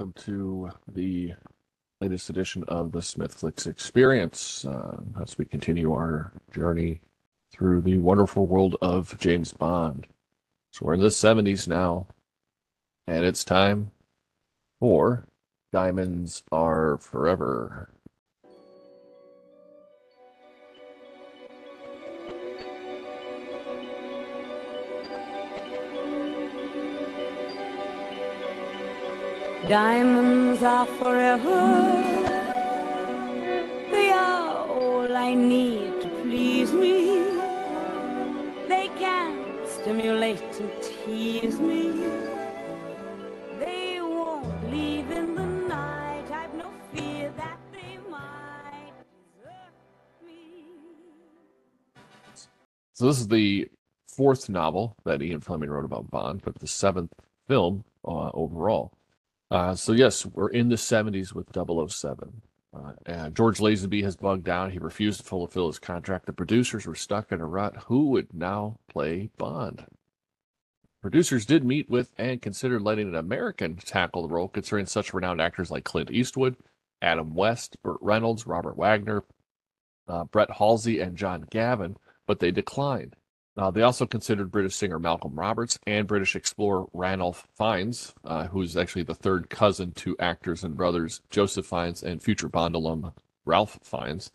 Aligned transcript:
welcome 0.00 0.14
to 0.14 0.70
the 0.94 1.34
latest 2.00 2.30
edition 2.30 2.64
of 2.68 2.90
the 2.90 3.00
Smithflix 3.00 3.66
Experience 3.66 4.64
uh, 4.64 4.96
as 5.20 5.36
we 5.36 5.44
continue 5.44 5.92
our 5.92 6.32
journey 6.54 7.02
through 7.52 7.82
the 7.82 7.98
wonderful 7.98 8.46
world 8.46 8.76
of 8.80 9.18
James 9.18 9.52
Bond. 9.52 10.06
So 10.70 10.86
we're 10.86 10.94
in 10.94 11.00
the 11.00 11.08
70s 11.08 11.68
now, 11.68 12.06
and 13.06 13.26
it's 13.26 13.44
time 13.44 13.90
for 14.78 15.26
Diamonds 15.70 16.44
Are 16.50 16.96
Forever. 16.96 17.90
Diamonds 29.68 30.62
are 30.62 30.86
forever. 30.86 31.82
They 33.90 34.10
are 34.10 34.66
all 34.68 35.16
I 35.16 35.34
need 35.34 36.00
to 36.00 36.08
please 36.22 36.72
me. 36.72 37.20
They 38.68 38.88
can 38.98 39.46
stimulate 39.66 40.40
and 40.60 40.70
tease 40.82 41.60
me. 41.60 41.92
They 43.58 44.00
won't 44.00 44.70
leave 44.70 45.10
in 45.10 45.34
the 45.34 45.46
night. 45.46 46.30
I've 46.32 46.54
no 46.54 46.70
fear 46.94 47.30
that 47.36 47.58
they 47.70 47.98
might 48.10 48.92
desert 49.38 49.74
me. 50.26 50.64
So 52.94 53.06
this 53.06 53.20
is 53.20 53.28
the 53.28 53.68
fourth 54.08 54.48
novel 54.48 54.96
that 55.04 55.22
Ian 55.22 55.40
Fleming 55.40 55.70
wrote 55.70 55.84
about 55.84 56.10
Bond, 56.10 56.40
but 56.42 56.58
the 56.58 56.66
seventh 56.66 57.12
film 57.46 57.84
uh, 58.04 58.30
overall. 58.32 58.92
Uh, 59.50 59.74
so 59.74 59.92
yes, 59.92 60.24
we're 60.26 60.50
in 60.50 60.68
the 60.68 60.76
70s 60.76 61.34
with 61.34 61.48
007. 61.54 62.42
Uh, 63.06 63.30
George 63.30 63.58
Lazenby 63.58 64.02
has 64.04 64.16
bugged 64.16 64.48
out. 64.48 64.70
He 64.70 64.78
refused 64.78 65.20
to 65.20 65.26
fulfill 65.26 65.66
his 65.66 65.80
contract. 65.80 66.26
The 66.26 66.32
producers 66.32 66.86
were 66.86 66.94
stuck 66.94 67.32
in 67.32 67.40
a 67.40 67.46
rut. 67.46 67.76
Who 67.86 68.10
would 68.10 68.32
now 68.32 68.78
play 68.88 69.30
Bond? 69.38 69.86
Producers 71.02 71.46
did 71.46 71.64
meet 71.64 71.88
with 71.88 72.12
and 72.18 72.42
considered 72.42 72.82
letting 72.82 73.08
an 73.08 73.16
American 73.16 73.76
tackle 73.76 74.22
the 74.22 74.34
role, 74.34 74.48
considering 74.48 74.86
such 74.86 75.14
renowned 75.14 75.40
actors 75.40 75.70
like 75.70 75.84
Clint 75.84 76.10
Eastwood, 76.10 76.56
Adam 77.02 77.34
West, 77.34 77.76
Burt 77.82 77.98
Reynolds, 78.02 78.46
Robert 78.46 78.76
Wagner, 78.76 79.24
uh, 80.06 80.24
Brett 80.24 80.50
Halsey, 80.50 81.00
and 81.00 81.16
John 81.16 81.46
Gavin, 81.50 81.96
but 82.26 82.38
they 82.38 82.50
declined. 82.50 83.16
Uh, 83.56 83.70
they 83.70 83.82
also 83.82 84.06
considered 84.06 84.50
British 84.50 84.76
singer 84.76 84.98
Malcolm 84.98 85.38
Roberts 85.38 85.78
and 85.86 86.06
British 86.06 86.36
explorer 86.36 86.86
Ranulph 86.94 87.46
Fiennes, 87.58 88.14
uh, 88.24 88.46
who's 88.46 88.76
actually 88.76 89.02
the 89.02 89.14
third 89.14 89.50
cousin 89.50 89.92
to 89.92 90.16
actors 90.18 90.64
and 90.64 90.76
brothers 90.76 91.20
Joseph 91.30 91.66
Fiennes 91.66 92.02
and 92.02 92.22
future 92.22 92.48
Bond 92.48 92.74
alum 92.74 93.12
Ralph 93.44 93.78
Fiennes. 93.82 94.30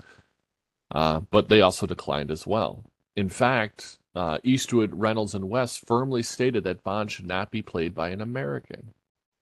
Uh, 0.91 1.22
but 1.31 1.49
they 1.49 1.61
also 1.61 1.88
declined 1.88 2.30
as 2.30 2.45
well. 2.45 2.83
In 3.16 3.30
fact, 3.30 3.97
uh, 4.13 4.38
Eastwood, 4.44 4.94
Reynolds, 4.94 5.33
and 5.33 5.50
West 5.50 5.85
firmly 5.88 6.22
stated 6.22 6.63
that 6.63 6.83
Bond 6.83 7.11
should 7.11 7.27
not 7.27 7.52
be 7.52 7.61
played 7.61 7.95
by 7.95 8.09
an 8.09 8.22
American. 8.22 8.94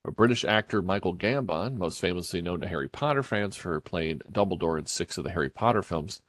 A 0.06 0.12
British 0.12 0.44
actor, 0.44 0.82
Michael 0.82 1.16
Gambon, 1.16 1.78
most 1.78 2.00
famously 2.00 2.42
known 2.42 2.62
to 2.62 2.68
Harry 2.68 2.90
Potter 2.90 3.24
fans 3.24 3.56
for 3.56 3.80
playing 3.80 4.22
Dumbledore 4.32 4.78
in 4.78 4.86
six 4.86 5.18
of 5.18 5.24
the 5.24 5.32
Harry 5.32 5.50
Potter 5.50 5.82
films, 5.82 6.22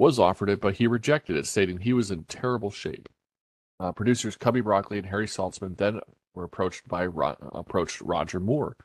was 0.00 0.18
offered 0.18 0.48
it, 0.48 0.62
but 0.62 0.76
he 0.76 0.86
rejected 0.86 1.36
it, 1.36 1.46
stating 1.46 1.78
he 1.78 1.92
was 1.92 2.10
in 2.10 2.24
terrible 2.24 2.70
shape. 2.70 3.06
Uh, 3.78 3.92
producers 3.92 4.34
Cubby 4.34 4.62
Broccoli 4.62 4.96
and 4.96 5.06
Harry 5.06 5.26
Saltzman 5.26 5.76
then 5.76 6.00
were 6.34 6.44
approached 6.44 6.88
by 6.88 7.04
Ro- 7.04 7.36
approached 7.52 8.00
Roger 8.00 8.40
Moore, 8.40 8.76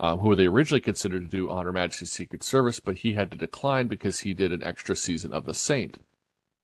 um, 0.00 0.18
who 0.18 0.34
they 0.34 0.46
originally 0.46 0.80
considered 0.80 1.22
to 1.22 1.36
do 1.36 1.48
On 1.48 1.64
Her 1.64 1.72
Majesty's 1.72 2.10
Secret 2.10 2.42
Service, 2.42 2.80
but 2.80 2.98
he 2.98 3.12
had 3.12 3.30
to 3.30 3.38
decline 3.38 3.86
because 3.86 4.20
he 4.20 4.34
did 4.34 4.52
an 4.52 4.64
extra 4.64 4.96
season 4.96 5.32
of 5.32 5.44
The 5.44 5.54
Saint. 5.54 5.98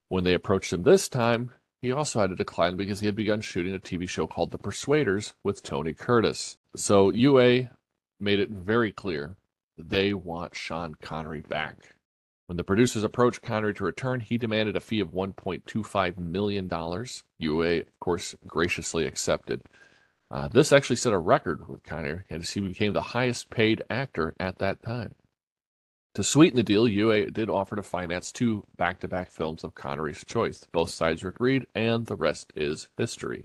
When 0.09 0.25
they 0.25 0.35
approached 0.35 0.73
him 0.73 0.83
this 0.83 1.09
time, 1.09 1.53
he 1.81 1.93
also 1.93 2.21
had 2.21 2.31
to 2.31 2.37
decline 2.37 2.77
because 2.77 2.99
he 2.99 3.07
had 3.07 3.15
begun 3.15 3.41
shooting 3.41 3.75
a 3.75 3.79
TV 3.79 4.09
show 4.09 4.27
called 4.27 4.51
The 4.51 4.59
Persuaders 4.59 5.35
with 5.45 5.63
Tony 5.63 5.95
Curtis. 5.95 6.59
So 6.75 7.13
UA 7.13 7.71
made 8.19 8.41
it 8.41 8.51
very 8.51 8.91
clear 8.91 9.37
they 9.77 10.15
want 10.15 10.57
Sean 10.57 10.97
Connery 11.01 11.43
back. 11.43 11.95
When 12.49 12.57
the 12.57 12.65
producers 12.65 13.05
approached 13.05 13.43
Connery 13.43 13.75
to 13.75 13.85
return, 13.85 14.21
he 14.21 14.39
demanded 14.39 14.75
a 14.75 14.81
fee 14.81 15.01
of 15.01 15.11
$1.25 15.11 16.17
million. 16.17 16.71
UA, 17.39 17.81
of 17.81 18.01
course, 18.01 18.35
graciously 18.47 19.07
accepted. 19.07 19.61
Uh, 20.31 20.49
this 20.49 20.73
actually 20.73 20.97
set 20.97 21.13
a 21.13 21.19
record 21.19 21.69
with 21.69 21.83
Connery 21.83 22.25
as 22.31 22.51
he 22.51 22.61
became 22.61 22.95
the 22.95 23.03
highest 23.03 23.51
paid 23.51 23.83
actor 23.91 24.35
at 24.41 24.61
that 24.61 24.83
time. 24.83 25.15
To 26.15 26.25
sweeten 26.25 26.57
the 26.57 26.63
deal, 26.63 26.89
UA 26.89 27.33
did 27.33 27.51
offer 27.51 27.77
to 27.77 27.83
finance 27.83 28.33
two 28.33 28.65
back 28.79 29.01
to 29.01 29.09
back 29.09 29.31
films 29.31 29.63
of 29.63 29.75
Connery's 29.75 30.25
choice. 30.25 30.67
Both 30.73 30.89
sides 30.89 31.23
were 31.23 31.29
agreed, 31.29 31.67
and 31.75 32.07
the 32.07 32.17
rest 32.17 32.51
is 32.57 32.89
history. 32.97 33.45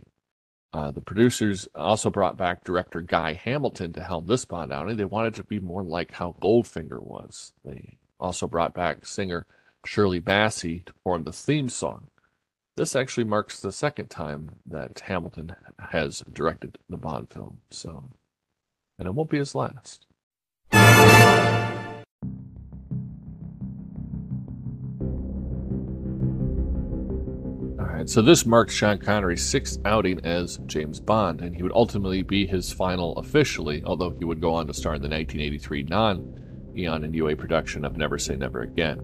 Uh, 0.71 0.91
the 0.91 1.01
producers 1.01 1.67
also 1.75 2.09
brought 2.09 2.37
back 2.37 2.63
director 2.63 3.01
Guy 3.01 3.33
Hamilton 3.33 3.91
to 3.93 4.01
helm 4.01 4.27
this 4.27 4.45
Bond 4.45 4.71
outing. 4.71 4.95
They 4.95 5.03
wanted 5.03 5.35
to 5.35 5.43
be 5.43 5.59
more 5.59 5.83
like 5.83 6.13
how 6.13 6.37
Goldfinger 6.41 7.03
was. 7.03 7.51
They 7.65 7.97
also 8.23 8.47
brought 8.47 8.73
back 8.73 9.05
singer 9.05 9.45
Shirley 9.85 10.21
Bassey 10.21 10.85
to 10.85 10.93
perform 10.93 11.25
the 11.25 11.33
theme 11.33 11.67
song. 11.67 12.07
This 12.77 12.95
actually 12.95 13.25
marks 13.25 13.59
the 13.59 13.71
second 13.71 14.09
time 14.09 14.51
that 14.65 15.01
Hamilton 15.01 15.55
has 15.91 16.23
directed 16.31 16.77
the 16.89 16.97
Bond 16.97 17.29
film, 17.29 17.59
so 17.69 18.09
and 18.97 19.07
it 19.07 19.13
won't 19.13 19.29
be 19.29 19.37
his 19.37 19.53
last. 19.53 20.07
All 20.73 20.79
right, 27.79 28.09
so 28.09 28.21
this 28.21 28.45
marks 28.45 28.73
Sean 28.73 28.97
Connery's 28.97 29.45
sixth 29.45 29.79
outing 29.85 30.25
as 30.25 30.57
James 30.65 30.99
Bond, 30.99 31.41
and 31.41 31.55
he 31.55 31.61
would 31.61 31.73
ultimately 31.73 32.23
be 32.23 32.47
his 32.47 32.71
final 32.71 33.15
officially, 33.17 33.83
although 33.85 34.15
he 34.17 34.25
would 34.25 34.41
go 34.41 34.53
on 34.53 34.65
to 34.67 34.73
star 34.73 34.95
in 34.95 35.01
the 35.01 35.09
1983 35.09 35.83
non 35.83 36.42
Eon 36.77 37.03
and 37.03 37.15
UA 37.15 37.35
production 37.35 37.85
of 37.85 37.97
Never 37.97 38.17
Say 38.17 38.35
Never 38.35 38.61
Again. 38.61 39.01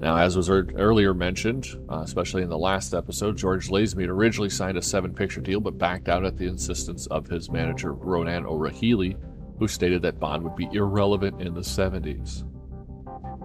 Now, 0.00 0.16
as 0.16 0.36
was 0.36 0.48
earlier 0.48 1.12
mentioned, 1.12 1.66
uh, 1.90 2.02
especially 2.04 2.42
in 2.42 2.48
the 2.48 2.56
last 2.58 2.94
episode, 2.94 3.36
George 3.36 3.68
Lazenby 3.68 4.06
originally 4.06 4.48
signed 4.48 4.78
a 4.78 4.82
seven 4.82 5.12
picture 5.12 5.40
deal 5.40 5.60
but 5.60 5.76
backed 5.76 6.08
out 6.08 6.24
at 6.24 6.36
the 6.36 6.46
insistence 6.46 7.06
of 7.08 7.26
his 7.26 7.50
manager, 7.50 7.92
Ronan 7.92 8.46
O'Rahilly, 8.46 9.16
who 9.58 9.66
stated 9.66 10.02
that 10.02 10.20
Bond 10.20 10.44
would 10.44 10.54
be 10.54 10.68
irrelevant 10.72 11.42
in 11.42 11.52
the 11.52 11.62
70s. 11.62 12.44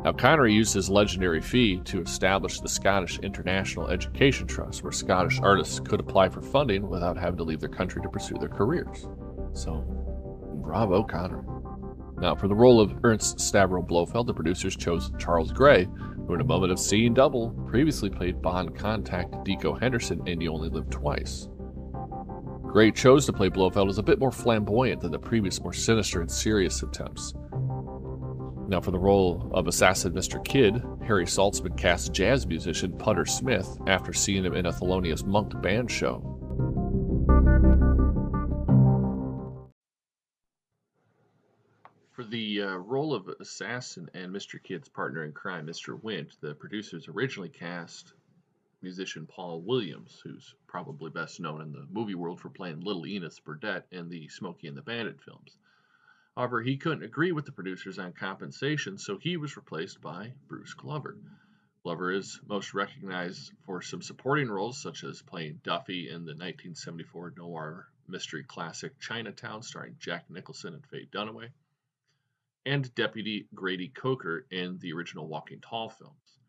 Now, 0.04 0.12
Connery 0.12 0.54
used 0.54 0.74
his 0.74 0.90
legendary 0.90 1.42
fee 1.42 1.80
to 1.86 2.02
establish 2.02 2.60
the 2.60 2.68
Scottish 2.70 3.20
International 3.20 3.88
Education 3.88 4.46
Trust, 4.46 4.84
where 4.84 4.92
Scottish 4.92 5.40
artists 5.40 5.80
could 5.80 6.02
apply 6.02 6.30
for 6.30 6.42
funding 6.42 6.88
without 6.88 7.18
having 7.18 7.38
to 7.38 7.44
leave 7.44 7.62
their 7.62 7.70
country 7.70 8.02
to 8.02 8.10
pursue 8.10 8.36
their 8.38 8.50
careers. 8.50 9.08
So, 9.54 9.78
bravo, 10.62 11.04
Connery. 11.04 11.53
Now, 12.24 12.36
for 12.36 12.48
the 12.48 12.56
role 12.56 12.80
of 12.80 13.04
Ernst 13.04 13.40
Stavro 13.40 13.86
Blofeld, 13.86 14.28
the 14.28 14.34
producers 14.34 14.78
chose 14.78 15.12
Charles 15.20 15.52
Gray, 15.52 15.90
who, 16.26 16.34
in 16.34 16.40
a 16.40 16.46
moment 16.46 16.72
of 16.72 16.80
seeing 16.80 17.14
double, 17.14 17.50
previously 17.68 18.10
played 18.10 18.42
Bond 18.42 18.78
contact 18.78 19.34
Dikko 19.44 19.78
Henderson 19.78 20.26
in 20.26 20.40
You 20.40 20.54
Only 20.54 20.70
Live 20.70 20.90
Twice. 20.90 21.50
Gray 22.62 22.92
chose 22.92 23.26
to 23.26 23.34
play 23.34 23.50
Blofeld 23.50 23.90
as 23.90 23.98
a 23.98 24.04
bit 24.04 24.20
more 24.20 24.32
flamboyant 24.32 25.02
than 25.02 25.12
the 25.12 25.20
previous, 25.20 25.60
more 25.60 25.74
sinister 25.74 26.22
and 26.22 26.32
serious 26.32 26.82
attempts. 26.82 27.34
Now, 28.70 28.80
for 28.80 28.92
the 28.92 29.00
role 29.00 29.52
of 29.54 29.68
Assassin 29.68 30.14
Mr. 30.14 30.42
Kidd, 30.46 30.82
Harry 31.06 31.26
Saltzman 31.26 31.78
cast 31.78 32.14
jazz 32.14 32.48
musician 32.48 32.98
Putter 32.98 33.26
Smith 33.26 33.78
after 33.88 34.14
seeing 34.14 34.46
him 34.46 34.56
in 34.56 34.68
a 34.68 34.72
Thelonious 34.72 35.26
Monk 35.26 35.62
band 35.62 35.92
show. 35.92 36.33
For 42.14 42.24
the 42.24 42.62
uh, 42.62 42.76
role 42.76 43.16
of 43.16 43.28
Assassin 43.28 44.08
and 44.14 44.32
Mr. 44.32 44.62
Kidd's 44.62 44.88
partner 44.88 45.24
in 45.24 45.32
crime, 45.32 45.66
Mr. 45.66 46.00
Wint, 46.00 46.38
the 46.42 46.54
producers 46.54 47.08
originally 47.08 47.50
cast 47.50 48.14
musician 48.84 49.26
Paul 49.26 49.62
Williams, 49.62 50.22
who's 50.24 50.54
probably 50.68 51.10
best 51.10 51.40
known 51.40 51.60
in 51.60 51.72
the 51.72 51.88
movie 51.90 52.14
world 52.14 52.40
for 52.40 52.52
playing 52.52 52.82
Little 52.82 53.08
Enos 53.08 53.40
Burdette 53.40 53.88
in 53.90 54.10
the 54.10 54.28
Smokey 54.28 54.68
and 54.68 54.78
the 54.78 54.84
Bandit 54.84 55.24
films. 55.24 55.58
However, 56.36 56.62
he 56.62 56.78
couldn't 56.78 57.04
agree 57.04 57.32
with 57.32 57.46
the 57.46 57.52
producers 57.52 57.98
on 57.98 58.14
compensation, 58.14 59.00
so 59.00 59.18
he 59.18 59.36
was 59.36 59.58
replaced 59.58 60.00
by 60.00 60.34
Bruce 60.48 60.76
Glover. 60.76 61.18
Glover 61.82 62.12
is 62.12 62.40
most 62.46 62.76
recognized 62.76 63.54
for 63.66 63.82
some 63.82 64.04
supporting 64.04 64.50
roles, 64.52 64.80
such 64.80 65.04
as 65.04 65.24
playing 65.24 65.62
Duffy 65.64 66.10
in 66.10 66.26
the 66.26 66.34
1974 66.34 67.34
noir 67.38 67.88
mystery 68.08 68.44
classic 68.44 69.00
Chinatown, 69.00 69.64
starring 69.64 69.96
Jack 69.98 70.30
Nicholson 70.30 70.76
and 70.76 70.86
Faye 70.86 71.08
Dunaway 71.12 71.50
and 72.66 72.94
Deputy 72.96 73.48
Grady 73.54 73.90
Coker 73.90 74.46
in 74.52 74.78
the 74.80 74.94
original 74.94 75.28
Walking 75.28 75.60
Tall 75.60 75.90
films. 75.90 76.40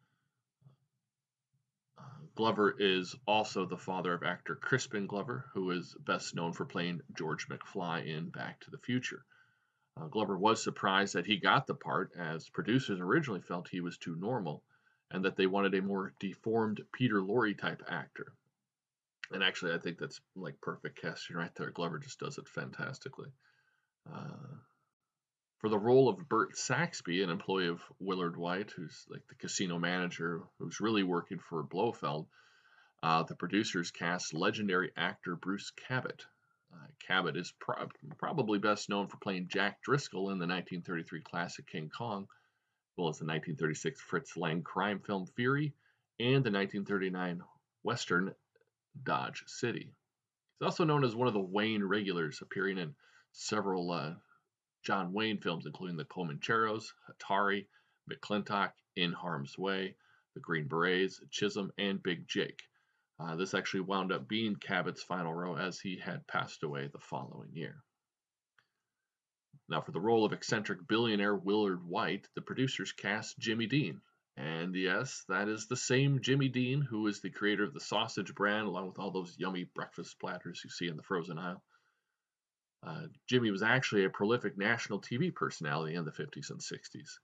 Uh, 1.98 2.02
Glover 2.34 2.74
is 2.78 3.14
also 3.26 3.66
the 3.66 3.76
father 3.76 4.14
of 4.14 4.22
actor 4.22 4.54
Crispin 4.54 5.06
Glover, 5.06 5.46
who 5.54 5.70
is 5.70 5.94
best 6.00 6.34
known 6.34 6.52
for 6.52 6.64
playing 6.64 7.00
George 7.16 7.48
McFly 7.48 8.06
in 8.06 8.30
Back 8.30 8.60
to 8.60 8.70
the 8.70 8.78
Future. 8.78 9.24
Uh, 9.96 10.06
Glover 10.06 10.36
was 10.36 10.62
surprised 10.62 11.14
that 11.14 11.26
he 11.26 11.36
got 11.36 11.66
the 11.66 11.74
part, 11.74 12.12
as 12.18 12.48
producers 12.48 13.00
originally 13.00 13.40
felt 13.40 13.68
he 13.68 13.80
was 13.80 13.98
too 13.98 14.16
normal 14.16 14.62
and 15.10 15.24
that 15.24 15.36
they 15.36 15.46
wanted 15.46 15.74
a 15.74 15.82
more 15.82 16.12
deformed 16.18 16.80
Peter 16.92 17.20
Lorre 17.20 17.56
type 17.56 17.82
actor. 17.88 18.32
And 19.30 19.42
actually, 19.42 19.72
I 19.72 19.78
think 19.78 19.98
that's 19.98 20.20
like 20.34 20.60
perfect 20.60 21.00
casting 21.00 21.36
right 21.36 21.54
there. 21.54 21.70
Glover 21.70 21.98
just 21.98 22.18
does 22.18 22.38
it 22.38 22.48
fantastically. 22.48 23.30
Uh, 24.12 24.58
for 25.64 25.70
the 25.70 25.78
role 25.78 26.10
of 26.10 26.28
Bert 26.28 26.58
Saxby, 26.58 27.22
an 27.22 27.30
employee 27.30 27.68
of 27.68 27.80
Willard 27.98 28.36
Whyte, 28.36 28.70
who's 28.76 29.06
like 29.08 29.26
the 29.28 29.34
casino 29.34 29.78
manager 29.78 30.42
who's 30.58 30.78
really 30.78 31.02
working 31.02 31.38
for 31.38 31.62
Blofeld, 31.62 32.26
uh, 33.02 33.22
the 33.22 33.34
producers 33.34 33.90
cast 33.90 34.34
legendary 34.34 34.90
actor 34.94 35.36
Bruce 35.36 35.70
Cabot. 35.70 36.26
Uh, 36.70 36.86
Cabot 36.98 37.34
is 37.38 37.54
pro- 37.58 37.88
probably 38.18 38.58
best 38.58 38.90
known 38.90 39.06
for 39.06 39.16
playing 39.16 39.48
Jack 39.48 39.80
Driscoll 39.80 40.32
in 40.32 40.38
the 40.38 40.46
1933 40.46 41.22
classic 41.22 41.66
King 41.66 41.90
Kong, 41.96 42.24
as 42.24 42.98
well 42.98 43.08
as 43.08 43.16
the 43.16 43.24
1936 43.24 44.02
Fritz 44.02 44.36
Lang 44.36 44.60
crime 44.60 45.00
film 45.00 45.24
Fury 45.34 45.72
and 46.20 46.44
the 46.44 46.52
1939 46.52 47.40
Western 47.84 48.34
Dodge 49.02 49.42
City. 49.46 49.94
He's 50.58 50.66
also 50.66 50.84
known 50.84 51.04
as 51.04 51.16
one 51.16 51.26
of 51.26 51.32
the 51.32 51.40
Wayne 51.40 51.82
regulars, 51.82 52.42
appearing 52.42 52.76
in 52.76 52.94
several 53.32 53.90
uh, 53.90 54.12
John 54.84 55.12
Wayne 55.12 55.38
films, 55.38 55.66
including 55.66 55.96
The 55.96 56.04
Comancheros, 56.04 56.92
Hatari, 57.10 57.66
McLintock, 58.10 58.72
In 58.96 59.12
Harm's 59.12 59.56
Way, 59.58 59.96
The 60.34 60.40
Green 60.40 60.68
Berets, 60.68 61.20
Chisum, 61.30 61.70
and 61.78 62.02
Big 62.02 62.28
Jake. 62.28 62.62
Uh, 63.18 63.36
this 63.36 63.54
actually 63.54 63.80
wound 63.80 64.12
up 64.12 64.28
being 64.28 64.56
Cabot's 64.56 65.02
final 65.02 65.32
role 65.32 65.56
as 65.56 65.80
he 65.80 65.96
had 65.96 66.26
passed 66.26 66.62
away 66.62 66.88
the 66.88 66.98
following 66.98 67.54
year. 67.54 67.82
Now, 69.68 69.80
for 69.80 69.92
the 69.92 70.00
role 70.00 70.26
of 70.26 70.32
eccentric 70.32 70.86
billionaire 70.86 71.34
Willard 71.34 71.82
Whyte, 71.82 72.28
the 72.34 72.42
producers 72.42 72.92
cast 72.92 73.38
Jimmy 73.38 73.66
Dean. 73.66 74.02
And 74.36 74.74
yes, 74.74 75.24
that 75.28 75.48
is 75.48 75.68
the 75.68 75.76
same 75.76 76.20
Jimmy 76.20 76.48
Dean 76.48 76.82
who 76.82 77.06
is 77.06 77.20
the 77.20 77.30
creator 77.30 77.64
of 77.64 77.72
the 77.72 77.80
sausage 77.80 78.34
brand, 78.34 78.66
along 78.66 78.88
with 78.88 78.98
all 78.98 79.12
those 79.12 79.38
yummy 79.38 79.64
breakfast 79.64 80.18
platters 80.18 80.60
you 80.64 80.70
see 80.70 80.88
in 80.88 80.96
the 80.96 81.02
frozen 81.02 81.38
aisle. 81.38 81.62
Uh, 82.86 83.06
Jimmy 83.26 83.50
was 83.50 83.62
actually 83.62 84.04
a 84.04 84.10
prolific 84.10 84.58
national 84.58 85.00
TV 85.00 85.34
personality 85.34 85.94
in 85.94 86.04
the 86.04 86.12
50s 86.12 86.50
and 86.50 86.60
60s. 86.60 87.18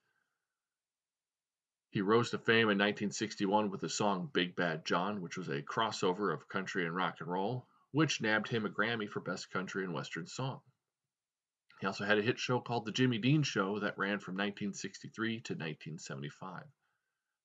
He 1.91 2.01
rose 2.01 2.31
to 2.31 2.39
fame 2.39 2.71
in 2.71 2.79
1961 2.79 3.71
with 3.71 3.81
the 3.81 3.89
song 3.89 4.31
Big 4.33 4.57
Bad 4.57 4.87
John, 4.87 5.21
which 5.21 5.37
was 5.37 5.49
a 5.49 5.61
crossover 5.61 6.33
of 6.33 6.49
country 6.49 6.87
and 6.87 6.95
rock 6.95 7.17
and 7.21 7.29
roll, 7.29 7.67
which 7.91 8.21
nabbed 8.21 8.49
him 8.49 8.65
a 8.65 8.71
Grammy 8.71 9.09
for 9.09 9.21
Best 9.21 9.51
Country 9.51 9.85
and 9.85 9.93
Western 9.93 10.27
Song. 10.27 10.61
He 11.81 11.87
also 11.87 12.05
had 12.05 12.19
a 12.19 12.23
hit 12.23 12.39
show 12.39 12.61
called 12.61 12.85
The 12.85 12.93
Jimmy 12.93 13.19
Dean 13.19 13.43
Show 13.43 13.81
that 13.81 13.99
ran 13.99 14.21
from 14.21 14.35
1963 14.35 15.41
to 15.41 15.55
1975. 15.55 16.65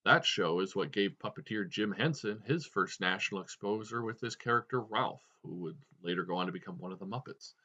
That 0.03 0.25
show 0.25 0.59
is 0.59 0.75
what 0.75 0.91
gave 0.91 1.17
puppeteer 1.17 1.67
Jim 1.67 1.91
Henson 1.91 2.41
his 2.45 2.65
first 2.67 3.01
national 3.01 3.41
exposure 3.41 4.03
with 4.03 4.21
his 4.21 4.35
character 4.35 4.79
Rowlf, 4.79 5.21
who 5.41 5.55
would 5.55 5.77
later 6.03 6.23
go 6.23 6.35
on 6.35 6.45
to 6.45 6.51
become 6.51 6.77
one 6.77 6.91
of 6.91 6.99
the 6.99 7.07
Muppets. 7.07 7.55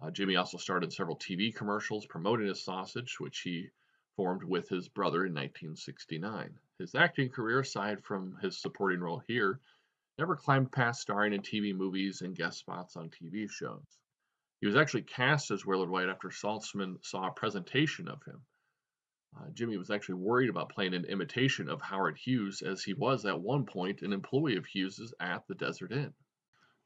Uh, 0.00 0.10
Jimmy 0.10 0.36
also 0.36 0.58
started 0.58 0.92
several 0.92 1.16
TV 1.16 1.54
commercials 1.54 2.06
promoting 2.06 2.46
his 2.46 2.62
sausage, 2.62 3.18
which 3.20 3.40
he 3.40 3.70
formed 4.16 4.44
with 4.44 4.68
his 4.68 4.88
brother 4.88 5.26
in 5.26 5.32
1969. 5.32 6.58
His 6.78 6.94
acting 6.94 7.30
career, 7.30 7.60
aside 7.60 8.04
from 8.04 8.36
his 8.36 8.60
supporting 8.60 9.00
role 9.00 9.22
here, 9.26 9.60
never 10.18 10.36
climbed 10.36 10.72
past 10.72 11.00
starring 11.00 11.32
in 11.32 11.42
TV 11.42 11.74
movies 11.74 12.22
and 12.22 12.36
guest 12.36 12.58
spots 12.58 12.96
on 12.96 13.10
TV 13.10 13.50
shows. 13.50 13.98
He 14.60 14.66
was 14.66 14.76
actually 14.76 15.02
cast 15.02 15.50
as 15.50 15.66
Willard 15.66 15.90
Whyte 15.90 16.08
after 16.08 16.28
Saltzman 16.28 17.04
saw 17.04 17.28
a 17.28 17.32
presentation 17.32 18.08
of 18.08 18.22
him. 18.24 18.40
Uh, 19.36 19.50
Jimmy 19.50 19.76
was 19.76 19.90
actually 19.90 20.14
worried 20.14 20.48
about 20.48 20.68
playing 20.68 20.94
an 20.94 21.04
imitation 21.06 21.68
of 21.68 21.82
Howard 21.82 22.16
Hughes, 22.16 22.62
as 22.62 22.84
he 22.84 22.94
was 22.94 23.26
at 23.26 23.40
one 23.40 23.66
point 23.66 24.02
an 24.02 24.12
employee 24.12 24.56
of 24.56 24.66
Hughes's 24.66 25.12
at 25.18 25.46
the 25.48 25.54
Desert 25.54 25.92
Inn. 25.92 26.14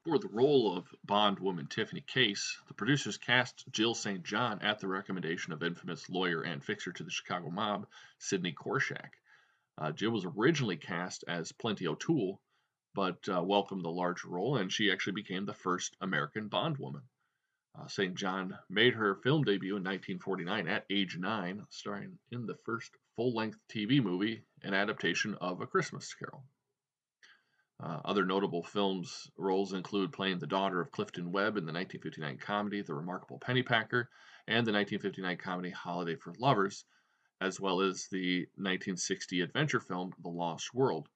For 0.05 0.17
the 0.17 0.29
role 0.29 0.77
of 0.77 0.95
Bond 1.03 1.39
woman 1.39 1.67
Tiffany 1.67 1.99
Case, 1.99 2.57
the 2.69 2.73
producers 2.73 3.17
cast 3.17 3.69
Jill 3.69 3.93
St. 3.93 4.23
John 4.23 4.61
at 4.61 4.79
the 4.79 4.87
recommendation 4.87 5.51
of 5.51 5.61
infamous 5.61 6.09
lawyer 6.09 6.41
and 6.41 6.63
fixer 6.63 6.93
to 6.93 7.03
the 7.03 7.11
Chicago 7.11 7.49
mob, 7.49 7.85
Sidney 8.17 8.53
Korshak. 8.53 9.11
Uh, 9.77 9.91
Jill 9.91 10.11
was 10.11 10.23
originally 10.23 10.77
cast 10.77 11.25
as 11.27 11.51
Plenty 11.51 11.85
O'Toole, 11.85 12.41
but 12.93 13.27
uh, 13.27 13.43
welcomed 13.43 13.83
the 13.83 13.91
larger 13.91 14.29
role, 14.29 14.55
and 14.55 14.71
she 14.71 14.89
actually 14.89 15.21
became 15.21 15.45
the 15.45 15.53
first 15.53 15.97
American 15.99 16.47
Bond 16.47 16.77
woman. 16.77 17.03
Uh, 17.77 17.87
St. 17.87 18.15
John 18.15 18.57
made 18.69 18.93
her 18.93 19.15
film 19.15 19.43
debut 19.43 19.75
in 19.75 19.83
1949 19.83 20.69
at 20.69 20.85
age 20.89 21.17
nine, 21.17 21.67
starring 21.71 22.17
in 22.31 22.45
the 22.45 22.57
first 22.63 22.95
full 23.17 23.33
length 23.33 23.59
TV 23.67 24.01
movie, 24.01 24.45
an 24.61 24.73
adaptation 24.73 25.35
of 25.35 25.59
A 25.59 25.67
Christmas 25.67 26.13
Carol. 26.13 26.45
Uh, 27.81 28.01
other 28.03 28.25
notable 28.25 28.63
films 28.63 29.31
roles 29.37 29.71
include 29.71 30.11
playing 30.11 30.37
the 30.39 30.47
daughter 30.47 30.81
of 30.81 30.91
Clifton 30.91 31.31
Webb 31.31 31.55
in 31.55 31.65
the 31.65 31.71
1959 31.71 32.37
comedy 32.37 32.81
The 32.81 32.93
Remarkable 32.93 33.39
Pennypacker 33.39 34.07
and 34.47 34.67
the 34.67 34.73
1959 34.73 35.37
comedy 35.37 35.69
Holiday 35.69 36.15
for 36.15 36.33
Lovers, 36.39 36.83
as 37.39 37.59
well 37.59 37.79
as 37.79 38.07
the 38.11 38.41
1960 38.55 39.41
adventure 39.41 39.79
film 39.79 40.11
The 40.21 40.29
Lost 40.29 40.73
World. 40.73 41.07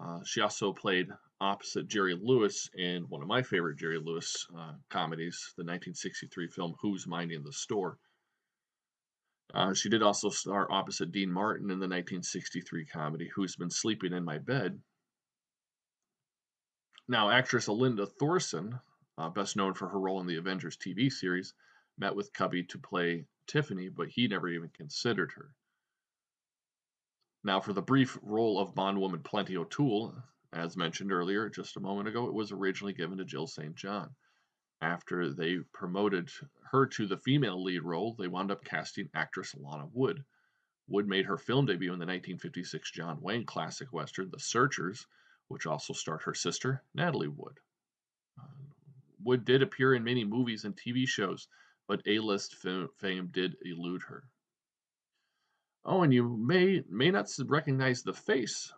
Uh, 0.00 0.24
she 0.24 0.40
also 0.40 0.72
played 0.72 1.10
opposite 1.40 1.86
Jerry 1.86 2.16
Lewis 2.20 2.68
in 2.74 3.04
one 3.04 3.22
of 3.22 3.28
my 3.28 3.42
favorite 3.42 3.78
Jerry 3.78 4.00
Lewis 4.00 4.46
uh, 4.56 4.72
comedies, 4.88 5.52
the 5.56 5.62
1963 5.62 6.48
film 6.48 6.74
Who's 6.80 7.06
Minding 7.06 7.44
the 7.44 7.52
Store. 7.52 7.98
Uh, 9.54 9.74
she 9.74 9.88
did 9.88 10.02
also 10.02 10.28
star 10.30 10.70
opposite 10.72 11.12
Dean 11.12 11.30
Martin 11.30 11.70
in 11.70 11.78
the 11.78 11.88
1963 11.88 12.84
comedy 12.86 13.28
Who's 13.34 13.56
Been 13.56 13.70
Sleeping 13.70 14.12
in 14.12 14.24
My 14.24 14.38
Bed, 14.38 14.80
now, 17.10 17.28
actress 17.28 17.66
Alinda 17.66 18.06
Thorson, 18.06 18.78
uh, 19.18 19.28
best 19.28 19.56
known 19.56 19.74
for 19.74 19.88
her 19.88 19.98
role 19.98 20.20
in 20.20 20.28
the 20.28 20.36
Avengers 20.36 20.76
TV 20.76 21.10
series, 21.10 21.54
met 21.98 22.14
with 22.14 22.32
Cubby 22.32 22.62
to 22.62 22.78
play 22.78 23.26
Tiffany, 23.48 23.88
but 23.88 24.08
he 24.08 24.28
never 24.28 24.48
even 24.48 24.68
considered 24.68 25.32
her. 25.32 25.50
Now, 27.42 27.58
for 27.58 27.72
the 27.72 27.82
brief 27.82 28.16
role 28.22 28.60
of 28.60 28.76
bondwoman 28.76 29.24
Plenty 29.24 29.56
O'Toole, 29.56 30.14
as 30.52 30.76
mentioned 30.76 31.10
earlier 31.10 31.48
just 31.48 31.76
a 31.76 31.80
moment 31.80 32.06
ago, 32.06 32.28
it 32.28 32.32
was 32.32 32.52
originally 32.52 32.92
given 32.92 33.18
to 33.18 33.24
Jill 33.24 33.48
St. 33.48 33.74
John. 33.74 34.14
After 34.80 35.34
they 35.34 35.58
promoted 35.72 36.30
her 36.70 36.86
to 36.86 37.06
the 37.08 37.18
female 37.18 37.60
lead 37.60 37.82
role, 37.82 38.14
they 38.14 38.28
wound 38.28 38.52
up 38.52 38.62
casting 38.62 39.10
actress 39.14 39.56
Lana 39.56 39.88
Wood. 39.92 40.24
Wood 40.86 41.08
made 41.08 41.26
her 41.26 41.38
film 41.38 41.66
debut 41.66 41.92
in 41.92 41.98
the 41.98 42.06
1956 42.06 42.88
John 42.92 43.20
Wayne 43.20 43.46
classic 43.46 43.92
western, 43.92 44.30
The 44.30 44.38
Searchers, 44.38 45.08
which 45.50 45.66
also 45.66 45.92
starred 45.92 46.22
her 46.22 46.32
sister, 46.32 46.80
Natalie 46.94 47.26
Wood. 47.26 47.58
Uh, 48.38 48.44
Wood 49.24 49.44
did 49.44 49.62
appear 49.62 49.94
in 49.94 50.04
many 50.04 50.24
movies 50.24 50.64
and 50.64 50.76
TV 50.76 51.08
shows, 51.08 51.48
but 51.88 52.06
A-list 52.06 52.54
fame 52.54 53.28
did 53.32 53.56
elude 53.62 54.02
her. 54.02 54.22
Oh, 55.84 56.02
and 56.04 56.14
you 56.14 56.36
may 56.36 56.84
may 56.88 57.10
not 57.10 57.28
recognize 57.46 58.04
the 58.04 58.12
face, 58.12 58.72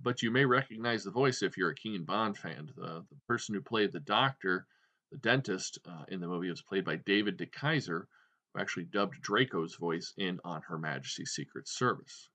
but 0.00 0.22
you 0.22 0.30
may 0.30 0.44
recognize 0.44 1.02
the 1.02 1.10
voice 1.10 1.42
if 1.42 1.56
you're 1.56 1.70
a 1.70 1.74
keen 1.74 2.04
Bond 2.04 2.38
fan. 2.38 2.70
The, 2.76 3.04
the 3.10 3.16
person 3.26 3.56
who 3.56 3.60
played 3.60 3.90
the 3.90 3.98
doctor, 3.98 4.68
the 5.10 5.18
dentist 5.18 5.80
uh, 5.84 6.04
in 6.06 6.20
the 6.20 6.28
movie, 6.28 6.48
was 6.48 6.62
played 6.62 6.84
by 6.84 6.94
David 6.94 7.38
DeKeyser, 7.38 8.06
who 8.52 8.60
actually 8.60 8.84
dubbed 8.84 9.20
Draco's 9.20 9.74
voice 9.74 10.14
in 10.16 10.38
On 10.44 10.62
Her 10.62 10.78
Majesty's 10.78 11.32
Secret 11.32 11.66
Service. 11.66 12.28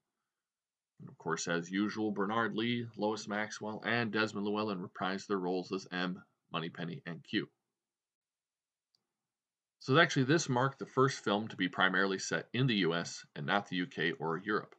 And 1.00 1.10
of 1.10 1.18
course, 1.18 1.48
as 1.48 1.72
usual, 1.72 2.12
Bernard 2.12 2.56
Lee, 2.56 2.88
Lois 2.98 3.28
Maxwell, 3.28 3.82
and 3.86 4.12
Desmond 4.12 4.46
Llewellyn 4.46 4.86
reprised 4.86 5.28
their 5.28 5.40
roles 5.40 5.72
as 5.72 5.88
M, 5.92 6.22
Moneypenny, 6.52 7.02
and 7.06 7.24
Q. 7.24 7.50
So 9.80 9.98
actually, 9.98 10.26
this 10.26 10.50
marked 10.50 10.80
the 10.80 10.86
first 10.86 11.24
film 11.24 11.48
to 11.48 11.56
be 11.56 11.70
primarily 11.70 12.20
set 12.20 12.50
in 12.54 12.68
the 12.68 12.76
US 12.88 13.26
and 13.36 13.46
not 13.46 13.68
the 13.68 13.82
UK 13.84 14.20
or 14.20 14.38
Europe. 14.38 14.76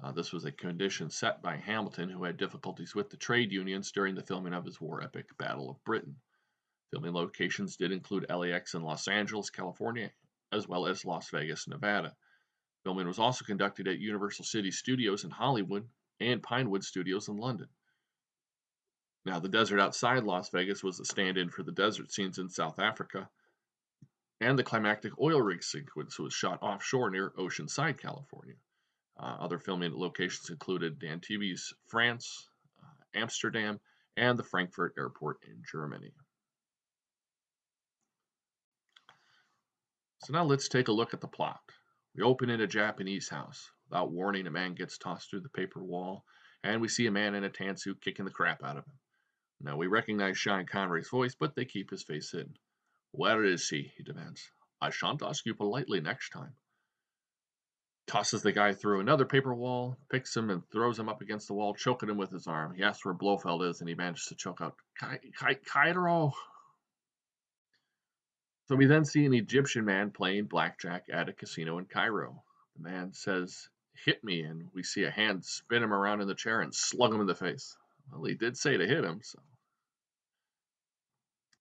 Uh, 0.00 0.12
this 0.12 0.32
was 0.32 0.44
a 0.44 0.52
condition 0.52 1.10
set 1.10 1.42
by 1.42 1.56
Hamilton, 1.56 2.08
who 2.08 2.24
had 2.24 2.36
difficulties 2.36 2.94
with 2.94 3.10
the 3.10 3.16
trade 3.16 3.52
unions 3.52 3.92
during 3.92 4.14
the 4.14 4.22
filming 4.22 4.54
of 4.54 4.64
his 4.64 4.80
war 4.80 5.02
epic 5.02 5.36
Battle 5.36 5.68
of 5.68 5.84
Britain. 5.84 6.20
Filming 6.90 7.12
locations 7.12 7.76
did 7.76 7.92
include 7.92 8.26
LAX 8.30 8.74
in 8.74 8.82
Los 8.82 9.06
Angeles, 9.06 9.50
California, 9.50 10.10
as 10.50 10.66
well 10.66 10.86
as 10.86 11.04
Las 11.04 11.28
Vegas, 11.30 11.68
Nevada. 11.68 12.16
Filming 12.88 13.06
was 13.06 13.18
also 13.18 13.44
conducted 13.44 13.86
at 13.86 13.98
Universal 13.98 14.46
City 14.46 14.70
Studios 14.70 15.22
in 15.22 15.30
Hollywood 15.30 15.86
and 16.20 16.42
Pinewood 16.42 16.82
Studios 16.82 17.28
in 17.28 17.36
London. 17.36 17.68
Now, 19.26 19.40
the 19.40 19.48
desert 19.50 19.78
outside 19.78 20.24
Las 20.24 20.48
Vegas 20.48 20.82
was 20.82 20.96
the 20.96 21.04
stand 21.04 21.36
in 21.36 21.50
for 21.50 21.62
the 21.62 21.70
desert 21.70 22.10
scenes 22.10 22.38
in 22.38 22.48
South 22.48 22.78
Africa, 22.78 23.28
and 24.40 24.58
the 24.58 24.64
climactic 24.64 25.12
oil 25.20 25.42
rig 25.42 25.62
sequence 25.62 26.18
was 26.18 26.32
shot 26.32 26.62
offshore 26.62 27.10
near 27.10 27.28
Oceanside, 27.36 27.98
California. 28.00 28.56
Uh, 29.20 29.36
other 29.38 29.58
filming 29.58 29.92
locations 29.94 30.48
included 30.48 31.04
Antibes, 31.04 31.74
France, 31.88 32.48
uh, 32.82 33.18
Amsterdam, 33.20 33.78
and 34.16 34.38
the 34.38 34.44
Frankfurt 34.44 34.94
Airport 34.96 35.40
in 35.46 35.62
Germany. 35.70 36.14
So 40.24 40.32
now 40.32 40.44
let's 40.44 40.70
take 40.70 40.88
a 40.88 40.92
look 40.92 41.12
at 41.12 41.20
the 41.20 41.28
plot. 41.28 41.60
We 42.18 42.24
open 42.24 42.50
in 42.50 42.60
a 42.60 42.66
Japanese 42.66 43.28
house. 43.28 43.70
Without 43.88 44.10
warning, 44.10 44.48
a 44.48 44.50
man 44.50 44.74
gets 44.74 44.98
tossed 44.98 45.30
through 45.30 45.42
the 45.42 45.48
paper 45.50 45.80
wall, 45.80 46.24
and 46.64 46.80
we 46.80 46.88
see 46.88 47.06
a 47.06 47.12
man 47.12 47.36
in 47.36 47.44
a 47.44 47.48
tan 47.48 47.76
suit 47.76 48.00
kicking 48.00 48.24
the 48.24 48.32
crap 48.32 48.64
out 48.64 48.76
of 48.76 48.84
him. 48.84 48.98
Now 49.60 49.76
we 49.76 49.86
recognize 49.86 50.36
Sean 50.36 50.66
Connery's 50.66 51.10
voice, 51.10 51.36
but 51.38 51.54
they 51.54 51.64
keep 51.64 51.90
his 51.90 52.02
face 52.02 52.32
hidden. 52.32 52.58
Where 53.12 53.44
is 53.44 53.68
he? 53.68 53.92
he 53.96 54.02
demands. 54.02 54.50
I 54.80 54.90
shan't 54.90 55.22
ask 55.22 55.46
you 55.46 55.54
politely 55.54 56.00
next 56.00 56.30
time. 56.30 56.56
Tosses 58.08 58.42
the 58.42 58.50
guy 58.50 58.72
through 58.72 58.98
another 58.98 59.24
paper 59.24 59.54
wall, 59.54 59.96
picks 60.10 60.36
him 60.36 60.50
and 60.50 60.68
throws 60.72 60.98
him 60.98 61.08
up 61.08 61.20
against 61.20 61.46
the 61.46 61.54
wall, 61.54 61.72
choking 61.72 62.08
him 62.08 62.16
with 62.16 62.32
his 62.32 62.48
arm. 62.48 62.74
He 62.74 62.82
asks 62.82 63.04
where 63.04 63.14
Blofeld 63.14 63.62
is, 63.62 63.78
and 63.78 63.88
he 63.88 63.94
manages 63.94 64.24
to 64.24 64.34
choke 64.34 64.60
out 64.60 64.74
Cairo. 65.66 66.32
So 68.68 68.76
we 68.76 68.84
then 68.84 69.06
see 69.06 69.24
an 69.24 69.32
Egyptian 69.32 69.86
man 69.86 70.10
playing 70.10 70.44
blackjack 70.44 71.06
at 71.10 71.30
a 71.30 71.32
casino 71.32 71.78
in 71.78 71.86
Cairo. 71.86 72.42
The 72.76 72.82
man 72.82 73.14
says, 73.14 73.70
Hit 74.04 74.22
me, 74.22 74.42
and 74.42 74.68
we 74.74 74.82
see 74.82 75.04
a 75.04 75.10
hand 75.10 75.42
spin 75.46 75.82
him 75.82 75.92
around 75.92 76.20
in 76.20 76.28
the 76.28 76.34
chair 76.34 76.60
and 76.60 76.74
slug 76.74 77.14
him 77.14 77.22
in 77.22 77.26
the 77.26 77.34
face. 77.34 77.78
Well, 78.12 78.24
he 78.24 78.34
did 78.34 78.58
say 78.58 78.76
to 78.76 78.86
hit 78.86 79.04
him, 79.04 79.20
so. 79.22 79.38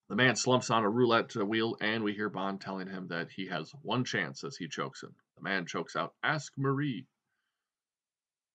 The 0.10 0.18
man 0.18 0.36
slumps 0.36 0.70
on 0.70 0.84
a 0.84 0.90
roulette 0.90 1.36
uh, 1.38 1.46
wheel, 1.46 1.78
and 1.80 2.04
we 2.04 2.14
hear 2.14 2.30
Bond 2.30 2.60
telling 2.60 2.88
him 2.88 3.08
that 3.08 3.32
he 3.32 3.48
has 3.48 3.72
one 3.82 4.04
chance 4.04 4.44
as 4.44 4.58
he 4.58 4.68
chokes 4.68 5.02
him. 5.02 5.16
The 5.38 5.44
man 5.44 5.66
chokes 5.66 5.96
out, 5.96 6.14
Ask 6.24 6.54
Marie. 6.58 7.08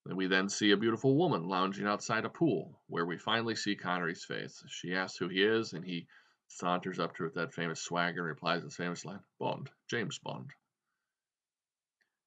Then 0.04 0.16
we 0.16 0.26
then 0.26 0.50
see 0.50 0.72
a 0.72 0.76
beautiful 0.76 1.16
woman 1.16 1.48
lounging 1.48 1.86
outside 1.86 2.26
a 2.26 2.30
pool, 2.30 2.82
where 2.86 3.06
we 3.06 3.16
finally 3.16 3.54
see 3.54 3.76
Connery's 3.76 4.24
face. 4.24 4.62
She 4.68 4.94
asks 4.94 5.18
who 5.18 5.28
he 5.28 5.42
is, 5.42 5.72
and 5.72 5.84
he 5.84 6.06
saunters 6.52 6.98
up 6.98 7.14
to 7.14 7.18
her 7.20 7.24
with 7.26 7.34
that 7.34 7.54
famous 7.54 7.80
swagger 7.80 8.20
and 8.20 8.28
replies 8.28 8.62
the 8.62 8.70
famous 8.70 9.04
line, 9.04 9.20
Bond, 9.38 9.70
James 9.88 10.18
Bond. 10.18 10.50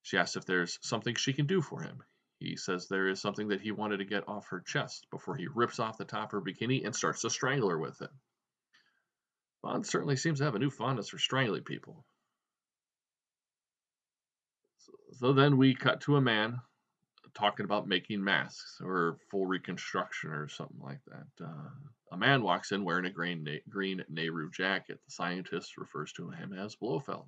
She 0.02 0.18
asks 0.18 0.36
if 0.36 0.44
there's 0.44 0.78
something 0.82 1.14
she 1.14 1.32
can 1.32 1.46
do 1.46 1.60
for 1.60 1.80
him. 1.82 2.02
He 2.38 2.56
says 2.56 2.86
there 2.86 3.08
is 3.08 3.20
something 3.20 3.48
that 3.48 3.60
he 3.60 3.72
wanted 3.72 3.98
to 3.98 4.04
get 4.04 4.28
off 4.28 4.48
her 4.48 4.60
chest 4.60 5.06
before 5.10 5.36
he 5.36 5.46
rips 5.46 5.78
off 5.78 5.98
the 5.98 6.04
top 6.04 6.32
of 6.32 6.32
her 6.32 6.40
bikini 6.40 6.84
and 6.84 6.94
starts 6.94 7.22
to 7.22 7.30
strangle 7.30 7.70
her 7.70 7.78
with 7.78 8.00
it. 8.02 8.10
Bond 9.62 9.86
certainly 9.86 10.16
seems 10.16 10.38
to 10.38 10.44
have 10.44 10.54
a 10.54 10.60
new 10.60 10.70
fondness 10.70 11.08
for 11.08 11.18
strangling 11.18 11.64
people. 11.64 12.04
So 15.12 15.32
then 15.32 15.56
we 15.56 15.74
cut 15.74 16.02
to 16.02 16.16
a 16.16 16.20
man 16.20 16.60
talking 17.36 17.64
about 17.64 17.86
making 17.86 18.24
masks 18.24 18.80
or 18.82 19.18
full 19.30 19.46
reconstruction 19.46 20.30
or 20.30 20.48
something 20.48 20.80
like 20.80 21.00
that. 21.06 21.44
Uh, 21.44 21.70
a 22.12 22.16
man 22.16 22.42
walks 22.42 22.72
in 22.72 22.84
wearing 22.84 23.04
a 23.04 23.10
green, 23.10 23.46
green 23.68 24.02
Nehru 24.08 24.50
jacket. 24.50 24.98
The 25.04 25.12
scientist 25.12 25.76
refers 25.76 26.12
to 26.14 26.30
him 26.30 26.52
as 26.52 26.76
Blofeld. 26.76 27.26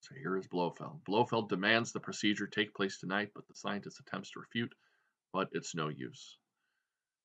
So 0.00 0.14
here 0.14 0.36
is 0.36 0.46
Blofeld. 0.46 1.04
Blofeld 1.04 1.48
demands 1.48 1.92
the 1.92 2.00
procedure 2.00 2.46
take 2.46 2.74
place 2.74 2.98
tonight, 2.98 3.30
but 3.34 3.46
the 3.48 3.54
scientist 3.54 4.00
attempts 4.00 4.30
to 4.32 4.40
refute, 4.40 4.74
but 5.32 5.48
it's 5.52 5.74
no 5.74 5.88
use. 5.88 6.36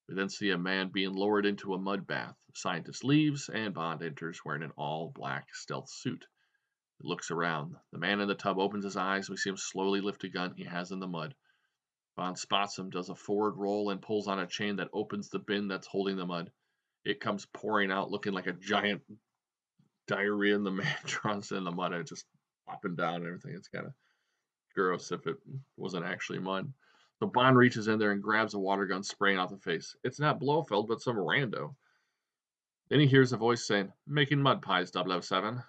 We 0.08 0.16
then 0.16 0.30
see 0.30 0.50
a 0.50 0.58
man 0.58 0.90
being 0.90 1.14
lowered 1.14 1.46
into 1.46 1.74
a 1.74 1.80
mud 1.80 2.08
bath. 2.08 2.36
The 2.48 2.54
scientist 2.56 3.04
leaves, 3.04 3.50
and 3.50 3.74
Bond 3.74 4.02
enters 4.02 4.44
wearing 4.44 4.64
an 4.64 4.72
all 4.76 5.12
black 5.14 5.54
stealth 5.54 5.90
suit. 5.90 6.26
Looks 7.02 7.32
around. 7.32 7.76
The 7.92 7.98
man 7.98 8.20
in 8.20 8.28
the 8.28 8.36
tub 8.36 8.60
opens 8.60 8.84
his 8.84 8.98
eyes. 8.98 9.30
We 9.30 9.38
see 9.38 9.50
him 9.50 9.58
slowly 9.58 10.02
lift 10.02 10.24
a 10.26 10.30
gun 10.30 10.54
he 10.56 10.66
has 10.66 10.92
in 10.92 11.00
the 11.00 11.08
mud. 11.08 11.34
Bond 12.18 12.38
spots 12.38 12.78
him, 12.78 12.90
does 12.90 13.10
a 13.10 13.16
forward 13.16 13.56
roll, 13.58 13.90
and 13.90 14.02
pulls 14.02 14.28
on 14.28 14.40
a 14.40 14.48
chain 14.48 14.76
that 14.78 14.90
opens 14.92 15.30
the 15.30 15.40
bin 15.40 15.70
that's 15.70 15.88
holding 15.88 16.18
the 16.18 16.26
mud. 16.26 16.52
It 17.06 17.22
comes 17.22 17.46
pouring 17.54 17.92
out, 17.92 18.12
looking 18.12 18.34
like 18.34 18.48
a 18.48 18.54
giant 18.54 19.02
diarrhea, 20.08 20.56
and 20.56 20.66
the 20.66 20.72
man 20.72 20.96
drops 21.06 21.52
in 21.52 21.64
the 21.64 21.72
mud. 21.72 21.94
It 21.94 22.08
just 22.08 22.26
and 22.84 22.98
down 22.98 23.16
and 23.16 23.28
everything. 23.28 23.54
It's 23.56 23.68
kind 23.68 23.88
of 23.88 23.94
gross 24.76 25.12
if 25.12 25.26
it 25.28 25.38
wasn't 25.78 26.06
actually 26.06 26.40
mud. 26.40 26.72
So 27.20 27.28
Bond 27.28 27.58
reaches 27.58 27.88
in 27.88 28.00
there 28.00 28.12
and 28.12 28.24
grabs 28.24 28.54
a 28.54 28.60
water 28.60 28.86
gun, 28.86 29.04
spraying 29.04 29.38
out 29.38 29.50
the 29.50 29.58
face. 29.58 29.96
It's 30.04 30.20
not 30.20 30.40
Blofeld, 30.40 30.88
but 30.88 31.02
some 31.02 31.18
rando. 31.18 31.76
Then 32.90 33.00
he 33.00 33.08
hears 33.08 33.34
a 33.34 33.38
voice 33.38 33.66
saying, 33.66 33.92
Making 34.08 34.42
mud 34.42 34.62
pies, 34.62 34.92
007. 34.94 35.62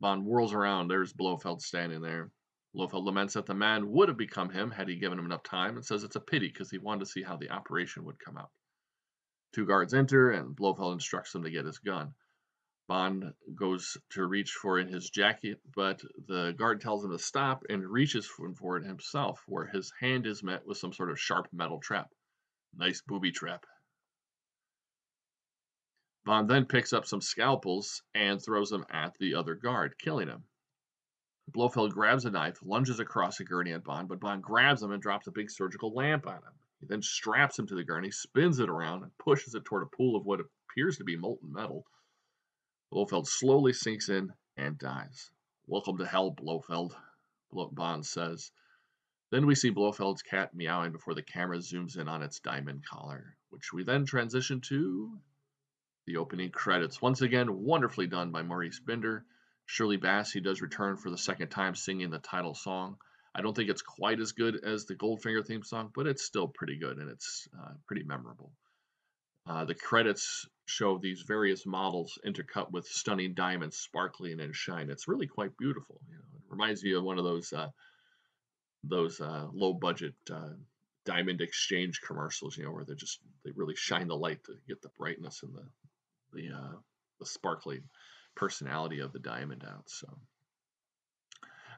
Bond 0.00 0.24
whirls 0.24 0.52
around. 0.52 0.88
There's 0.88 1.12
Blofeld 1.12 1.62
standing 1.62 2.00
there. 2.00 2.30
Blofeld 2.74 3.06
laments 3.06 3.34
that 3.34 3.46
the 3.46 3.54
man 3.54 3.90
would 3.90 4.08
have 4.08 4.18
become 4.18 4.50
him 4.50 4.70
had 4.70 4.88
he 4.88 4.96
given 4.96 5.18
him 5.18 5.24
enough 5.24 5.42
time 5.42 5.76
and 5.76 5.84
says 5.84 6.04
it's 6.04 6.16
a 6.16 6.20
pity 6.20 6.48
because 6.48 6.70
he 6.70 6.78
wanted 6.78 7.00
to 7.00 7.06
see 7.06 7.22
how 7.22 7.36
the 7.36 7.50
operation 7.50 8.04
would 8.04 8.18
come 8.18 8.36
out. 8.36 8.50
Two 9.52 9.64
guards 9.64 9.94
enter 9.94 10.30
and 10.30 10.54
Blofeld 10.54 10.92
instructs 10.92 11.32
them 11.32 11.44
to 11.44 11.50
get 11.50 11.64
his 11.64 11.78
gun. 11.78 12.14
Bond 12.88 13.32
goes 13.54 13.96
to 14.10 14.26
reach 14.26 14.52
for 14.52 14.78
it 14.78 14.86
in 14.86 14.92
his 14.92 15.10
jacket, 15.10 15.60
but 15.74 16.02
the 16.28 16.52
guard 16.52 16.80
tells 16.80 17.04
him 17.04 17.10
to 17.10 17.18
stop 17.18 17.64
and 17.68 17.88
reaches 17.88 18.26
for 18.26 18.76
it 18.76 18.84
himself, 18.84 19.42
where 19.46 19.66
his 19.66 19.92
hand 19.98 20.26
is 20.26 20.42
met 20.42 20.66
with 20.66 20.78
some 20.78 20.92
sort 20.92 21.10
of 21.10 21.18
sharp 21.18 21.48
metal 21.52 21.80
trap. 21.80 22.12
Nice 22.76 23.00
booby 23.00 23.32
trap. 23.32 23.66
Bond 26.26 26.50
then 26.50 26.66
picks 26.66 26.92
up 26.92 27.06
some 27.06 27.20
scalpels 27.20 28.02
and 28.12 28.42
throws 28.42 28.70
them 28.70 28.84
at 28.90 29.16
the 29.18 29.36
other 29.36 29.54
guard, 29.54 29.96
killing 29.96 30.26
him. 30.26 30.42
Blofeld 31.46 31.94
grabs 31.94 32.24
a 32.24 32.30
knife, 32.32 32.58
lunges 32.64 32.98
across 32.98 33.38
a 33.38 33.44
gurney 33.44 33.72
at 33.72 33.84
Bond, 33.84 34.08
but 34.08 34.18
Bond 34.18 34.42
grabs 34.42 34.82
him 34.82 34.90
and 34.90 35.00
drops 35.00 35.28
a 35.28 35.30
big 35.30 35.52
surgical 35.52 35.94
lamp 35.94 36.26
on 36.26 36.38
him. 36.38 36.52
He 36.80 36.86
then 36.86 37.00
straps 37.00 37.56
him 37.56 37.68
to 37.68 37.76
the 37.76 37.84
gurney, 37.84 38.10
spins 38.10 38.58
it 38.58 38.68
around, 38.68 39.04
and 39.04 39.16
pushes 39.18 39.54
it 39.54 39.64
toward 39.64 39.84
a 39.84 39.96
pool 39.96 40.16
of 40.16 40.26
what 40.26 40.40
appears 40.40 40.96
to 40.96 41.04
be 41.04 41.16
molten 41.16 41.52
metal. 41.52 41.86
Blofeld 42.90 43.28
slowly 43.28 43.72
sinks 43.72 44.08
in 44.08 44.32
and 44.56 44.76
dies. 44.76 45.30
Welcome 45.68 45.98
to 45.98 46.06
hell, 46.06 46.32
Blofeld, 46.32 46.96
Bond 47.52 48.04
says. 48.04 48.50
Then 49.30 49.46
we 49.46 49.54
see 49.54 49.70
Blofeld's 49.70 50.22
cat 50.22 50.56
meowing 50.56 50.90
before 50.90 51.14
the 51.14 51.22
camera 51.22 51.58
zooms 51.58 51.96
in 51.96 52.08
on 52.08 52.24
its 52.24 52.40
diamond 52.40 52.84
collar, 52.84 53.36
which 53.50 53.72
we 53.72 53.84
then 53.84 54.04
transition 54.04 54.60
to 54.62 55.20
the 56.06 56.16
opening 56.18 56.50
credits. 56.50 57.02
Once 57.02 57.20
again, 57.20 57.62
wonderfully 57.64 58.06
done 58.06 58.30
by 58.30 58.42
Maurice 58.42 58.80
Binder. 58.80 59.24
Shirley 59.66 59.98
Bassey 59.98 60.42
does 60.42 60.62
return 60.62 60.96
for 60.96 61.10
the 61.10 61.18
second 61.18 61.48
time 61.48 61.74
singing 61.74 62.10
the 62.10 62.18
title 62.18 62.54
song. 62.54 62.96
I 63.34 63.42
don't 63.42 63.54
think 63.54 63.68
it's 63.68 63.82
quite 63.82 64.20
as 64.20 64.32
good 64.32 64.64
as 64.64 64.86
the 64.86 64.94
Goldfinger 64.94 65.44
theme 65.44 65.62
song, 65.62 65.90
but 65.94 66.06
it's 66.06 66.24
still 66.24 66.48
pretty 66.48 66.78
good 66.78 66.98
and 66.98 67.10
it's 67.10 67.48
uh, 67.60 67.72
pretty 67.86 68.04
memorable. 68.04 68.52
Uh, 69.46 69.64
the 69.64 69.74
credits 69.74 70.46
show 70.64 70.98
these 70.98 71.22
various 71.22 71.66
models 71.66 72.18
intercut 72.26 72.70
with 72.70 72.86
stunning 72.86 73.34
diamonds 73.34 73.76
sparkling 73.76 74.40
and 74.40 74.54
shine. 74.54 74.90
It's 74.90 75.06
really 75.06 75.26
quite 75.26 75.56
beautiful. 75.56 76.00
You 76.08 76.16
know, 76.16 76.22
it 76.34 76.42
reminds 76.48 76.82
me 76.82 76.94
of 76.94 77.04
one 77.04 77.18
of 77.18 77.24
those 77.24 77.52
uh, 77.52 77.68
those 78.82 79.20
uh, 79.20 79.46
low 79.52 79.74
budget 79.74 80.14
uh, 80.32 80.54
diamond 81.04 81.40
exchange 81.40 82.00
commercials. 82.00 82.56
You 82.56 82.64
know, 82.64 82.72
where 82.72 82.84
they 82.84 82.94
just 82.94 83.20
they 83.44 83.52
really 83.54 83.76
shine 83.76 84.08
the 84.08 84.16
light 84.16 84.42
to 84.44 84.54
get 84.66 84.82
the 84.82 84.90
brightness 84.98 85.42
and 85.44 85.54
the 85.54 85.64
the 86.32 86.50
uh, 86.54 86.76
the 87.20 87.26
sparkly 87.26 87.80
personality 88.34 89.00
of 89.00 89.12
the 89.12 89.18
diamond 89.18 89.64
out. 89.66 89.88
So. 89.88 90.08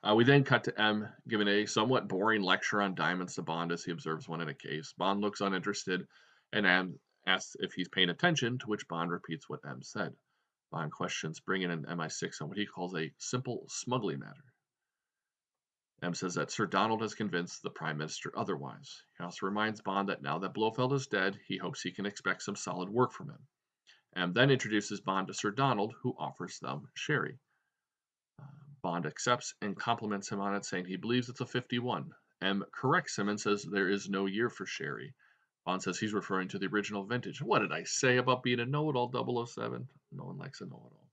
Uh, 0.02 0.14
we 0.14 0.23
then 0.23 0.45
cut 0.45 0.64
to 0.64 0.81
M 0.81 1.09
giving 1.26 1.49
a 1.49 1.67
somewhat 1.67 2.07
boring 2.07 2.43
lecture 2.43 2.81
on 2.81 2.95
diamonds 2.95 3.35
to 3.35 3.43
Bond 3.43 3.73
as 3.73 3.83
he 3.85 3.90
observes 3.90 4.28
one 4.28 4.40
in 4.40 4.49
a 4.49 4.55
case. 4.55 4.95
Bond 4.97 5.21
looks 5.21 5.40
uninterested, 5.40 6.07
and 6.52 6.67
M 6.67 7.00
asks 7.26 7.57
if 7.59 7.73
he's 7.73 7.88
paying 7.88 8.09
attention, 8.09 8.59
to 8.59 8.67
which 8.67 8.87
Bond 8.87 9.11
repeats 9.11 9.49
what 9.49 9.61
M 9.69 9.83
said. 9.83 10.14
Bond 10.71 10.93
questions 10.93 11.40
bringing 11.40 11.71
in 11.71 11.85
MI6 11.85 12.43
on 12.43 12.49
what 12.49 12.59
he 12.59 12.67
calls 12.67 12.95
a 12.95 13.12
simple 13.19 13.64
smuggling 13.69 14.21
matter. 14.21 14.45
M 16.00 16.14
says 16.14 16.35
that 16.35 16.52
Sir 16.52 16.67
Donald 16.67 17.02
has 17.02 17.14
convinced 17.14 17.62
the 17.62 17.71
Prime 17.71 17.99
Minister 17.99 18.33
otherwise. 18.37 19.02
He 19.17 19.25
also 19.25 19.47
reminds 19.47 19.81
Bond 19.81 20.11
that 20.11 20.23
now 20.23 20.38
that 20.38 20.55
Blofeld 20.55 20.93
is 20.93 21.09
dead, 21.09 21.40
he 21.49 21.57
hopes 21.57 21.83
he 21.83 21.90
can 21.90 22.07
expect 22.07 22.43
some 22.43 22.55
solid 22.55 22.88
work 22.88 23.12
from 23.12 23.31
him. 23.31 23.49
M 24.17 24.33
then 24.33 24.50
introduces 24.50 25.00
Bond 25.00 25.29
to 25.29 25.35
Sir 25.35 25.50
Donald, 25.50 25.95
who 26.03 26.15
offers 26.19 26.59
them 26.59 26.88
sherry. 26.95 27.38
Uh, 28.41 28.45
Bond 28.83 29.07
accepts 29.07 29.55
and 29.61 29.77
compliments 29.77 30.31
him 30.31 30.41
on 30.41 30.55
it, 30.55 30.65
saying 30.65 30.87
he 30.87 30.97
believes 30.97 31.29
it's 31.29 31.41
a 31.41 31.47
51. 31.47 32.12
M 32.41 32.65
corrects 32.73 33.19
him 33.19 33.29
and 33.29 33.41
says 33.41 33.62
there 33.62 33.88
is 33.88 34.09
no 34.09 34.27
year 34.27 34.49
for 34.49 34.65
sherry. 34.65 35.15
Bond 35.65 35.83
says 35.83 35.99
he's 35.99 36.15
referring 36.15 36.49
to 36.49 36.59
the 36.59 36.67
original 36.69 37.05
vintage. 37.05 37.43
What 37.43 37.59
did 37.59 37.73
I 37.73 37.85
say 37.85 38.17
about 38.17 38.43
being 38.43 38.61
a 38.61 38.65
know-it-all 38.65 39.12
007? 39.47 39.88
No 40.12 40.25
one 40.25 40.38
likes 40.38 40.62
a 40.62 40.65
know-it-all. 40.65 41.11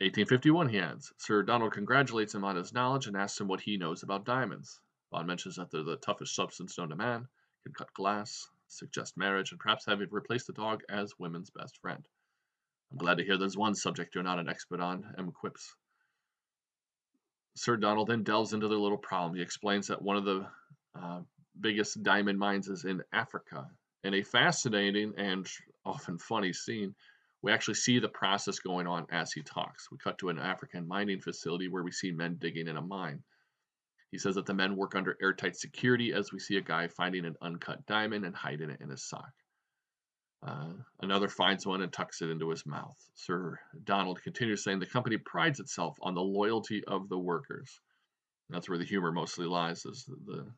1851, 0.00 0.68
he 0.68 0.80
adds. 0.80 1.12
Sir 1.18 1.44
Donald 1.44 1.72
congratulates 1.72 2.34
him 2.34 2.42
on 2.42 2.56
his 2.56 2.72
knowledge 2.72 3.06
and 3.06 3.16
asks 3.16 3.40
him 3.40 3.46
what 3.46 3.60
he 3.60 3.76
knows 3.76 4.02
about 4.02 4.24
diamonds. 4.24 4.80
Bond 5.12 5.28
mentions 5.28 5.56
that 5.56 5.70
they're 5.70 5.84
the 5.84 5.96
toughest 5.96 6.34
substance 6.34 6.76
known 6.76 6.88
to 6.88 6.96
man, 6.96 7.28
can 7.62 7.72
cut 7.72 7.94
glass, 7.94 8.48
suggest 8.72 9.16
marriage, 9.16 9.52
and 9.52 9.60
perhaps 9.60 9.86
have 9.86 10.00
it 10.00 10.12
replaced 10.12 10.46
the 10.46 10.52
dog 10.52 10.82
as 10.88 11.18
women's 11.18 11.50
best 11.50 11.78
friend. 11.80 12.06
I'm 12.90 12.98
glad 12.98 13.18
to 13.18 13.24
hear 13.24 13.38
there's 13.38 13.56
one 13.56 13.74
subject 13.74 14.14
you're 14.14 14.24
not 14.24 14.38
an 14.38 14.48
expert 14.48 14.80
on, 14.80 15.14
M 15.18 15.32
quips. 15.32 15.74
Sir 17.54 17.76
Donald 17.76 18.08
then 18.08 18.22
delves 18.22 18.52
into 18.52 18.68
their 18.68 18.78
little 18.78 18.98
problem. 18.98 19.34
He 19.34 19.42
explains 19.42 19.86
that 19.88 20.02
one 20.02 20.16
of 20.16 20.24
the 20.24 20.46
uh, 20.94 21.20
biggest 21.60 22.02
diamond 22.02 22.38
mines 22.38 22.68
is 22.68 22.84
in 22.84 23.02
Africa. 23.12 23.68
In 24.04 24.14
a 24.14 24.22
fascinating 24.22 25.12
and 25.16 25.46
often 25.84 26.18
funny 26.18 26.52
scene, 26.52 26.94
We 27.42 27.50
actually 27.52 27.74
see 27.74 27.98
the 27.98 28.08
process 28.08 28.60
going 28.60 28.86
on 28.86 29.06
as 29.10 29.32
he 29.32 29.42
talks. 29.42 29.90
We 29.90 29.98
cut 29.98 30.18
to 30.18 30.28
an 30.28 30.38
African 30.38 30.86
mining 30.86 31.20
facility 31.20 31.68
where 31.68 31.82
we 31.82 31.90
see 31.90 32.12
men 32.12 32.36
digging 32.38 32.68
in 32.68 32.76
a 32.76 32.82
mine. 32.82 33.22
He 34.12 34.18
says 34.18 34.34
that 34.34 34.44
the 34.44 34.54
men 34.54 34.76
work 34.76 34.94
under 34.94 35.16
airtight 35.20 35.56
security 35.56 36.12
as 36.12 36.32
we 36.32 36.38
see 36.38 36.58
a 36.58 36.60
guy 36.60 36.86
finding 36.86 37.24
an 37.24 37.34
uncut 37.40 37.86
diamond 37.86 38.26
and 38.26 38.36
hiding 38.36 38.68
it 38.68 38.82
in 38.82 38.90
his 38.90 39.02
sock. 39.02 39.32
Uh, 40.46 40.72
another 41.00 41.28
finds 41.28 41.66
one 41.66 41.82
and 41.82 41.92
tucks 41.92 42.20
it 42.20 42.28
into 42.28 42.50
his 42.50 42.66
mouth. 42.66 42.96
Sir 43.14 43.58
Donald 43.84 44.22
continues 44.22 44.62
saying 44.62 44.80
the 44.80 44.86
company 44.86 45.16
prides 45.16 45.60
itself 45.60 45.96
on 46.02 46.14
the 46.14 46.22
loyalty 46.22 46.84
of 46.84 47.08
the 47.08 47.18
workers. 47.18 47.80
That's 48.50 48.68
where 48.68 48.78
the 48.78 48.84
humor 48.84 49.12
mostly 49.12 49.46
lies. 49.46 49.86
Is 49.86 50.04
the, 50.04 50.16
the 50.26 50.52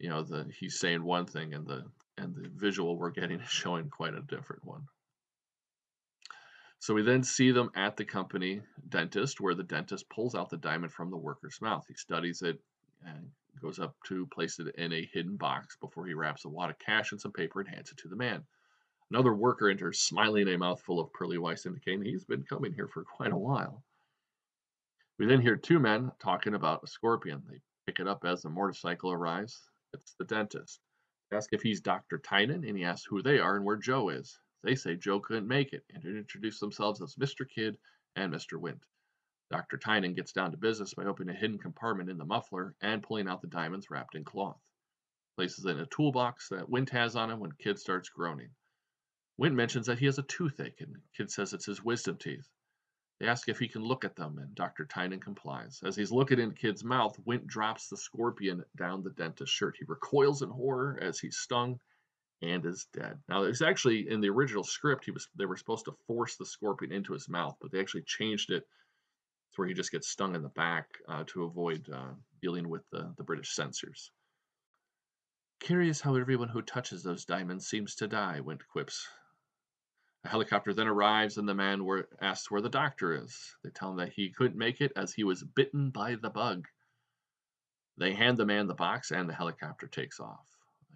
you 0.00 0.08
know 0.08 0.22
the 0.22 0.50
he's 0.58 0.80
saying 0.80 1.04
one 1.04 1.26
thing 1.26 1.54
and 1.54 1.66
the 1.66 1.84
and 2.18 2.34
the 2.34 2.48
visual 2.48 2.96
we're 2.96 3.10
getting 3.10 3.40
is 3.40 3.48
showing 3.48 3.90
quite 3.90 4.14
a 4.14 4.22
different 4.22 4.64
one. 4.64 4.86
So 6.82 6.94
we 6.94 7.02
then 7.02 7.22
see 7.22 7.52
them 7.52 7.70
at 7.76 7.96
the 7.96 8.04
company 8.04 8.60
dentist, 8.88 9.40
where 9.40 9.54
the 9.54 9.62
dentist 9.62 10.08
pulls 10.08 10.34
out 10.34 10.50
the 10.50 10.56
diamond 10.56 10.92
from 10.92 11.10
the 11.10 11.16
worker's 11.16 11.60
mouth. 11.60 11.84
He 11.86 11.94
studies 11.94 12.42
it 12.42 12.58
and 13.06 13.30
goes 13.60 13.78
up 13.78 13.94
to 14.06 14.26
place 14.26 14.58
it 14.58 14.74
in 14.74 14.92
a 14.92 15.08
hidden 15.12 15.36
box 15.36 15.76
before 15.80 16.08
he 16.08 16.14
wraps 16.14 16.44
a 16.44 16.48
wad 16.48 16.70
of 16.70 16.80
cash 16.80 17.12
and 17.12 17.20
some 17.20 17.30
paper 17.30 17.60
and 17.60 17.68
hands 17.68 17.92
it 17.92 17.98
to 17.98 18.08
the 18.08 18.16
man. 18.16 18.42
Another 19.12 19.32
worker 19.32 19.68
enters, 19.68 20.00
smiling 20.00 20.48
a 20.48 20.58
mouthful 20.58 20.98
of 20.98 21.12
pearly 21.12 21.38
whites, 21.38 21.66
indicating 21.66 22.02
he's 22.02 22.24
been 22.24 22.42
coming 22.42 22.72
here 22.72 22.88
for 22.88 23.04
quite 23.04 23.30
a 23.30 23.38
while. 23.38 23.84
We 25.20 25.26
then 25.26 25.40
hear 25.40 25.54
two 25.54 25.78
men 25.78 26.10
talking 26.18 26.54
about 26.54 26.82
a 26.82 26.88
scorpion. 26.88 27.44
They 27.48 27.60
pick 27.86 28.00
it 28.00 28.08
up 28.08 28.24
as 28.24 28.42
the 28.42 28.50
motorcycle 28.50 29.12
arrives. 29.12 29.68
It's 29.94 30.14
the 30.18 30.24
dentist. 30.24 30.80
They 31.30 31.36
ask 31.36 31.52
if 31.52 31.62
he's 31.62 31.80
Dr. 31.80 32.18
Tynan, 32.18 32.64
and 32.64 32.76
he 32.76 32.82
asks 32.82 33.06
who 33.06 33.22
they 33.22 33.38
are 33.38 33.54
and 33.54 33.64
where 33.64 33.76
Joe 33.76 34.08
is. 34.08 34.40
They 34.62 34.74
say 34.76 34.96
Joe 34.96 35.20
couldn't 35.20 35.48
make 35.48 35.72
it 35.72 35.84
and 35.90 36.04
introduce 36.04 36.60
themselves 36.60 37.02
as 37.02 37.16
Mr. 37.16 37.48
Kidd 37.48 37.78
and 38.14 38.32
Mr. 38.32 38.60
Wint. 38.60 38.84
Dr. 39.50 39.76
Tynan 39.76 40.14
gets 40.14 40.32
down 40.32 40.52
to 40.52 40.56
business 40.56 40.94
by 40.94 41.04
opening 41.04 41.34
a 41.34 41.38
hidden 41.38 41.58
compartment 41.58 42.08
in 42.08 42.16
the 42.16 42.24
muffler 42.24 42.74
and 42.80 43.02
pulling 43.02 43.28
out 43.28 43.42
the 43.42 43.48
diamonds 43.48 43.90
wrapped 43.90 44.14
in 44.14 44.24
cloth. 44.24 44.60
Places 45.36 45.64
it 45.64 45.70
in 45.70 45.80
a 45.80 45.86
toolbox 45.86 46.48
that 46.48 46.68
Wint 46.68 46.90
has 46.90 47.16
on 47.16 47.30
him 47.30 47.40
when 47.40 47.52
Kidd 47.52 47.78
starts 47.78 48.08
groaning. 48.08 48.50
Wint 49.36 49.54
mentions 49.54 49.86
that 49.86 49.98
he 49.98 50.06
has 50.06 50.18
a 50.18 50.22
toothache, 50.22 50.80
and 50.80 51.02
Kidd 51.16 51.30
says 51.30 51.52
it's 51.52 51.66
his 51.66 51.82
wisdom 51.82 52.16
teeth. 52.16 52.48
They 53.18 53.26
ask 53.26 53.48
if 53.48 53.58
he 53.58 53.68
can 53.68 53.82
look 53.82 54.04
at 54.04 54.16
them, 54.16 54.38
and 54.38 54.54
Dr. 54.54 54.84
Tynan 54.84 55.20
complies. 55.20 55.80
As 55.84 55.96
he's 55.96 56.12
looking 56.12 56.38
in 56.38 56.54
Kidd's 56.54 56.84
mouth, 56.84 57.18
Wint 57.24 57.46
drops 57.46 57.88
the 57.88 57.96
scorpion 57.96 58.64
down 58.76 59.02
the 59.02 59.10
dentist's 59.10 59.54
shirt. 59.54 59.76
He 59.78 59.84
recoils 59.86 60.42
in 60.42 60.50
horror 60.50 60.98
as 61.00 61.18
he's 61.18 61.38
stung 61.38 61.80
and 62.42 62.66
is 62.66 62.86
dead. 62.92 63.18
Now, 63.28 63.44
it's 63.44 63.62
actually 63.62 64.10
in 64.10 64.20
the 64.20 64.30
original 64.30 64.64
script, 64.64 65.04
he 65.04 65.12
was 65.12 65.28
they 65.36 65.46
were 65.46 65.56
supposed 65.56 65.84
to 65.86 65.96
force 66.06 66.36
the 66.36 66.46
scorpion 66.46 66.92
into 66.92 67.12
his 67.12 67.28
mouth, 67.28 67.56
but 67.60 67.70
they 67.70 67.80
actually 67.80 68.02
changed 68.02 68.50
it 68.50 68.66
to 69.52 69.56
where 69.56 69.68
he 69.68 69.74
just 69.74 69.92
gets 69.92 70.08
stung 70.08 70.34
in 70.34 70.42
the 70.42 70.48
back 70.48 70.88
uh, 71.08 71.24
to 71.28 71.44
avoid 71.44 71.88
uh, 71.92 72.12
dealing 72.40 72.68
with 72.68 72.82
the, 72.90 73.14
the 73.16 73.22
British 73.22 73.54
censors. 73.54 74.10
Curious 75.60 76.00
how 76.00 76.16
everyone 76.16 76.48
who 76.48 76.62
touches 76.62 77.02
those 77.02 77.24
diamonds 77.24 77.68
seems 77.68 77.94
to 77.96 78.08
die, 78.08 78.40
Wint 78.40 78.62
quips. 78.66 79.06
A 80.24 80.28
helicopter 80.28 80.74
then 80.74 80.88
arrives, 80.88 81.38
and 81.38 81.48
the 81.48 81.54
man 81.54 81.84
were, 81.84 82.08
asks 82.20 82.50
where 82.50 82.60
the 82.60 82.68
doctor 82.68 83.14
is. 83.14 83.56
They 83.62 83.70
tell 83.70 83.90
him 83.90 83.96
that 83.98 84.12
he 84.12 84.30
couldn't 84.30 84.58
make 84.58 84.80
it 84.80 84.92
as 84.96 85.12
he 85.12 85.22
was 85.22 85.44
bitten 85.44 85.90
by 85.90 86.16
the 86.16 86.30
bug. 86.30 86.66
They 87.98 88.14
hand 88.14 88.38
the 88.38 88.46
man 88.46 88.66
the 88.66 88.74
box, 88.74 89.12
and 89.12 89.28
the 89.28 89.34
helicopter 89.34 89.86
takes 89.86 90.18
off. 90.18 90.46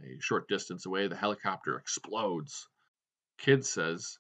A 0.05 0.21
short 0.21 0.49
distance 0.49 0.87
away, 0.87 1.09
the 1.09 1.17
helicopter 1.17 1.79
explodes. 1.79 2.69
Kidd 3.39 3.65
says, 3.65 4.19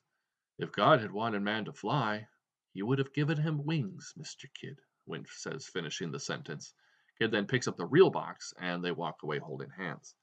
If 0.58 0.72
God 0.72 1.00
had 1.00 1.12
wanted 1.12 1.42
man 1.42 1.66
to 1.66 1.72
fly, 1.72 2.28
he 2.72 2.82
would 2.82 2.98
have 2.98 3.12
given 3.12 3.38
him 3.38 3.64
wings, 3.64 4.12
Mr. 4.18 4.46
Kidd, 4.52 4.78
Wint 5.06 5.28
says, 5.28 5.66
finishing 5.66 6.12
the 6.12 6.20
sentence. 6.20 6.74
Kidd 7.18 7.30
then 7.30 7.46
picks 7.46 7.68
up 7.68 7.76
the 7.76 7.86
real 7.86 8.10
box, 8.10 8.52
and 8.58 8.84
they 8.84 8.92
walk 8.92 9.22
away 9.22 9.38
holding 9.38 9.70
hands. 9.70 10.14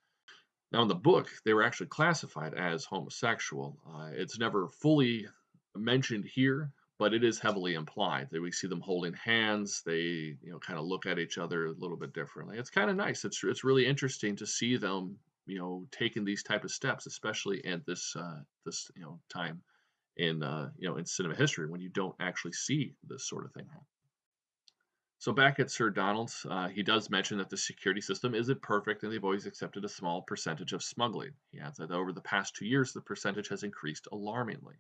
Now, 0.72 0.82
in 0.82 0.88
the 0.88 0.96
book, 0.96 1.30
they 1.46 1.54
were 1.54 1.64
actually 1.64 1.88
classified 1.88 2.54
as 2.54 2.86
homosexual. 2.86 3.80
Uh, 3.88 4.10
it's 4.14 4.40
never 4.40 4.68
fully 4.68 5.28
mentioned 5.76 6.26
here, 6.26 6.72
but 6.98 7.14
it 7.14 7.24
is 7.24 7.40
heavily 7.40 7.74
implied 7.76 8.30
that 8.32 8.42
we 8.42 8.52
see 8.52 8.68
them 8.68 8.82
holding 8.82 9.14
hands. 9.14 9.84
They, 9.86 10.38
you 10.42 10.52
know, 10.52 10.60
kind 10.60 10.80
of 10.80 10.86
look 10.86 11.06
at 11.06 11.20
each 11.20 11.38
other 11.38 11.68
a 11.68 11.74
little 11.74 11.98
bit 11.98 12.14
differently. 12.14 12.58
It's 12.58 12.70
kind 12.70 12.90
of 12.90 12.96
nice. 12.96 13.26
It's 13.26 13.44
it's 13.44 13.64
really 13.64 13.86
interesting 13.86 14.36
to 14.38 14.48
see 14.48 14.78
them, 14.78 15.20
you 15.46 15.60
know, 15.60 15.86
taking 15.92 16.26
these 16.26 16.44
type 16.44 16.64
of 16.64 16.72
steps, 16.72 17.06
especially 17.06 17.64
at 17.66 17.86
this 17.86 18.16
uh, 18.16 18.40
this 18.66 18.90
you 18.96 19.04
know 19.04 19.20
time 19.30 19.62
in 20.18 20.44
uh, 20.44 20.70
you 20.78 20.90
know 20.90 20.98
in 20.98 21.06
cinema 21.06 21.36
history 21.36 21.68
when 21.68 21.82
you 21.82 21.90
don't 21.90 22.16
actually 22.20 22.54
see 22.54 22.96
this 23.08 23.28
sort 23.28 23.46
of 23.46 23.52
thing 23.54 23.66
happen. 23.66 23.86
So 25.24 25.32
back 25.32 25.60
at 25.62 25.72
Sir 25.72 25.90
Donald's, 25.90 26.46
uh, 26.50 26.68
he 26.68 26.84
does 26.84 27.10
mention 27.10 27.38
that 27.38 27.50
the 27.50 27.56
security 27.56 28.02
system 28.02 28.36
isn't 28.36 28.62
perfect 28.62 29.04
and 29.04 29.12
they've 29.12 29.24
always 29.24 29.46
accepted 29.46 29.86
a 29.86 29.90
small 29.90 30.22
percentage 30.22 30.74
of 30.74 30.84
smuggling. 30.84 31.32
He 31.50 31.62
adds 31.62 31.78
that 31.78 31.92
over 31.92 32.12
the 32.12 32.20
past 32.20 32.56
two 32.56 32.66
years, 32.66 32.92
the 32.92 33.00
percentage 33.00 33.48
has 33.48 33.64
increased 33.64 34.10
alarmingly. 34.12 34.76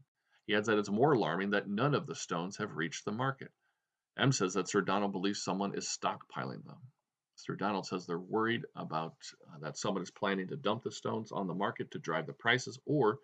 He 0.45 0.56
adds 0.56 0.67
that 0.67 0.78
it's 0.78 0.89
more 0.89 1.13
alarming 1.13 1.52
that 1.52 1.69
none 1.69 1.95
of 1.95 2.08
the 2.08 2.15
stones 2.15 2.58
have 2.58 2.76
reached 2.76 3.06
the 3.06 3.13
market. 3.13 3.54
M 4.17 4.34
says 4.34 4.56
that 4.56 4.67
Sir 4.67 4.82
Donald 4.82 5.13
believes 5.13 5.41
someone 5.41 5.76
is 5.76 5.88
stockpiling 5.88 6.65
them. 6.65 6.82
Sir 7.36 7.56
Donald 7.56 7.86
says 7.86 8.06
they're 8.06 8.19
worried 8.19 8.65
about 8.76 9.15
uh, 9.52 9.60
that 9.60 9.78
someone 9.78 10.04
is 10.04 10.12
planning 10.12 10.48
to 10.48 10.56
dump 10.56 10.84
the 10.84 10.91
stones 10.91 11.32
on 11.32 11.48
the 11.48 11.54
market 11.54 11.91
to 11.91 12.00
drive 12.00 12.28
the 12.28 12.34
prices 12.34 12.80
or 12.86 13.19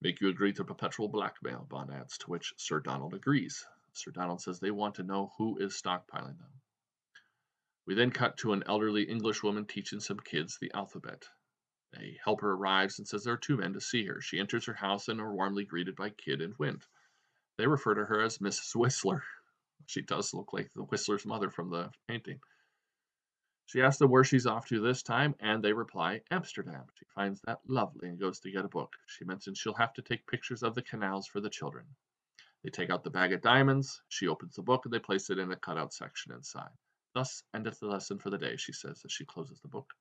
make 0.00 0.20
you 0.20 0.28
agree 0.28 0.52
to 0.52 0.64
perpetual 0.64 1.08
blackmail, 1.08 1.66
Bond 1.68 1.90
adds, 1.92 2.18
to 2.18 2.30
which 2.30 2.54
Sir 2.56 2.80
Donald 2.80 3.14
agrees. 3.14 3.66
Sir 3.92 4.12
Donald 4.12 4.40
says 4.40 4.60
they 4.60 4.70
want 4.70 4.94
to 4.96 5.02
know 5.02 5.32
who 5.36 5.58
is 5.58 5.80
stockpiling 5.80 6.38
them. 6.38 6.60
We 7.86 7.94
then 7.94 8.12
cut 8.12 8.36
to 8.38 8.52
an 8.52 8.62
elderly 8.66 9.02
English 9.04 9.42
woman 9.42 9.66
teaching 9.66 9.98
some 9.98 10.20
kids 10.20 10.58
the 10.60 10.72
alphabet. 10.72 11.26
A 11.96 12.18
helper 12.22 12.52
arrives 12.52 12.98
and 12.98 13.08
says 13.08 13.24
there 13.24 13.34
are 13.34 13.38
two 13.38 13.56
men 13.56 13.72
to 13.72 13.80
see 13.80 14.04
her. 14.04 14.20
She 14.20 14.38
enters 14.38 14.66
her 14.66 14.74
house 14.74 15.08
and 15.08 15.20
are 15.20 15.34
warmly 15.34 15.64
greeted 15.64 15.96
by 15.96 16.10
Kidd 16.10 16.42
and 16.42 16.54
Wint. 16.58 16.86
They 17.56 17.66
refer 17.66 17.94
to 17.94 18.04
her 18.04 18.20
as 18.20 18.38
Mrs. 18.38 18.76
Whistler. 18.76 19.24
She 19.86 20.02
does 20.02 20.34
look 20.34 20.52
like 20.52 20.70
the 20.74 20.84
Whistler's 20.84 21.26
mother 21.26 21.50
from 21.50 21.70
the 21.70 21.90
painting. 22.06 22.40
She 23.68 23.82
asks 23.82 23.98
them 23.98 24.10
where 24.10 24.24
she's 24.24 24.46
off 24.46 24.66
to 24.68 24.80
this 24.80 25.02
time, 25.02 25.34
and 25.40 25.62
they 25.62 25.74
reply, 25.74 26.22
Amsterdam. 26.30 26.86
She 26.94 27.04
finds 27.14 27.42
that 27.42 27.60
lovely 27.68 28.08
and 28.08 28.18
goes 28.18 28.40
to 28.40 28.50
get 28.50 28.64
a 28.64 28.68
book. 28.68 28.96
She 29.04 29.26
mentions 29.26 29.58
she'll 29.58 29.74
have 29.74 29.92
to 29.92 30.02
take 30.02 30.26
pictures 30.26 30.62
of 30.62 30.74
the 30.74 30.80
canals 30.80 31.26
for 31.26 31.40
the 31.40 31.50
children. 31.50 31.84
They 32.64 32.70
take 32.70 32.88
out 32.88 33.04
the 33.04 33.10
bag 33.10 33.34
of 33.34 33.42
diamonds. 33.42 34.00
She 34.08 34.26
opens 34.26 34.54
the 34.54 34.62
book 34.62 34.86
and 34.86 34.94
they 34.94 34.98
place 34.98 35.28
it 35.28 35.38
in 35.38 35.52
a 35.52 35.56
cutout 35.56 35.92
section 35.92 36.32
inside. 36.32 36.72
Thus 37.12 37.42
endeth 37.52 37.78
the 37.78 37.88
lesson 37.88 38.18
for 38.18 38.30
the 38.30 38.38
day, 38.38 38.56
she 38.56 38.72
says 38.72 39.02
as 39.04 39.12
she 39.12 39.26
closes 39.26 39.60
the 39.60 39.68
book. 39.68 39.92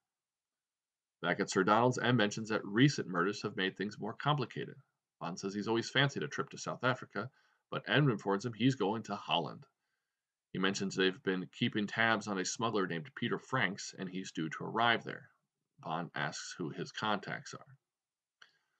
Back 1.21 1.41
at 1.41 1.51
Sir 1.51 1.65
Donald's, 1.65 1.99
M 1.99 2.15
mentions 2.15 2.47
that 2.47 2.63
recent 2.63 3.09
murders 3.09 3.41
have 3.41 3.57
made 3.57 3.75
things 3.75 3.99
more 3.99 4.13
complicated. 4.13 4.81
Bond 5.19 5.37
says 5.37 5.53
he's 5.53 5.67
always 5.67 5.89
fancied 5.89 6.23
a 6.23 6.29
trip 6.29 6.51
to 6.51 6.57
South 6.57 6.85
Africa, 6.85 7.29
but 7.69 7.83
M 7.85 8.09
informs 8.09 8.45
him 8.45 8.53
he's 8.53 8.75
going 8.75 9.03
to 9.03 9.17
Holland. 9.17 9.65
He 10.57 10.61
mentions 10.61 10.95
they've 10.95 11.21
been 11.21 11.47
keeping 11.53 11.85
tabs 11.85 12.27
on 12.27 12.39
a 12.39 12.43
smuggler 12.43 12.87
named 12.87 13.11
Peter 13.13 13.37
Franks, 13.37 13.93
and 13.99 14.09
he's 14.09 14.31
due 14.31 14.49
to 14.49 14.63
arrive 14.63 15.03
there. 15.03 15.29
Bond 15.83 16.09
asks 16.15 16.55
who 16.57 16.71
his 16.71 16.91
contacts 16.91 17.53
are. 17.53 17.75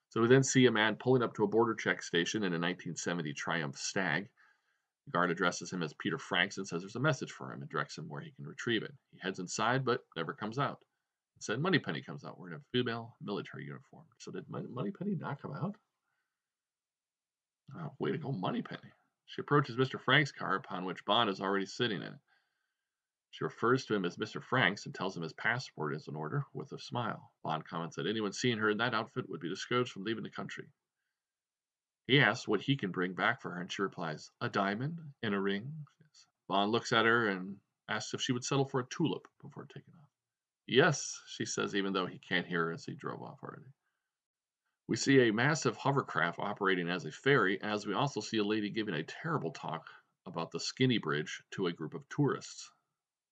So 0.09 0.19
we 0.19 0.27
then 0.27 0.41
see 0.41 0.65
a 0.65 0.71
man 0.71 0.95
pulling 0.95 1.21
up 1.21 1.35
to 1.35 1.43
a 1.43 1.47
border 1.47 1.75
check 1.75 2.01
station 2.01 2.41
in 2.41 2.53
a 2.53 2.57
1970 2.57 3.31
Triumph 3.33 3.77
Stag. 3.77 4.27
The 5.05 5.11
guard 5.11 5.29
addresses 5.29 5.71
him 5.71 5.83
as 5.83 5.93
Peter 5.99 6.17
Franks 6.17 6.57
and 6.57 6.67
says 6.67 6.81
there's 6.81 6.95
a 6.95 6.99
message 6.99 7.31
for 7.31 7.53
him 7.53 7.61
and 7.61 7.69
directs 7.69 7.95
him 7.95 8.09
where 8.09 8.21
he 8.21 8.31
can 8.31 8.47
retrieve 8.47 8.81
it. 8.81 8.95
He 9.11 9.19
heads 9.19 9.37
inside 9.37 9.85
but 9.85 10.03
never 10.15 10.33
comes 10.33 10.57
out. 10.57 10.79
Instead, 11.35 11.59
Moneypenny 11.59 12.01
comes 12.01 12.25
out 12.25 12.39
wearing 12.39 12.55
a 12.55 12.63
female 12.71 13.15
military 13.21 13.65
uniform. 13.65 14.05
So 14.17 14.31
did 14.31 14.45
Moneypenny 14.49 15.13
not 15.13 15.43
come 15.43 15.53
out? 15.53 15.75
Oh, 17.77 17.91
way 17.99 18.13
to 18.13 18.17
go, 18.17 18.31
Moneypenny. 18.31 18.89
She 19.27 19.41
approaches 19.41 19.75
Mr. 19.75 19.99
Frank's 19.99 20.31
car, 20.31 20.55
upon 20.55 20.85
which 20.85 21.05
Bond 21.05 21.29
is 21.29 21.41
already 21.41 21.65
sitting 21.65 21.97
in 21.97 22.13
it. 22.13 22.19
She 23.31 23.43
refers 23.43 23.85
to 23.85 23.93
him 23.93 24.05
as 24.05 24.17
Mr. 24.17 24.41
Franks 24.41 24.85
and 24.85 24.95
tells 24.95 25.15
him 25.15 25.21
his 25.21 25.33
passport 25.33 25.93
is 25.93 26.07
in 26.07 26.15
order 26.15 26.45
with 26.53 26.71
a 26.71 26.79
smile. 26.79 27.31
Bond 27.43 27.65
comments 27.65 27.97
that 27.97 28.07
anyone 28.07 28.31
seeing 28.31 28.57
her 28.57 28.69
in 28.69 28.77
that 28.77 28.93
outfit 28.93 29.29
would 29.29 29.41
be 29.41 29.49
discouraged 29.49 29.91
from 29.91 30.05
leaving 30.05 30.23
the 30.23 30.29
country. 30.29 30.71
He 32.07 32.21
asks 32.21 32.47
what 32.47 32.61
he 32.61 32.77
can 32.77 32.91
bring 32.91 33.13
back 33.13 33.41
for 33.41 33.51
her, 33.51 33.59
and 33.59 33.71
she 33.71 33.81
replies, 33.81 34.31
A 34.39 34.49
diamond 34.49 34.97
and 35.21 35.35
a 35.35 35.39
ring. 35.39 35.85
Bond 36.47 36.71
looks 36.71 36.93
at 36.93 37.05
her 37.05 37.27
and 37.27 37.57
asks 37.89 38.13
if 38.13 38.21
she 38.21 38.31
would 38.31 38.45
settle 38.45 38.65
for 38.65 38.79
a 38.79 38.87
tulip 38.87 39.27
before 39.41 39.65
taking 39.65 39.93
off. 40.01 40.09
Yes, 40.65 41.21
she 41.27 41.45
says, 41.45 41.75
even 41.75 41.91
though 41.91 42.05
he 42.05 42.17
can't 42.17 42.47
hear 42.47 42.65
her 42.65 42.71
as 42.71 42.85
he 42.85 42.93
drove 42.93 43.21
off 43.21 43.43
already. 43.43 43.73
We 44.89 44.95
see 44.95 45.27
a 45.27 45.33
massive 45.33 45.75
hovercraft 45.75 46.39
operating 46.39 46.87
as 46.89 47.03
a 47.03 47.11
ferry, 47.11 47.61
as 47.61 47.85
we 47.85 47.93
also 47.93 48.21
see 48.21 48.37
a 48.37 48.43
lady 48.45 48.69
giving 48.69 48.93
a 48.93 49.03
terrible 49.03 49.51
talk 49.51 49.89
about 50.25 50.49
the 50.51 50.61
skinny 50.61 50.97
bridge 50.97 51.43
to 51.51 51.67
a 51.67 51.73
group 51.73 51.93
of 51.93 52.07
tourists. 52.07 52.71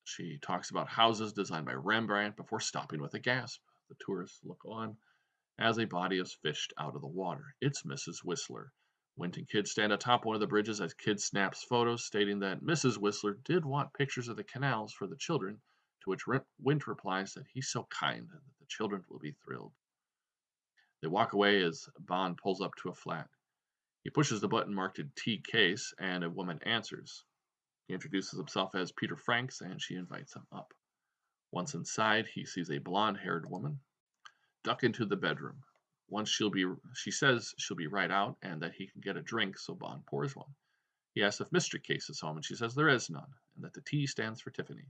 She 0.03 0.37
talks 0.37 0.69
about 0.69 0.89
houses 0.89 1.31
designed 1.31 1.65
by 1.65 1.75
Rembrandt 1.75 2.35
before 2.35 2.59
stopping 2.59 2.99
with 3.01 3.13
a 3.13 3.19
gasp. 3.19 3.61
The 3.87 3.95
tourists 4.05 4.43
look 4.43 4.65
on 4.65 4.97
as 5.57 5.79
a 5.79 5.85
body 5.85 6.19
is 6.19 6.33
fished 6.33 6.73
out 6.77 6.93
of 6.93 7.01
the 7.01 7.07
water. 7.07 7.55
It's 7.61 7.83
Mrs. 7.83 8.21
Whistler. 8.21 8.73
Wint 9.15 9.37
and 9.37 9.47
Kidd 9.47 9.69
stand 9.69 9.93
atop 9.93 10.25
one 10.25 10.35
of 10.35 10.41
the 10.41 10.47
bridges 10.47 10.81
as 10.81 10.93
Kidd 10.93 11.21
snaps 11.21 11.63
photos, 11.63 12.03
stating 12.03 12.39
that 12.39 12.63
Mrs. 12.63 12.97
Whistler 12.97 13.35
did 13.45 13.63
want 13.63 13.93
pictures 13.93 14.27
of 14.27 14.35
the 14.35 14.43
canals 14.43 14.91
for 14.91 15.07
the 15.07 15.15
children, 15.15 15.61
to 16.03 16.09
which 16.09 16.27
Wint 16.59 16.85
replies 16.85 17.33
that 17.35 17.47
he's 17.47 17.69
so 17.69 17.87
kind 17.89 18.27
that 18.27 18.41
the 18.59 18.65
children 18.67 19.05
will 19.07 19.19
be 19.19 19.31
thrilled. 19.31 19.71
They 21.01 21.07
walk 21.07 21.33
away 21.33 21.63
as 21.63 21.89
Bond 21.99 22.37
pulls 22.37 22.61
up 22.61 22.75
to 22.77 22.89
a 22.89 22.93
flat. 22.93 23.29
He 24.03 24.09
pushes 24.09 24.41
the 24.41 24.47
button 24.47 24.73
marked 24.73 25.01
T 25.15 25.39
case, 25.39 25.93
and 25.97 26.23
a 26.23 26.29
woman 26.29 26.59
answers. 26.63 27.23
He 27.87 27.93
introduces 27.93 28.37
himself 28.37 28.75
as 28.75 28.91
Peter 28.91 29.15
Franks, 29.15 29.61
and 29.61 29.81
she 29.81 29.95
invites 29.95 30.35
him 30.35 30.47
up. 30.51 30.73
Once 31.51 31.73
inside, 31.73 32.27
he 32.27 32.45
sees 32.45 32.69
a 32.69 32.79
blonde 32.79 33.17
haired 33.17 33.49
woman 33.49 33.79
duck 34.65 34.83
into 34.83 35.05
the 35.05 35.15
bedroom. 35.15 35.63
Once 36.09 36.27
she'll 36.27 36.49
be, 36.49 36.65
she 36.93 37.11
says 37.11 37.53
she'll 37.57 37.77
be 37.77 37.87
right 37.87 38.11
out 38.11 38.35
and 38.41 38.61
that 38.61 38.73
he 38.73 38.87
can 38.87 38.99
get 38.99 39.15
a 39.15 39.21
drink, 39.21 39.57
so 39.57 39.75
Bond 39.75 40.05
pours 40.07 40.35
one. 40.35 40.53
He 41.13 41.23
asks 41.23 41.39
if 41.39 41.49
Mr. 41.51 41.81
Case 41.81 42.09
is 42.09 42.19
home, 42.19 42.37
and 42.37 42.45
she 42.45 42.55
says 42.55 42.75
there 42.75 42.89
is 42.89 43.09
none, 43.09 43.31
and 43.55 43.63
that 43.63 43.73
the 43.73 43.81
T 43.81 44.05
stands 44.07 44.41
for 44.41 44.49
Tiffany. 44.49 44.85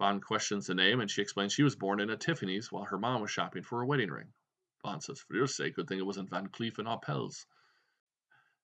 Bond 0.00 0.24
questions 0.24 0.66
the 0.66 0.74
name, 0.74 1.00
and 1.00 1.10
she 1.10 1.20
explains 1.20 1.52
she 1.52 1.62
was 1.62 1.76
born 1.76 2.00
in 2.00 2.08
a 2.08 2.16
Tiffany's 2.16 2.72
while 2.72 2.84
her 2.84 2.96
mom 2.96 3.20
was 3.20 3.30
shopping 3.30 3.62
for 3.62 3.82
a 3.82 3.86
wedding 3.86 4.10
ring. 4.10 4.32
Bond 4.82 5.02
says, 5.02 5.20
For 5.20 5.34
your 5.34 5.46
sake, 5.46 5.74
good 5.74 5.88
thing 5.88 5.98
it 5.98 6.06
wasn't 6.06 6.30
Van 6.30 6.48
Cleef 6.48 6.78
and 6.78 6.88
Arpels. 6.88 7.44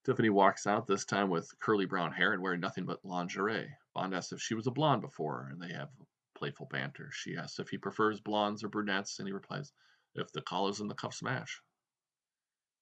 Tiffany 0.06 0.30
walks 0.30 0.66
out, 0.66 0.86
this 0.86 1.04
time 1.04 1.28
with 1.28 1.52
curly 1.60 1.84
brown 1.84 2.10
hair 2.10 2.32
and 2.32 2.40
wearing 2.40 2.60
nothing 2.60 2.86
but 2.86 3.04
lingerie. 3.04 3.68
Bond 3.92 4.14
asks 4.14 4.32
if 4.32 4.40
she 4.40 4.54
was 4.54 4.66
a 4.66 4.70
blonde 4.70 5.02
before, 5.02 5.50
and 5.52 5.60
they 5.60 5.74
have 5.74 5.90
playful 6.34 6.68
banter. 6.70 7.10
She 7.12 7.36
asks 7.36 7.58
if 7.58 7.68
he 7.68 7.76
prefers 7.76 8.18
blondes 8.18 8.64
or 8.64 8.68
brunettes, 8.68 9.18
and 9.18 9.28
he 9.28 9.34
replies, 9.34 9.74
if 10.14 10.32
the 10.32 10.40
collars 10.40 10.80
and 10.80 10.90
the 10.90 10.94
cuffs 10.94 11.22
match. 11.22 11.60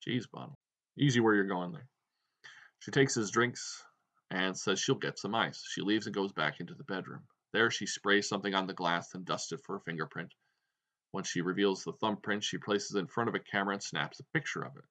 Geez, 0.01 0.29
Bond. 0.29 0.53
Easy 0.97 1.19
where 1.19 1.35
you're 1.35 1.45
going 1.49 1.73
there. 1.73 1.89
She 2.79 2.93
takes 2.93 3.17
his 3.17 3.33
drinks 3.33 3.83
and 4.31 4.57
says 4.57 4.79
she'll 4.79 4.95
get 4.95 5.19
some 5.19 5.35
ice. 5.35 5.61
She 5.69 5.81
leaves 5.81 6.07
and 6.07 6.15
goes 6.15 6.33
back 6.33 6.61
into 6.61 6.75
the 6.75 6.85
bedroom. 6.85 7.25
There, 7.55 7.71
she 7.71 7.87
sprays 7.87 8.29
something 8.29 8.53
on 8.53 8.67
the 8.67 8.75
glass 8.75 9.15
and 9.15 9.25
dusts 9.25 9.53
it 9.53 9.61
for 9.63 9.77
a 9.77 9.81
fingerprint. 9.81 10.35
Once 11.13 11.29
she 11.29 11.41
reveals 11.41 11.85
the 11.85 11.93
thumbprint, 11.93 12.43
she 12.43 12.59
places 12.59 12.97
it 12.97 12.99
in 12.99 13.07
front 13.07 13.29
of 13.29 13.37
a 13.37 13.39
camera 13.39 13.75
and 13.75 13.83
snaps 13.83 14.19
a 14.19 14.25
picture 14.25 14.63
of 14.63 14.77
it. 14.77 14.83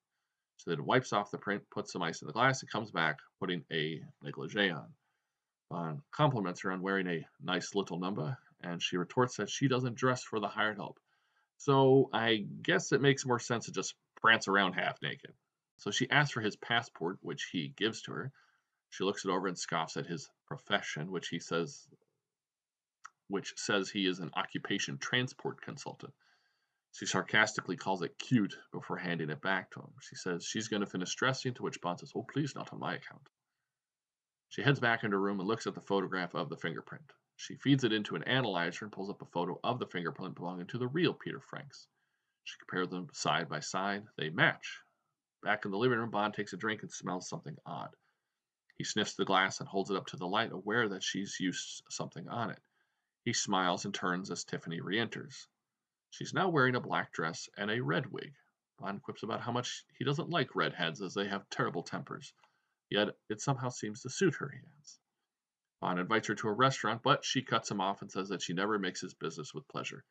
She 0.56 0.69
then 0.69 0.86
wipes 0.86 1.12
off 1.12 1.30
the 1.30 1.38
print, 1.38 1.69
puts 1.69 1.91
some 1.91 2.02
ice 2.02 2.21
in 2.21 2.28
the 2.28 2.32
glass, 2.32 2.62
and 2.62 2.71
comes 2.71 2.89
back, 2.89 3.19
putting 3.38 3.65
a 3.69 4.02
negligee 4.21 4.69
on. 4.69 4.93
Bond 5.69 5.99
compliments 6.12 6.62
her 6.62 6.71
on 6.71 6.82
wearing 6.82 7.08
a 7.08 7.28
nice 7.41 7.76
little 7.76 7.99
number, 7.99 8.38
and 8.62 8.82
she 8.82 8.95
retorts 8.95 9.36
that 9.36 9.49
she 9.49 9.67
doesn't 9.67 9.97
dress 9.97 10.23
for 10.23 10.39
the 10.39 10.47
hired 10.47 10.78
help. 10.78 11.02
So 11.58 12.10
I 12.13 12.45
guess 12.62 12.93
it 12.93 13.02
makes 13.02 13.26
more 13.26 13.39
sense 13.39 13.65
to 13.65 13.73
just 13.73 13.93
prance 14.21 14.47
around 14.47 14.71
half 14.71 15.02
naked. 15.02 15.34
So 15.80 15.91
she 15.91 16.10
asks 16.10 16.32
for 16.32 16.39
his 16.39 16.56
passport, 16.56 17.17
which 17.19 17.49
he 17.52 17.73
gives 17.76 18.04
to 18.04 18.13
her. 18.13 18.32
She 18.89 19.04
looks 19.04 19.26
it 19.26 19.32
over 19.32 19.47
and 19.47 19.60
scoffs 19.60 19.97
at 19.97 20.08
his 20.08 20.30
profession, 20.47 21.12
which 21.12 21.28
he 21.28 21.39
says 21.39 21.89
which 23.34 23.54
says 23.58 23.89
he 23.89 24.06
is 24.06 24.19
an 24.19 24.30
occupation 24.36 25.00
transport 25.00 25.60
consultant. 25.60 26.13
She 26.91 27.08
sarcastically 27.08 27.76
calls 27.76 28.04
it 28.04 28.19
cute 28.19 28.56
before 28.72 28.98
handing 28.98 29.32
it 29.32 29.41
back 29.41 29.72
to 29.72 29.80
him. 29.80 29.89
She 30.02 30.15
says 30.15 30.46
she's 30.46 30.67
going 30.67 30.82
to 30.82 30.86
finish 30.86 31.15
dressing, 31.15 31.56
to 31.56 31.63
which 31.63 31.82
Bond 31.82 32.00
says, 32.00 32.12
Oh, 32.15 32.22
please, 32.32 32.54
not 32.54 32.72
on 32.72 32.80
my 32.80 32.93
account. 32.93 33.28
She 34.50 34.62
heads 34.62 34.80
back 34.80 35.04
into 35.04 35.15
her 35.15 35.22
room 35.22 35.39
and 35.39 35.50
looks 35.50 35.65
at 35.65 35.74
the 35.74 35.82
photograph 35.82 36.36
of 36.36 36.50
the 36.50 36.58
fingerprint. 36.58 37.12
She 37.36 37.56
feeds 37.56 37.84
it 37.84 37.91
into 37.91 38.15
an 38.15 38.22
analyzer 38.26 38.86
and 38.86 38.91
pulls 38.91 39.10
up 39.10 39.24
a 39.24 39.26
photo 39.26 39.60
of 39.63 39.80
the 39.80 39.88
fingerprint 39.88 40.36
belonging 40.36 40.67
to 40.67 40.78
the 40.78 40.88
real 40.88 41.15
Peter 41.15 41.39
Franks. 41.39 41.88
She 42.43 42.60
compares 42.60 42.89
them 42.89 43.08
side 43.13 43.50
by 43.50 43.62
side. 43.62 44.04
They 44.15 44.30
match. 44.30 44.80
Back 45.41 45.65
in 45.65 45.72
the 45.72 45.80
living 45.80 45.98
room, 45.98 46.12
Bond 46.12 46.36
takes 46.36 46.54
a 46.54 46.58
drink 46.58 46.84
and 46.84 46.91
smells 46.91 47.28
something 47.28 47.58
odd. 47.65 47.89
He 48.78 48.84
sniffs 48.84 49.15
the 49.15 49.26
glass 49.26 49.60
and 49.60 49.67
holds 49.67 49.89
it 49.89 49.98
up 49.98 50.06
to 50.08 50.17
the 50.17 50.28
light, 50.28 50.52
aware 50.52 50.88
that 50.89 51.02
she's 51.02 51.39
used 51.39 51.82
something 51.89 52.28
on 52.28 52.52
it. 52.52 52.60
He 53.23 53.31
smiles 53.31 53.86
and 53.86 53.93
turns 53.93 54.29
as 54.31 54.43
Tiffany 54.43 54.81
re 54.81 54.99
enters. 54.99 55.47
She's 56.09 56.33
now 56.33 56.49
wearing 56.49 56.75
a 56.75 56.81
black 56.81 57.13
dress 57.13 57.47
and 57.57 57.71
a 57.71 57.81
red 57.81 58.05
wig. 58.07 58.36
Bond 58.77 59.01
quips 59.01 59.23
about 59.23 59.39
how 59.39 59.53
much 59.53 59.86
he 59.97 60.03
doesn't 60.03 60.29
like 60.29 60.55
redheads 60.55 61.01
as 61.01 61.13
they 61.13 61.27
have 61.27 61.49
terrible 61.49 61.83
tempers. 61.83 62.33
Yet 62.89 63.17
it 63.29 63.39
somehow 63.39 63.69
seems 63.69 64.01
to 64.01 64.09
suit 64.09 64.36
her, 64.36 64.49
he 64.49 64.59
adds. 64.59 64.99
Bond 65.79 65.99
invites 65.99 66.27
her 66.27 66.36
to 66.36 66.49
a 66.49 66.53
restaurant, 66.53 67.01
but 67.01 67.23
she 67.23 67.41
cuts 67.41 67.71
him 67.71 67.79
off 67.79 68.01
and 68.01 68.12
says 68.12 68.29
that 68.29 68.41
she 68.41 68.53
never 68.53 68.77
mixes 68.77 69.13
business 69.13 69.53
with 69.53 69.67
pleasure. 69.69 70.03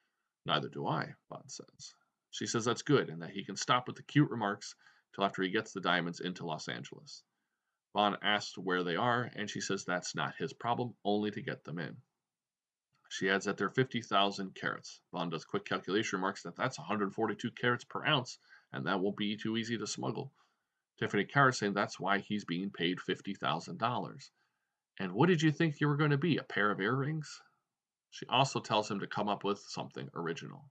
Neither 0.47 0.69
do 0.69 0.87
I, 0.87 1.15
Bond 1.29 1.51
says. 1.51 1.95
She 2.31 2.47
says 2.47 2.65
that's 2.65 2.83
good 2.83 3.11
and 3.11 3.21
that 3.21 3.31
he 3.31 3.45
can 3.45 3.57
stop 3.57 3.87
with 3.87 3.97
the 3.97 4.03
cute 4.03 4.31
remarks 4.31 4.75
till 5.15 5.25
after 5.25 5.43
he 5.43 5.51
gets 5.51 5.73
the 5.73 5.83
diamonds 5.83 6.21
into 6.21 6.47
Los 6.47 6.67
Angeles. 6.67 7.23
Bond 7.93 8.17
asks 8.23 8.57
where 8.57 8.83
they 8.83 8.97
are, 8.97 9.31
and 9.35 9.51
she 9.51 9.61
says 9.61 9.85
that's 9.85 10.15
not 10.15 10.37
his 10.37 10.55
problem, 10.55 10.95
only 11.05 11.31
to 11.31 11.43
get 11.43 11.63
them 11.65 11.79
in. 11.79 12.01
She 13.13 13.29
adds 13.29 13.45
that 13.45 13.59
they're 13.59 13.69
50,000 13.69 14.55
carats. 14.55 15.03
Bond 15.13 15.33
does 15.33 15.45
quick 15.45 15.67
calculation 15.67 16.17
remarks 16.17 16.45
that 16.45 16.57
that's 16.57 16.79
142 16.79 17.51
carats 17.51 17.85
per 17.85 18.07
ounce, 18.07 18.39
and 18.73 18.87
that 18.87 19.01
won't 19.01 19.19
be 19.19 19.37
too 19.37 19.59
easy 19.59 19.77
to 19.77 19.87
smuggle. 19.87 20.33
Tiffany 20.99 21.27
Carrot 21.27 21.55
saying 21.55 21.75
that's 21.75 22.01
why 22.01 22.21
he's 22.21 22.47
being 22.47 22.71
paid 22.71 22.97
$50,000. 22.97 24.31
And 24.99 25.13
what 25.13 25.29
did 25.29 25.43
you 25.43 25.53
think 25.53 25.79
you 25.79 25.89
were 25.89 25.99
going 25.99 26.13
to 26.13 26.17
be? 26.17 26.39
A 26.39 26.43
pair 26.43 26.71
of 26.71 26.81
earrings? 26.81 27.43
She 28.09 28.25
also 28.31 28.61
tells 28.61 28.91
him 28.91 29.01
to 29.01 29.07
come 29.07 29.29
up 29.29 29.45
with 29.45 29.59
something 29.59 30.09
original. 30.15 30.71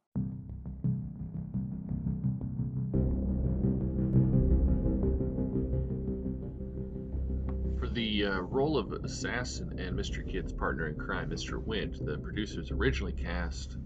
Role 8.43 8.77
of 8.77 8.91
assassin 8.91 9.80
and 9.80 9.97
Mr. 9.97 10.27
Kidd's 10.27 10.54
partner 10.54 10.88
in 10.88 10.95
crime, 10.95 11.30
Mr. 11.30 11.63
Wint, 11.63 12.06
the 12.06 12.17
producers 12.17 12.71
originally 12.71 13.13
cast 13.13 13.77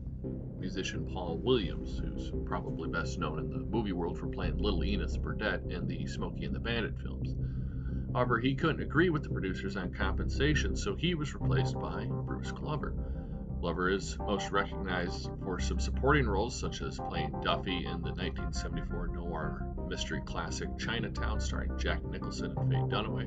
musician 0.59 1.05
Paul 1.13 1.37
Williams, 1.37 1.99
who's 1.99 2.31
probably 2.45 2.89
best 2.89 3.19
known 3.19 3.39
in 3.39 3.49
the 3.49 3.59
movie 3.59 3.91
world 3.91 4.17
for 4.17 4.27
playing 4.27 4.57
Little 4.57 4.83
Enos 4.83 5.17
Burdette 5.17 5.69
in 5.69 5.87
the 5.87 6.05
Smokey 6.07 6.45
and 6.45 6.55
the 6.55 6.59
Bandit 6.59 6.99
films. 6.99 7.35
However, 8.13 8.39
he 8.39 8.55
couldn't 8.55 8.81
agree 8.81 9.09
with 9.09 9.23
the 9.23 9.29
producers 9.29 9.77
on 9.77 9.93
compensation, 9.93 10.75
so 10.75 10.95
he 10.95 11.15
was 11.15 11.33
replaced 11.33 11.79
by 11.79 12.05
Bruce 12.05 12.51
Glover. 12.51 12.93
Glover 13.59 13.89
is 13.89 14.17
most 14.19 14.51
recognized 14.51 15.29
for 15.43 15.59
some 15.59 15.79
supporting 15.79 16.25
roles, 16.25 16.59
such 16.59 16.81
as 16.81 16.99
playing 17.09 17.35
Duffy 17.43 17.85
in 17.85 18.01
the 18.01 18.11
1974 18.11 19.07
noir 19.07 19.75
mystery 19.87 20.21
classic 20.25 20.69
Chinatown, 20.77 21.39
starring 21.39 21.77
Jack 21.77 22.03
Nicholson 22.05 22.53
and 22.57 22.71
Faye 22.71 22.77
Dunaway, 22.77 23.25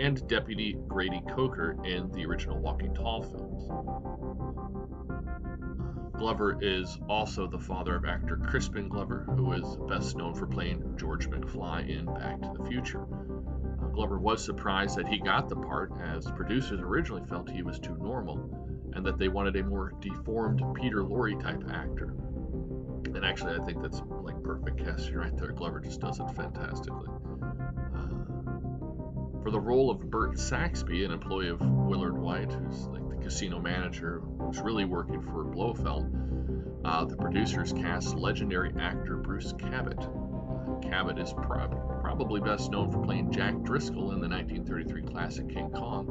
and 0.00 0.26
Deputy 0.28 0.78
Grady 0.88 1.22
Coker 1.28 1.76
in 1.84 2.10
the 2.12 2.24
original 2.24 2.58
Walking 2.58 2.94
Tall 2.94 3.22
films. 3.22 3.68
Glover 6.16 6.58
is 6.62 6.98
also 7.08 7.46
the 7.46 7.58
father 7.58 7.96
of 7.96 8.06
actor 8.06 8.38
Crispin 8.38 8.88
Glover, 8.88 9.26
who 9.36 9.52
is 9.52 9.76
best 9.88 10.16
known 10.16 10.34
for 10.34 10.46
playing 10.46 10.96
George 10.98 11.28
McFly 11.28 11.88
in 11.88 12.06
Back 12.06 12.40
to 12.40 12.50
the 12.56 12.68
Future. 12.68 13.02
Uh, 13.02 13.88
Glover 13.88 14.18
was 14.18 14.42
surprised 14.42 14.96
that 14.96 15.06
he 15.06 15.18
got 15.18 15.50
the 15.50 15.56
part, 15.56 15.92
as 16.02 16.30
producers 16.30 16.80
originally 16.80 17.26
felt 17.26 17.50
he 17.50 17.62
was 17.62 17.78
too 17.78 17.96
normal, 17.98 18.90
and 18.94 19.04
that 19.04 19.18
they 19.18 19.28
wanted 19.28 19.56
a 19.56 19.64
more 19.64 19.92
deformed 20.00 20.62
Peter 20.74 21.02
Lorre 21.02 21.40
type 21.42 21.62
actor. 21.70 22.14
And 23.14 23.24
actually, 23.24 23.54
I 23.54 23.64
think 23.64 23.82
that's 23.82 24.02
like 24.22 24.42
perfect 24.42 24.82
casting 24.82 25.16
right 25.16 25.36
there. 25.36 25.52
Glover 25.52 25.80
just 25.80 26.00
does 26.00 26.20
it 26.20 26.30
fantastically. 26.34 27.08
For 29.42 29.50
the 29.50 29.60
role 29.60 29.90
of 29.90 30.10
Bert 30.10 30.38
Saxby, 30.38 31.04
an 31.04 31.12
employee 31.12 31.48
of 31.48 31.60
Willard 31.60 32.18
Whyte, 32.18 32.52
who's 32.52 32.86
like 32.88 33.08
the 33.08 33.16
casino 33.16 33.58
manager 33.58 34.20
who's 34.38 34.60
really 34.60 34.84
working 34.84 35.22
for 35.22 35.44
Blofeld, 35.44 36.80
uh, 36.84 37.06
the 37.06 37.16
producers 37.16 37.72
cast 37.72 38.16
legendary 38.16 38.70
actor 38.78 39.16
Bruce 39.16 39.54
Cabot. 39.58 39.98
Uh, 39.98 40.78
Cabot 40.80 41.18
is 41.18 41.32
prob- 41.32 42.02
probably 42.02 42.40
best 42.40 42.70
known 42.70 42.92
for 42.92 43.02
playing 43.02 43.32
Jack 43.32 43.54
Driscoll 43.62 44.12
in 44.12 44.20
the 44.20 44.28
1933 44.28 45.02
classic 45.02 45.48
King 45.48 45.70
Kong, 45.70 46.06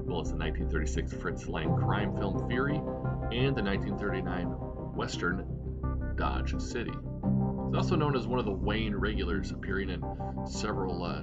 as 0.00 0.06
well 0.06 0.20
as 0.20 0.30
the 0.30 0.36
1936 0.36 1.12
Fritz 1.14 1.48
Lang 1.48 1.74
crime 1.76 2.16
film 2.16 2.48
Fury 2.48 2.76
and 2.76 3.56
the 3.56 3.62
1939 3.62 4.46
Western 4.94 6.14
Dodge 6.16 6.60
City. 6.60 6.92
He's 6.92 7.76
also 7.76 7.96
known 7.96 8.16
as 8.16 8.28
one 8.28 8.38
of 8.38 8.44
the 8.44 8.52
Wayne 8.52 8.94
regulars, 8.94 9.50
appearing 9.50 9.90
in 9.90 10.02
several 10.46 11.04
uh, 11.04 11.22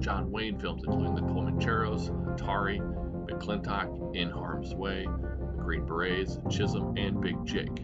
John 0.00 0.30
Wayne 0.30 0.58
films, 0.58 0.82
including 0.86 1.14
The 1.14 1.22
Comancheros, 1.22 2.10
Hatari, 2.26 2.80
McLintock, 3.26 4.14
In 4.14 4.30
Harm's 4.30 4.74
Way, 4.74 5.04
The 5.04 5.62
Green 5.62 5.84
Berets, 5.86 6.38
Chisum, 6.48 6.98
and 6.98 7.20
Big 7.20 7.44
Jake. 7.44 7.82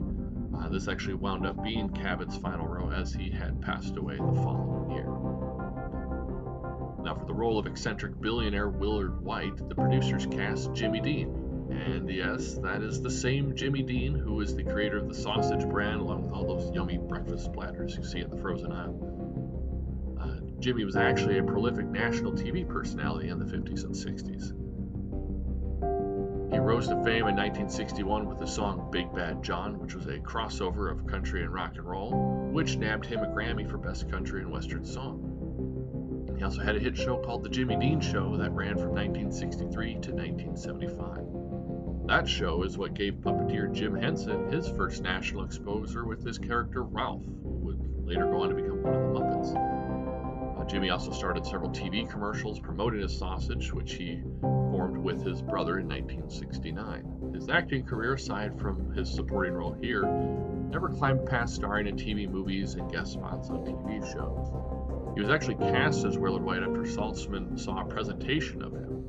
Uh, 0.57 0.69
this 0.69 0.89
actually 0.89 1.15
wound 1.15 1.47
up 1.47 1.63
being 1.63 1.89
Cabot's 1.89 2.37
final 2.37 2.67
role 2.67 2.93
as 2.93 3.13
he 3.13 3.31
had 3.31 3.61
passed 3.61 3.97
away 3.97 4.17
the 4.17 4.43
following 4.43 4.91
year. 4.91 5.07
Now, 7.03 7.17
for 7.17 7.27
the 7.27 7.35
role 7.35 7.59
of 7.59 7.67
eccentric 7.67 8.21
billionaire 8.21 8.69
Willard 8.69 9.23
Whyte, 9.23 9.69
the 9.69 9.75
producers 9.75 10.27
cast 10.27 10.73
Jimmy 10.73 11.01
Dean. 11.01 11.53
And 11.71 12.09
yes, 12.09 12.55
that 12.63 12.83
is 12.83 13.01
the 13.01 13.11
same 13.11 13.57
Jimmy 13.57 13.83
Dean 13.83 14.15
who 14.15 14.41
is 14.41 14.55
the 14.55 14.63
creator 14.63 14.99
of 14.99 15.09
the 15.09 15.15
sausage 15.15 15.67
brand, 15.69 16.01
along 16.01 16.23
with 16.25 16.33
all 16.33 16.47
those 16.47 16.73
yummy 16.73 16.99
breakfast 16.99 17.53
platters 17.53 17.97
you 17.97 18.05
see 18.05 18.21
in 18.21 18.31
the 18.31 18.37
frozen 18.37 18.71
aisle. 18.71 19.22
Jimmy 20.63 20.85
was 20.85 20.95
actually 20.95 21.39
a 21.39 21.43
prolific 21.43 21.87
national 21.87 22.31
TV 22.31 22.65
personality 22.67 23.31
in 23.31 23.41
the 23.41 23.45
50s 23.45 23.83
and 23.83 23.93
60s. 23.93 24.53
He 26.53 26.59
rose 26.61 26.87
to 26.87 26.95
fame 27.03 27.27
in 27.27 27.35
1961 27.35 28.29
with 28.29 28.39
the 28.39 28.47
song 28.47 28.89
Big 28.93 29.13
Bad 29.13 29.43
John, 29.43 29.81
which 29.81 29.97
was 29.97 30.07
a 30.07 30.21
crossover 30.21 30.89
of 30.89 31.05
country 31.09 31.43
and 31.43 31.53
rock 31.53 31.73
and 31.75 31.85
roll, 31.85 32.13
which 32.53 32.77
nabbed 32.77 33.07
him 33.07 33.25
a 33.25 33.27
Grammy 33.27 33.69
for 33.69 33.77
Best 33.77 34.09
Country 34.09 34.43
and 34.43 34.53
Western 34.53 34.85
Song. 34.85 36.37
He 36.39 36.45
also 36.45 36.63
had 36.63 36.77
a 36.77 36.79
hit 36.79 36.97
show 36.97 37.17
called 37.17 37.43
The 37.43 37.49
Jimmy 37.49 37.75
Dean 37.75 38.01
Show 38.01 38.37
that 38.37 38.53
ran 38.53 38.79
from 38.79 38.91
1963 38.91 39.95
to 39.95 40.13
1975. 40.13 42.07
That 42.07 42.29
show 42.29 42.63
is 42.63 42.79
what 42.79 42.95
gave 42.95 43.15
puppeteer 43.15 43.73
Jim 43.73 43.97
Henson 43.97 44.53
his 44.53 44.69
first 44.69 45.03
national 45.03 45.43
exposure 45.43 46.05
with 46.05 46.25
his 46.25 46.39
character 46.39 46.85
Rowlf, 46.85 47.25
who 47.25 47.51
would 47.65 48.07
later 48.07 48.27
go 48.27 48.43
on 48.43 48.51
to 48.51 48.55
become 48.55 48.81
one 48.81 48.95
of 48.95 49.03
the 49.03 49.09
Muppets. 49.09 49.82
Uh, 50.63 50.65
Jimmy 50.65 50.91
also 50.91 51.11
started 51.11 51.45
several 51.45 51.71
TV 51.71 52.09
commercials 52.09 52.61
promoting 52.61 53.01
his 53.01 53.19
sausage, 53.19 53.73
which 53.73 53.95
he 53.95 54.23
formed 54.41 54.97
with 54.97 55.21
his 55.25 55.43
brother 55.43 55.81
in 55.81 55.89
1969. 55.89 57.33
His 57.35 57.49
acting 57.49 57.85
career, 57.85 58.15
aside 58.15 58.61
from 58.61 58.93
his 58.93 59.13
supporting 59.13 59.55
role 59.55 59.73
here, 59.73 60.05
never 60.71 60.89
climbed 60.89 61.27
past 61.27 61.57
starring 61.57 61.89
in 61.89 61.97
TV 61.97 62.31
movies 62.31 62.75
and 62.75 62.89
guest 62.93 63.15
spots 63.15 63.51
on 63.51 63.65
TV 63.65 64.01
shows. 64.13 64.53
He 65.17 65.21
was 65.21 65.31
actually 65.31 65.57
cast 65.57 66.05
as 66.05 66.17
Willard 66.17 66.45
Whyte 66.45 66.63
after 66.63 66.83
Saltzman 66.83 67.59
saw 67.59 67.81
a 67.81 67.85
presentation 67.85 68.63
of 68.63 68.73
him. 68.73 69.02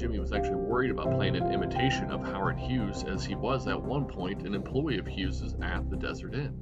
Jimmy 0.00 0.18
was 0.18 0.32
actually 0.32 0.54
worried 0.54 0.90
about 0.90 1.10
playing 1.10 1.36
an 1.36 1.52
imitation 1.52 2.10
of 2.10 2.24
Howard 2.24 2.58
Hughes, 2.58 3.04
as 3.04 3.22
he 3.22 3.34
was 3.34 3.68
at 3.68 3.82
one 3.82 4.06
point 4.06 4.46
an 4.46 4.54
employee 4.54 4.96
of 4.96 5.06
Hughes's 5.06 5.54
at 5.60 5.90
the 5.90 5.96
Desert 5.96 6.34
Inn. 6.34 6.58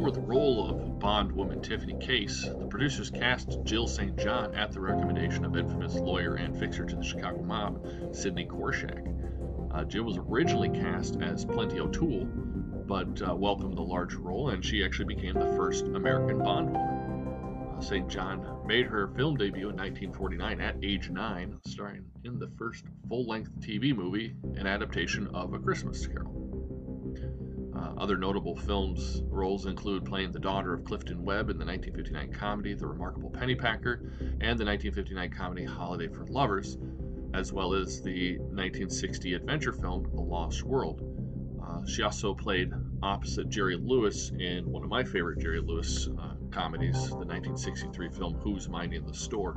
For 0.00 0.10
the 0.10 0.20
role 0.20 0.68
of 0.68 0.98
Bond 0.98 1.30
woman 1.30 1.62
Tiffany 1.62 1.96
Case, 2.00 2.42
the 2.42 2.66
producers 2.66 3.08
cast 3.08 3.62
Jill 3.62 3.86
St. 3.86 4.18
John 4.18 4.52
at 4.56 4.72
the 4.72 4.80
recommendation 4.80 5.44
of 5.44 5.56
infamous 5.56 5.94
lawyer 5.94 6.34
and 6.34 6.58
fixer 6.58 6.84
to 6.84 6.96
the 6.96 7.04
Chicago 7.04 7.40
mob, 7.40 7.86
Sidney 8.10 8.46
Korshak. 8.46 9.14
Uh, 9.72 9.84
Jill 9.84 10.02
was 10.02 10.18
originally 10.18 10.70
cast 10.70 11.22
as 11.22 11.44
Plenty 11.44 11.78
O'Toole, 11.78 12.24
but 12.24 13.22
uh, 13.22 13.32
welcomed 13.32 13.76
the 13.76 13.82
larger 13.82 14.18
role, 14.18 14.48
and 14.48 14.64
she 14.64 14.84
actually 14.84 15.14
became 15.14 15.34
the 15.34 15.54
first 15.54 15.84
American 15.84 16.40
Bond 16.40 16.72
woman. 16.72 16.95
Uh, 16.95 16.95
St. 17.80 18.08
John 18.08 18.62
made 18.66 18.86
her 18.86 19.08
film 19.08 19.36
debut 19.36 19.68
in 19.68 19.76
1949 19.76 20.60
at 20.60 20.76
age 20.82 21.10
9, 21.10 21.60
starring 21.66 22.04
in 22.24 22.38
the 22.38 22.50
first 22.58 22.84
full 23.08 23.26
length 23.26 23.50
TV 23.60 23.94
movie, 23.94 24.34
an 24.56 24.66
adaptation 24.66 25.28
of 25.28 25.52
A 25.52 25.58
Christmas 25.58 26.06
Carol. 26.06 26.46
Uh, 27.76 27.92
other 27.98 28.16
notable 28.16 28.56
films 28.56 29.22
roles 29.26 29.66
include 29.66 30.04
playing 30.04 30.32
the 30.32 30.38
daughter 30.38 30.72
of 30.72 30.84
Clifton 30.84 31.22
Webb 31.22 31.50
in 31.50 31.58
the 31.58 31.64
1959 31.66 32.32
comedy 32.32 32.72
The 32.72 32.86
Remarkable 32.86 33.30
Pennypacker 33.30 34.00
and 34.40 34.58
the 34.58 34.64
1959 34.64 35.30
comedy 35.30 35.64
Holiday 35.64 36.08
for 36.08 36.24
Lovers, 36.26 36.78
as 37.34 37.52
well 37.52 37.74
as 37.74 38.00
the 38.00 38.38
1960 38.38 39.34
adventure 39.34 39.72
film 39.72 40.08
The 40.14 40.22
Lost 40.22 40.62
World. 40.62 41.02
Uh, 41.62 41.84
she 41.84 42.02
also 42.02 42.34
played 42.34 42.72
opposite 43.02 43.50
Jerry 43.50 43.76
Lewis 43.76 44.30
in 44.38 44.70
one 44.70 44.82
of 44.82 44.88
my 44.88 45.04
favorite 45.04 45.40
Jerry 45.40 45.60
Lewis 45.60 46.08
uh, 46.18 46.35
comedies, 46.56 47.10
the 47.10 47.26
1963 47.26 48.08
film 48.08 48.34
Who's 48.42 48.68
Minding 48.68 49.06
the 49.06 49.14
Store. 49.14 49.54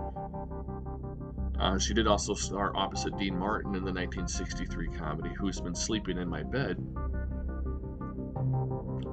Uh, 1.59 1.79
she 1.79 1.93
did 1.93 2.07
also 2.07 2.33
star 2.33 2.75
opposite 2.75 3.17
Dean 3.17 3.37
Martin 3.37 3.75
in 3.75 3.83
the 3.83 3.93
1963 3.93 4.89
comedy 4.97 5.29
Who's 5.39 5.61
Been 5.61 5.75
Sleeping 5.75 6.17
in 6.17 6.29
My 6.29 6.43
Bed, 6.43 6.77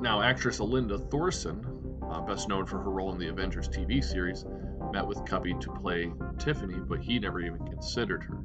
now, 0.06 0.20
actress 0.20 0.60
Alinda 0.60 0.98
Thorson, 1.10 1.66
uh, 2.08 2.20
best 2.20 2.48
known 2.48 2.66
for 2.66 2.78
her 2.78 2.90
role 2.90 3.12
in 3.12 3.18
the 3.18 3.28
Avengers 3.28 3.68
TV 3.68 4.04
series, 4.04 4.44
met 4.92 5.06
with 5.06 5.24
Cubby 5.24 5.54
to 5.54 5.72
play 5.72 6.12
Tiffany, 6.38 6.78
but 6.78 7.00
he 7.00 7.18
never 7.18 7.40
even 7.40 7.66
considered 7.66 8.22
her. 8.22 8.38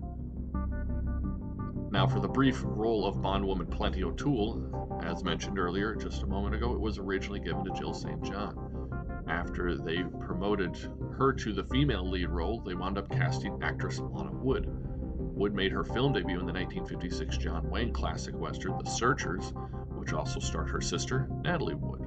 Now, 1.91 2.07
for 2.07 2.19
the 2.19 2.27
brief 2.27 2.63
role 2.63 3.05
of 3.05 3.21
bondwoman 3.21 3.67
Plenty 3.67 4.03
O'Toole, 4.03 5.01
as 5.03 5.23
mentioned 5.23 5.59
earlier 5.59 5.93
just 5.93 6.23
a 6.23 6.25
moment 6.25 6.55
ago, 6.55 6.73
it 6.73 6.79
was 6.79 6.97
originally 6.97 7.41
given 7.41 7.65
to 7.65 7.71
Jill 7.73 7.93
St. 7.93 8.23
John. 8.23 8.70
After 9.27 9.77
they 9.77 10.03
promoted 10.03 10.75
her 11.17 11.33
to 11.33 11.53
the 11.53 11.63
female 11.63 12.09
lead 12.09 12.29
role, 12.29 12.61
they 12.61 12.73
wound 12.73 12.97
up 12.97 13.09
casting 13.09 13.61
actress 13.61 13.99
Lana 13.99 14.31
Wood. 14.31 14.67
Wood 15.17 15.53
made 15.53 15.71
her 15.71 15.83
film 15.83 16.13
debut 16.13 16.39
in 16.39 16.45
the 16.45 16.53
1956 16.53 17.37
John 17.37 17.69
Wayne 17.69 17.93
classic 17.93 18.35
western 18.35 18.77
The 18.77 18.89
Searchers, 18.89 19.53
which 19.95 20.13
also 20.13 20.39
starred 20.39 20.69
her 20.69 20.81
sister, 20.81 21.27
Natalie 21.41 21.75
Wood. 21.75 22.01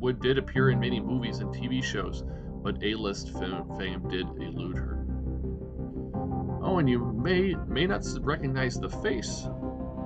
Wood 0.00 0.20
did 0.20 0.38
appear 0.38 0.70
in 0.70 0.80
many 0.80 1.00
movies 1.00 1.40
and 1.40 1.54
TV 1.54 1.82
shows, 1.82 2.24
but 2.62 2.82
A-list 2.82 3.30
fame 3.30 4.08
did 4.08 4.26
elude 4.26 4.76
her. 4.76 5.04
Oh, 6.62 6.78
and 6.78 6.88
you 6.88 7.12
may 7.12 7.54
may 7.68 7.86
not 7.86 8.04
recognize 8.20 8.78
the 8.78 8.88
face, 8.88 9.46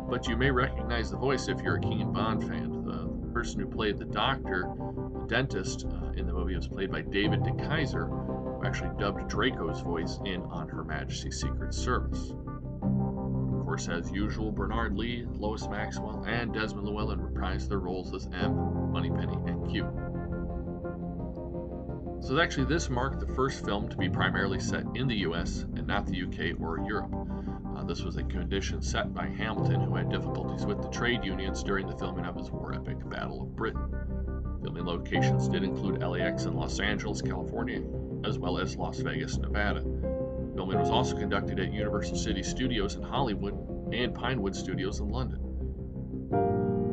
but 0.08 0.26
you 0.28 0.36
may 0.36 0.50
recognize 0.50 1.10
the 1.10 1.16
voice 1.16 1.48
if 1.48 1.60
you're 1.60 1.76
a 1.76 1.86
and 1.86 2.12
Bond 2.12 2.46
fan. 2.46 2.84
The, 2.84 3.04
person 3.34 3.60
who 3.60 3.66
played 3.66 3.98
the 3.98 4.04
doctor, 4.04 4.72
dentist 5.26 5.86
uh, 5.86 6.10
in 6.16 6.26
the 6.26 6.32
movie, 6.32 6.56
was 6.56 6.68
played 6.68 6.90
by 6.90 7.02
David 7.02 7.40
DeKeyser, 7.40 8.08
who 8.08 8.66
actually 8.66 8.90
dubbed 8.98 9.28
Draco's 9.28 9.80
voice 9.80 10.18
in 10.24 10.42
On 10.42 10.68
Her 10.68 10.84
Majesty's 10.84 11.40
Secret 11.40 11.74
Service 11.74 12.30
Of 12.30 13.64
course, 13.64 13.88
as 13.88 14.10
usual, 14.10 14.52
Bernard 14.52 14.96
Lee, 14.96 15.26
Lois 15.32 15.68
Maxwell, 15.68 16.24
and 16.26 16.52
Desmond 16.52 16.86
Llewellyn 16.86 17.20
reprised 17.20 17.68
their 17.68 17.80
roles 17.80 18.14
as 18.14 18.28
M, 18.32 18.92
Moneypenny, 18.92 19.38
and 19.46 19.68
Q. 19.70 19.86
So 22.20 22.40
actually, 22.40 22.64
this 22.64 22.88
marked 22.88 23.20
the 23.20 23.34
first 23.34 23.66
film 23.66 23.88
to 23.90 23.96
be 23.98 24.08
primarily 24.08 24.58
set 24.58 24.86
in 24.94 25.06
the 25.08 25.16
US 25.26 25.66
and 25.76 25.86
not 25.86 26.06
the 26.06 26.22
UK 26.22 26.58
or 26.58 26.80
Europe. 26.80 27.12
Uh, 27.76 27.84
this 27.84 28.02
was 28.02 28.16
a 28.16 28.22
condition 28.22 28.80
set 28.80 29.12
by 29.12 29.26
Hamilton, 29.26 29.82
who 29.82 29.94
had 29.94 30.08
difficulties 30.08 30.64
with 30.64 30.80
the 30.80 30.88
trade 30.88 31.22
unions 31.22 31.62
during 31.62 31.86
the 31.86 31.96
filming 31.98 32.24
of 32.24 32.36
his 32.36 32.50
war 32.50 32.72
epic 32.72 32.96
Battle 33.10 33.42
of 33.42 33.54
Britain. 33.54 34.03
Filming 34.64 34.86
locations 34.86 35.46
did 35.46 35.62
include 35.62 36.02
LAX 36.02 36.46
in 36.46 36.54
Los 36.54 36.80
Angeles, 36.80 37.20
California, 37.20 37.82
as 38.24 38.38
well 38.38 38.58
as 38.58 38.76
Las 38.76 38.98
Vegas, 38.98 39.36
Nevada. 39.36 39.82
Filming 40.54 40.78
was 40.78 40.88
also 40.88 41.14
conducted 41.14 41.60
at 41.60 41.70
Universal 41.70 42.16
City 42.16 42.42
Studios 42.42 42.94
in 42.94 43.02
Hollywood 43.02 43.52
and 43.92 44.14
Pinewood 44.14 44.56
Studios 44.56 45.00
in 45.00 45.10
London. 45.10 45.38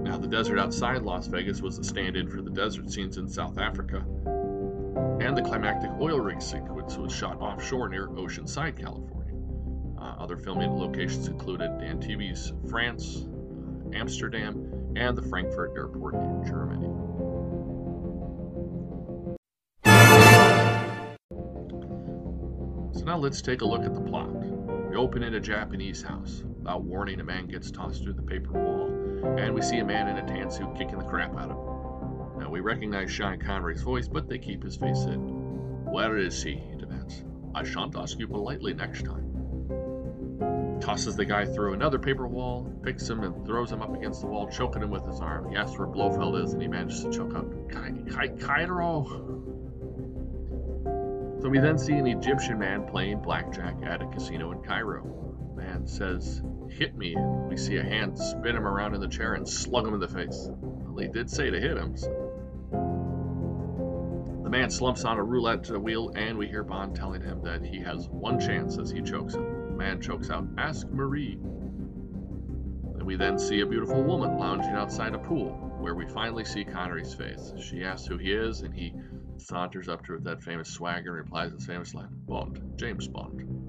Now, 0.04 0.18
the 0.18 0.28
desert 0.28 0.60
outside 0.60 1.04
Las 1.04 1.28
Vegas 1.28 1.62
was 1.62 1.78
the 1.78 1.84
stand 1.86 2.18
in 2.18 2.28
for 2.28 2.42
the 2.42 2.50
desert 2.50 2.92
scenes 2.92 3.16
in 3.16 3.30
South 3.30 3.58
Africa, 3.58 4.00
and 5.22 5.38
the 5.38 5.42
climactic 5.42 5.92
oil 6.02 6.20
rig 6.20 6.42
sequence 6.42 6.98
was 6.98 7.16
shot 7.16 7.40
offshore 7.40 7.88
near 7.88 8.10
Oceanside, 8.10 8.78
California. 8.78 9.34
Uh, 9.98 10.16
other 10.22 10.36
filming 10.36 10.72
locations 10.72 11.30
included 11.30 11.72
Antibes, 11.82 12.52
France, 12.70 13.26
uh, 13.26 13.96
Amsterdam, 13.98 14.94
and 14.98 15.18
the 15.18 15.22
Frankfurt 15.22 15.72
Airport 15.78 16.16
in 16.16 16.44
Germany. 16.46 17.11
So 23.02 23.08
now 23.08 23.18
let's 23.18 23.42
take 23.42 23.62
a 23.62 23.66
look 23.66 23.82
at 23.84 23.96
the 23.96 24.02
plot. 24.02 24.30
We 24.32 24.96
open 24.96 25.24
in 25.24 25.34
a 25.34 25.40
Japanese 25.40 26.04
house. 26.04 26.44
Without 26.60 26.84
warning, 26.84 27.20
a 27.20 27.24
man 27.24 27.48
gets 27.48 27.72
tossed 27.72 28.04
through 28.04 28.14
the 28.14 28.22
paper 28.22 28.52
wall, 28.52 28.92
and 29.40 29.56
we 29.56 29.64
see 29.64 29.80
a 29.80 29.84
man 29.84 30.08
in 30.08 30.24
a 30.24 30.28
tan 30.28 30.52
suit 30.52 30.76
kicking 30.78 31.00
the 31.00 31.06
crap 31.06 31.36
out 31.36 31.50
of 31.50 31.58
him. 31.58 32.40
Now, 32.40 32.52
we 32.52 32.60
recognize 32.60 33.10
Sean 33.10 33.40
Connery's 33.40 33.82
voice, 33.82 34.08
but 34.08 34.30
they 34.30 34.38
keep 34.38 34.62
his 34.62 34.78
face 34.78 35.00
hidden. 35.00 35.30
Where 35.92 36.16
is 36.16 36.44
he? 36.44 36.58
he 36.58 36.78
demands. 36.78 37.24
I 37.56 37.64
shan't 37.64 37.96
ask 37.96 38.20
you 38.20 38.28
politely 38.28 38.76
next 38.76 39.04
time. 39.04 40.80
Tosses 40.80 41.16
the 41.16 41.26
guy 41.26 41.46
through 41.46 41.74
another 41.74 41.98
paper 41.98 42.28
wall, 42.28 42.72
picks 42.84 43.10
him 43.10 43.24
and 43.24 43.48
throws 43.48 43.72
him 43.72 43.82
up 43.82 43.96
against 43.96 44.22
the 44.22 44.28
wall, 44.28 44.48
choking 44.48 44.84
him 44.84 44.92
with 44.92 45.08
his 45.08 45.22
arm. 45.22 45.50
He 45.50 45.56
asks 45.56 45.76
where 45.76 45.88
Blofeld 45.88 46.40
is, 46.44 46.54
and 46.54 46.62
he 46.62 46.68
manages 46.68 47.02
to 47.02 47.12
choke 47.12 47.34
out 47.34 47.52
Cairo. 48.40 49.51
So 51.42 51.50
we 51.50 51.58
then 51.58 51.80
see 51.80 51.94
an 51.94 52.06
Egyptian 52.06 52.60
man 52.60 52.86
playing 52.86 53.22
blackjack 53.22 53.76
at 53.84 54.04
a 54.04 54.08
casino 54.08 54.52
in 54.52 54.62
Cairo. 54.62 55.04
The 55.56 55.62
man 55.62 55.88
says, 55.88 56.44
Hit 56.70 56.96
me. 56.96 57.16
We 57.50 57.58
see 57.58 57.78
a 57.78 57.84
hand 57.84 58.18
spin 58.20 58.56
him 58.56 58.68
around 58.68 58.94
in 58.94 59.02
the 59.02 59.08
chair 59.08 59.34
and 59.34 59.50
slug 59.50 59.88
him 59.88 59.96
in 59.96 60.00
the 60.00 60.08
face. 60.08 60.50
Well, 60.62 60.98
he 60.98 61.08
did 61.08 61.32
say 61.32 61.50
to 61.50 61.60
hit 61.60 61.78
him. 61.78 61.98
So. 61.98 62.10
The 64.44 64.50
man 64.52 64.70
slumps 64.70 65.04
on 65.04 65.18
a 65.18 65.24
roulette 65.24 65.68
wheel, 65.70 66.12
and 66.16 66.38
we 66.38 66.48
hear 66.48 66.64
Bond 66.64 66.96
telling 66.96 67.22
him 67.22 67.42
that 67.44 67.64
he 67.64 67.80
has 67.80 68.08
one 68.10 68.40
chance 68.40 68.78
as 68.78 68.92
he 68.92 69.02
chokes 69.02 69.34
him. 69.34 69.44
The 69.72 69.78
man 69.78 70.00
chokes 70.00 70.30
out, 70.30 70.46
Ask 70.60 70.90
Marie. 70.90 71.40
And 72.94 73.04
we 73.04 73.16
then 73.16 73.40
see 73.40 73.62
a 73.62 73.66
beautiful 73.66 74.04
woman 74.04 74.38
lounging 74.38 74.74
outside 74.74 75.16
a 75.16 75.20
pool, 75.20 75.54
where 75.80 75.96
we 75.96 76.06
finally 76.06 76.46
see 76.46 76.64
Connery's 76.64 77.16
face. 77.16 77.52
She 77.60 77.84
asks 77.84 78.08
who 78.08 78.18
he 78.18 78.32
is, 78.32 78.62
and 78.62 78.76
he 78.76 78.94
saunters 79.42 79.90
up 79.90 80.02
to 80.04 80.08
her 80.10 80.16
with 80.16 80.24
that 80.26 80.42
famous 80.42 80.70
swagger 80.70 81.18
and 81.18 81.26
replies 81.26 81.52
his 81.52 81.66
famous 81.66 81.94
line, 81.94 82.10
Bond, 82.12 82.62
James 82.76 83.08
Bond. 83.08 83.62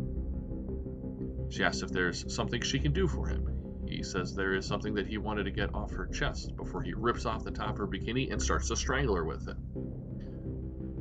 She 1.52 1.64
asks 1.64 1.82
if 1.82 1.90
there's 1.90 2.34
something 2.34 2.62
she 2.62 2.78
can 2.78 2.92
do 2.92 3.06
for 3.06 3.26
him. 3.26 3.48
He 3.86 4.02
says 4.02 4.34
there 4.34 4.54
is 4.54 4.66
something 4.66 4.94
that 4.94 5.06
he 5.06 5.18
wanted 5.18 5.44
to 5.44 5.50
get 5.50 5.74
off 5.74 5.92
her 5.92 6.06
chest 6.06 6.56
before 6.56 6.82
he 6.82 6.94
rips 6.94 7.26
off 7.26 7.44
the 7.44 7.50
top 7.50 7.70
of 7.70 7.78
her 7.78 7.86
bikini 7.86 8.32
and 8.32 8.40
starts 8.40 8.68
to 8.68 8.76
strangle 8.76 9.14
her 9.16 9.24
with 9.24 9.48
it. 9.48 9.56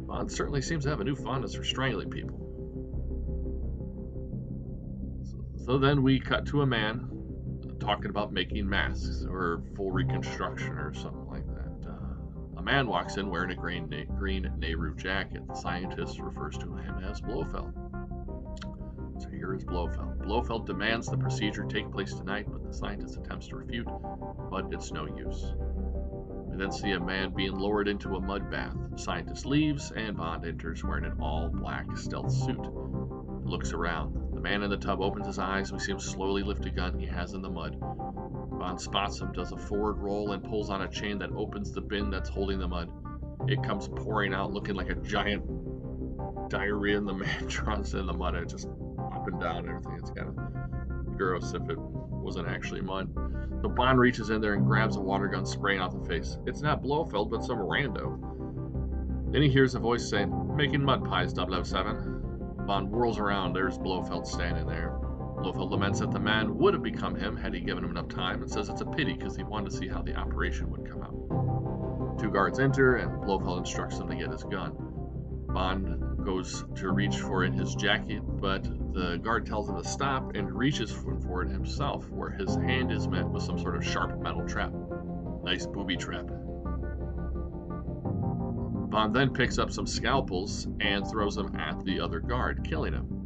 Bond 0.07 0.29
certainly 0.29 0.61
seems 0.61 0.83
to 0.83 0.89
have 0.89 0.99
a 0.99 1.05
new 1.05 1.15
fondness 1.15 1.55
for 1.55 1.63
strangling 1.63 2.09
people. 2.09 2.37
So, 5.65 5.77
then 5.77 6.03
we 6.03 6.19
cut 6.19 6.47
to 6.47 6.63
a 6.63 6.65
man 6.65 7.07
talking 7.79 8.09
about 8.09 8.33
making 8.33 8.67
masks 8.67 9.25
or 9.29 9.63
full 9.75 9.91
reconstruction 9.91 10.77
or 10.77 10.93
something 10.93 11.30
a 12.61 12.63
man 12.63 12.85
walks 12.85 13.17
in 13.17 13.27
wearing 13.27 13.49
a 13.49 13.55
green, 13.55 13.89
green 14.19 14.51
Nehru 14.59 14.95
jacket. 14.95 15.47
The 15.47 15.55
scientist 15.55 16.19
refers 16.19 16.55
to 16.59 16.75
him 16.75 17.03
as 17.03 17.19
Blofeld. 17.19 17.73
So 19.19 19.29
here 19.29 19.55
is 19.55 19.63
Blofeld. 19.63 20.19
Blofeld 20.21 20.67
demands 20.67 21.07
the 21.07 21.17
procedure 21.17 21.65
take 21.65 21.91
place 21.91 22.13
tonight, 22.13 22.45
but 22.47 22.63
the 22.63 22.71
scientist 22.71 23.17
attempts 23.17 23.47
to 23.47 23.55
refute, 23.55 23.87
but 24.51 24.71
it's 24.71 24.91
no 24.91 25.07
use. 25.07 25.55
We 26.51 26.57
then 26.57 26.71
see 26.71 26.91
a 26.91 26.99
man 26.99 27.33
being 27.33 27.55
lowered 27.55 27.87
into 27.87 28.15
a 28.15 28.21
mud 28.21 28.51
bath. 28.51 28.75
The 28.91 28.99
scientist 28.99 29.47
leaves, 29.47 29.91
and 29.95 30.15
Bond 30.15 30.45
enters 30.45 30.83
wearing 30.83 31.05
an 31.05 31.17
all 31.19 31.49
black 31.49 31.97
stealth 31.97 32.31
suit. 32.31 32.63
He 33.43 33.49
looks 33.49 33.73
around. 33.73 34.35
The 34.35 34.39
man 34.39 34.61
in 34.61 34.69
the 34.69 34.77
tub 34.77 35.01
opens 35.01 35.25
his 35.25 35.39
eyes. 35.39 35.73
We 35.73 35.79
see 35.79 35.93
him 35.93 35.99
slowly 35.99 36.43
lift 36.43 36.67
a 36.67 36.69
gun 36.69 36.99
he 36.99 37.07
has 37.07 37.33
in 37.33 37.41
the 37.41 37.49
mud. 37.49 37.75
Bond 38.61 38.79
spots 38.79 39.19
him, 39.19 39.31
does 39.31 39.51
a 39.51 39.57
forward 39.57 39.97
roll, 39.97 40.33
and 40.33 40.43
pulls 40.43 40.69
on 40.69 40.83
a 40.83 40.87
chain 40.87 41.17
that 41.17 41.31
opens 41.31 41.71
the 41.71 41.81
bin 41.81 42.11
that's 42.11 42.29
holding 42.29 42.59
the 42.59 42.67
mud. 42.67 42.91
It 43.47 43.63
comes 43.63 43.87
pouring 43.87 44.35
out, 44.35 44.53
looking 44.53 44.75
like 44.75 44.91
a 44.91 44.95
giant 44.95 45.41
diarrhea, 46.47 46.97
and 46.99 47.07
the 47.07 47.13
man 47.13 47.47
draws 47.47 47.95
in 47.95 48.05
the 48.05 48.13
mud. 48.13 48.35
It 48.35 48.49
just 48.49 48.67
up 48.67 49.27
and 49.27 49.41
down 49.41 49.67
everything. 49.67 49.97
It's 49.97 50.11
kind 50.11 50.29
of 50.29 51.17
gross 51.17 51.55
if 51.55 51.67
it 51.71 51.79
wasn't 51.79 52.49
actually 52.49 52.81
mud. 52.81 53.11
So 53.63 53.69
Bond 53.69 53.97
reaches 53.97 54.29
in 54.29 54.41
there 54.41 54.53
and 54.53 54.63
grabs 54.63 54.95
a 54.95 55.01
water 55.01 55.27
gun, 55.27 55.43
spraying 55.43 55.79
out 55.79 55.99
the 55.99 56.07
face. 56.07 56.37
It's 56.45 56.61
not 56.61 56.83
Blofeld, 56.83 57.31
but 57.31 57.43
some 57.43 57.57
rando. 57.57 58.21
Then 59.31 59.41
he 59.41 59.49
hears 59.49 59.73
a 59.73 59.79
voice 59.79 60.07
saying, 60.07 60.55
Making 60.55 60.83
mud 60.83 61.03
pies, 61.03 61.33
007. 61.33 62.57
Bond 62.67 62.89
whirls 62.89 63.17
around. 63.17 63.53
There's 63.53 63.79
Blofeld 63.79 64.27
standing 64.27 64.67
there. 64.67 65.00
Blofeld 65.41 65.71
laments 65.71 65.99
that 65.99 66.11
the 66.11 66.19
man 66.19 66.57
would 66.57 66.73
have 66.73 66.83
become 66.83 67.15
him 67.15 67.35
had 67.35 67.53
he 67.53 67.61
given 67.61 67.83
him 67.83 67.91
enough 67.91 68.07
time 68.09 68.41
and 68.41 68.51
says 68.51 68.69
it's 68.69 68.81
a 68.81 68.85
pity 68.85 69.13
because 69.13 69.35
he 69.35 69.43
wanted 69.43 69.71
to 69.71 69.77
see 69.77 69.87
how 69.87 70.01
the 70.01 70.15
operation 70.15 70.69
would 70.69 70.89
come 70.89 71.01
out. 71.01 72.19
Two 72.19 72.29
guards 72.29 72.59
enter 72.59 72.97
and 72.97 73.21
Blofeld 73.21 73.59
instructs 73.59 73.97
them 73.97 74.09
to 74.09 74.15
get 74.15 74.31
his 74.31 74.43
gun. 74.43 74.73
Bond 75.53 76.23
goes 76.23 76.63
to 76.75 76.91
reach 76.91 77.17
for 77.17 77.43
it 77.43 77.47
in 77.47 77.53
his 77.53 77.75
jacket, 77.75 78.21
but 78.23 78.63
the 78.93 79.17
guard 79.17 79.45
tells 79.45 79.67
him 79.67 79.77
to 79.77 79.83
stop 79.83 80.35
and 80.35 80.55
reaches 80.55 80.91
for 80.91 81.43
it 81.43 81.49
himself, 81.49 82.09
where 82.09 82.29
his 82.29 82.55
hand 82.55 82.91
is 82.91 83.07
met 83.07 83.27
with 83.27 83.43
some 83.43 83.57
sort 83.57 83.75
of 83.75 83.83
sharp 83.83 84.21
metal 84.21 84.47
trap. 84.47 84.71
Nice 85.43 85.65
booby 85.65 85.97
trap. 85.97 86.27
Bond 88.91 89.15
then 89.15 89.33
picks 89.33 89.57
up 89.57 89.71
some 89.71 89.87
scalpels 89.87 90.67
and 90.79 91.07
throws 91.07 91.35
them 91.35 91.55
at 91.55 91.83
the 91.83 91.99
other 91.99 92.19
guard, 92.19 92.63
killing 92.63 92.93
him. 92.93 93.20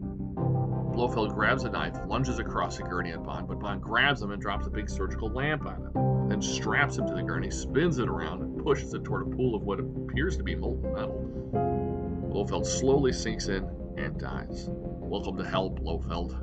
Blofeld 0.95 1.33
grabs 1.33 1.65
a 1.65 1.69
knife, 1.69 1.97
lunges 2.07 2.39
across 2.39 2.77
the 2.77 2.83
gurney 2.83 3.11
at 3.11 3.21
Bond, 3.21 3.49
but 3.49 3.59
Bond 3.59 3.81
grabs 3.81 4.21
him 4.21 4.31
and 4.31 4.41
drops 4.41 4.65
a 4.65 4.69
big 4.69 4.89
surgical 4.89 5.27
lamp 5.29 5.65
on 5.65 5.75
him, 5.75 6.29
then 6.29 6.41
straps 6.41 6.97
him 6.97 7.05
to 7.05 7.13
the 7.13 7.21
gurney, 7.21 7.51
spins 7.51 7.99
it 7.99 8.07
around, 8.07 8.41
and 8.41 8.63
pushes 8.63 8.93
it 8.93 9.03
toward 9.03 9.27
a 9.27 9.35
pool 9.35 9.55
of 9.55 9.63
what 9.63 9.81
appears 9.81 10.37
to 10.37 10.43
be 10.43 10.55
molten 10.55 10.93
metal. 10.93 12.29
Blofeld 12.31 12.65
slowly 12.65 13.11
sinks 13.11 13.49
in 13.49 13.69
and 13.97 14.17
dies. 14.17 14.69
Welcome 14.71 15.35
to 15.35 15.45
hell, 15.45 15.69
Blofeld, 15.69 16.33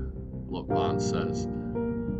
Bond 0.68 1.00
says. 1.00 1.46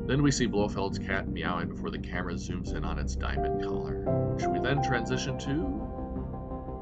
Then 0.07 0.23
we 0.23 0.31
see 0.31 0.49
Blofeld's 0.49 0.99
cat 0.99 1.29
meowing 1.29 1.69
before 1.69 1.91
the 1.91 1.99
camera 1.99 2.33
zooms 2.33 2.75
in 2.75 2.83
on 2.83 2.99
its 2.99 3.15
diamond 3.15 3.63
collar. 3.63 4.37
Should 4.41 4.53
we 4.53 4.59
then 4.59 4.83
transition 4.83 5.39
to 5.41 5.93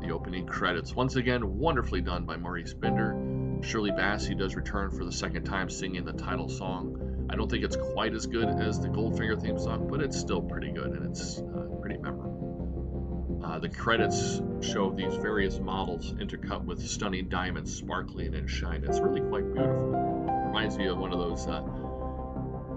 the 0.01 0.13
opening 0.13 0.47
credits. 0.47 0.95
Once 0.95 1.17
again, 1.17 1.59
wonderfully 1.59 2.01
done 2.01 2.25
by 2.25 2.37
Maurice 2.37 2.73
Binder. 2.73 3.15
Shirley 3.63 3.91
Bassey 3.91 4.37
does 4.37 4.57
return 4.57 4.91
for 4.91 5.05
the 5.05 5.13
second 5.13 5.45
time 5.45 5.69
singing 5.71 6.05
the 6.05 6.13
title 6.13 6.49
song. 6.49 7.27
I 7.31 7.37
don't 7.37 7.51
think 7.51 7.65
it's 7.65 7.77
quite 7.77 8.15
as 8.15 8.27
good 8.27 8.49
as 8.49 8.81
the 8.81 8.89
Goldfinger 8.89 9.41
theme 9.41 9.59
song, 9.59 9.87
but 9.89 10.01
it's 10.01 10.19
still 10.19 10.43
pretty 10.43 10.73
good 10.73 10.93
and 10.93 11.07
it's 11.11 11.39
uh, 11.39 11.67
pretty 11.81 11.99
memorable. 11.99 13.41
Uh, 13.45 13.59
the 13.59 13.69
credits 13.69 14.41
show 14.61 14.91
these 14.91 15.15
various 15.17 15.59
models 15.59 16.13
intercut 16.15 16.65
with 16.65 16.81
stunning 16.87 17.29
diamonds 17.29 17.75
sparkling 17.75 18.35
and 18.35 18.49
shining. 18.51 18.85
It's 18.85 19.01
really 19.01 19.21
quite 19.21 19.45
beautiful. 19.53 20.43
Reminds 20.47 20.77
me 20.77 20.89
of 20.89 20.99
one 20.99 21.13
of 21.13 21.19
those 21.19 21.47
uh, 21.47 21.63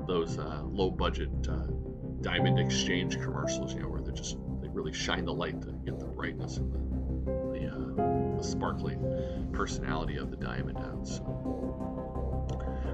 those 0.08 0.38
uh, 0.38 0.62
low 0.66 0.92
budget 0.92 1.30
uh, 1.50 1.66
diamond 2.22 2.60
exchange 2.60 3.16
commercials, 3.16 3.74
you 3.74 3.82
know, 3.82 3.90
where 3.90 4.02
they 4.02 4.12
just 4.12 4.38
they 4.62 4.70
really 4.70 4.94
shine 4.94 5.26
the 5.26 5.34
light 5.34 5.62
to 5.62 5.72
get 5.86 6.00
the 6.00 6.06
brightness 6.06 6.58
and 6.58 6.72
the 6.72 6.93
the 7.96 8.44
sparkling 8.44 9.50
personality 9.54 10.18
of 10.18 10.32
the 10.32 10.38
diamond 10.38 10.78
out. 10.78 11.10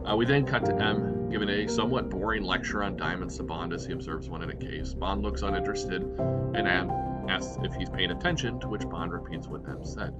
Uh, 0.10 0.16
we 0.16 0.26
then 0.26 0.46
cut 0.46 0.66
to 0.66 0.76
M 0.76 1.30
giving 1.30 1.50
a 1.50 1.68
somewhat 1.68 2.10
boring 2.10 2.44
lecture 2.44 2.84
on 2.84 2.96
diamonds 2.96 3.38
to 3.38 3.44
Bond 3.44 3.74
as 3.74 3.86
he 3.86 3.94
observes 3.94 4.30
one 4.30 4.42
in 4.42 4.50
a 4.50 4.56
case. 4.56 4.94
Bond 4.94 5.22
looks 5.22 5.42
uninterested, 5.42 6.02
and 6.02 6.68
M 6.68 6.90
asks 7.30 7.58
if 7.64 7.74
he's 7.76 7.90
paying 7.90 8.12
attention, 8.12 8.60
to 8.62 8.68
which 8.68 8.88
Bond 8.90 9.12
repeats 9.12 9.48
what 9.48 9.62
M 9.68 9.84
said. 9.84 10.14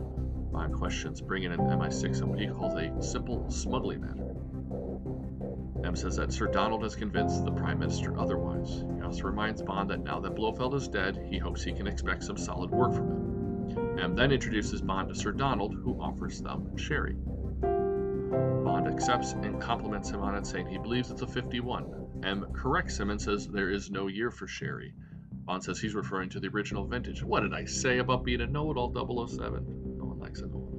Bond 0.52 0.76
questions 0.76 1.22
bringing 1.22 1.52
in 1.52 1.60
MI6 1.60 2.22
on 2.22 2.30
what 2.30 2.40
he 2.40 2.48
calls 2.48 2.76
a 2.76 3.02
simple 3.02 3.50
smuggling 3.50 4.02
matter. 4.02 4.36
M 5.84 5.96
says 5.96 6.18
that 6.18 6.34
Sir 6.34 6.48
Donald 6.48 6.84
has 6.84 6.96
convinced 6.96 7.44
the 7.46 7.52
Prime 7.52 7.80
Minister 7.80 8.20
otherwise. 8.20 8.84
He 8.96 9.02
also 9.02 9.24
reminds 9.24 9.64
Bond 9.64 9.90
that 9.90 10.04
now 10.04 10.20
that 10.20 10.36
Blofeld 10.36 10.76
is 10.76 10.88
dead, 10.88 11.26
he 11.30 11.38
hopes 11.38 11.64
he 11.64 11.72
can 11.72 11.88
expect 11.88 12.24
some 12.24 12.38
solid 12.38 12.70
work 12.70 12.94
from 12.94 13.08
him 13.08 13.39
and 13.98 14.18
then 14.18 14.32
introduces 14.32 14.82
Bond 14.82 15.10
to 15.10 15.16
Sir 15.16 15.32
Donald, 15.32 15.74
who 15.74 16.00
offers 16.02 16.42
them 16.42 16.78
sherry. 16.78 17.16
Bond 17.62 18.88
accepts 18.88 19.34
and 19.34 19.62
compliments 19.62 20.10
him 20.10 20.22
on 20.22 20.36
it, 20.36 20.46
saying 20.46 20.68
he 20.68 20.78
believes 20.78 21.12
it's 21.12 21.22
a 21.22 21.28
51. 21.28 22.22
M 22.24 22.46
corrects 22.54 23.00
him 23.00 23.10
and 23.10 23.22
says 23.22 23.48
there 23.48 23.70
is 23.70 23.90
no 23.90 24.08
year 24.08 24.30
for 24.32 24.48
sherry. 24.48 24.94
Bond 25.46 25.64
says 25.64 25.80
he's 25.80 25.96
referring 25.96 26.30
to 26.30 26.40
the 26.40 26.50
original 26.50 26.86
vintage. 26.86 27.24
What 27.24 27.42
did 27.42 27.54
I 27.54 27.66
say 27.66 27.98
about 27.98 28.24
being 28.24 28.42
a 28.42 28.48
know-it-all 28.48 28.94
007? 28.94 29.98
No 29.98 30.06
one 30.06 30.20
likes 30.20 30.42
a 30.42 30.48
know-it-all. 30.48 30.70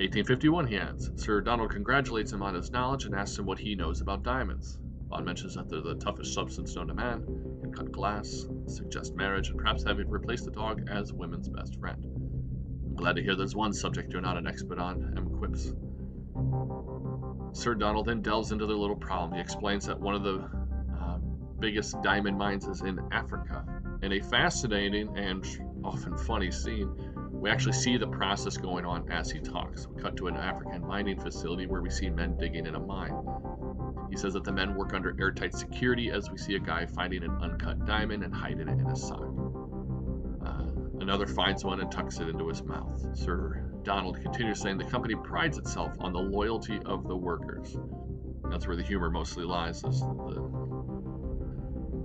1851, 0.00 0.66
he 0.66 0.78
adds. 0.78 1.10
Sir 1.16 1.42
Donald 1.42 1.70
congratulates 1.70 2.32
him 2.32 2.42
on 2.42 2.54
his 2.54 2.70
knowledge 2.70 3.04
and 3.04 3.14
asks 3.14 3.38
him 3.38 3.44
what 3.44 3.58
he 3.58 3.74
knows 3.74 4.00
about 4.00 4.22
diamonds. 4.22 4.78
Bond 5.08 5.26
mentions 5.26 5.56
that 5.56 5.68
they're 5.68 5.82
the 5.82 5.96
toughest 5.96 6.32
substance 6.32 6.74
known 6.74 6.86
to 6.86 6.94
man, 6.94 7.22
can 7.70 7.84
cut 7.86 7.92
glass, 7.92 8.46
suggest 8.66 9.14
marriage, 9.14 9.48
and 9.48 9.58
perhaps 9.58 9.84
have 9.84 9.98
it 10.00 10.08
replace 10.08 10.42
the 10.42 10.50
dog 10.50 10.88
as 10.90 11.12
women's 11.12 11.48
best 11.48 11.78
friend. 11.78 12.04
I'm 12.04 12.94
glad 12.96 13.16
to 13.16 13.22
hear 13.22 13.36
there's 13.36 13.54
one 13.54 13.72
subject 13.72 14.12
you're 14.12 14.22
not 14.22 14.36
an 14.36 14.46
expert 14.46 14.78
on, 14.78 15.14
M 15.16 15.30
quips. 15.38 15.72
Sir 17.52 17.74
Donald 17.74 18.06
then 18.06 18.22
delves 18.22 18.52
into 18.52 18.66
their 18.66 18.76
little 18.76 18.96
problem. 18.96 19.34
He 19.34 19.40
explains 19.40 19.86
that 19.86 19.98
one 19.98 20.14
of 20.14 20.22
the 20.22 20.48
uh, 21.00 21.18
biggest 21.58 22.00
diamond 22.02 22.38
mines 22.38 22.66
is 22.66 22.82
in 22.82 23.00
Africa. 23.12 23.64
In 24.02 24.12
a 24.12 24.20
fascinating 24.20 25.16
and 25.16 25.44
often 25.84 26.16
funny 26.16 26.50
scene, 26.50 26.90
we 27.32 27.50
actually 27.50 27.72
see 27.72 27.96
the 27.96 28.06
process 28.06 28.56
going 28.56 28.84
on 28.84 29.10
as 29.10 29.30
he 29.30 29.40
talks. 29.40 29.86
We 29.86 30.00
cut 30.00 30.16
to 30.18 30.28
an 30.28 30.36
African 30.36 30.86
mining 30.86 31.18
facility 31.18 31.66
where 31.66 31.82
we 31.82 31.90
see 31.90 32.10
men 32.10 32.36
digging 32.38 32.66
in 32.66 32.74
a 32.74 32.80
mine. 32.80 33.14
He 34.10 34.16
says 34.16 34.32
that 34.34 34.44
the 34.44 34.52
men 34.52 34.74
work 34.74 34.92
under 34.92 35.16
airtight 35.20 35.54
security 35.54 36.10
as 36.10 36.30
we 36.30 36.36
see 36.36 36.56
a 36.56 36.58
guy 36.58 36.84
finding 36.84 37.22
an 37.22 37.30
uncut 37.40 37.86
diamond 37.86 38.24
and 38.24 38.34
hiding 38.34 38.68
it 38.68 38.80
in 38.80 38.86
his 38.86 39.00
sock. 39.06 39.22
Uh, 40.44 40.64
another 41.00 41.26
finds 41.26 41.64
one 41.64 41.80
and 41.80 41.90
tucks 41.92 42.18
it 42.18 42.28
into 42.28 42.48
his 42.48 42.62
mouth. 42.62 43.16
Sir 43.16 43.70
Donald 43.84 44.20
continues 44.20 44.60
saying 44.60 44.78
the 44.78 44.84
company 44.84 45.14
prides 45.14 45.58
itself 45.58 45.94
on 46.00 46.12
the 46.12 46.18
loyalty 46.18 46.80
of 46.84 47.06
the 47.06 47.16
workers. 47.16 47.76
That's 48.50 48.66
where 48.66 48.76
the 48.76 48.82
humor 48.82 49.10
mostly 49.10 49.44
lies. 49.44 49.84
Is 49.84 50.00
the 50.00 50.42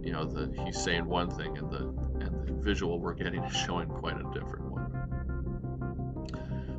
you 0.03 0.11
know 0.11 0.25
the 0.25 0.53
he's 0.63 0.79
saying 0.81 1.05
one 1.05 1.31
thing 1.31 1.57
and 1.57 1.71
the 1.71 1.79
and 2.23 2.47
the 2.47 2.53
visual 2.63 2.99
we're 2.99 3.15
getting 3.15 3.43
is 3.43 3.55
showing 3.55 3.89
quite 3.89 4.17
a 4.17 4.23
different 4.31 4.65
one. 4.71 4.91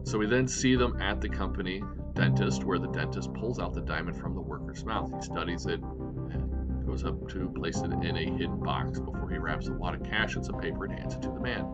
So 0.05 0.19
we 0.19 0.27
then 0.27 0.47
see 0.47 0.77
them 0.77 1.03
at 1.03 1.21
the 1.21 1.29
company 1.29 1.83
dentist, 2.17 2.65
where 2.65 2.79
the 2.79 2.89
dentist 2.89 3.33
pulls 3.35 3.61
out 3.61 3.75
the 3.75 3.83
diamond 3.83 4.17
from 4.17 4.35
the 4.35 4.41
worker's 4.41 4.85
mouth. 4.85 5.13
He 5.15 5.23
studies 5.23 5.67
it, 5.67 5.81
and 5.81 6.85
goes 6.87 7.05
up 7.05 7.29
to 7.29 7.49
place 7.51 7.81
it 7.83 7.93
in 7.93 8.17
a 8.17 8.25
hidden 8.25 8.59
box 8.59 8.99
before 8.99 9.29
he 9.31 9.39
wraps 9.39 9.69
a 9.69 9.73
wad 9.73 9.95
of 9.95 10.03
cash 10.03 10.35
in 10.35 10.43
some 10.43 10.59
paper 10.59 10.87
and 10.87 10.99
hands 10.99 11.15
it 11.15 11.23
to 11.23 11.29
the 11.29 11.41
man. 11.41 11.67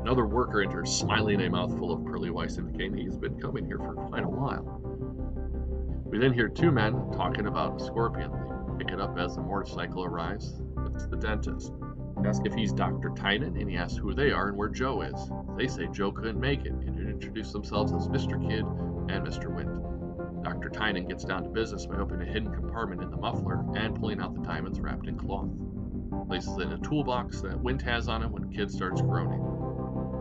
Another 0.00 0.26
worker 0.26 0.62
enters, 0.62 0.90
smiling 0.90 1.40
a 1.42 1.50
mouthful 1.50 1.92
of 1.92 2.04
pearly 2.04 2.30
whites, 2.30 2.56
indicating 2.56 2.96
he's 2.96 3.16
been 3.16 3.38
coming 3.40 3.66
here 3.66 3.78
for 3.78 3.94
quite 3.94 4.24
a 4.24 4.28
while. 4.28 4.80
We 6.06 6.18
then 6.18 6.32
hear 6.32 6.48
two 6.48 6.70
men 6.70 6.92
talking 7.12 7.46
about 7.46 7.80
a 7.80 7.84
scorpion. 7.84 8.30
They 8.66 8.84
pick 8.84 8.92
it 8.92 9.00
up 9.00 9.18
as 9.18 9.36
the 9.36 9.42
motorcycle 9.42 10.04
arrives. 10.04 10.60
It's 10.94 11.06
the 11.06 11.16
dentist. 11.16 11.72
Ask 12.24 12.42
if 12.46 12.54
he's 12.54 12.72
Dr. 12.72 13.10
Tynan, 13.10 13.56
and 13.56 13.68
he 13.68 13.76
asks 13.76 13.98
who 13.98 14.14
they 14.14 14.30
are 14.30 14.48
and 14.48 14.56
where 14.56 14.68
Joe 14.68 15.02
is. 15.02 15.30
They 15.58 15.66
say 15.66 15.88
Joe 15.92 16.12
couldn't 16.12 16.40
make 16.40 16.64
it, 16.64 16.72
and 16.72 17.10
introduce 17.10 17.52
themselves 17.52 17.92
as 17.92 18.08
Mr. 18.08 18.40
Kidd 18.48 18.64
and 19.10 19.26
Mr. 19.26 19.54
Wint. 19.54 20.44
Dr. 20.44 20.68
Tynan 20.68 21.08
gets 21.08 21.24
down 21.24 21.42
to 21.42 21.48
business 21.48 21.86
by 21.86 21.96
opening 21.96 22.28
a 22.28 22.30
hidden 22.30 22.52
compartment 22.52 23.02
in 23.02 23.10
the 23.10 23.16
muffler 23.16 23.64
and 23.76 23.94
pulling 23.94 24.20
out 24.20 24.34
the 24.34 24.42
diamonds 24.42 24.80
wrapped 24.80 25.08
in 25.08 25.18
cloth. 25.18 25.48
Places 26.26 26.56
it 26.58 26.62
in 26.62 26.72
a 26.72 26.78
toolbox 26.78 27.40
that 27.40 27.58
Wint 27.58 27.82
has 27.82 28.08
on 28.08 28.22
him 28.22 28.32
when 28.32 28.52
Kidd 28.52 28.70
starts 28.70 29.00
groaning. 29.00 29.40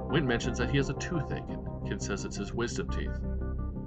Wint 0.09 0.25
mentions 0.25 0.57
that 0.57 0.69
he 0.69 0.77
has 0.77 0.89
a 0.89 0.93
toothache, 0.93 1.49
and 1.49 1.87
Kidd 1.87 2.01
says 2.01 2.25
it's 2.25 2.37
his 2.37 2.53
wisdom 2.53 2.89
teeth. 2.89 3.19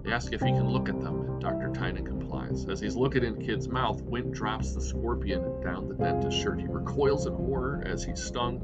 They 0.03 0.13
ask 0.13 0.33
if 0.33 0.41
he 0.41 0.51
can 0.51 0.69
look 0.69 0.89
at 0.89 1.01
them, 1.01 1.21
and 1.21 1.41
Dr. 1.41 1.71
Tynan 1.73 2.05
complies. 2.05 2.67
As 2.69 2.81
he's 2.81 2.97
looking 2.97 3.25
in 3.25 3.45
Kidd's 3.45 3.69
mouth, 3.69 4.03
Wint 4.03 4.33
drops 4.33 4.75
the 4.75 4.81
scorpion 4.81 5.61
down 5.63 5.89
the 5.89 5.95
dentist's 5.95 6.41
shirt. 6.41 6.61
He 6.61 6.67
recoils 6.67 7.27
in 7.27 7.33
horror 7.33 7.83
as 7.87 8.05
he's 8.05 8.23
stung 8.23 8.61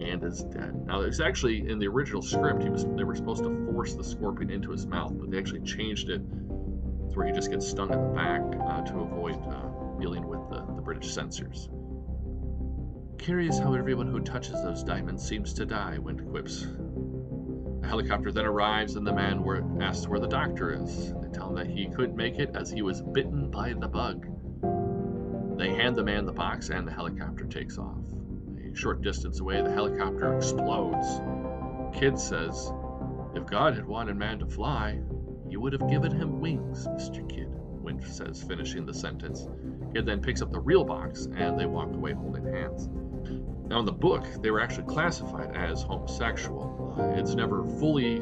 and 0.00 0.22
is 0.24 0.42
dead. 0.44 0.86
Now, 0.86 1.02
it's 1.02 1.20
actually 1.20 1.68
in 1.68 1.78
the 1.78 1.88
original 1.88 2.22
script, 2.22 2.64
was 2.68 2.84
they 2.96 3.04
were 3.04 3.14
supposed 3.14 3.42
to 3.44 3.72
force 3.72 3.94
the 3.94 4.04
scorpion 4.04 4.50
into 4.50 4.70
his 4.70 4.86
mouth, 4.86 5.12
but 5.18 5.30
they 5.30 5.38
actually 5.38 5.60
changed 5.62 6.08
it 6.08 6.18
to 6.18 7.16
where 7.16 7.26
he 7.26 7.32
just 7.32 7.50
gets 7.50 7.68
stung 7.68 7.92
in 7.92 8.00
the 8.00 8.14
back 8.14 8.42
uh, 8.42 8.82
to 8.82 9.00
avoid 9.00 9.36
uh, 9.46 9.98
dealing 10.00 10.26
with 10.26 10.40
the, 10.50 10.64
the 10.74 10.82
British 10.82 11.12
censors. 11.12 11.68
Curious 13.18 13.58
how 13.58 13.74
everyone 13.74 14.06
who 14.06 14.20
touches 14.20 14.62
those 14.62 14.82
diamonds 14.82 15.26
seems 15.26 15.52
to 15.54 15.66
die, 15.66 15.98
Wint 15.98 16.26
quips. 16.30 16.66
A 17.82 17.86
helicopter 17.86 18.32
then 18.32 18.46
arrives, 18.46 18.96
and 18.96 19.06
the 19.06 19.12
man 19.12 19.42
were 19.42 19.62
asks 19.82 20.08
where 20.08 20.20
the 20.20 20.26
doctor 20.26 20.72
is. 20.72 21.12
They 21.20 21.28
tell 21.28 21.48
him 21.48 21.56
that 21.56 21.66
he 21.66 21.88
couldn't 21.88 22.16
make 22.16 22.38
it 22.38 22.50
as 22.54 22.70
he 22.70 22.82
was 22.82 23.02
bitten 23.02 23.50
by 23.50 23.74
the 23.74 23.88
bug. 23.88 24.26
They 25.58 25.68
hand 25.74 25.96
the 25.96 26.04
man 26.04 26.24
the 26.24 26.32
box, 26.32 26.70
and 26.70 26.86
the 26.88 26.92
helicopter 26.92 27.44
takes 27.44 27.76
off. 27.76 27.98
Short 28.74 29.02
distance 29.02 29.40
away, 29.40 29.62
the 29.62 29.70
helicopter 29.70 30.34
explodes. 30.36 31.20
Kidd 31.98 32.18
says, 32.18 32.72
If 33.34 33.46
God 33.46 33.74
had 33.74 33.86
wanted 33.86 34.16
man 34.16 34.38
to 34.38 34.46
fly, 34.46 35.00
he 35.48 35.56
would 35.56 35.72
have 35.72 35.90
given 35.90 36.12
him 36.12 36.40
wings, 36.40 36.86
Mr. 36.86 37.28
Kidd, 37.28 37.50
Wint 37.82 38.04
says, 38.04 38.42
finishing 38.42 38.86
the 38.86 38.94
sentence. 38.94 39.48
Kidd 39.92 40.06
then 40.06 40.22
picks 40.22 40.42
up 40.42 40.52
the 40.52 40.60
real 40.60 40.84
box, 40.84 41.26
and 41.36 41.58
they 41.58 41.66
walk 41.66 41.92
away 41.92 42.12
holding 42.12 42.44
hands. 42.44 42.88
Now, 43.68 43.80
in 43.80 43.84
the 43.84 43.92
book, 43.92 44.26
they 44.40 44.50
were 44.50 44.60
actually 44.60 44.86
classified 44.86 45.54
as 45.56 45.82
homosexual. 45.82 47.14
It's 47.16 47.34
never 47.34 47.64
fully 47.64 48.20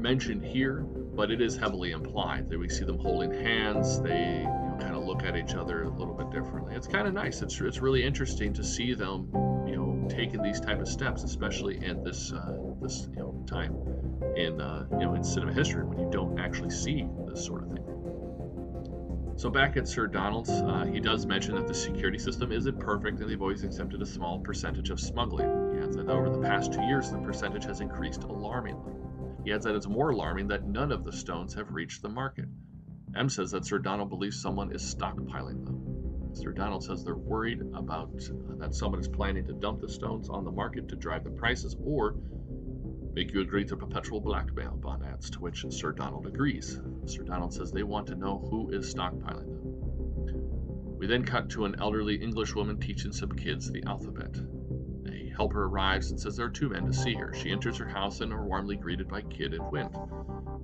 mentioned 0.00 0.44
here, 0.44 0.80
but 0.80 1.30
it 1.30 1.40
is 1.40 1.56
heavily 1.56 1.90
implied 1.92 2.48
that 2.50 2.58
we 2.58 2.68
see 2.68 2.84
them 2.84 2.98
holding 2.98 3.32
hands. 3.32 4.00
They 4.00 4.38
you 4.38 4.44
know, 4.44 4.76
kind 4.80 4.94
of 4.94 5.04
look 5.04 5.22
at 5.24 5.36
each 5.36 5.54
other 5.54 5.84
a 5.84 5.90
little 5.90 6.14
bit 6.14 6.30
differently. 6.30 6.74
It's 6.74 6.86
kind 6.86 7.06
of 7.06 7.14
nice. 7.14 7.42
It's 7.42 7.60
it's 7.60 7.80
really 7.80 8.02
interesting 8.02 8.52
to 8.54 8.64
see 8.64 8.94
them, 8.94 9.28
taking 10.10 10.42
these 10.42 10.60
type 10.60 10.80
of 10.80 10.88
steps, 10.88 11.22
especially 11.22 11.84
at 11.86 12.04
this 12.04 12.32
uh, 12.32 12.56
this 12.80 13.08
you 13.10 13.18
know 13.18 13.44
time 13.46 13.76
in 14.36 14.60
uh, 14.60 14.86
you 14.92 14.98
know 14.98 15.14
in 15.14 15.24
cinema 15.24 15.52
history 15.52 15.84
when 15.84 15.98
you 15.98 16.08
don't 16.10 16.38
actually 16.38 16.70
see 16.70 17.06
this 17.26 17.44
sort 17.44 17.62
of 17.62 17.72
thing. 17.72 17.90
So 19.36 19.48
back 19.48 19.78
at 19.78 19.88
Sir 19.88 20.06
Donald's, 20.06 20.50
uh, 20.50 20.84
he 20.92 21.00
does 21.00 21.24
mention 21.24 21.54
that 21.54 21.66
the 21.66 21.72
security 21.72 22.18
system 22.18 22.52
isn't 22.52 22.78
perfect 22.78 23.20
and 23.20 23.30
they've 23.30 23.40
always 23.40 23.64
accepted 23.64 24.02
a 24.02 24.06
small 24.06 24.38
percentage 24.38 24.90
of 24.90 25.00
smuggling. 25.00 25.48
He 25.74 25.82
adds 25.82 25.96
that 25.96 26.10
over 26.10 26.28
the 26.28 26.42
past 26.42 26.74
two 26.74 26.82
years, 26.82 27.10
the 27.10 27.16
percentage 27.18 27.64
has 27.64 27.80
increased 27.80 28.24
alarmingly. 28.24 28.92
He 29.42 29.52
adds 29.52 29.64
that 29.64 29.74
it's 29.74 29.86
more 29.86 30.10
alarming 30.10 30.48
that 30.48 30.66
none 30.66 30.92
of 30.92 31.04
the 31.04 31.12
stones 31.12 31.54
have 31.54 31.72
reached 31.72 32.02
the 32.02 32.10
market. 32.10 32.44
M 33.16 33.30
says 33.30 33.52
that 33.52 33.64
Sir 33.64 33.78
Donald 33.78 34.10
believes 34.10 34.40
someone 34.40 34.72
is 34.72 34.94
stockpiling 34.94 35.64
them. 35.64 35.89
Sir 36.40 36.52
Donald 36.52 36.82
says 36.82 37.04
they're 37.04 37.14
worried 37.14 37.60
about 37.74 38.14
uh, 38.14 38.56
that 38.58 38.74
someone 38.74 38.98
is 38.98 39.08
planning 39.08 39.44
to 39.44 39.52
dump 39.52 39.82
the 39.82 39.88
stones 39.88 40.30
on 40.30 40.42
the 40.42 40.50
market 40.50 40.88
to 40.88 40.96
drive 40.96 41.22
the 41.22 41.30
prices 41.30 41.76
or 41.84 42.16
make 43.12 43.34
you 43.34 43.42
agree 43.42 43.64
to 43.66 43.76
perpetual 43.76 44.22
blackmail, 44.22 44.76
Bond 44.76 45.04
adds, 45.04 45.28
to 45.30 45.40
which 45.40 45.66
Sir 45.68 45.92
Donald 45.92 46.26
agrees. 46.26 46.80
Sir 47.04 47.24
Donald 47.24 47.52
says 47.52 47.72
they 47.72 47.82
want 47.82 48.06
to 48.06 48.14
know 48.14 48.38
who 48.50 48.70
is 48.70 48.94
stockpiling 48.94 49.52
them. 49.52 50.96
We 50.98 51.06
then 51.06 51.24
cut 51.24 51.50
to 51.50 51.66
an 51.66 51.76
elderly 51.78 52.14
English 52.16 52.54
woman 52.54 52.80
teaching 52.80 53.12
some 53.12 53.32
kids 53.32 53.70
the 53.70 53.84
alphabet. 53.86 54.34
A 55.12 55.30
helper 55.36 55.64
arrives 55.64 56.10
and 56.10 56.18
says 56.18 56.36
there 56.36 56.46
are 56.46 56.50
two 56.50 56.70
men 56.70 56.86
to 56.86 56.92
see 56.94 57.14
her. 57.14 57.34
She 57.34 57.50
enters 57.50 57.76
her 57.76 57.88
house 57.88 58.22
and 58.22 58.32
are 58.32 58.46
warmly 58.46 58.76
greeted 58.76 59.08
by 59.08 59.20
Kidd 59.22 59.52
and 59.52 59.70
Wint. 59.70 59.94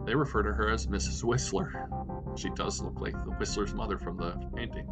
They 0.06 0.14
refer 0.14 0.42
to 0.42 0.52
her 0.52 0.70
as 0.70 0.86
Mrs. 0.86 1.22
Whistler. 1.22 1.90
She 2.36 2.50
does 2.50 2.80
look 2.80 3.00
like 3.00 3.12
the 3.24 3.32
Whistler's 3.32 3.74
mother 3.74 3.98
from 3.98 4.16
the 4.16 4.32
painting. 4.54 4.86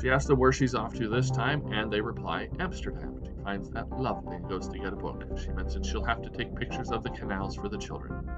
She 0.00 0.10
asks 0.10 0.26
them 0.26 0.38
where 0.38 0.52
she's 0.52 0.74
off 0.74 0.94
to 0.94 1.08
this 1.08 1.30
time, 1.30 1.72
and 1.72 1.90
they 1.90 2.00
reply 2.00 2.48
Amsterdam. 2.60 3.20
She 3.24 3.32
finds 3.42 3.70
that 3.70 3.90
lovely 3.90 4.36
and 4.36 4.48
goes 4.48 4.68
to 4.68 4.78
get 4.78 4.92
a 4.92 4.96
book. 4.96 5.24
She 5.38 5.48
mentions 5.50 5.86
she'll 5.86 6.04
have 6.04 6.20
to 6.22 6.30
take 6.30 6.54
pictures 6.54 6.90
of 6.90 7.02
the 7.02 7.10
canals 7.10 7.56
for 7.56 7.68
the 7.68 7.78
children. 7.78 8.28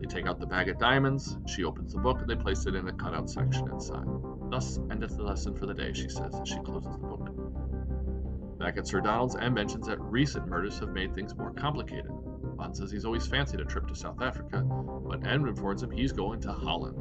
They 0.00 0.06
take 0.06 0.26
out 0.26 0.40
the 0.40 0.46
bag 0.46 0.68
of 0.68 0.78
diamonds. 0.78 1.36
She 1.46 1.64
opens 1.64 1.92
the 1.92 2.00
book 2.00 2.20
and 2.20 2.28
they 2.28 2.36
place 2.36 2.64
it 2.66 2.74
in 2.74 2.88
a 2.88 2.92
cutout 2.92 3.28
section 3.28 3.68
inside. 3.70 4.06
Thus 4.50 4.78
endeth 4.90 5.16
the 5.16 5.22
lesson 5.22 5.54
for 5.54 5.66
the 5.66 5.74
day, 5.74 5.92
she 5.92 6.08
says 6.08 6.34
as 6.40 6.48
she 6.48 6.58
closes 6.60 6.96
the 6.96 7.06
book. 7.06 8.58
Back 8.58 8.78
at 8.78 8.86
Sir 8.86 9.00
Donald's, 9.00 9.36
M 9.36 9.54
mentions 9.54 9.86
that 9.86 10.00
recent 10.00 10.46
murders 10.48 10.78
have 10.78 10.90
made 10.90 11.14
things 11.14 11.36
more 11.36 11.52
complicated. 11.52 12.10
Bond 12.56 12.76
says 12.76 12.90
he's 12.90 13.04
always 13.04 13.26
fancied 13.26 13.60
a 13.60 13.64
trip 13.64 13.88
to 13.88 13.94
South 13.94 14.22
Africa, 14.22 14.62
but 14.62 15.26
M 15.26 15.46
informs 15.46 15.82
him 15.82 15.90
he's 15.90 16.12
going 16.12 16.40
to 16.42 16.52
Holland. 16.52 16.96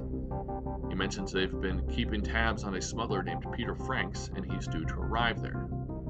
He 0.94 1.00
mentions 1.00 1.32
they've 1.32 1.60
been 1.60 1.88
keeping 1.88 2.22
tabs 2.22 2.64
on 2.64 2.76
a 2.76 2.82
smuggler 2.82 3.24
named 3.24 3.44
Peter 3.52 3.74
Franks, 3.74 4.30
and 4.36 4.46
he's 4.46 4.68
due 4.68 4.86
to 4.86 4.94
arrive 4.94 5.42
there. 5.42 5.68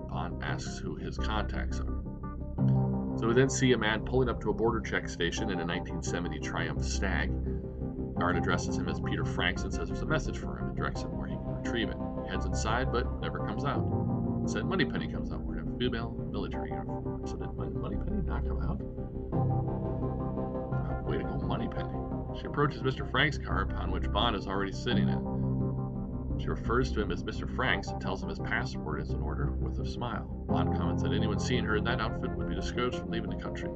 Bond 0.09 0.43
asks 0.43 0.77
who 0.77 0.97
his 0.97 1.17
contacts 1.17 1.79
are. 1.79 2.03
So 3.17 3.29
we 3.29 3.33
then 3.33 3.49
see 3.49 3.71
a 3.71 3.77
man 3.77 4.03
pulling 4.03 4.27
up 4.27 4.41
to 4.41 4.49
a 4.49 4.53
border 4.53 4.81
check 4.81 5.07
station 5.07 5.43
in 5.43 5.61
a 5.61 5.65
1970 5.65 6.37
Triumph 6.41 6.83
Stag. 6.83 7.31
Guard 8.19 8.35
addresses 8.35 8.75
him 8.75 8.89
as 8.89 8.99
Peter 8.99 9.23
Franks 9.23 9.63
and 9.63 9.73
says 9.73 9.87
there's 9.87 10.01
a 10.01 10.05
message 10.05 10.37
for 10.37 10.59
him 10.59 10.67
and 10.67 10.75
directs 10.75 11.03
him 11.03 11.17
where 11.17 11.29
he 11.29 11.35
can 11.35 11.45
retrieve 11.45 11.87
it. 11.87 11.97
He 12.25 12.29
heads 12.29 12.45
inside, 12.45 12.91
but 12.91 13.21
never 13.21 13.39
comes 13.47 13.63
out. 13.63 13.85
Instead, 14.41 14.65
Moneypenny 14.65 15.07
comes 15.07 15.31
out 15.31 15.39
wearing 15.43 15.73
a 15.73 15.77
female 15.77 16.11
military 16.29 16.71
uniform. 16.71 17.25
So 17.25 17.37
did 17.37 17.53
Moneypenny 17.55 18.21
not 18.27 18.45
come 18.45 18.61
out? 18.61 18.92
She 22.39 22.47
approaches 22.47 22.81
Mr. 22.81 23.09
Frank's 23.09 23.37
car, 23.37 23.61
upon 23.61 23.91
which 23.91 24.11
Bond 24.11 24.35
is 24.35 24.47
already 24.47 24.71
sitting 24.71 25.07
in. 25.07 26.39
She 26.39 26.47
refers 26.47 26.91
to 26.93 27.01
him 27.01 27.11
as 27.11 27.23
Mr. 27.23 27.47
Franks 27.55 27.89
and 27.89 28.01
tells 28.01 28.23
him 28.23 28.29
his 28.29 28.39
passport 28.39 29.01
is 29.01 29.11
in 29.11 29.21
order 29.21 29.51
with 29.51 29.79
a 29.79 29.85
smile. 29.85 30.25
Bond 30.47 30.75
comments 30.75 31.03
that 31.03 31.13
anyone 31.13 31.39
seeing 31.39 31.63
her 31.63 31.75
in 31.75 31.83
that 31.83 32.01
outfit 32.01 32.35
would 32.35 32.49
be 32.49 32.55
discouraged 32.55 32.97
from 32.97 33.11
leaving 33.11 33.29
the 33.29 33.35
country. 33.35 33.69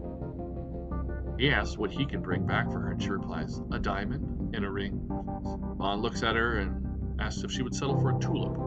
He 1.37 1.51
asks 1.51 1.77
what 1.77 1.91
he 1.91 2.05
can 2.05 2.21
bring 2.21 2.47
back 2.47 2.71
for 2.71 2.79
her, 2.79 2.91
and 2.91 3.01
she 3.01 3.09
replies, 3.09 3.61
A 3.71 3.79
diamond 3.79 4.55
and 4.55 4.65
a 4.65 4.71
ring. 4.71 5.01
Bond 5.07 6.01
looks 6.01 6.23
at 6.23 6.35
her 6.35 6.57
and 6.57 7.21
asks 7.21 7.43
if 7.43 7.51
she 7.51 7.61
would 7.61 7.75
settle 7.75 7.99
for 7.99 8.17
a 8.17 8.19
tulip. 8.19 8.57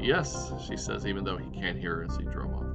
Yes, 0.00 0.52
she 0.66 0.76
says, 0.76 1.06
even 1.06 1.24
though 1.24 1.36
he 1.36 1.48
can't 1.50 1.78
hear 1.78 1.96
her 1.96 2.04
as 2.04 2.16
he 2.16 2.24
drove 2.24 2.54
off. 2.54 2.67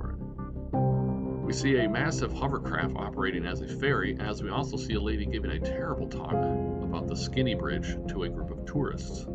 We 1.54 1.60
see 1.60 1.78
a 1.78 1.88
massive 1.88 2.34
hovercraft 2.34 2.96
operating 2.96 3.46
as 3.46 3.62
a 3.62 3.68
ferry, 3.68 4.18
as 4.20 4.42
we 4.42 4.50
also 4.50 4.76
see 4.76 4.96
a 4.96 5.00
lady 5.00 5.28
giving 5.28 5.52
a 5.52 5.60
terrible 5.60 6.08
talk 6.08 6.34
about 6.34 7.08
the 7.08 7.16
Skinny 7.16 7.54
Bridge 7.54 7.96
to 8.08 8.24
a 8.24 8.30
group 8.30 8.50
of 8.50 8.66
tourists. 8.66 9.28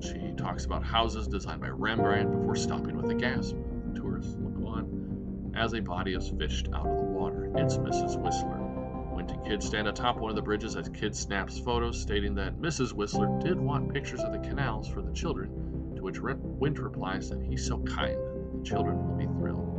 She 0.00 0.32
talks 0.38 0.64
about 0.64 0.82
houses 0.82 1.28
designed 1.28 1.60
by 1.60 1.68
Rembrandt 1.68 2.32
before 2.32 2.56
stopping 2.56 2.96
with 2.96 3.10
a 3.10 3.14
gasp. 3.14 3.56
The 3.92 4.00
tourists 4.00 4.36
look 4.40 4.56
on 4.66 5.52
as 5.54 5.74
a 5.74 5.80
body 5.80 6.14
is 6.14 6.30
fished 6.30 6.68
out 6.72 6.86
of 6.86 6.96
the 6.96 7.04
water. 7.04 7.52
It's 7.54 7.76
Mrs. 7.76 8.18
Whistler. 8.18 9.14
Wint 9.14 9.30
and 9.30 9.44
Kidd 9.44 9.62
stand 9.62 9.86
atop 9.86 10.16
one 10.16 10.30
of 10.30 10.36
the 10.36 10.42
bridges 10.42 10.76
as 10.76 10.88
Kidd 10.88 11.14
snaps 11.14 11.58
photos, 11.58 12.00
stating 12.00 12.34
that 12.36 12.58
Mrs. 12.58 12.94
Whistler 12.94 13.38
did 13.38 13.60
want 13.60 13.92
pictures 13.92 14.20
of 14.20 14.32
the 14.32 14.38
canals 14.38 14.88
for 14.88 15.02
the 15.02 15.12
children, 15.12 15.50
to 15.96 16.02
which 16.02 16.20
Wint 16.22 16.78
replies 16.78 17.28
that 17.28 17.42
he's 17.42 17.66
so 17.66 17.80
kind, 17.80 18.16
the 18.56 18.64
children 18.64 18.96
will 19.06 19.18
be 19.18 19.26
thrilled. 19.26 19.69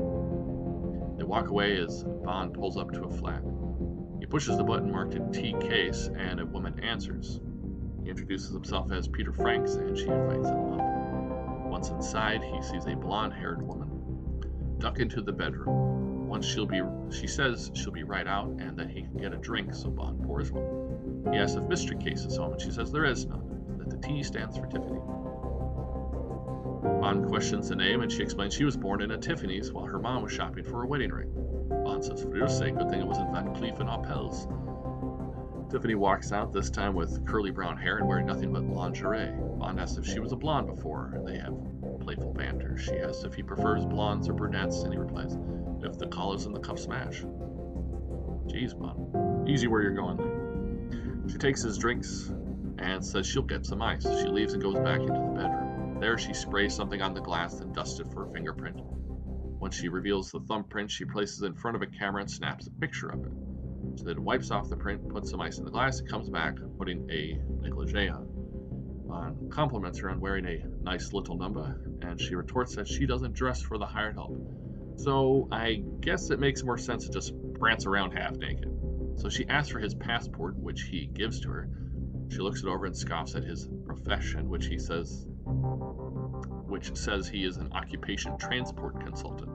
Walk 1.32 1.48
away 1.48 1.78
as 1.78 2.04
Bond 2.04 2.54
pulls 2.54 2.76
up 2.76 2.92
to 2.92 3.06
a 3.06 3.10
flat. 3.10 3.42
He 4.20 4.26
pushes 4.26 4.58
the 4.58 4.66
button 4.66 4.92
marked 4.92 5.14
in 5.14 5.32
T 5.32 5.56
case, 5.62 6.10
and 6.14 6.42
a 6.42 6.46
woman 6.46 6.78
answers. 6.84 7.40
He 8.04 8.10
introduces 8.10 8.52
himself 8.52 8.92
as 8.92 9.08
Peter 9.08 9.32
Franks, 9.32 9.76
and 9.76 9.98
she 9.98 10.08
invites 10.08 10.50
him 10.50 10.74
up. 10.74 11.70
Once 11.70 11.88
inside, 11.88 12.44
he 12.44 12.62
sees 12.62 12.86
a 12.86 12.98
blonde-haired 12.98 13.62
woman 13.62 13.88
duck 14.80 15.00
into 15.00 15.22
the 15.22 15.32
bedroom. 15.32 16.28
Once 16.28 16.46
she'll 16.46 16.66
be, 16.66 16.82
she 17.10 17.28
says 17.28 17.72
she'll 17.76 17.94
be 17.94 18.04
right 18.04 18.28
out, 18.28 18.50
and 18.60 18.76
that 18.76 18.90
he 18.90 19.04
can 19.04 19.16
get 19.16 19.34
a 19.34 19.38
drink, 19.38 19.74
so 19.74 19.90
Bond 19.90 20.22
pours 20.26 20.52
one. 20.52 21.32
He 21.32 21.40
asks 21.40 21.56
if 21.56 21.64
Mystery 21.64 21.96
Case 21.96 22.26
is 22.26 22.36
home, 22.36 22.52
and 22.52 22.62
she 22.62 22.72
says 22.72 22.92
there 22.92 23.06
is 23.06 23.26
none, 23.26 23.78
that 23.78 23.90
the 23.90 24.06
T 24.06 24.22
stands 24.22 24.58
for 24.58 24.66
Tiffany. 24.66 25.00
Bond 26.82 27.28
questions 27.28 27.70
the 27.70 27.76
name, 27.76 28.02
and 28.02 28.12
she 28.12 28.24
explains 28.24 28.54
she 28.54 28.64
was 28.64 28.76
born 28.76 29.02
in 29.02 29.12
a 29.12 29.18
Tiffany's 29.18 29.72
while 29.72 29.86
her 29.86 30.00
mom 30.00 30.24
was 30.24 30.32
shopping 30.32 30.64
for 30.64 30.84
a 30.84 30.88
wedding 30.88 31.12
ring. 31.12 31.32
Bond 31.84 32.04
says, 32.04 32.24
for 32.24 32.36
your 32.36 32.48
sake, 32.48 32.76
good 32.78 32.90
thing 32.90 33.02
it 33.02 33.08
wasn't 33.08 33.32
Van 33.32 33.54
Cleef 33.54 33.80
and 33.80 33.90
Arpels. 33.90 34.48
Tiffany 35.72 35.96
walks 35.96 36.32
out, 36.32 36.52
this 36.52 36.70
time 36.70 36.94
with 36.96 37.26
curly 37.26 37.52
brown 37.52 37.78
hair 37.78 37.98
and 37.98 38.08
wearing 38.08 38.26
nothing 38.26 38.52
but 38.52 38.64
lingerie. 38.64 39.32
Bond 39.58 39.80
asks 39.80 39.98
if 39.98 40.06
she 40.06 40.20
was 40.20 40.32
a 40.32 40.36
blonde 40.36 40.68
before, 40.68 41.12
and 41.14 41.28
they 41.28 41.38
have 41.38 41.54
playful 42.00 42.34
banter. 42.34 42.78
She 42.78 42.98
asks 42.98 43.24
if 43.24 43.36
he 43.36 43.44
prefers 43.44 43.86
blondes 43.86 44.28
or 44.28 44.34
brunettes, 44.34 44.82
and 44.82 44.92
he 44.92 45.00
replies, 45.00 45.38
if 45.84 45.98
the 45.98 46.08
collars 46.08 46.46
and 46.46 46.56
the 46.56 46.60
cuffs 46.60 46.88
match. 46.88 47.24
Jeez, 48.48 48.78
Bond. 48.78 49.48
Easy 49.48 49.68
where 49.68 49.82
you're 49.82 49.94
going 49.94 50.18
there. 50.18 51.30
She 51.30 51.38
takes 51.38 51.62
his 51.62 51.78
drinks 51.78 52.32
and 52.80 53.06
says 53.06 53.28
she'll 53.28 53.44
get 53.44 53.66
some 53.66 53.82
ice. 53.82 54.04
She 54.04 54.28
leaves 54.28 54.54
and 54.54 54.62
goes 54.62 54.80
back 54.80 55.00
into 55.00 55.14
the 55.14 55.20
bedroom. 55.20 55.61
There, 56.02 56.18
she 56.18 56.34
sprays 56.34 56.76
something 56.76 57.00
on 57.00 57.14
the 57.14 57.22
glass 57.22 57.60
and 57.60 57.76
dusts 57.76 58.00
it 58.00 58.12
for 58.12 58.28
a 58.28 58.34
fingerprint. 58.34 58.76
Once 58.82 59.76
she 59.76 59.88
reveals 59.88 60.32
the 60.32 60.40
thumbprint, 60.40 60.90
she 60.90 61.06
places 61.06 61.44
it 61.44 61.46
in 61.46 61.54
front 61.54 61.76
of 61.76 61.84
a 61.84 61.86
camera 61.86 62.22
and 62.22 62.32
snaps 62.32 62.66
a 62.66 62.72
picture 62.72 63.10
of 63.10 63.24
it. 63.24 63.32
She 64.00 64.06
then 64.06 64.24
wipes 64.24 64.50
off 64.50 64.68
the 64.68 64.76
print, 64.76 65.08
puts 65.10 65.30
some 65.30 65.42
ice 65.42 65.60
in 65.60 65.64
the 65.64 65.70
glass, 65.70 66.00
and 66.00 66.10
comes 66.10 66.28
back, 66.28 66.58
putting 66.80 67.08
a 67.12 67.40
negligee 67.62 68.10
on. 68.10 68.28
Bond 69.08 69.52
compliments 69.52 70.00
her 70.00 70.10
on 70.10 70.20
wearing 70.20 70.48
a 70.48 70.66
nice 70.82 71.14
little 71.14 71.38
number, 71.38 71.80
and 72.02 72.20
she 72.20 72.34
retorts 72.34 72.76
that 72.78 72.88
she 72.88 73.06
doesn't 73.06 73.36
dress 73.36 73.62
for 73.62 73.78
the 73.78 73.86
hired 73.86 74.16
help. 74.16 74.36
So 74.96 75.48
I 75.52 75.84
guess 76.00 76.32
it 76.32 76.40
makes 76.40 76.64
more 76.64 76.80
sense 76.80 77.06
to 77.06 77.12
just 77.12 77.36
prance 77.60 77.86
around 77.86 78.14
half 78.14 78.36
naked. 78.38 78.72
So 79.18 79.30
she 79.30 79.48
asks 79.48 79.72
for 79.72 79.78
his 79.78 79.94
passport, 79.94 80.58
which 80.58 80.82
he 80.82 81.06
gives 81.14 81.42
to 81.42 81.50
her. 81.50 81.70
She 82.32 82.38
looks 82.38 82.64
it 82.64 82.68
over 82.68 82.86
and 82.86 82.96
scoffs 82.96 83.36
at 83.36 83.44
his 83.44 83.68
profession, 83.86 84.50
which 84.50 84.68
he 84.68 84.80
says 84.80 85.28
which 86.72 86.96
says 86.96 87.28
he 87.28 87.44
is 87.44 87.58
an 87.58 87.70
occupation 87.74 88.38
transport 88.38 89.02
consultant. 89.02 89.52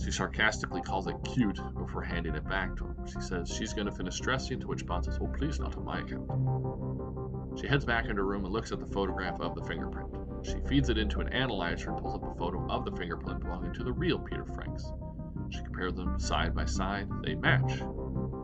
She 0.00 0.12
sarcastically 0.12 0.80
calls 0.80 1.08
it 1.08 1.16
cute 1.24 1.58
before 1.76 2.02
handing 2.02 2.36
it 2.36 2.48
back 2.48 2.76
to 2.76 2.84
him. 2.84 2.94
She 3.06 3.20
says 3.20 3.50
she's 3.50 3.72
going 3.72 3.86
to 3.86 3.92
finish 3.92 4.20
dressing, 4.20 4.60
to 4.60 4.68
which 4.68 4.86
Bond 4.86 5.06
says, 5.06 5.18
Oh, 5.20 5.26
please, 5.26 5.58
not 5.58 5.76
on 5.76 5.84
my 5.84 5.98
account. 6.00 7.58
She 7.58 7.66
heads 7.66 7.84
back 7.84 8.04
into 8.04 8.16
her 8.16 8.24
room 8.24 8.44
and 8.44 8.54
looks 8.54 8.70
at 8.70 8.78
the 8.78 8.86
photograph 8.86 9.40
of 9.40 9.56
the 9.56 9.64
fingerprint. 9.64 10.08
She 10.42 10.60
feeds 10.68 10.88
it 10.90 10.98
into 10.98 11.18
an 11.18 11.32
analyzer 11.32 11.90
and 11.90 11.98
pulls 11.98 12.14
up 12.14 12.22
a 12.22 12.38
photo 12.38 12.64
of 12.70 12.84
the 12.84 12.92
fingerprint 12.92 13.40
belonging 13.40 13.74
to 13.74 13.82
the 13.82 13.92
real 13.92 14.20
Peter 14.20 14.44
Franks. 14.54 14.84
She 15.50 15.62
compares 15.62 15.94
them 15.94 16.20
side 16.20 16.54
by 16.54 16.66
side. 16.66 17.08
They 17.24 17.34
match. 17.34 17.80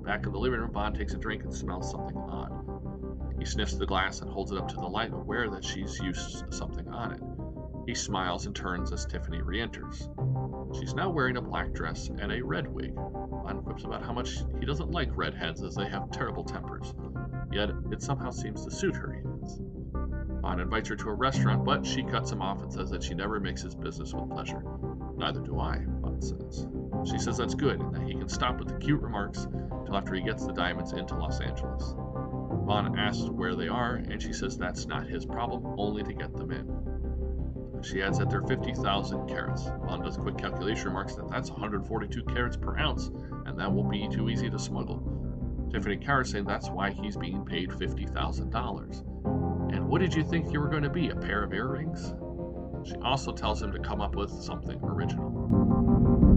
Back 0.04 0.26
in 0.26 0.32
the 0.32 0.38
living 0.38 0.58
room, 0.58 0.72
Bond 0.72 0.96
takes 0.96 1.14
a 1.14 1.18
drink 1.18 1.44
and 1.44 1.54
smells 1.54 1.88
something 1.92 2.16
odd. 2.16 2.63
He 3.38 3.44
sniffs 3.44 3.74
the 3.74 3.86
glass 3.86 4.20
and 4.20 4.30
holds 4.30 4.52
it 4.52 4.58
up 4.58 4.68
to 4.68 4.76
the 4.76 4.86
light, 4.86 5.12
aware 5.12 5.50
that 5.50 5.64
she's 5.64 5.98
used 6.00 6.52
something 6.52 6.88
on 6.88 7.12
it. 7.12 7.20
He 7.86 7.94
smiles 7.94 8.46
and 8.46 8.56
turns 8.56 8.92
as 8.92 9.04
Tiffany 9.04 9.42
re 9.42 9.60
enters. 9.60 10.08
She's 10.78 10.94
now 10.94 11.10
wearing 11.10 11.36
a 11.36 11.42
black 11.42 11.72
dress 11.72 12.08
and 12.08 12.32
a 12.32 12.42
red 12.42 12.66
wig. 12.66 12.94
Bond 12.94 13.64
quips 13.64 13.84
about 13.84 14.02
how 14.02 14.12
much 14.12 14.38
he 14.58 14.64
doesn't 14.64 14.90
like 14.90 15.10
redheads 15.14 15.62
as 15.62 15.74
they 15.74 15.86
have 15.86 16.10
terrible 16.10 16.44
tempers, 16.44 16.94
yet 17.52 17.70
it 17.92 18.02
somehow 18.02 18.30
seems 18.30 18.64
to 18.64 18.70
suit 18.70 18.96
her, 18.96 19.12
he 19.12 19.20
adds. 19.28 19.60
Bond 20.40 20.60
invites 20.60 20.88
her 20.88 20.96
to 20.96 21.08
a 21.10 21.14
restaurant, 21.14 21.64
but 21.64 21.84
she 21.84 22.02
cuts 22.02 22.30
him 22.30 22.42
off 22.42 22.62
and 22.62 22.72
says 22.72 22.90
that 22.90 23.02
she 23.02 23.14
never 23.14 23.38
mixes 23.40 23.74
business 23.74 24.14
with 24.14 24.30
pleasure. 24.30 24.62
Neither 25.16 25.40
do 25.40 25.60
I, 25.60 25.78
Bond 25.78 26.24
says. 26.24 26.66
She 27.10 27.18
says 27.18 27.36
that's 27.36 27.54
good 27.54 27.80
and 27.80 27.94
that 27.94 28.02
he 28.02 28.14
can 28.14 28.28
stop 28.28 28.58
with 28.58 28.68
the 28.68 28.78
cute 28.78 29.02
remarks 29.02 29.44
until 29.44 29.96
after 29.96 30.14
he 30.14 30.22
gets 30.22 30.46
the 30.46 30.52
diamonds 30.52 30.92
into 30.92 31.16
Los 31.16 31.40
Angeles. 31.40 31.94
Bond 32.66 32.98
asks 32.98 33.28
where 33.28 33.54
they 33.54 33.68
are, 33.68 33.96
and 33.96 34.20
she 34.20 34.32
says 34.32 34.56
that's 34.56 34.86
not 34.86 35.06
his 35.06 35.26
problem, 35.26 35.74
only 35.78 36.02
to 36.02 36.12
get 36.12 36.36
them 36.36 36.50
in. 36.50 37.82
She 37.82 38.02
adds 38.02 38.18
that 38.18 38.30
they're 38.30 38.42
50,000 38.42 39.28
carats. 39.28 39.64
Bond 39.86 40.04
does 40.04 40.16
quick 40.16 40.38
calculation, 40.38 40.86
remarks 40.86 41.14
that 41.16 41.28
that's 41.28 41.50
142 41.50 42.22
carats 42.24 42.56
per 42.56 42.78
ounce, 42.78 43.10
and 43.46 43.58
that 43.58 43.70
won't 43.70 43.90
be 43.90 44.08
too 44.08 44.30
easy 44.30 44.48
to 44.48 44.58
smuggle. 44.58 45.10
Tiffany 45.70 45.96
Carrot 45.96 46.28
saying 46.28 46.44
that's 46.44 46.70
why 46.70 46.92
he's 46.92 47.16
being 47.16 47.44
paid 47.44 47.70
$50,000. 47.70 49.74
And 49.74 49.88
what 49.88 50.00
did 50.00 50.14
you 50.14 50.24
think 50.24 50.52
you 50.52 50.60
were 50.60 50.68
going 50.68 50.84
to 50.84 50.90
be, 50.90 51.10
a 51.10 51.16
pair 51.16 51.42
of 51.42 51.52
earrings? 51.52 52.14
She 52.88 52.94
also 52.96 53.32
tells 53.32 53.60
him 53.60 53.72
to 53.72 53.78
come 53.78 54.00
up 54.00 54.14
with 54.14 54.30
something 54.30 54.78
original. 54.82 56.33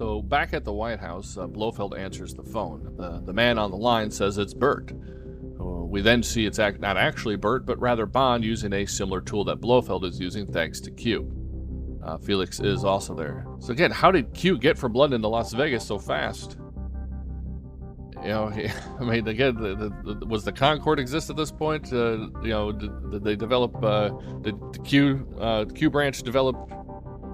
So 0.00 0.22
back 0.22 0.54
at 0.54 0.64
the 0.64 0.72
Whyte 0.72 0.98
House, 0.98 1.36
uh, 1.36 1.46
Blofeld 1.46 1.94
answers 1.94 2.32
the 2.32 2.42
phone. 2.42 2.94
The, 2.96 3.20
the 3.22 3.34
man 3.34 3.58
on 3.58 3.70
the 3.70 3.76
line 3.76 4.10
says 4.10 4.38
it's 4.38 4.54
Bert. 4.54 4.92
Uh, 5.60 5.84
we 5.84 6.00
then 6.00 6.22
see 6.22 6.46
it's 6.46 6.58
act- 6.58 6.80
not 6.80 6.96
actually 6.96 7.36
Bert, 7.36 7.66
but 7.66 7.78
rather 7.78 8.06
Bond 8.06 8.42
using 8.42 8.72
a 8.72 8.86
similar 8.86 9.20
tool 9.20 9.44
that 9.44 9.60
Blofeld 9.60 10.06
is 10.06 10.18
using 10.18 10.50
thanks 10.50 10.80
to 10.80 10.90
Q. 10.90 11.30
Uh, 12.02 12.16
Felix 12.16 12.60
is 12.60 12.82
also 12.82 13.14
there. 13.14 13.44
So 13.58 13.72
again, 13.72 13.90
how 13.90 14.10
did 14.10 14.32
Q 14.32 14.56
get 14.56 14.78
from 14.78 14.94
London 14.94 15.20
to 15.20 15.28
Las 15.28 15.52
Vegas 15.52 15.86
so 15.86 15.98
fast? 15.98 16.56
You 18.22 18.28
know, 18.28 18.52
I 19.00 19.04
mean, 19.04 19.28
again, 19.28 19.54
the, 19.54 19.74
the, 19.74 20.14
the, 20.14 20.26
was 20.26 20.44
the 20.44 20.52
Concorde 20.52 20.98
exist 20.98 21.28
at 21.28 21.36
this 21.36 21.52
point? 21.52 21.92
Uh, 21.92 22.30
you 22.42 22.48
know, 22.48 22.72
did, 22.72 23.10
did 23.10 23.22
they 23.22 23.36
develop? 23.36 23.76
Uh, 23.84 24.08
did 24.40 24.58
the 24.72 24.78
Q 24.78 25.28
uh, 25.38 25.66
Q 25.66 25.90
branch 25.90 26.22
develop 26.22 26.79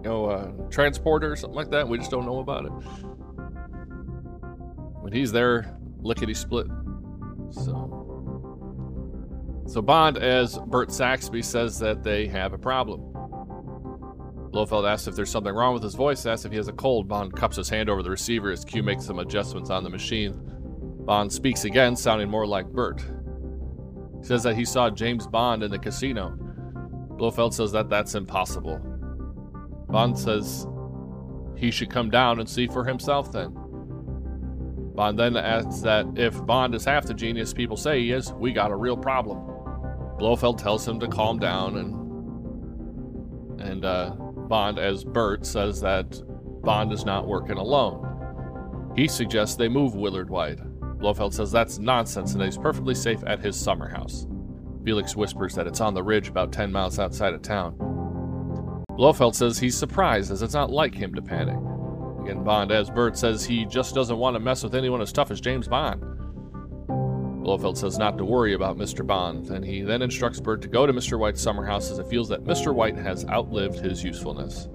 know, 0.07 0.27
uh, 0.27 0.51
transporter 0.71 1.33
or 1.33 1.37
something 1.37 1.57
like 1.57 1.71
that. 1.71 1.87
We 1.89 1.99
just 1.99 2.11
don't 2.11 2.27
know 2.27 2.39
about 2.39 2.65
it. 2.65 2.71
When 5.03 5.13
he's 5.13 5.31
there, 5.31 5.77
lickety 6.01 6.35
split. 6.35 6.67
So, 7.51 7.93
so 9.67 9.83
Bond, 9.83 10.19
as 10.19 10.59
Bert 10.67 10.91
Saxby, 10.91 11.43
says 11.43 11.79
that 11.79 12.03
they 12.03 12.27
have 12.27 12.53
a 12.53 12.59
problem. 12.59 13.13
Blofeld 14.51 14.91
asks 14.91 15.07
if 15.07 15.15
there's 15.15 15.31
something 15.31 15.55
wrong 15.55 15.75
with 15.75 15.83
his 15.83 15.95
voice, 15.95 16.25
asks 16.25 16.45
if 16.45 16.51
he 16.51 16.57
has 16.57 16.69
a 16.69 16.73
cold. 16.73 17.07
Bond 17.09 17.35
cups 17.37 17.57
his 17.57 17.69
hand 17.69 17.91
over 17.91 18.03
the 18.03 18.11
receiver 18.11 18.51
as 18.51 18.65
Q 18.65 18.83
makes 18.83 19.05
some 19.05 19.19
adjustments 19.19 19.71
on 19.71 19.85
the 19.85 19.91
machine. 19.91 20.41
Bond 21.05 21.33
speaks 21.33 21.65
again, 21.65 21.95
sounding 21.95 22.31
more 22.31 22.47
like 22.47 22.67
Bert. 22.67 23.05
Says 24.23 24.43
that 24.45 24.57
he 24.57 24.65
saw 24.65 24.89
James 24.91 25.27
Bond 25.27 25.63
in 25.63 25.71
the 25.71 25.79
casino. 25.79 26.37
Blofeld 27.17 27.55
says 27.55 27.71
that 27.73 27.89
that's 27.89 28.15
impossible. 28.15 28.81
Bond 29.89 30.19
says 30.19 30.67
he 31.57 31.71
should 31.71 31.91
come 31.91 32.11
down 32.11 32.41
and 32.41 32.49
see 32.49 32.67
for 32.67 32.85
himself 32.85 33.33
then. 33.33 33.57
Bond 34.95 35.19
then 35.19 35.37
adds 35.37 35.83
that 35.83 36.07
if 36.17 36.45
Bond 36.47 36.75
is 36.75 36.85
half 36.85 37.05
the 37.05 37.15
genius 37.15 37.53
people 37.53 37.77
say 37.77 38.01
he 38.01 38.13
is, 38.13 38.33
we 38.33 38.53
got 38.53 38.71
a 38.71 38.77
real 38.77 38.97
problem. 38.97 39.39
Blofeld 40.19 40.59
tells 40.59 40.87
him 40.87 40.99
to 41.01 41.09
calm 41.09 41.39
down 41.39 41.77
and 41.77 42.07
and 43.61 43.85
uh, 43.85 44.11
Bond, 44.49 44.79
as 44.79 45.05
Bert, 45.05 45.45
says 45.45 45.81
that 45.81 46.23
Bond 46.63 46.93
is 46.93 47.05
not 47.05 47.27
working 47.27 47.57
alone. 47.57 48.93
He 48.97 49.09
suggests 49.09 49.57
they 49.57 49.69
move 49.69 49.95
Willard 49.95 50.31
Whyte. 50.31 50.61
Blofeld 50.99 51.35
says 51.35 51.53
that's 51.53 51.79
nonsense 51.79 52.33
and 52.33 52.41
that 52.41 52.47
he's 52.47 52.59
perfectly 52.59 52.95
safe 52.95 53.23
at 53.27 53.41
his 53.41 53.59
summer 53.59 53.89
house. 53.89 54.27
Felix 54.85 55.17
whispers 55.17 55.55
that 55.55 55.67
it's 55.67 55.81
on 55.81 55.95
the 55.95 56.03
ridge 56.03 56.29
about 56.29 56.53
10 56.53 56.73
miles 56.73 56.99
outside 56.99 57.35
of 57.35 57.43
town. 57.43 57.77
Blofeld 58.97 59.37
says 59.37 59.59
he's 59.59 59.77
surprised 59.77 60.33
as 60.33 60.41
it's 60.41 60.55
not 60.55 60.71
like 60.71 60.95
him 60.95 61.15
to 61.15 61.23
panic. 61.23 61.59
Again, 62.23 62.43
Bond, 62.43 62.73
as 62.73 62.91
Bert, 62.91 63.17
says 63.17 63.45
he 63.45 63.67
just 63.67 63.95
doesn't 63.95 64.17
want 64.17 64.35
to 64.35 64.41
mess 64.41 64.65
with 64.65 64.75
anyone 64.75 65.03
as 65.03 65.13
tough 65.13 65.31
as 65.31 65.41
James 65.41 65.69
Bond. 65.69 66.01
Blofeld 67.45 67.79
says 67.79 67.99
not 67.99 68.19
to 68.19 68.25
worry 68.25 68.55
about 68.55 68.79
Mr. 68.79 69.07
Bond, 69.07 69.51
and 69.51 69.65
he 69.65 69.83
then 69.83 70.03
instructs 70.03 70.41
Bert 70.41 70.63
to 70.63 70.69
go 70.69 70.87
to 70.87 70.93
Mr. 70.93 71.19
Whyte's 71.19 71.41
summer 71.41 71.65
house 71.65 71.91
as 71.91 71.99
it 71.99 72.09
feels 72.09 72.29
that 72.31 72.43
Mr. 72.45 72.75
Whyte 72.75 72.97
has 72.97 73.25
outlived 73.27 73.79
his 73.79 74.03
usefulness. 74.03 74.69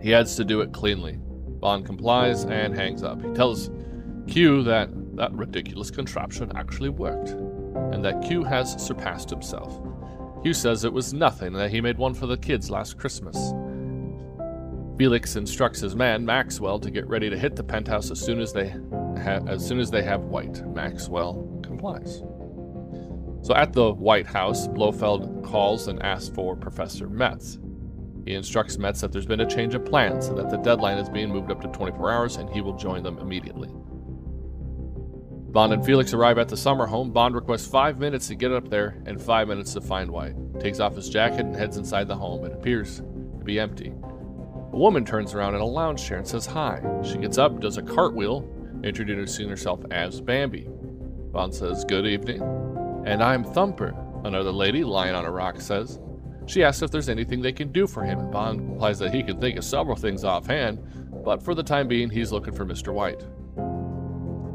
He 0.00 0.14
adds 0.14 0.36
to 0.36 0.44
do 0.44 0.60
it 0.60 0.72
cleanly. 0.72 1.18
Bond 1.18 1.86
complies 1.86 2.44
and 2.44 2.74
hangs 2.74 3.02
up. 3.02 3.20
He 3.24 3.32
tells 3.32 3.70
Q 4.28 4.62
that 4.64 4.90
that 5.16 5.32
ridiculous 5.32 5.90
contraption 5.90 6.52
actually 6.54 6.90
worked, 6.90 7.30
and 7.30 8.04
that 8.04 8.22
Q 8.22 8.44
has 8.44 8.80
surpassed 8.80 9.30
himself. 9.30 9.80
Q 10.42 10.54
says 10.54 10.84
it 10.84 10.92
was 10.92 11.12
nothing, 11.12 11.52
that 11.54 11.70
he 11.70 11.80
made 11.80 11.98
one 11.98 12.14
for 12.14 12.26
the 12.26 12.36
kids 12.36 12.70
last 12.70 12.96
Christmas. 12.96 13.52
Felix 14.96 15.36
instructs 15.36 15.80
his 15.80 15.94
man 15.94 16.24
Maxwell 16.24 16.78
to 16.80 16.90
get 16.90 17.06
ready 17.08 17.30
to 17.30 17.38
hit 17.38 17.54
the 17.54 17.62
penthouse 17.62 18.10
as 18.10 18.20
soon 18.20 18.40
as 18.40 18.52
they 18.52 18.68
ha- 18.68 19.44
as 19.46 19.66
soon 19.66 19.78
as 19.78 19.90
they 19.90 20.02
have 20.02 20.22
Whyte. 20.22 20.66
Maxwell 20.74 21.60
complies. 21.62 22.22
So 23.42 23.54
at 23.54 23.72
the 23.72 23.92
Whyte 23.94 24.26
House, 24.26 24.66
Blofeld 24.66 25.44
calls 25.44 25.86
and 25.86 26.02
asks 26.02 26.34
for 26.34 26.56
Professor 26.56 27.08
Metz. 27.08 27.58
He 28.26 28.34
instructs 28.34 28.76
Metz 28.76 29.00
that 29.00 29.12
there's 29.12 29.24
been 29.24 29.40
a 29.40 29.46
change 29.46 29.74
of 29.74 29.84
plans 29.84 30.26
and 30.26 30.36
that 30.36 30.50
the 30.50 30.58
deadline 30.58 30.98
is 30.98 31.08
being 31.08 31.30
moved 31.30 31.50
up 31.50 31.60
to 31.62 31.68
24 31.68 32.10
hours 32.10 32.36
and 32.36 32.50
he 32.50 32.60
will 32.60 32.76
join 32.76 33.02
them 33.02 33.18
immediately. 33.18 33.70
Bond 35.50 35.72
and 35.72 35.84
Felix 35.84 36.12
arrive 36.12 36.36
at 36.36 36.48
the 36.48 36.56
summer 36.56 36.86
home. 36.86 37.10
Bond 37.10 37.34
requests 37.34 37.66
five 37.66 37.98
minutes 37.98 38.28
to 38.28 38.34
get 38.34 38.52
up 38.52 38.68
there 38.68 39.02
and 39.06 39.20
five 39.20 39.48
minutes 39.48 39.72
to 39.72 39.80
find 39.80 40.10
Whyte. 40.10 40.34
Takes 40.60 40.78
off 40.78 40.94
his 40.94 41.08
jacket 41.08 41.40
and 41.40 41.56
heads 41.56 41.78
inside 41.78 42.06
the 42.06 42.14
home. 42.14 42.44
It 42.44 42.52
appears 42.52 42.98
to 42.98 43.44
be 43.44 43.58
empty. 43.58 43.88
A 43.88 44.76
woman 44.76 45.06
turns 45.06 45.32
around 45.32 45.54
in 45.54 45.62
a 45.62 45.66
lounge 45.66 46.06
chair 46.06 46.18
and 46.18 46.28
says 46.28 46.44
hi. 46.44 46.82
She 47.02 47.16
gets 47.16 47.38
up, 47.38 47.60
does 47.60 47.78
a 47.78 47.82
cartwheel, 47.82 48.46
introducing 48.84 49.48
herself 49.48 49.80
as 49.90 50.20
Bambi. 50.20 50.68
Bond 51.32 51.54
says, 51.54 51.82
Good 51.82 52.06
evening. 52.06 52.42
And 53.06 53.22
I'm 53.22 53.42
Thumper, 53.42 53.94
another 54.24 54.52
lady 54.52 54.84
lying 54.84 55.14
on 55.14 55.24
a 55.24 55.30
rock 55.30 55.62
says. 55.62 55.98
She 56.44 56.62
asks 56.62 56.82
if 56.82 56.90
there's 56.90 57.08
anything 57.08 57.40
they 57.40 57.52
can 57.52 57.72
do 57.72 57.86
for 57.86 58.02
him, 58.02 58.18
and 58.18 58.30
Bond 58.30 58.72
replies 58.72 58.98
that 58.98 59.14
he 59.14 59.22
can 59.22 59.40
think 59.40 59.56
of 59.56 59.64
several 59.64 59.96
things 59.96 60.24
offhand, 60.24 60.78
but 61.24 61.42
for 61.42 61.54
the 61.54 61.62
time 61.62 61.88
being, 61.88 62.10
he's 62.10 62.32
looking 62.32 62.54
for 62.54 62.66
Mr. 62.66 62.92
Whyte. 62.92 63.24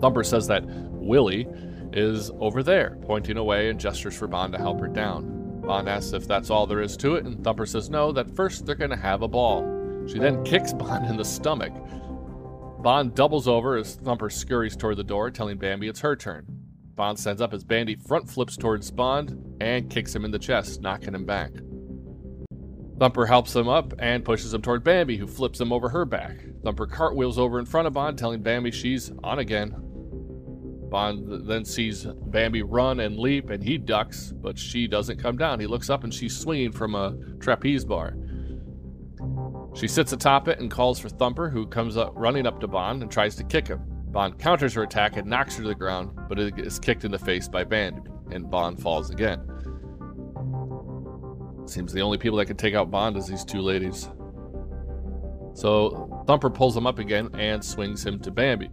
Thumper 0.04 0.26
says 0.26 0.48
that 0.48 0.66
Willie 0.66 1.48
is 1.94 2.30
over 2.42 2.62
there, 2.62 2.98
pointing 3.04 3.38
away 3.38 3.70
and 3.70 3.80
gestures 3.80 4.18
for 4.18 4.28
Bond 4.28 4.52
to 4.52 4.60
help 4.60 4.82
her 4.82 4.90
down. 4.90 5.62
Bond 5.62 5.88
asks 5.88 6.12
if 6.12 6.28
that's 6.28 6.50
all 6.50 6.68
there 6.68 6.82
is 6.82 6.98
to 6.98 7.16
it, 7.16 7.24
and 7.24 7.42
Thumper 7.42 7.66
says 7.66 7.90
no, 7.90 8.12
that 8.12 8.36
first 8.36 8.66
they're 8.66 8.76
going 8.76 8.90
to 8.90 8.98
have 8.98 9.22
a 9.22 9.30
ball. 9.30 9.62
She 10.10 10.20
then 10.20 10.44
kicks 10.46 10.74
Bond 10.74 11.06
in 11.06 11.16
the 11.16 11.24
stomach. 11.24 11.72
Bond 12.82 13.16
doubles 13.16 13.48
over 13.48 13.78
as 13.78 13.96
Thumper 13.96 14.30
scurries 14.30 14.76
toward 14.76 14.98
the 14.98 15.06
door, 15.06 15.32
telling 15.32 15.58
Bambi 15.58 15.88
it's 15.88 16.02
her 16.02 16.18
turn. 16.18 16.48
Bond 16.96 17.18
stands 17.18 17.42
up 17.42 17.54
as 17.54 17.64
Bambi 17.64 17.96
front 17.96 18.30
flips 18.30 18.58
towards 18.58 18.92
Bond 18.92 19.56
and 19.62 19.90
kicks 19.90 20.14
him 20.14 20.26
in 20.26 20.32
the 20.32 20.38
chest, 20.38 20.82
knocking 20.82 21.16
him 21.16 21.26
back. 21.26 21.54
Thumper 23.00 23.26
helps 23.26 23.56
him 23.56 23.70
up 23.70 23.94
and 24.00 24.26
pushes 24.26 24.54
him 24.54 24.62
toward 24.62 24.84
Bambi, 24.84 25.16
who 25.16 25.28
flips 25.28 25.62
him 25.62 25.72
over 25.72 25.88
her 25.88 26.04
back. 26.04 26.44
Thumper 26.62 26.88
cartwheels 26.88 27.40
over 27.40 27.58
in 27.58 27.66
front 27.66 27.88
of 27.88 27.94
Bond, 27.94 28.18
telling 28.18 28.42
Bambi 28.42 28.72
she's 28.72 29.10
on 29.24 29.40
again. 29.40 29.74
Bond 30.94 31.48
then 31.48 31.66
sees 31.66 32.06
Bambi 32.06 32.62
run 32.62 33.00
and 33.00 33.18
leap, 33.18 33.50
and 33.50 33.64
he 33.64 33.80
ducks, 33.80 34.32
but 34.32 34.60
she 34.60 34.88
doesn't 34.88 35.18
come 35.18 35.38
down. 35.38 35.60
He 35.60 35.66
looks 35.66 35.90
up 35.90 36.04
and 36.04 36.14
she's 36.14 36.38
swinging 36.38 36.72
from 36.72 36.94
a 36.94 37.18
trapeze 37.40 37.84
bar. 37.84 38.16
She 39.74 39.88
sits 39.88 40.14
atop 40.14 40.48
it 40.48 40.60
and 40.60 40.70
calls 40.70 41.00
for 41.00 41.10
Thumper, 41.10 41.50
who 41.50 41.66
comes 41.66 41.98
up 41.98 42.14
running 42.16 42.46
up 42.46 42.60
to 42.60 42.68
Bond 42.68 43.02
and 43.02 43.12
tries 43.12 43.36
to 43.38 43.44
kick 43.44 43.68
him. 43.68 43.82
Bond 44.12 44.38
counters 44.38 44.76
her 44.76 44.84
attack 44.84 45.18
and 45.18 45.28
knocks 45.28 45.56
her 45.56 45.64
to 45.64 45.70
the 45.70 45.74
ground, 45.74 46.12
but 46.30 46.38
is 46.38 46.78
kicked 46.78 47.06
in 47.06 47.12
the 47.12 47.18
face 47.18 47.48
by 47.48 47.64
Bambi, 47.64 48.04
and 48.30 48.52
Bond 48.52 48.80
falls 48.80 49.10
again. 49.10 49.42
Seems 51.66 51.92
the 51.92 52.02
only 52.02 52.20
people 52.20 52.38
that 52.38 52.46
can 52.46 52.58
take 52.58 52.76
out 52.76 52.92
Bond 52.92 53.18
is 53.18 53.26
these 53.26 53.44
two 53.44 53.62
ladies. 53.62 54.12
So 55.56 56.24
Thumper 56.28 56.52
pulls 56.52 56.78
him 56.78 56.86
up 56.86 57.00
again 57.00 57.30
and 57.34 57.66
swings 57.66 58.06
him 58.06 58.20
to 58.20 58.30
Bambi, 58.30 58.70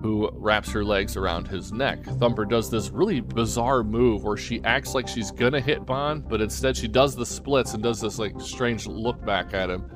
who 0.00 0.30
wraps 0.34 0.70
her 0.70 0.84
legs 0.84 1.16
around 1.16 1.48
his 1.48 1.72
neck. 1.72 2.04
Thumper 2.04 2.44
does 2.44 2.70
this 2.70 2.90
really 2.90 3.20
bizarre 3.20 3.82
move 3.82 4.24
where 4.24 4.36
she 4.36 4.62
acts 4.64 4.94
like 4.94 5.08
she's 5.08 5.30
gonna 5.30 5.60
hit 5.60 5.84
Bond, 5.84 6.28
but 6.28 6.40
instead 6.40 6.76
she 6.76 6.88
does 6.88 7.16
the 7.16 7.26
splits 7.26 7.74
and 7.74 7.82
does 7.82 8.00
this 8.00 8.18
like 8.18 8.40
strange 8.40 8.86
look 8.86 9.24
back 9.24 9.54
at 9.54 9.70
him. 9.70 9.90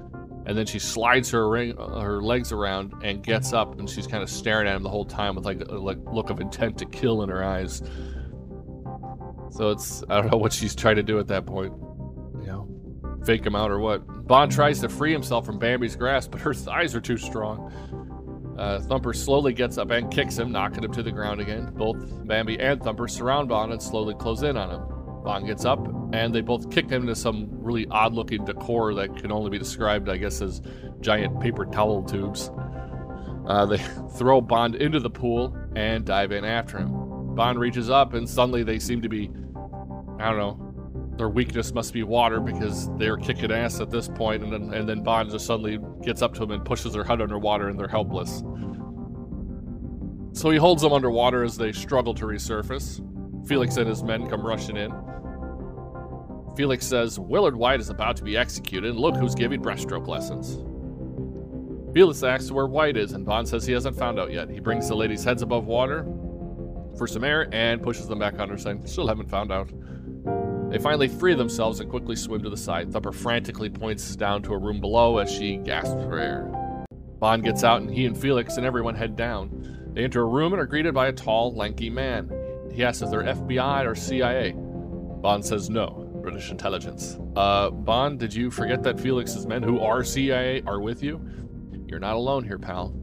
And 0.45 0.59
then 0.59 0.67
she 0.67 0.81
slides 0.81 1.31
her 1.31 1.49
ring, 1.49 1.79
uh, 1.79 2.01
her 2.01 2.21
legs 2.21 2.51
around 2.51 2.95
and 3.05 3.23
gets 3.23 3.53
up, 3.53 3.79
and 3.79 3.89
she's 3.89 4.09
kind 4.09 4.25
of 4.25 4.29
staring 4.29 4.67
at 4.67 4.75
him 4.75 4.83
the 4.83 4.91
whole 4.91 5.05
time 5.05 5.37
with 5.37 5.45
like 5.45 5.61
a 5.61 5.75
like 5.75 5.99
look 6.11 6.31
of 6.31 6.41
intent 6.41 6.79
to 6.79 6.87
kill 6.87 7.23
in 7.23 7.29
her 7.29 7.45
eyes. 7.45 7.81
So 9.51 9.71
it's 9.71 10.03
I 10.09 10.21
don't 10.21 10.33
know 10.33 10.39
what 10.39 10.53
she's 10.53 10.75
trying 10.75 10.97
to 10.97 11.03
do 11.05 11.21
at 11.21 11.29
that 11.29 11.47
point 11.47 11.73
you 12.41 12.49
know, 12.49 12.69
fake 13.25 13.47
him 13.47 13.55
out 13.55 13.71
or 13.71 13.79
what. 13.79 14.27
Bond 14.27 14.51
tries 14.51 14.81
to 14.81 14.89
free 14.89 15.13
himself 15.13 15.47
from 15.47 15.59
Bambi's 15.59 15.95
grasp, 15.95 16.33
but 16.33 16.41
her 16.41 16.55
thighs 16.55 16.95
are 16.95 17.01
too 17.01 17.17
strong. 17.17 17.73
Uh, 18.59 18.81
Thumper 18.81 19.13
slowly 19.13 19.53
gets 19.53 19.79
up 19.79 19.91
and 19.91 20.11
kicks 20.13 20.39
him, 20.39 20.53
knocking 20.53 20.85
him 20.85 20.93
to 20.93 21.03
the 21.03 21.11
ground 21.11 21.41
again. 21.41 21.73
Both 21.75 22.27
Bambi 22.27 22.59
and 22.61 22.83
Thumper 22.83 23.09
surround 23.09 23.49
Bond 23.49 23.73
and 23.73 23.83
slowly 23.83 24.15
close 24.15 24.43
in 24.43 24.57
on 24.57 24.71
him. 24.71 24.83
Bond 25.25 25.47
gets 25.47 25.65
up, 25.65 25.87
and 26.13 26.35
they 26.35 26.41
both 26.41 26.71
kick 26.71 26.91
him 26.91 27.03
into 27.03 27.15
some 27.15 27.49
really 27.51 27.87
odd 27.91 28.13
looking 28.13 28.45
decor 28.45 28.95
that 28.95 29.17
can 29.17 29.31
only 29.33 29.51
be 29.51 29.59
described, 29.59 30.09
I 30.09 30.17
guess, 30.17 30.43
as 30.43 30.61
giant 31.01 31.41
paper 31.41 31.65
towel 31.65 32.03
tubes. 32.03 32.51
Uh, 33.47 33.67
they 33.67 33.79
throw 34.17 34.41
Bond 34.41 34.75
into 34.75 35.01
the 35.01 35.11
pool 35.11 35.57
and 35.75 36.05
dive 36.05 36.33
in 36.33 36.45
after 36.45 36.79
him. 36.79 37.35
Bond 37.35 37.59
reaches 37.59 37.89
up, 37.89 38.15
and 38.15 38.29
suddenly 38.29 38.63
they 38.63 38.79
seem 38.79 39.01
to 39.03 39.09
be, 39.09 39.31
I 40.19 40.29
don't 40.29 40.39
know, 40.39 40.72
their 41.17 41.29
weakness 41.29 41.73
must 41.73 41.93
be 41.93 42.03
water 42.03 42.41
because 42.41 42.89
they're 42.97 43.17
kicking 43.17 43.53
ass 43.53 43.81
at 43.81 43.91
this 43.91 44.09
point, 44.09 44.43
and 44.43 44.53
then 44.53 44.75
and 44.75 44.89
then 44.89 45.03
Bond 45.03 45.31
just 45.31 45.47
suddenly 45.47 45.79
gets 46.03 46.23
up 46.23 46.33
to 46.35 46.41
them 46.41 46.53
and 46.53 46.65
pushes 46.65 46.93
their 46.95 47.05
head 47.05 47.21
underwater, 47.21 47.69
and 47.69 47.79
they're 47.79 47.89
helpless. 47.89 48.43
So 50.33 50.51
he 50.51 50.57
holds 50.57 50.83
them 50.83 50.93
underwater 50.93 51.45
as 51.45 51.57
they 51.57 51.73
struggle 51.73 52.15
to 52.15 52.25
resurface. 52.25 53.07
Felix 53.47 53.77
and 53.77 53.89
his 53.89 54.03
men 54.03 54.29
come 54.29 54.47
rushing 54.47 54.77
in. 54.77 54.93
Felix 56.57 56.87
says 56.87 57.19
Willard 57.19 57.57
Whyte 57.57 57.81
is 57.81 57.91
about 57.91 58.17
to 58.17 58.25
be 58.25 58.37
executed, 58.37 58.91
and 58.91 58.99
look 58.99 59.17
who's 59.17 59.35
giving 59.35 59.63
breaststroke 59.63 60.07
lessons. 60.07 60.59
Felix 61.95 62.23
asks 62.23 62.51
where 62.51 62.67
Whyte 62.67 62.97
is, 62.97 63.13
and 63.13 63.27
Bond 63.27 63.47
says 63.47 63.67
he 63.67 63.73
hasn't 63.73 63.99
found 63.99 64.19
out 64.19 64.33
yet. 64.33 64.49
He 64.49 64.61
brings 64.61 64.89
the 64.89 64.97
ladies' 64.97 65.25
heads 65.25 65.43
above 65.43 65.67
water 65.67 66.05
for 66.97 67.07
some 67.07 67.25
air 67.25 67.49
and 67.53 67.83
pushes 67.83 68.09
them 68.09 68.19
back 68.19 68.39
under, 68.39 68.57
saying, 68.57 68.87
Still 68.87 69.07
haven't 69.07 69.29
found 69.29 69.53
out. 69.53 69.71
They 70.73 70.79
finally 70.79 71.09
free 71.09 71.35
themselves 71.35 71.81
and 71.81 71.91
quickly 71.91 72.17
swim 72.17 72.43
to 72.45 72.49
the 72.49 72.57
side. 72.57 72.91
Thumper 72.91 73.13
frantically 73.13 73.69
points 73.69 74.17
down 74.17 74.43
to 74.45 74.55
a 74.55 74.59
room 74.59 74.81
below 74.81 75.19
as 75.19 75.31
she 75.31 75.59
gasps 75.59 76.03
for 76.05 76.19
air. 76.19 76.51
Bond 77.19 77.45
gets 77.45 77.63
out, 77.63 77.83
and 77.83 77.93
he 77.93 78.07
and 78.07 78.17
Felix 78.17 78.57
and 78.57 78.65
everyone 78.65 78.95
head 78.95 79.15
down. 79.15 79.91
They 79.93 80.03
enter 80.03 80.23
a 80.23 80.25
room 80.25 80.55
and 80.55 80.63
are 80.63 80.67
greeted 80.67 80.95
by 80.95 81.09
a 81.09 81.13
tall, 81.13 81.55
lanky 81.55 81.91
man. 81.91 82.33
He 82.73 82.83
asks 82.83 83.03
if 83.03 83.11
they're 83.11 83.23
FBI 83.23 83.87
or 83.87 83.95
CIA. 83.95 84.53
Bond 84.57 85.45
says 85.45 85.69
no, 85.69 86.09
British 86.23 86.51
intelligence. 86.51 87.19
Uh, 87.37 87.69
Bond, 87.69 88.19
did 88.19 88.33
you 88.33 88.51
forget 88.51 88.83
that 88.83 88.99
Felix's 88.99 89.47
men, 89.47 89.63
who 89.63 89.79
are 89.79 90.03
CIA, 90.03 90.63
are 90.63 90.81
with 90.81 91.03
you? 91.03 91.21
You're 91.87 92.01
not 92.01 92.15
alone 92.15 92.45
here, 92.45 92.59
pal. 92.59 92.95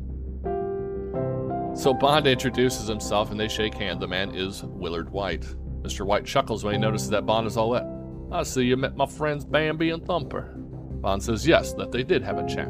So 1.76 1.94
Bond 1.94 2.26
introduces 2.26 2.88
himself 2.88 3.30
and 3.30 3.40
they 3.40 3.48
shake 3.48 3.76
hands. 3.76 4.00
The 4.00 4.08
man 4.08 4.34
is 4.34 4.64
Willard 4.64 5.12
Whyte. 5.12 5.46
Mr. 5.82 6.06
Whyte 6.06 6.26
chuckles 6.26 6.64
when 6.64 6.74
he 6.74 6.80
notices 6.80 7.10
that 7.10 7.26
Bond 7.26 7.48
is 7.48 7.58
all 7.58 7.72
wet. 7.72 7.86
I 8.32 8.44
see 8.44 8.64
you 8.64 8.78
met 8.78 8.96
my 8.96 9.06
friends 9.06 9.46
Bambi 9.46 9.90
and 9.90 10.06
Thumper. 10.06 10.54
Bond 11.02 11.24
says 11.24 11.48
yes, 11.48 11.74
that 11.74 11.92
they 11.92 12.04
did 12.04 12.24
have 12.24 12.38
a 12.38 12.48
chat. 12.48 12.70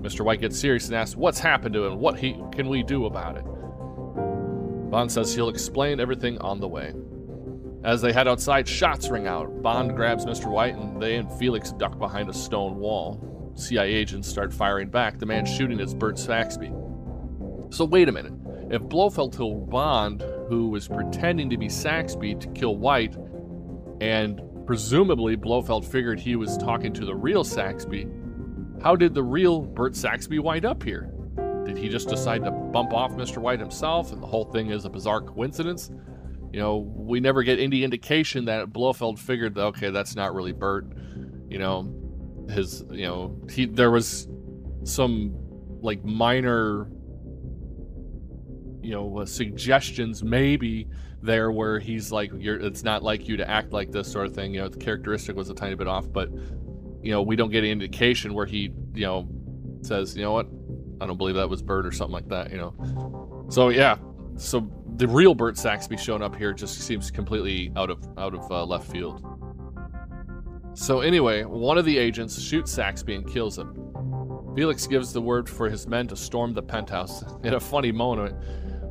Mr. 0.00 0.24
Whyte 0.24 0.40
gets 0.40 0.58
serious 0.58 0.86
and 0.86 0.94
asks 0.94 1.16
what's 1.16 1.38
happened 1.38 1.74
to 1.74 1.84
him, 1.84 1.98
what 1.98 2.18
he 2.18 2.40
can 2.52 2.68
we 2.68 2.82
do 2.82 3.06
about 3.06 3.36
it. 3.36 3.44
Bond 4.90 5.10
says 5.10 5.34
he'll 5.34 5.48
explain 5.48 5.98
everything 5.98 6.38
on 6.38 6.60
the 6.60 6.68
way. 6.68 6.94
As 7.84 8.00
they 8.00 8.12
head 8.12 8.28
outside, 8.28 8.68
shots 8.68 9.08
ring 9.08 9.26
out. 9.26 9.62
Bond 9.62 9.94
grabs 9.96 10.24
Mr. 10.24 10.46
Whyte, 10.46 10.76
and 10.76 11.00
they 11.02 11.16
and 11.16 11.32
Felix 11.38 11.72
duck 11.72 11.98
behind 11.98 12.28
a 12.28 12.32
stone 12.32 12.76
wall. 12.76 13.52
CIA 13.56 13.92
agents 13.94 14.28
start 14.28 14.52
firing 14.52 14.88
back. 14.88 15.18
The 15.18 15.26
man 15.26 15.44
shooting 15.44 15.80
is 15.80 15.94
Bert 15.94 16.18
Saxby. 16.18 16.72
So 17.70 17.84
wait 17.84 18.08
a 18.08 18.12
minute. 18.12 18.32
If 18.68 18.82
Blofeld 18.82 19.32
told 19.32 19.70
Bond, 19.70 20.22
who 20.48 20.68
was 20.68 20.88
pretending 20.88 21.50
to 21.50 21.56
be 21.56 21.68
Saxby, 21.68 22.34
to 22.36 22.48
kill 22.48 22.76
Whyte, 22.76 23.16
and 24.00 24.40
presumably 24.66 25.36
Blofeld 25.36 25.86
figured 25.86 26.18
he 26.18 26.34
was 26.34 26.56
talking 26.58 26.92
to 26.94 27.04
the 27.04 27.14
real 27.14 27.44
Saxby, 27.44 28.08
how 28.82 28.96
did 28.96 29.14
the 29.14 29.22
real 29.22 29.62
Bert 29.62 29.94
Saxby 29.94 30.40
wind 30.40 30.64
up 30.64 30.82
here? 30.82 31.12
Did 31.64 31.78
he 31.78 31.88
just 31.88 32.08
decide 32.08 32.44
to 32.44 32.50
bump 32.50 32.92
off 32.92 33.12
Mr. 33.12 33.38
Whyte 33.38 33.60
himself, 33.60 34.12
and 34.12 34.22
the 34.22 34.26
whole 34.26 34.44
thing 34.44 34.70
is 34.70 34.84
a 34.84 34.90
bizarre 34.90 35.20
coincidence? 35.20 35.90
You 36.52 36.60
know, 36.60 36.78
we 36.78 37.20
never 37.20 37.42
get 37.42 37.60
any 37.60 37.84
indication 37.84 38.46
that 38.46 38.72
Blofeld 38.72 39.18
figured, 39.18 39.56
okay, 39.58 39.90
that's 39.90 40.16
not 40.16 40.34
really 40.34 40.52
Bert. 40.52 40.86
You 41.48 41.58
know, 41.58 41.94
his, 42.50 42.84
you 42.90 43.06
know, 43.06 43.40
he 43.50 43.66
there 43.66 43.90
was 43.90 44.28
some 44.84 45.34
like 45.82 46.04
minor 46.04 46.88
you 48.86 48.92
know 48.92 49.24
suggestions 49.24 50.22
maybe 50.22 50.88
there 51.20 51.50
where 51.50 51.80
he's 51.80 52.12
like 52.12 52.30
it's 52.32 52.84
not 52.84 53.02
like 53.02 53.26
you 53.26 53.36
to 53.36 53.50
act 53.50 53.72
like 53.72 53.90
this 53.90 54.10
sort 54.10 54.26
of 54.26 54.34
thing 54.34 54.54
you 54.54 54.60
know 54.60 54.68
the 54.68 54.78
characteristic 54.78 55.34
was 55.34 55.50
a 55.50 55.54
tiny 55.54 55.74
bit 55.74 55.88
off 55.88 56.10
but 56.10 56.30
you 57.02 57.10
know 57.10 57.20
we 57.20 57.34
don't 57.34 57.50
get 57.50 57.58
any 57.58 57.72
indication 57.72 58.32
where 58.32 58.46
he 58.46 58.72
you 58.94 59.04
know 59.04 59.28
says 59.82 60.16
you 60.16 60.22
know 60.22 60.32
what? 60.32 60.46
I 61.00 61.06
don't 61.06 61.18
believe 61.18 61.34
that 61.34 61.50
was 61.50 61.62
bert 61.62 61.84
or 61.84 61.90
something 61.90 62.14
like 62.14 62.28
that 62.28 62.52
you 62.52 62.58
know? 62.58 63.46
So 63.50 63.70
yeah 63.70 63.98
so 64.36 64.70
the 64.96 65.08
real 65.08 65.34
bert 65.34 65.58
saxby 65.58 65.96
showing 65.96 66.22
up 66.22 66.36
here 66.36 66.52
just 66.52 66.80
seems 66.80 67.10
completely 67.10 67.72
out 67.76 67.90
of 67.90 68.06
out 68.16 68.34
of 68.34 68.50
uh, 68.52 68.64
left 68.64 68.88
field. 68.90 69.24
So 70.74 71.00
anyway 71.00 71.42
one 71.42 71.76
of 71.76 71.84
the 71.84 71.98
agents 71.98 72.40
shoots 72.40 72.70
saxby 72.70 73.16
and 73.16 73.26
kills 73.28 73.58
him. 73.58 73.74
Felix 74.54 74.86
gives 74.86 75.12
the 75.12 75.20
word 75.20 75.50
for 75.50 75.68
his 75.68 75.86
men 75.86 76.06
to 76.06 76.16
storm 76.16 76.54
the 76.54 76.62
penthouse. 76.62 77.22
In 77.44 77.54
a 77.54 77.60
funny 77.60 77.92
moment 77.92 78.36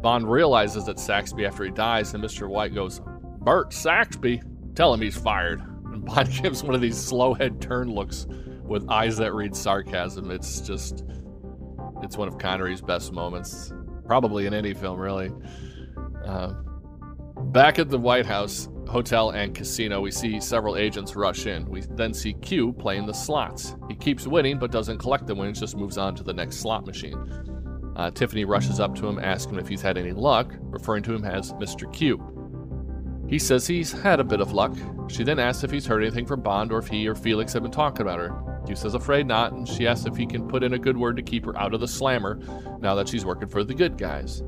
Bond 0.02 0.30
realizes 0.30 0.88
it's 0.88 1.04
Saxby 1.04 1.46
after 1.46 1.64
he 1.64 1.72
dies, 1.72 2.14
and 2.14 2.24
Mr. 2.24 2.48
Whyte 2.48 2.74
goes, 2.74 3.02
Bert 3.42 3.74
Saxby, 3.74 4.42
tell 4.76 4.94
him 4.94 5.02
he's 5.02 5.18
fired. 5.18 5.62
And 5.86 6.06
Bond 6.06 6.30
gives 6.44 6.64
one 6.64 6.76
of 6.76 6.82
these 6.82 6.98
slow 6.98 7.34
head 7.34 7.62
turn 7.62 7.90
looks 7.90 8.28
with 8.64 8.90
eyes 8.90 9.18
that 9.18 9.34
read 9.34 9.56
sarcasm. 9.56 10.32
It's 10.32 10.62
just, 10.62 11.06
it's 12.02 12.18
one 12.18 12.28
of 12.28 12.38
Connery's 12.38 12.82
best 12.82 13.12
moments, 13.12 13.74
probably 14.06 14.46
in 14.46 14.54
any 14.54 14.74
film, 14.74 15.00
really. 15.00 15.32
Uh, 16.26 16.54
back 17.52 17.80
at 17.80 17.90
the 17.90 17.98
Whyte 17.98 18.26
House 18.26 18.70
hotel 18.88 19.32
and 19.32 19.54
casino, 19.54 20.02
we 20.02 20.12
see 20.12 20.40
several 20.40 20.78
agents 20.78 21.16
rush 21.16 21.46
in. 21.46 21.66
We 21.70 21.82
then 21.92 22.14
see 22.14 22.34
Q 22.34 22.74
playing 22.74 23.06
the 23.06 23.14
slots. 23.14 23.76
He 23.88 23.96
keeps 23.96 24.28
winning, 24.28 24.60
but 24.60 24.72
doesn't 24.72 24.98
collect 24.98 25.28
the 25.28 25.36
wins, 25.36 25.60
just 25.60 25.76
moves 25.76 25.98
on 25.98 26.16
to 26.16 26.24
the 26.24 26.34
next 26.34 26.58
slot 26.58 26.86
machine. 26.86 27.55
Uh, 27.96 28.12
Tiffany 28.12 28.46
rushes 28.46 28.80
up 28.80 28.96
to 28.96 29.08
him, 29.08 29.20
asking 29.20 29.56
him 29.56 29.60
if 29.60 29.68
he's 29.68 29.82
had 29.82 29.98
any 29.98 30.12
luck, 30.12 30.54
referring 30.62 31.04
to 31.04 31.14
him 31.14 31.24
as 31.24 31.54
Mr. 31.54 31.92
Q. 31.92 32.22
He 33.28 33.40
says 33.40 33.66
he's 33.66 33.92
had 33.92 34.20
a 34.20 34.24
bit 34.24 34.42
of 34.42 34.52
luck. 34.52 34.76
She 35.08 35.24
then 35.24 35.40
asks 35.40 35.64
if 35.64 35.72
he's 35.72 35.86
heard 35.86 36.04
anything 36.04 36.26
from 36.26 36.42
Bond 36.42 36.72
or 36.72 36.80
if 36.80 36.88
he 36.88 37.08
or 37.08 37.16
Felix 37.16 37.54
have 37.54 37.64
been 37.64 37.72
talking 37.72 38.02
about 38.02 38.20
her. 38.20 38.62
Q 38.66 38.76
says 38.76 38.94
afraid 38.94 39.28
not, 39.28 39.54
and 39.54 39.68
she 39.68 39.88
asks 39.88 40.06
if 40.06 40.16
he 40.16 40.26
can 40.26 40.48
put 40.48 40.64
in 40.64 40.74
a 40.74 40.80
good 40.80 40.98
word 40.98 41.16
to 41.18 41.24
keep 41.24 41.46
her 41.46 41.58
out 41.58 41.74
of 41.74 41.80
the 41.80 41.88
slammer 41.88 42.40
now 42.82 42.96
that 42.96 43.08
she's 43.08 43.26
working 43.26 43.48
for 43.48 43.64
the 43.64 43.74
good 43.74 43.98
guys. 43.98 44.44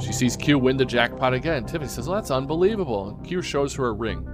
She 0.00 0.12
sees 0.12 0.36
Q 0.36 0.58
win 0.58 0.76
the 0.76 0.84
jackpot 0.84 1.34
again. 1.34 1.64
Tiffany 1.64 1.88
says, 1.88 2.08
well, 2.08 2.16
that's 2.16 2.30
unbelievable. 2.30 3.20
Q 3.24 3.42
shows 3.42 3.74
her 3.74 3.86
a 3.86 3.92
ring. 3.92 4.26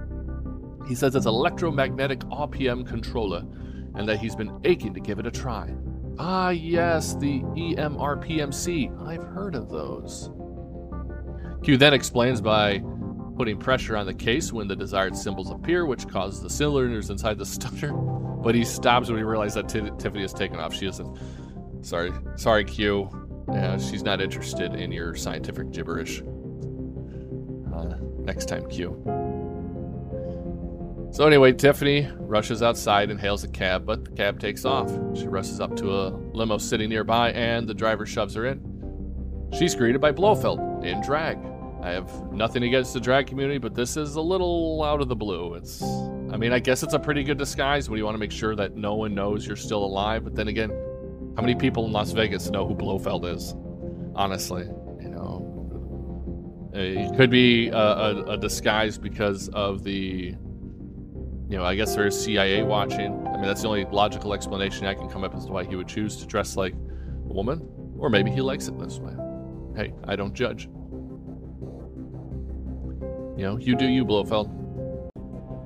He 0.87 0.95
says 0.95 1.15
it's 1.15 1.25
electromagnetic 1.25 2.19
RPM 2.19 2.87
controller 2.87 3.43
and 3.95 4.07
that 4.07 4.19
he's 4.19 4.35
been 4.35 4.59
aching 4.63 4.93
to 4.93 4.99
give 4.99 5.19
it 5.19 5.25
a 5.25 5.31
try. 5.31 5.73
Ah, 6.17 6.49
yes, 6.49 7.15
the 7.15 7.41
EMRPMC. 7.41 9.07
I've 9.07 9.23
heard 9.23 9.55
of 9.55 9.69
those. 9.69 10.29
Q 11.63 11.77
then 11.77 11.93
explains 11.93 12.41
by 12.41 12.81
putting 13.37 13.57
pressure 13.57 13.97
on 13.97 14.05
the 14.05 14.13
case 14.13 14.53
when 14.53 14.67
the 14.67 14.75
desired 14.75 15.15
symbols 15.15 15.51
appear, 15.51 15.85
which 15.85 16.07
causes 16.07 16.41
the 16.41 16.49
cylinders 16.49 17.09
inside 17.09 17.37
the 17.37 17.45
stutter. 17.45 17.91
But 17.91 18.55
he 18.55 18.63
stops 18.63 19.09
when 19.09 19.17
he 19.17 19.23
realizes 19.23 19.55
that 19.55 19.67
Ti- 19.69 19.91
Tiffany 19.97 20.21
has 20.21 20.33
taken 20.33 20.59
off. 20.59 20.73
She 20.73 20.85
isn't. 20.87 21.17
Sorry, 21.81 22.11
sorry, 22.35 22.63
Q. 22.63 23.09
She's 23.79 24.03
not 24.03 24.21
interested 24.21 24.73
in 24.73 24.91
your 24.91 25.15
scientific 25.15 25.71
gibberish. 25.71 26.21
Uh, 27.73 27.95
next 28.19 28.47
time, 28.47 28.67
Q. 28.69 28.91
So 31.15 31.25
anyway, 31.25 31.53
Tiffany 31.53 32.11
rushes 32.17 32.61
outside 32.61 33.09
and 33.09 33.17
hails 33.17 33.45
a 33.45 33.47
cab, 33.47 33.85
but 33.85 34.03
the 34.03 34.11
cab 34.11 34.37
takes 34.37 34.65
off. 34.65 34.89
She 35.17 35.27
rushes 35.27 35.61
up 35.61 35.73
to 35.77 35.95
a 35.95 36.09
limo 36.09 36.57
sitting 36.57 36.89
nearby, 36.89 37.31
and 37.31 37.69
the 37.69 37.73
driver 37.73 38.05
shoves 38.05 38.33
her 38.33 38.45
in. 38.47 39.49
She's 39.57 39.75
greeted 39.75 40.01
by 40.01 40.11
Blofeld 40.11 40.83
in 40.83 41.01
drag. 41.01 41.37
I 41.81 41.91
have 41.91 42.11
nothing 42.33 42.63
against 42.63 42.93
the 42.93 42.99
drag 42.99 43.27
community, 43.27 43.59
but 43.59 43.73
this 43.73 43.95
is 43.95 44.15
a 44.15 44.21
little 44.21 44.83
out 44.83 44.99
of 44.99 45.07
the 45.07 45.15
blue. 45.15 45.53
It's, 45.53 45.81
I 45.81 46.35
mean, 46.35 46.51
I 46.51 46.59
guess 46.59 46.83
it's 46.83 46.95
a 46.95 46.99
pretty 46.99 47.23
good 47.23 47.37
disguise 47.37 47.89
when 47.89 47.97
you 47.97 48.03
want 48.03 48.15
to 48.15 48.19
make 48.19 48.33
sure 48.33 48.53
that 48.53 48.75
no 48.75 48.95
one 48.95 49.15
knows 49.15 49.47
you're 49.47 49.55
still 49.55 49.85
alive. 49.85 50.25
But 50.25 50.35
then 50.35 50.49
again, 50.49 50.69
how 51.37 51.41
many 51.43 51.55
people 51.55 51.85
in 51.85 51.93
Las 51.93 52.11
Vegas 52.11 52.49
know 52.49 52.67
who 52.67 52.75
Blofeld 52.75 53.23
is? 53.33 53.55
Honestly, 54.15 54.63
you 54.99 55.07
know, 55.07 56.69
it 56.73 57.15
could 57.15 57.29
be 57.29 57.69
a, 57.69 57.77
a, 57.77 58.23
a 58.31 58.37
disguise 58.37 58.97
because 58.97 59.47
of 59.53 59.85
the, 59.85 60.35
you 61.55 61.61
know, 61.61 61.67
I 61.67 61.73
guess 61.73 61.95
there's 61.95 62.21
CIA 62.21 62.63
watching. 62.63 63.25
I 63.27 63.37
mean, 63.37 63.43
that's 63.43 63.61
the 63.61 63.69
only 63.69 63.85
logical 63.85 64.33
explanation 64.33 64.87
I 64.87 64.93
can 64.93 65.07
come 65.07 65.23
up 65.23 65.33
as 65.33 65.45
to 65.45 65.53
why 65.53 65.63
he 65.63 65.77
would 65.77 65.87
choose 65.87 66.17
to 66.17 66.25
dress 66.25 66.57
like 66.57 66.73
a 66.73 67.33
woman, 67.33 67.65
or 67.97 68.09
maybe 68.09 68.29
he 68.29 68.41
likes 68.41 68.67
it 68.67 68.77
this 68.77 68.99
way. 68.99 69.13
Hey, 69.73 69.93
I 70.03 70.17
don't 70.17 70.33
judge. 70.33 70.65
You 73.37 73.45
know, 73.45 73.57
you 73.57 73.77
do 73.77 73.85
you, 73.85 74.03
Blofeld. 74.03 74.49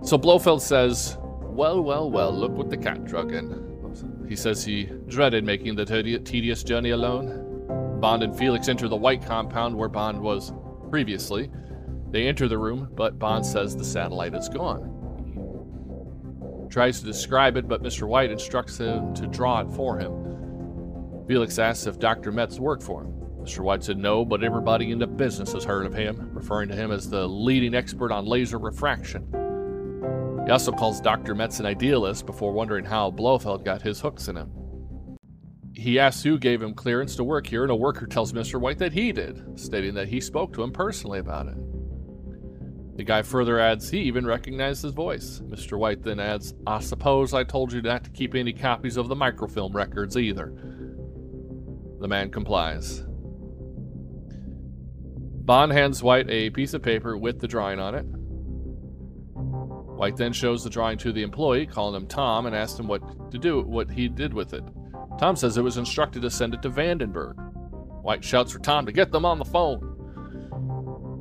So 0.04 0.16
Blofeld 0.16 0.62
says, 0.62 1.18
Well, 1.22 1.82
well, 1.82 2.12
well, 2.12 2.32
look 2.32 2.52
what 2.52 2.70
the 2.70 2.78
cat 2.78 3.06
drug 3.06 3.34
in. 3.34 4.28
He 4.30 4.36
says 4.36 4.64
he 4.64 4.92
dreaded 5.08 5.44
making 5.44 5.74
the 5.74 5.86
tedi- 5.86 6.24
tedious 6.24 6.64
journey 6.64 6.92
alone. 6.92 7.98
Bond 8.00 8.22
and 8.22 8.38
Felix 8.38 8.68
enter 8.68 8.88
the 8.88 8.96
Whyte 8.96 9.26
compound 9.26 9.76
where 9.76 9.90
Bond 9.90 10.22
was 10.22 10.54
previously. 10.92 11.50
They 12.12 12.28
enter 12.28 12.48
the 12.48 12.60
room, 12.60 12.90
but 12.94 13.18
Bond 13.18 13.44
says 13.44 13.76
the 13.76 13.84
satellite 13.84 14.36
is 14.36 14.50
gone. 14.50 14.99
Tries 16.70 17.00
to 17.00 17.06
describe 17.06 17.58
it, 17.58 17.68
but 17.68 17.82
Mr. 17.82 18.08
Whyte 18.08 18.32
instructs 18.32 18.78
him 18.78 19.14
to 19.16 19.26
draw 19.26 19.62
it 19.62 19.72
for 19.72 19.98
him. 19.98 21.26
Felix 21.28 21.58
asks 21.58 21.88
if 21.88 22.00
Dr. 22.00 22.32
Metz 22.32 22.60
worked 22.60 22.84
for 22.84 23.04
him. 23.04 23.14
Mr. 23.42 23.62
Whyte 23.62 23.84
said 23.84 23.98
no, 23.98 24.24
but 24.24 24.44
everybody 24.44 24.92
in 24.92 25.00
the 25.00 25.08
business 25.08 25.54
has 25.54 25.64
heard 25.64 25.86
of 25.86 25.94
him, 25.94 26.30
referring 26.34 26.70
to 26.70 26.76
him 26.76 26.92
as 26.92 27.10
the 27.10 27.28
leading 27.28 27.74
expert 27.74 28.12
on 28.12 28.26
laser 28.26 28.60
refraction. 28.60 29.28
He 30.46 30.52
also 30.52 30.72
calls 30.72 31.02
Dr. 31.02 31.34
Metz 31.34 31.60
an 31.60 31.66
idealist 31.66 32.26
before 32.26 32.52
wondering 32.52 32.86
how 32.86 33.12
Blofeld 33.12 33.64
got 33.66 33.82
his 33.82 34.00
hooks 34.00 34.28
in 34.28 34.38
him. 34.38 34.52
He 35.74 35.98
asks 35.98 36.24
who 36.24 36.38
gave 36.38 36.62
him 36.62 36.74
clearance 36.74 37.16
to 37.16 37.24
work 37.24 37.48
here, 37.48 37.64
and 37.64 37.72
a 37.72 37.76
worker 37.76 38.06
tells 38.06 38.34
Mr. 38.34 38.60
Whyte 38.60 38.80
that 38.80 38.94
he 38.94 39.12
did, 39.12 39.60
stating 39.60 39.94
that 39.96 40.10
he 40.10 40.20
spoke 40.20 40.54
to 40.54 40.64
him 40.64 40.72
personally 40.72 41.20
about 41.20 41.48
it. 41.48 41.58
The 43.00 43.06
guy 43.06 43.22
further 43.22 43.62
adds 43.62 43.90
he 43.90 44.00
even 44.00 44.26
recognized 44.26 44.84
his 44.84 44.92
voice. 44.92 45.42
Mr. 45.46 45.80
Whyte 45.80 46.04
then 46.04 46.20
adds, 46.20 46.54
I 46.68 46.82
suppose 46.82 47.34
I 47.34 47.46
told 47.46 47.72
you 47.72 47.82
not 47.82 48.04
to 48.04 48.10
keep 48.10 48.36
any 48.36 48.52
copies 48.52 48.98
of 48.98 49.08
the 49.08 49.16
microfilm 49.16 49.72
records 49.72 50.18
either. 50.18 50.52
The 52.02 52.10
man 52.10 52.30
complies. 52.30 53.06
Bond 55.46 55.72
hands 55.72 56.04
Whyte 56.04 56.30
a 56.30 56.50
piece 56.50 56.74
of 56.74 56.84
paper 56.84 57.18
with 57.18 57.40
the 57.40 57.48
drawing 57.48 57.80
on 57.80 57.96
it. 57.96 58.04
Whyte 59.96 60.18
then 60.18 60.34
shows 60.34 60.66
the 60.66 60.70
drawing 60.70 60.98
to 60.98 61.14
the 61.14 61.24
employee, 61.24 61.68
calling 61.68 61.96
him 61.96 62.06
Tom, 62.06 62.48
and 62.48 62.54
asks 62.54 62.78
him 62.78 62.88
what 62.88 63.32
to 63.32 63.38
do, 63.38 63.62
what 63.62 63.90
he 63.90 64.10
did 64.10 64.34
with 64.34 64.54
it. 64.54 64.64
Tom 65.18 65.38
says 65.38 65.56
it 65.56 65.64
was 65.64 65.78
instructed 65.78 66.22
to 66.24 66.30
send 66.30 66.54
it 66.54 66.62
to 66.64 66.70
Vandenberg. 66.70 67.36
Whyte 68.04 68.26
shouts 68.26 68.52
for 68.52 68.60
Tom 68.60 68.86
to 68.86 68.92
get 68.92 69.10
them 69.14 69.24
on 69.24 69.40
the 69.40 69.46
phone. 69.46 69.89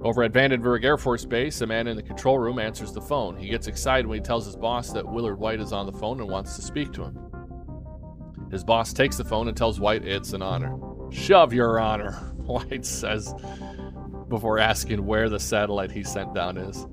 Over 0.02 0.22
at 0.22 0.32
Vandenberg 0.32 0.84
Air 0.84 0.96
Force 0.96 1.24
Base, 1.24 1.60
a 1.60 1.66
man 1.66 1.88
in 1.88 1.96
the 1.96 2.02
control 2.02 2.38
room 2.38 2.58
answers 2.58 2.92
the 2.92 3.00
phone. 3.00 3.36
He 3.36 3.48
gets 3.48 3.66
excited 3.66 4.06
when 4.06 4.18
he 4.18 4.24
tells 4.24 4.46
his 4.46 4.54
boss 4.54 4.92
that 4.92 5.06
Willard 5.06 5.38
Whyte 5.38 5.60
is 5.60 5.72
on 5.72 5.86
the 5.86 5.92
phone 5.92 6.20
and 6.20 6.30
wants 6.30 6.54
to 6.56 6.62
speak 6.62 6.92
to 6.92 7.02
him. 7.02 7.18
His 8.50 8.62
boss 8.62 8.92
takes 8.92 9.16
the 9.16 9.24
phone 9.24 9.48
and 9.48 9.56
tells 9.56 9.80
Whyte 9.80 10.04
it's 10.06 10.32
an 10.32 10.42
honor. 10.42 10.78
Shove 11.10 11.52
your 11.52 11.80
honor, 11.80 12.12
Whyte 12.36 12.86
says 12.86 13.34
before 14.28 14.58
asking 14.58 15.04
where 15.04 15.28
the 15.28 15.40
satellite 15.40 15.90
he 15.90 16.04
sent 16.04 16.34
down 16.34 16.58
is. 16.58 16.86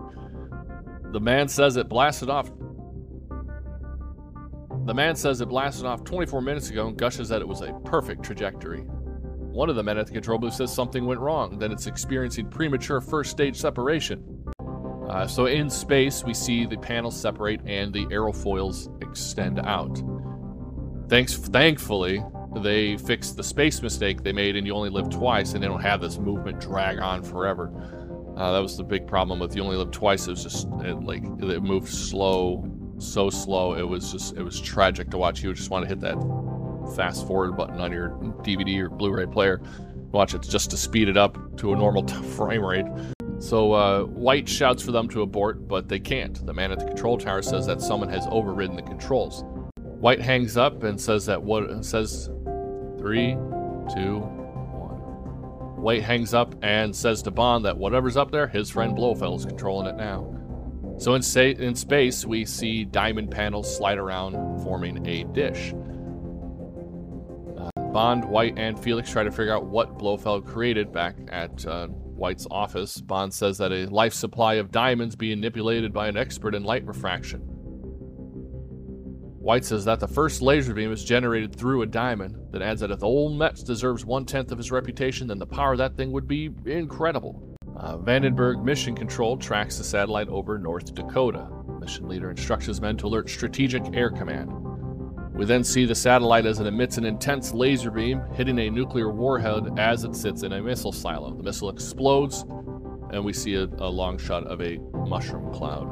The 1.12 1.20
man 1.20 1.48
says 1.48 1.78
it 1.78 1.88
blasted 1.88 2.30
off. 2.30 2.50
The 4.86 4.94
man 4.94 5.16
says 5.16 5.42
it 5.42 5.50
blasted 5.50 5.86
off 5.86 6.04
24 6.04 6.42
minutes 6.42 6.70
ago 6.70 6.88
and 6.88 6.98
gushes 6.98 7.30
that 7.30 7.42
it 7.42 7.48
was 7.48 7.62
a 7.62 7.74
perfect 7.86 8.24
trajectory. 8.24 8.86
One 9.56 9.70
of 9.70 9.78
the 9.78 9.84
men 9.84 9.98
at 9.98 10.06
the 10.06 10.12
control 10.12 10.38
booth 10.38 10.56
says 10.56 10.74
something 10.74 11.06
went 11.06 11.22
wrong, 11.22 11.58
that 11.60 11.72
it's 11.72 11.88
experiencing 11.88 12.50
premature 12.50 13.00
first 13.00 13.32
stage 13.32 13.56
separation. 13.56 14.44
Uh, 15.10 15.26
so 15.28 15.46
in 15.46 15.70
space, 15.70 16.26
we 16.26 16.34
see 16.34 16.66
the 16.66 16.76
panels 16.76 17.18
separate 17.18 17.62
and 17.66 17.94
the 17.94 18.06
aerofoils 18.08 18.90
extend 19.02 19.60
out. 19.60 19.98
Thanks, 21.08 21.38
thankfully, 21.38 22.22
they 22.58 22.98
fixed 22.98 23.38
the 23.38 23.44
space 23.46 23.82
mistake 23.82 24.24
they 24.24 24.34
made, 24.34 24.58
and 24.58 24.68
you 24.68 24.74
only 24.74 24.90
live 24.90 25.10
twice, 25.10 25.54
and 25.54 25.64
they 25.64 25.68
don't 25.68 25.82
have 25.82 26.02
this 26.02 26.18
movement 26.18 26.60
drag 26.60 27.00
on 27.00 27.24
forever. 27.24 27.72
Uh, 28.36 28.52
that 28.52 28.60
was 28.60 28.76
the 28.76 28.84
big 28.84 29.08
problem 29.08 29.40
with 29.40 29.56
you 29.56 29.64
only 29.64 29.78
live 29.78 29.92
twice. 29.92 30.28
It 30.28 30.32
was 30.32 30.44
just 30.44 30.68
it, 30.84 31.02
like 31.02 31.24
it 31.24 31.64
moved 31.64 31.88
slow, 31.88 32.70
so 32.98 33.30
slow. 33.30 33.76
It 33.76 33.88
was 33.88 34.12
just 34.12 34.36
it 34.36 34.44
was 34.44 34.60
tragic 34.60 35.12
to 35.12 35.18
watch. 35.18 35.42
You 35.42 35.54
just 35.54 35.70
want 35.70 35.84
to 35.84 35.88
hit 35.88 36.02
that 36.02 36.18
fast 36.96 37.28
forward 37.28 37.58
button 37.58 37.80
on 37.80 37.92
your 37.92 38.10
DVD 38.44 38.80
or 38.80 38.90
Blu-ray 38.90 39.28
player, 39.28 39.62
watch 40.12 40.34
it 40.34 40.42
just 40.42 40.70
to 40.72 40.78
speed 40.78 41.10
it 41.10 41.18
up 41.18 41.58
to 41.58 41.74
a 41.74 41.76
normal 41.76 42.08
frame 42.36 42.64
rate. 42.64 42.86
So 43.40 43.74
uh, 43.74 44.04
Whyte 44.04 44.48
shouts 44.48 44.82
for 44.82 44.92
them 44.92 45.10
to 45.10 45.22
abort, 45.22 45.68
but 45.68 45.90
they 45.90 46.00
can't. 46.00 46.46
The 46.46 46.54
man 46.54 46.72
at 46.72 46.80
the 46.80 46.86
control 46.86 47.18
tower 47.18 47.42
says 47.42 47.66
that 47.68 47.82
someone 47.82 48.10
has 48.10 48.26
overridden 48.30 48.76
the 48.76 48.82
controls. 48.82 49.44
Whyte 49.78 50.22
hangs 50.22 50.58
up 50.58 50.84
and 50.84 51.00
says 51.00 51.26
that 51.26 51.42
what 51.42 51.84
says 51.84 52.30
three, 52.98 53.34
two, 53.94 54.20
one. 54.20 55.82
Whyte 55.82 56.04
hangs 56.04 56.34
up 56.34 56.56
and 56.62 56.96
says 56.96 57.22
to 57.24 57.32
Bond 57.32 57.66
that 57.66 57.78
whatever's 57.78 58.18
up 58.18 58.32
there, 58.32 58.48
his 58.48 58.70
friend 58.70 58.96
Blofeld 58.96 59.40
is 59.40 59.46
controlling 59.46 59.88
it 59.88 59.98
now. 59.98 60.32
So 60.98 61.14
in, 61.16 61.22
sa- 61.22 61.42
in 61.42 61.76
space, 61.76 62.26
we 62.26 62.46
see 62.46 62.86
diamond 62.86 63.30
panels 63.30 63.76
slide 63.76 63.98
around, 63.98 64.64
forming 64.64 65.06
a 65.06 65.26
dish. 65.26 65.74
Bond, 67.96 68.26
Whyte, 68.26 68.56
and 68.58 68.78
Felix 68.78 69.10
try 69.10 69.24
to 69.24 69.32
figure 69.32 69.54
out 69.54 69.68
what 69.68 69.98
Blofeld 69.98 70.46
created 70.46 70.92
back 70.92 71.16
at 71.30 71.66
uh, 71.66 71.88
Whyte's 71.88 72.46
office. 72.52 73.00
Bond 73.00 73.34
says 73.34 73.58
that 73.60 73.72
a 73.72 73.86
life 73.86 74.14
supply 74.14 74.56
of 74.56 74.70
diamonds 74.70 75.16
being 75.16 75.38
manipulated 75.38 75.94
by 75.94 76.10
an 76.10 76.18
expert 76.18 76.56
in 76.56 76.66
light 76.66 76.86
refraction. 76.86 77.40
Whyte 79.40 79.64
says 79.64 79.86
that 79.86 80.02
the 80.02 80.10
first 80.10 80.42
laser 80.42 80.74
beam 80.74 80.92
is 80.92 81.06
generated 81.06 81.56
through 81.56 81.84
a 81.84 81.86
diamond, 81.86 82.36
then 82.52 82.62
adds 82.62 82.82
that 82.82 82.92
if 82.92 83.00
the 83.00 83.08
old 83.08 83.40
Metz 83.40 83.64
deserves 83.64 84.04
one 84.04 84.26
tenth 84.26 84.52
of 84.52 84.58
his 84.58 84.74
reputation, 84.74 85.28
then 85.28 85.40
the 85.40 85.46
power 85.46 85.72
of 85.72 85.78
that 85.78 85.96
thing 85.96 86.12
would 86.12 86.28
be 86.28 86.50
incredible. 86.66 87.58
Uh, 87.78 87.96
Vandenberg 87.96 88.62
Mission 88.62 88.94
Control 88.94 89.38
tracks 89.38 89.78
the 89.78 89.86
satellite 89.86 90.28
over 90.28 90.58
North 90.58 90.94
Dakota. 90.94 91.48
Mission 91.80 92.10
leader 92.10 92.30
instructs 92.30 92.66
his 92.66 92.82
men 92.82 92.98
to 92.98 93.08
alert 93.08 93.30
Strategic 93.30 93.96
Air 93.96 94.10
Command. 94.10 94.65
We 95.36 95.44
then 95.44 95.66
see 95.66 95.86
the 95.86 95.96
satellite 95.96 96.46
as 96.46 96.62
it 96.62 96.68
emits 96.68 96.98
an 96.98 97.04
intense 97.04 97.54
laser 97.54 97.92
beam, 97.92 98.22
hitting 98.34 98.58
a 98.58 98.70
nuclear 98.70 99.12
warhead 99.12 99.78
as 99.78 100.06
it 100.06 100.16
sits 100.16 100.44
in 100.44 100.54
a 100.54 100.62
missile 100.62 100.94
silo. 100.94 101.34
The 101.34 101.44
missile 101.44 101.70
explodes, 101.70 102.46
and 103.12 103.24
we 103.24 103.34
see 103.34 103.56
a, 103.56 103.66
a 103.80 103.90
long 103.90 104.18
shot 104.18 104.48
of 104.48 104.62
a 104.62 104.78
mushroom 104.94 105.54
cloud. 105.54 105.92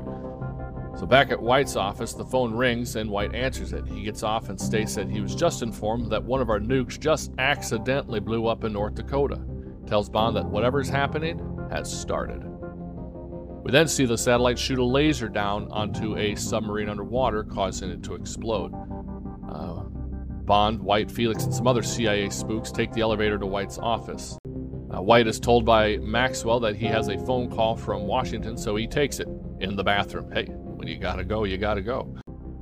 So 0.98 1.06
back 1.06 1.30
at 1.32 1.42
Whyte's 1.42 1.76
office, 1.76 2.14
the 2.14 2.24
phone 2.24 2.54
rings 2.54 2.96
and 2.96 3.10
Whyte 3.10 3.36
answers 3.36 3.74
it. 3.74 3.86
He 3.86 4.04
gets 4.04 4.24
off 4.24 4.48
and 4.48 4.60
states 4.60 4.96
that 4.96 5.10
he 5.10 5.20
was 5.20 5.36
just 5.36 5.62
informed 5.62 6.10
that 6.12 6.24
one 6.24 6.40
of 6.40 6.50
our 6.50 6.60
nukes 6.60 6.98
just 6.98 7.34
accidentally 7.38 8.22
blew 8.22 8.48
up 8.48 8.64
in 8.64 8.72
North 8.72 8.96
Dakota. 8.96 9.42
Tells 9.88 10.08
Bond 10.08 10.38
that 10.38 10.46
whatever's 10.46 10.88
happening 10.88 11.68
has 11.70 11.92
started. 11.92 12.44
We 13.64 13.72
then 13.72 13.88
see 13.90 14.06
the 14.06 14.18
satellite 14.18 14.60
shoot 14.60 14.80
a 14.80 14.86
laser 14.86 15.28
down 15.28 15.68
onto 15.72 16.16
a 16.18 16.36
submarine 16.36 16.90
underwater, 16.90 17.44
causing 17.44 17.90
it 17.90 18.04
to 18.04 18.16
explode. 18.16 18.72
Bond, 20.46 20.80
Whyte, 20.82 21.10
Felix, 21.10 21.46
and 21.46 21.54
some 21.54 21.68
other 21.68 21.84
CIA 21.84 22.30
spooks 22.30 22.72
take 22.72 22.92
the 22.94 23.02
elevator 23.02 23.38
to 23.38 23.46
Whyte's 23.46 23.78
office. 23.78 24.38
Uh, 24.46 25.02
Whyte 25.02 25.28
is 25.28 25.40
told 25.40 25.66
by 25.66 25.98
Maxwell 25.98 26.60
that 26.60 26.76
he 26.76 26.86
has 26.86 27.08
a 27.08 27.18
phone 27.26 27.50
call 27.50 27.76
from 27.76 28.04
Washington, 28.04 28.58
so 28.58 28.76
he 28.76 28.86
takes 28.86 29.20
it 29.20 29.28
in 29.60 29.76
the 29.76 29.84
bathroom. 29.84 30.32
Hey, 30.32 30.46
When 30.46 30.88
you 30.88 30.98
gotta 30.98 31.24
go, 31.24 31.46
you 31.46 31.58
gotta 31.58 31.82
go. 31.82 32.14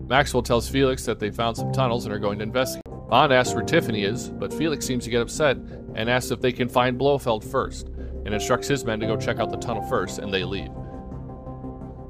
Maxwell 0.08 0.44
tells 0.44 0.70
Felix 0.70 1.06
that 1.06 1.20
they 1.20 1.32
found 1.32 1.58
some 1.58 1.72
tunnels 1.72 2.06
and 2.06 2.14
are 2.14 2.20
going 2.20 2.38
to 2.40 2.44
investigate. 2.44 2.84
Bond 3.10 3.34
asks 3.34 3.54
where 3.56 3.64
Tiffany 3.64 4.04
is, 4.04 4.30
but 4.30 4.54
Felix 4.54 4.86
seems 4.86 5.04
to 5.06 5.10
get 5.10 5.22
upset 5.22 5.58
and 5.96 6.10
asks 6.10 6.32
if 6.32 6.40
they 6.40 6.52
can 6.52 6.70
find 6.70 6.98
Blofeld 7.00 7.44
first, 7.44 7.88
and 8.26 8.34
instructs 8.34 8.68
his 8.68 8.86
men 8.86 9.00
to 9.00 9.08
go 9.08 9.18
check 9.18 9.40
out 9.40 9.50
the 9.50 9.58
tunnel 9.58 9.84
first, 9.90 10.20
and 10.20 10.32
they 10.32 10.44
leave. 10.44 10.70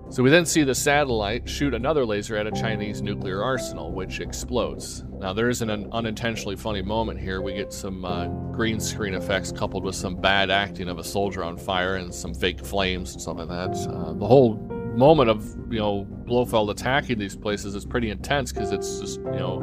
So 0.10 0.22
we 0.22 0.30
then 0.30 0.46
see 0.46 0.64
the 0.64 0.76
satellite 0.76 1.48
shoot 1.48 1.74
another 1.74 2.06
laser 2.06 2.36
at 2.36 2.46
a 2.46 2.52
Chinese 2.52 3.02
nuclear 3.02 3.42
arsenal, 3.42 3.94
which 3.94 4.20
explodes. 4.20 5.06
Now 5.22 5.34
there 5.34 5.50
isn't 5.50 5.70
an 5.70 5.88
unintentionally 5.92 6.56
funny 6.56 6.82
moment 6.82 7.20
here. 7.20 7.44
We 7.44 7.54
get 7.54 7.72
some 7.72 8.04
uh, 8.04 8.26
green 8.52 8.80
screen 8.80 9.14
effects 9.14 9.52
coupled 9.52 9.84
with 9.84 9.94
some 9.94 10.16
bad 10.16 10.50
acting 10.50 10.90
of 10.90 10.98
a 10.98 11.04
soldier 11.04 11.44
on 11.44 11.58
fire 11.58 11.98
and 11.98 12.12
some 12.12 12.34
fake 12.34 12.66
flames 12.66 13.14
and 13.14 13.22
stuff 13.22 13.38
like 13.38 13.48
that. 13.50 13.70
Uh, 13.88 14.14
the 14.14 14.26
whole 14.26 14.56
moment 14.96 15.30
of 15.30 15.46
you 15.72 15.78
know 15.78 16.08
Blofeld 16.26 16.72
attacking 16.72 17.20
these 17.20 17.36
places 17.36 17.76
is 17.76 17.86
pretty 17.86 18.10
intense 18.10 18.52
because 18.52 18.72
it's 18.72 19.00
just 19.00 19.20
you 19.20 19.32
know, 19.34 19.62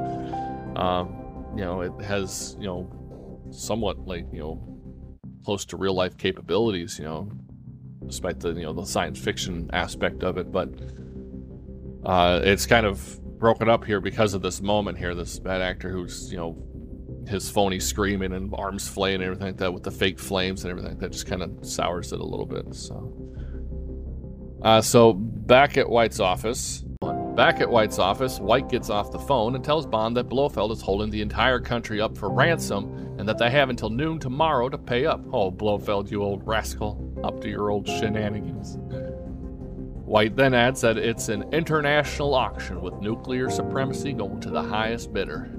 um, 0.76 1.52
you 1.56 1.64
know 1.64 1.80
it 1.80 2.04
has 2.04 2.56
you 2.60 2.66
know 2.66 2.88
somewhat 3.50 4.06
like 4.06 4.26
you 4.32 4.38
know 4.38 4.62
close 5.44 5.64
to 5.64 5.76
real 5.76 5.94
life 5.94 6.16
capabilities. 6.16 7.00
You 7.00 7.04
know, 7.06 7.32
despite 8.06 8.38
the 8.38 8.50
you 8.50 8.62
know 8.62 8.72
the 8.72 8.84
science 8.84 9.18
fiction 9.18 9.68
aspect 9.72 10.22
of 10.22 10.38
it, 10.38 10.52
but 10.52 10.68
uh, 12.04 12.42
it's 12.44 12.64
kind 12.64 12.86
of 12.86 13.18
broken 13.38 13.68
up 13.68 13.84
here 13.84 14.00
because 14.00 14.34
of 14.34 14.42
this 14.42 14.60
moment 14.60 14.98
here. 14.98 15.14
This 15.14 15.38
bad 15.38 15.62
actor 15.62 15.90
who's 15.90 16.30
you 16.30 16.38
know 16.38 16.56
his 17.28 17.50
phony 17.50 17.78
screaming 17.78 18.32
and 18.32 18.52
arms 18.56 18.88
flaying 18.88 19.16
and 19.16 19.24
everything 19.24 19.46
like 19.48 19.56
that 19.58 19.72
with 19.72 19.82
the 19.82 19.90
fake 19.90 20.18
flames 20.18 20.64
and 20.64 20.70
everything 20.70 20.98
that 20.98 21.12
just 21.12 21.26
kind 21.26 21.42
of 21.42 21.50
sours 21.64 22.12
it 22.12 22.20
a 22.20 22.24
little 22.24 22.46
bit. 22.46 22.74
So, 22.74 23.14
uh, 24.62 24.80
so 24.80 25.12
back 25.12 25.76
at 25.76 25.88
Whyte's 25.88 26.20
office. 26.20 26.84
Back 27.36 27.60
at 27.60 27.70
Whyte's 27.70 28.00
office, 28.00 28.40
Whyte 28.40 28.68
gets 28.68 28.90
off 28.90 29.12
the 29.12 29.18
phone 29.18 29.54
and 29.54 29.62
tells 29.62 29.86
Bond 29.86 30.16
that 30.16 30.28
Blofeld 30.28 30.72
is 30.72 30.82
holding 30.82 31.08
the 31.08 31.22
entire 31.22 31.60
country 31.60 32.00
up 32.00 32.18
for 32.18 32.32
ransom 32.32 33.14
and 33.18 33.28
that 33.28 33.38
they 33.38 33.48
have 33.50 33.70
until 33.70 33.90
noon 33.90 34.18
tomorrow 34.18 34.68
to 34.68 34.76
pay 34.76 35.06
up. 35.06 35.24
Oh, 35.32 35.52
Blofeld, 35.52 36.10
you 36.10 36.22
old 36.22 36.44
rascal 36.44 37.14
up 37.22 37.40
to 37.42 37.48
your 37.48 37.70
old 37.70 37.86
shenanigans. 37.86 38.78
Whyte 40.08 40.36
then 40.36 40.54
adds 40.54 40.80
that 40.80 40.96
it's 40.96 41.28
an 41.28 41.52
international 41.52 42.34
auction 42.34 42.80
with 42.80 42.94
nuclear 42.94 43.50
supremacy 43.50 44.14
going 44.14 44.40
to 44.40 44.48
the 44.48 44.62
highest 44.62 45.12
bidder. 45.12 45.50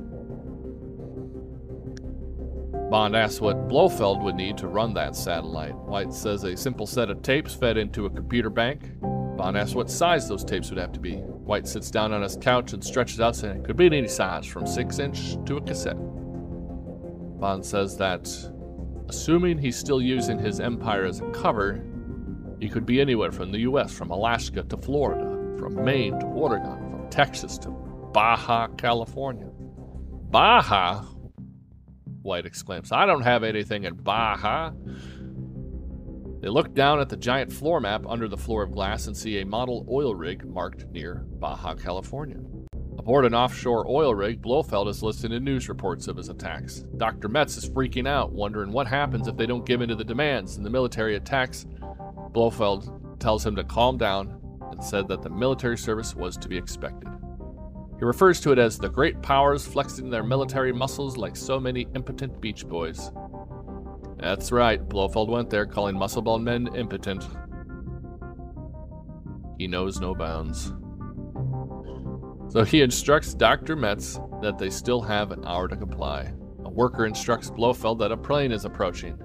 Bond 2.89 3.15
asks 3.15 3.39
what 3.39 3.67
Blofeld 3.67 4.23
would 4.23 4.33
need 4.33 4.57
to 4.57 4.67
run 4.67 4.95
that 4.95 5.15
satellite. 5.15 5.75
Whyte 5.75 6.11
says 6.11 6.45
a 6.45 6.57
simple 6.57 6.87
set 6.87 7.11
of 7.11 7.21
tapes 7.21 7.53
fed 7.53 7.77
into 7.77 8.07
a 8.07 8.09
computer 8.09 8.49
bank. 8.49 8.99
Bond 9.01 9.55
asks 9.55 9.75
what 9.75 9.87
size 9.87 10.27
those 10.27 10.43
tapes 10.43 10.71
would 10.71 10.79
have 10.79 10.93
to 10.93 10.99
be. 10.99 11.17
Whyte 11.17 11.67
sits 11.67 11.91
down 11.91 12.11
on 12.11 12.23
his 12.23 12.35
couch 12.35 12.73
and 12.73 12.83
stretches 12.83 13.21
out, 13.21 13.35
saying 13.35 13.57
it 13.57 13.63
could 13.63 13.77
be 13.77 13.85
any 13.85 14.07
size, 14.07 14.47
from 14.47 14.65
6 14.65 14.97
inch 14.97 15.37
to 15.45 15.57
a 15.57 15.61
cassette. 15.61 15.97
Bond 17.39 17.63
says 17.63 17.97
that 17.97 18.27
Assuming 19.09 19.57
he's 19.57 19.75
still 19.75 20.01
using 20.01 20.37
his 20.37 20.59
empire 20.59 21.05
as 21.05 21.19
a 21.19 21.29
cover, 21.31 21.83
he 22.59 22.69
could 22.69 22.85
be 22.85 22.99
anywhere 22.99 23.31
from 23.31 23.51
the 23.51 23.59
US, 23.59 23.93
from 23.93 24.11
Alaska 24.11 24.63
to 24.63 24.77
Florida, 24.77 25.57
from 25.57 25.83
Maine 25.83 26.19
to 26.19 26.25
Oregon, 26.25 26.77
from 26.91 27.09
Texas 27.09 27.57
to 27.59 27.69
Baja, 28.13 28.67
California. 28.77 29.49
Baja? 30.29 31.03
Whyte 32.21 32.45
exclaims. 32.45 32.91
I 32.91 33.05
don't 33.05 33.21
have 33.21 33.43
anything 33.43 33.85
in 33.85 33.95
Baja. 33.95 34.71
They 36.41 36.49
look 36.49 36.73
down 36.73 36.99
at 36.99 37.09
the 37.09 37.17
giant 37.17 37.51
floor 37.51 37.79
map 37.79 38.05
under 38.07 38.27
the 38.27 38.37
floor 38.37 38.63
of 38.63 38.71
glass 38.71 39.07
and 39.07 39.15
see 39.15 39.39
a 39.39 39.45
model 39.45 39.85
oil 39.89 40.15
rig 40.15 40.45
marked 40.45 40.85
near 40.87 41.25
Baja, 41.39 41.75
California. 41.75 42.39
Aboard 42.97 43.25
an 43.25 43.33
offshore 43.33 43.89
oil 43.89 44.13
rig, 44.13 44.41
Blofeld 44.41 44.89
is 44.89 45.01
listening 45.01 45.31
to 45.31 45.39
news 45.39 45.67
reports 45.69 46.07
of 46.07 46.17
his 46.17 46.29
attacks. 46.29 46.85
Dr. 46.97 47.29
Metz 47.29 47.57
is 47.57 47.69
freaking 47.69 48.07
out, 48.07 48.31
wondering 48.33 48.71
what 48.71 48.87
happens 48.87 49.27
if 49.27 49.35
they 49.35 49.45
don't 49.45 49.65
give 49.65 49.81
in 49.81 49.89
to 49.89 49.95
the 49.95 50.03
demands 50.03 50.57
and 50.57 50.65
the 50.65 50.69
military 50.69 51.15
attacks. 51.15 51.65
Blofeld 52.31 53.19
tells 53.19 53.45
him 53.45 53.55
to 53.55 53.63
calm 53.63 53.97
down 53.97 54.39
and 54.71 54.83
said 54.83 55.07
that 55.07 55.21
the 55.21 55.29
military 55.29 55.77
service 55.77 56.15
was 56.15 56.37
to 56.37 56.47
be 56.47 56.57
expected. 56.57 57.09
He 57.97 58.05
refers 58.05 58.39
to 58.41 58.51
it 58.51 58.59
as 58.59 58.77
the 58.77 58.89
great 58.89 59.21
powers 59.21 59.67
flexing 59.67 60.09
their 60.09 60.23
military 60.23 60.71
muscles 60.71 61.17
like 61.17 61.35
so 61.35 61.59
many 61.59 61.87
impotent 61.95 62.39
beach 62.39 62.65
boys. 62.65 63.11
That's 64.17 64.51
right, 64.51 64.79
Blofeld 64.87 65.29
went 65.29 65.49
there 65.49 65.65
calling 65.65 65.97
muscle-bound 65.97 66.43
men 66.43 66.73
impotent. 66.75 67.27
He 69.57 69.67
knows 69.67 69.99
no 69.99 70.15
bounds. 70.15 70.73
So 72.49 72.63
he 72.63 72.81
instructs 72.81 73.33
Dr. 73.33 73.75
Metz 73.75 74.19
that 74.41 74.57
they 74.57 74.69
still 74.69 75.01
have 75.01 75.31
an 75.31 75.45
hour 75.45 75.67
to 75.67 75.75
comply. 75.75 76.33
A 76.63 76.69
worker 76.69 77.05
instructs 77.05 77.51
Blofeld 77.51 77.99
that 77.99 78.11
a 78.11 78.17
plane 78.17 78.51
is 78.51 78.63
approaching. 78.63 79.17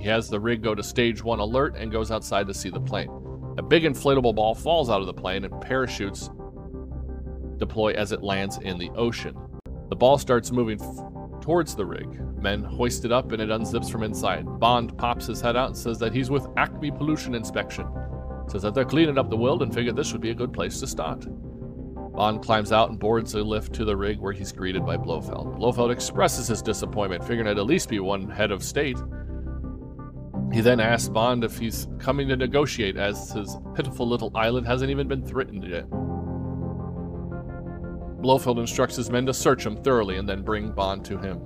He 0.00 0.08
has 0.08 0.30
the 0.30 0.40
rig 0.40 0.62
go 0.62 0.74
to 0.74 0.82
stage 0.82 1.22
one 1.22 1.40
alert 1.40 1.76
and 1.76 1.92
goes 1.92 2.10
outside 2.10 2.46
to 2.46 2.54
see 2.54 2.70
the 2.70 2.80
plane. 2.80 3.10
A 3.58 3.62
big 3.62 3.82
inflatable 3.82 4.34
ball 4.34 4.54
falls 4.54 4.88
out 4.88 5.02
of 5.02 5.06
the 5.06 5.12
plane 5.12 5.44
and 5.44 5.60
parachutes 5.60 6.30
deploy 7.58 7.92
as 7.92 8.10
it 8.10 8.22
lands 8.22 8.58
in 8.62 8.78
the 8.78 8.88
ocean. 8.96 9.36
The 9.90 9.96
ball 9.96 10.16
starts 10.16 10.50
moving 10.50 10.80
f- 10.80 11.42
towards 11.42 11.74
the 11.74 11.84
rig. 11.84 12.08
Men 12.40 12.64
hoist 12.64 13.04
it 13.04 13.12
up 13.12 13.32
and 13.32 13.42
it 13.42 13.50
unzips 13.50 13.90
from 13.90 14.02
inside. 14.02 14.46
Bond 14.58 14.96
pops 14.96 15.26
his 15.26 15.42
head 15.42 15.56
out 15.56 15.68
and 15.68 15.76
says 15.76 15.98
that 15.98 16.14
he's 16.14 16.30
with 16.30 16.48
Acme 16.56 16.90
Pollution 16.90 17.34
Inspection. 17.34 17.86
Says 18.48 18.62
that 18.62 18.74
they're 18.74 18.86
cleaning 18.86 19.18
up 19.18 19.28
the 19.28 19.36
world 19.36 19.62
and 19.62 19.74
figured 19.74 19.96
this 19.96 20.12
would 20.12 20.22
be 20.22 20.30
a 20.30 20.34
good 20.34 20.54
place 20.54 20.80
to 20.80 20.86
start. 20.86 21.26
Bond 22.14 22.42
climbs 22.42 22.72
out 22.72 22.88
and 22.88 22.98
boards 22.98 23.34
a 23.34 23.42
lift 23.42 23.74
to 23.74 23.84
the 23.84 23.96
rig 23.96 24.18
where 24.18 24.32
he's 24.32 24.52
greeted 24.52 24.86
by 24.86 24.96
Blofeld. 24.96 25.56
Blofeld 25.56 25.90
expresses 25.90 26.48
his 26.48 26.62
disappointment, 26.62 27.22
figuring 27.22 27.46
it'd 27.46 27.58
at 27.58 27.66
least 27.66 27.90
be 27.90 28.00
one 28.00 28.30
head 28.30 28.50
of 28.50 28.62
state. 28.62 28.96
He 30.52 30.60
then 30.60 30.80
asks 30.80 31.08
Bond 31.08 31.44
if 31.44 31.58
he's 31.58 31.86
coming 31.98 32.28
to 32.28 32.36
negotiate, 32.36 32.96
as 32.96 33.30
his 33.32 33.56
pitiful 33.74 34.08
little 34.08 34.32
island 34.36 34.66
hasn't 34.66 34.90
even 34.90 35.06
been 35.06 35.24
threatened 35.24 35.64
yet. 35.64 35.88
Blofeld 38.20 38.58
instructs 38.58 38.96
his 38.96 39.10
men 39.10 39.26
to 39.26 39.32
search 39.32 39.64
him 39.64 39.76
thoroughly 39.76 40.16
and 40.16 40.28
then 40.28 40.42
bring 40.42 40.72
Bond 40.72 41.04
to 41.06 41.18
him. 41.18 41.40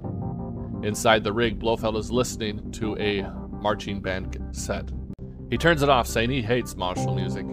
Inside 0.82 1.22
the 1.22 1.32
rig, 1.32 1.58
Blofeld 1.58 1.96
is 1.96 2.10
listening 2.10 2.72
to 2.72 2.96
a 2.98 3.22
marching 3.50 4.00
band 4.00 4.38
set. 4.52 4.90
He 5.50 5.58
turns 5.58 5.82
it 5.82 5.88
off, 5.88 6.06
saying 6.06 6.30
he 6.30 6.42
hates 6.42 6.74
martial 6.74 7.14
music. 7.14 7.46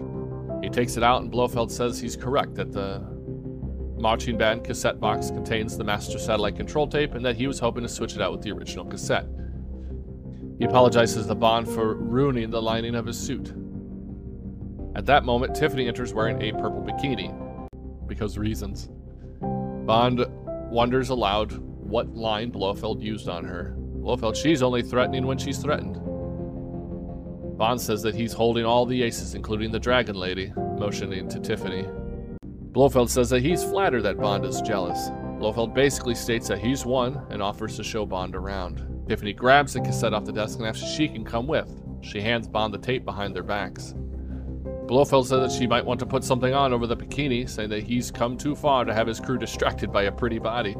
He 0.62 0.70
takes 0.70 0.96
it 0.96 1.02
out, 1.02 1.22
and 1.22 1.30
Blofeld 1.30 1.70
says 1.70 2.00
he's 2.00 2.16
correct 2.16 2.54
that 2.54 2.72
the 2.72 3.00
marching 3.98 4.36
band 4.36 4.64
cassette 4.64 4.98
box 4.98 5.30
contains 5.30 5.76
the 5.76 5.84
master 5.84 6.18
satellite 6.18 6.56
control 6.56 6.88
tape 6.88 7.14
and 7.14 7.24
that 7.24 7.36
he 7.36 7.46
was 7.46 7.60
hoping 7.60 7.84
to 7.84 7.88
switch 7.88 8.16
it 8.16 8.20
out 8.20 8.32
with 8.32 8.42
the 8.42 8.50
original 8.50 8.84
cassette. 8.84 9.26
He 10.62 10.68
apologizes 10.68 11.26
to 11.26 11.34
Bond 11.34 11.66
for 11.66 11.96
ruining 11.96 12.48
the 12.48 12.62
lining 12.62 12.94
of 12.94 13.04
his 13.04 13.18
suit. 13.18 13.52
At 14.94 15.06
that 15.06 15.24
moment, 15.24 15.56
Tiffany 15.56 15.88
enters 15.88 16.14
wearing 16.14 16.40
a 16.40 16.52
purple 16.52 16.80
bikini. 16.80 17.34
Because 18.06 18.38
reasons. 18.38 18.88
Bond 19.40 20.24
wonders 20.70 21.08
aloud 21.08 21.50
what 21.58 22.14
line 22.14 22.52
Blofeld 22.52 23.02
used 23.02 23.28
on 23.28 23.44
her. 23.44 23.74
Blofeld, 23.76 24.36
she's 24.36 24.62
only 24.62 24.82
threatening 24.82 25.26
when 25.26 25.36
she's 25.36 25.58
threatened. 25.58 25.96
Bond 27.58 27.80
says 27.80 28.00
that 28.02 28.14
he's 28.14 28.32
holding 28.32 28.64
all 28.64 28.86
the 28.86 29.02
aces, 29.02 29.34
including 29.34 29.72
the 29.72 29.80
Dragon 29.80 30.14
Lady, 30.14 30.52
motioning 30.78 31.28
to 31.30 31.40
Tiffany. 31.40 31.88
Blofeld 32.70 33.10
says 33.10 33.30
that 33.30 33.42
he's 33.42 33.64
flattered 33.64 34.02
that 34.02 34.16
Bond 34.16 34.44
is 34.44 34.62
jealous. 34.62 35.10
Blofeld 35.40 35.74
basically 35.74 36.14
states 36.14 36.46
that 36.46 36.60
he's 36.60 36.86
won 36.86 37.20
and 37.30 37.42
offers 37.42 37.74
to 37.78 37.82
show 37.82 38.06
Bond 38.06 38.36
around. 38.36 38.91
Tiffany 39.08 39.32
grabs 39.32 39.72
the 39.72 39.80
cassette 39.80 40.14
off 40.14 40.24
the 40.24 40.32
desk 40.32 40.58
and 40.58 40.66
asks 40.66 40.82
if 40.82 40.88
she 40.88 41.08
can 41.08 41.24
come 41.24 41.46
with. 41.46 41.70
She 42.02 42.20
hands 42.20 42.48
Bond 42.48 42.72
the 42.72 42.78
tape 42.78 43.04
behind 43.04 43.34
their 43.34 43.42
backs. 43.42 43.94
Blofeld 44.86 45.26
says 45.26 45.40
that 45.40 45.58
she 45.58 45.66
might 45.66 45.84
want 45.84 46.00
to 46.00 46.06
put 46.06 46.24
something 46.24 46.52
on 46.52 46.72
over 46.72 46.86
the 46.86 46.96
bikini, 46.96 47.48
saying 47.48 47.70
that 47.70 47.82
he's 47.82 48.10
come 48.10 48.36
too 48.36 48.54
far 48.54 48.84
to 48.84 48.92
have 48.92 49.06
his 49.06 49.20
crew 49.20 49.38
distracted 49.38 49.92
by 49.92 50.04
a 50.04 50.12
pretty 50.12 50.38
body. 50.38 50.76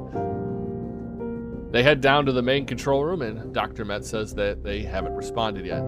They 1.70 1.82
head 1.82 2.00
down 2.00 2.26
to 2.26 2.32
the 2.32 2.42
main 2.42 2.66
control 2.66 3.04
room, 3.04 3.22
and 3.22 3.54
Dr. 3.54 3.84
Metz 3.84 4.10
says 4.10 4.34
that 4.34 4.62
they 4.62 4.82
haven't 4.82 5.14
responded 5.14 5.64
yet. 5.64 5.82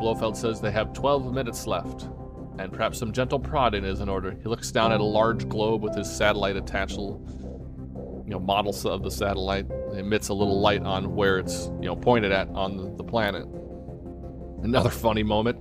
Blofeld 0.00 0.36
says 0.36 0.60
they 0.60 0.72
have 0.72 0.92
12 0.92 1.32
minutes 1.32 1.66
left, 1.66 2.08
and 2.58 2.70
perhaps 2.70 2.98
some 2.98 3.12
gentle 3.12 3.38
prodding 3.38 3.84
is 3.84 4.00
in 4.00 4.08
order. 4.08 4.32
He 4.42 4.48
looks 4.48 4.70
down 4.70 4.92
at 4.92 5.00
a 5.00 5.04
large 5.04 5.48
globe 5.48 5.82
with 5.82 5.94
his 5.94 6.14
satellite 6.14 6.56
attached, 6.56 6.98
you 8.24 8.30
know, 8.30 8.40
models 8.40 8.86
of 8.86 9.02
the 9.02 9.10
satellite. 9.10 9.66
Emits 9.92 10.28
a 10.28 10.34
little 10.34 10.60
light 10.60 10.82
on 10.82 11.14
where 11.14 11.38
it's, 11.38 11.66
you 11.80 11.86
know, 11.86 11.96
pointed 11.96 12.32
at 12.32 12.48
on 12.48 12.96
the 12.96 13.04
planet. 13.04 13.46
Another 14.62 14.90
funny 15.06 15.22
moment. 15.22 15.58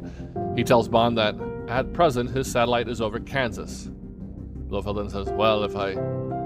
He 0.57 0.63
tells 0.63 0.87
Bond 0.87 1.17
that 1.17 1.35
at 1.67 1.93
present 1.93 2.29
his 2.29 2.49
satellite 2.49 2.87
is 2.87 3.01
over 3.01 3.19
Kansas. 3.19 3.89
Blofeld 4.67 4.97
then 4.97 5.09
says, 5.09 5.29
"Well, 5.29 5.63
if 5.63 5.75
I 5.75 5.95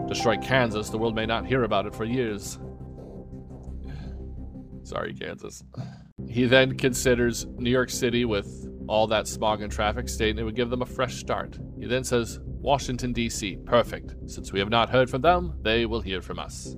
destroy 0.07 0.37
Kansas, 0.37 0.89
the 0.89 0.97
world 0.97 1.15
may 1.15 1.25
not 1.25 1.45
hear 1.45 1.63
about 1.63 1.85
it 1.85 1.95
for 1.95 2.03
years." 2.03 2.59
Sorry, 4.83 5.13
Kansas. 5.13 5.63
He 6.27 6.45
then 6.45 6.77
considers 6.77 7.45
New 7.45 7.69
York 7.69 7.89
City 7.89 8.25
with 8.25 8.67
all 8.87 9.07
that 9.07 9.27
smog 9.27 9.61
and 9.61 9.71
traffic, 9.71 10.09
stating 10.09 10.39
it 10.39 10.43
would 10.43 10.55
give 10.55 10.69
them 10.69 10.81
a 10.81 10.85
fresh 10.85 11.15
start. 11.15 11.57
He 11.79 11.85
then 11.85 12.03
says, 12.03 12.39
Washington, 12.59 13.13
D.C. 13.13 13.57
Perfect. 13.65 14.15
Since 14.25 14.51
we 14.51 14.59
have 14.59 14.69
not 14.69 14.89
heard 14.89 15.09
from 15.09 15.21
them, 15.21 15.53
they 15.61 15.85
will 15.85 16.01
hear 16.01 16.21
from 16.21 16.39
us. 16.39 16.75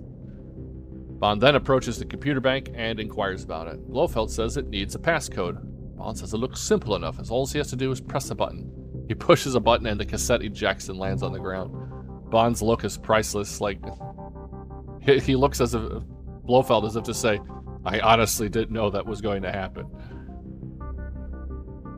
Bond 1.20 1.42
then 1.42 1.56
approaches 1.56 2.00
the 2.00 2.06
computer 2.06 2.40
bank 2.40 2.70
and 2.74 3.00
inquires 3.00 3.44
about 3.44 3.68
it. 3.68 3.80
Blofeld 3.90 4.32
says 4.32 4.56
it 4.56 4.70
needs 4.70 4.96
a 4.96 5.00
passcode. 5.00 5.60
Bond 5.98 6.18
says 6.18 6.34
it 6.34 6.38
looks 6.38 6.62
simple 6.62 6.96
enough, 6.96 7.20
as 7.20 7.30
all 7.30 7.46
he 7.46 7.58
has 7.58 7.70
to 7.70 7.76
do 7.76 7.92
is 7.92 8.00
press 8.00 8.30
a 8.30 8.36
button. 8.36 8.72
He 9.08 9.16
pushes 9.16 9.56
a 9.56 9.60
button 9.60 9.88
and 9.88 10.00
the 10.00 10.06
cassette 10.06 10.44
ejects 10.44 10.88
and 10.88 10.98
lands 10.98 11.24
on 11.24 11.34
the 11.34 11.40
ground. 11.40 11.76
Bond's 12.30 12.62
look 12.62 12.86
is 12.86 12.98
priceless. 12.98 13.60
Like, 13.60 13.80
he, 15.02 15.36
looks 15.36 15.60
as 15.60 15.74
if 15.74 15.82
Blofeld 16.46 16.86
as 16.86 16.96
if 16.96 17.04
to 17.06 17.14
say, 17.14 17.40
I 17.86 18.00
honestly 18.00 18.48
didn't 18.48 18.72
know 18.72 18.90
that 18.90 19.06
was 19.06 19.20
going 19.20 19.42
to 19.42 19.52
happen. 19.52 19.88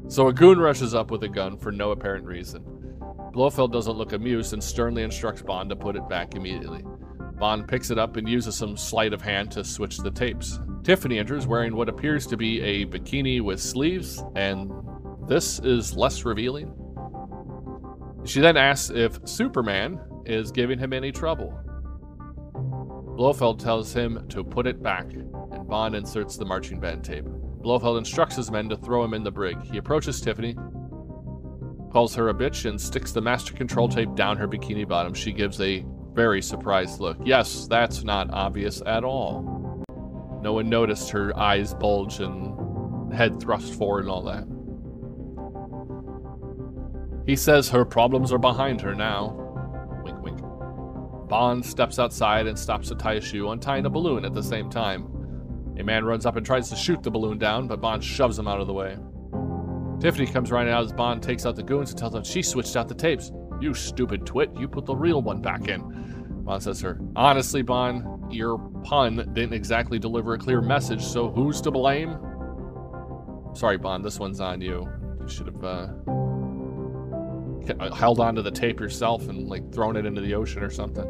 So 0.07 0.27
a 0.27 0.34
goon 0.34 0.59
rushes 0.59 0.95
up 0.95 1.11
with 1.11 1.23
a 1.23 1.29
gun 1.29 1.57
for 1.57 1.71
no 1.71 1.91
apparent 1.91 2.25
reason. 2.25 2.63
Blofeld 3.32 3.72
doesn't 3.72 3.97
look 3.97 4.14
amused 4.14 4.53
and 4.53 4.64
sternly 4.64 5.03
instructs 5.03 5.41
Bond 5.41 5.70
to 5.70 5.76
put 5.76 5.95
it 5.95 6.07
back 6.09 6.36
immediately. 6.36 6.84
Bond 7.39 7.68
picks 7.68 7.89
it 7.89 7.97
up 7.97 8.18
and 8.18 8.30
uses 8.30 8.55
some 8.55 8.78
sleight 8.78 9.14
of 9.14 9.22
hand 9.22 9.51
to 9.51 9.64
switch 9.64 9.97
the 9.97 10.12
tapes. 10.12 10.59
Tiffany 10.84 11.18
enters 11.18 11.47
wearing 11.47 11.76
what 11.76 11.89
appears 11.89 12.28
to 12.28 12.38
be 12.38 12.62
a 12.62 12.86
bikini 12.86 13.41
with 13.41 13.59
sleeves, 13.59 14.24
and 14.36 14.72
this 15.28 15.59
is 15.59 15.95
less 15.95 16.26
revealing. 16.26 16.74
She 18.26 18.41
then 18.41 18.57
asks 18.57 18.91
if 18.91 19.20
Superman 19.26 19.99
is 20.26 20.51
giving 20.51 20.78
him 20.78 20.93
any 20.93 21.12
trouble. 21.12 21.57
Blofeld 23.16 23.59
tells 23.59 23.93
him 23.93 24.26
to 24.30 24.43
put 24.43 24.68
it 24.68 24.84
back, 24.84 25.12
and 25.14 25.68
Bond 25.68 25.95
inserts 25.95 26.38
the 26.38 26.45
marching 26.45 26.80
band 26.80 27.03
tape. 27.03 27.26
Blofeld 27.26 27.97
instructs 27.97 28.36
his 28.36 28.51
men 28.51 28.70
to 28.70 28.76
throw 28.76 29.03
him 29.03 29.14
in 29.14 29.24
the 29.24 29.32
brig. 29.32 29.62
He 29.64 29.78
approaches 29.78 30.22
Tiffany, 30.22 30.55
calls 31.91 32.15
her 32.15 32.29
a 32.29 32.33
bitch, 32.33 32.67
and 32.69 32.79
sticks 32.79 33.11
the 33.11 33.21
master 33.21 33.53
control 33.53 33.87
tape 33.87 34.15
down 34.15 34.37
her 34.37 34.47
bikini 34.47 34.87
bottom. 34.87 35.13
She 35.13 35.31
gives 35.31 35.59
a 35.61 35.85
very 36.13 36.41
surprised 36.41 36.99
look. 36.99 37.17
Yes, 37.23 37.67
that's 37.67 38.03
not 38.03 38.31
obvious 38.33 38.81
at 38.85 39.03
all. 39.03 39.83
No 40.41 40.53
one 40.53 40.69
noticed 40.69 41.09
her 41.11 41.37
eyes 41.37 41.73
bulge 41.73 42.19
and 42.19 43.13
head 43.13 43.39
thrust 43.39 43.73
forward 43.75 44.05
and 44.05 44.09
all 44.09 44.23
that. 44.23 44.47
He 47.25 47.35
says 47.35 47.69
her 47.69 47.85
problems 47.85 48.33
are 48.33 48.39
behind 48.39 48.81
her 48.81 48.95
now. 48.95 49.37
Wink, 50.03 50.21
wink. 50.21 50.39
Bond 51.29 51.63
steps 51.63 51.99
outside 51.99 52.47
and 52.47 52.57
stops 52.57 52.87
to 52.89 52.95
tie 52.95 53.13
a 53.13 53.21
shoe, 53.21 53.51
untying 53.51 53.85
a 53.85 53.89
balloon 53.89 54.25
at 54.25 54.33
the 54.33 54.41
same 54.41 54.69
time. 54.69 55.07
A 55.79 55.83
man 55.83 56.03
runs 56.03 56.25
up 56.25 56.35
and 56.35 56.45
tries 56.45 56.69
to 56.69 56.75
shoot 56.75 57.03
the 57.03 57.11
balloon 57.11 57.37
down, 57.37 57.67
but 57.67 57.79
Bond 57.79 58.03
shoves 58.03 58.37
him 58.37 58.47
out 58.47 58.59
of 58.59 58.67
the 58.67 58.73
way. 58.73 58.97
Tiffany 60.01 60.25
comes 60.25 60.51
running 60.51 60.73
out 60.73 60.83
as 60.83 60.91
Bond 60.91 61.21
takes 61.21 61.45
out 61.45 61.55
the 61.55 61.61
goons 61.61 61.91
and 61.91 61.99
tells 61.99 62.13
them 62.13 62.23
she 62.23 62.41
switched 62.41 62.75
out 62.75 62.87
the 62.87 62.95
tapes. 62.95 63.31
You 63.59 63.75
stupid 63.75 64.25
twit, 64.25 64.49
you 64.57 64.67
put 64.67 64.87
the 64.87 64.95
real 64.95 65.21
one 65.21 65.43
back 65.43 65.67
in. 65.67 66.41
Bond 66.43 66.63
says 66.63 66.79
to 66.79 66.87
her, 66.87 66.99
Honestly, 67.15 67.61
Bond, 67.61 68.33
your 68.33 68.57
pun 68.83 69.17
didn't 69.33 69.53
exactly 69.53 69.99
deliver 69.99 70.33
a 70.33 70.39
clear 70.39 70.59
message, 70.59 71.03
so 71.03 71.29
who's 71.29 71.61
to 71.61 71.69
blame? 71.69 72.17
Sorry, 73.53 73.77
Bond, 73.77 74.03
this 74.03 74.17
one's 74.17 74.39
on 74.39 74.59
you. 74.59 74.89
You 75.21 75.27
should 75.27 75.45
have 75.45 75.63
uh, 75.63 75.87
held 77.93 78.19
onto 78.19 78.41
the 78.41 78.49
tape 78.49 78.79
yourself 78.79 79.29
and 79.29 79.47
like 79.47 79.71
thrown 79.71 79.95
it 79.95 80.07
into 80.07 80.21
the 80.21 80.33
ocean 80.33 80.63
or 80.63 80.71
something. 80.71 81.05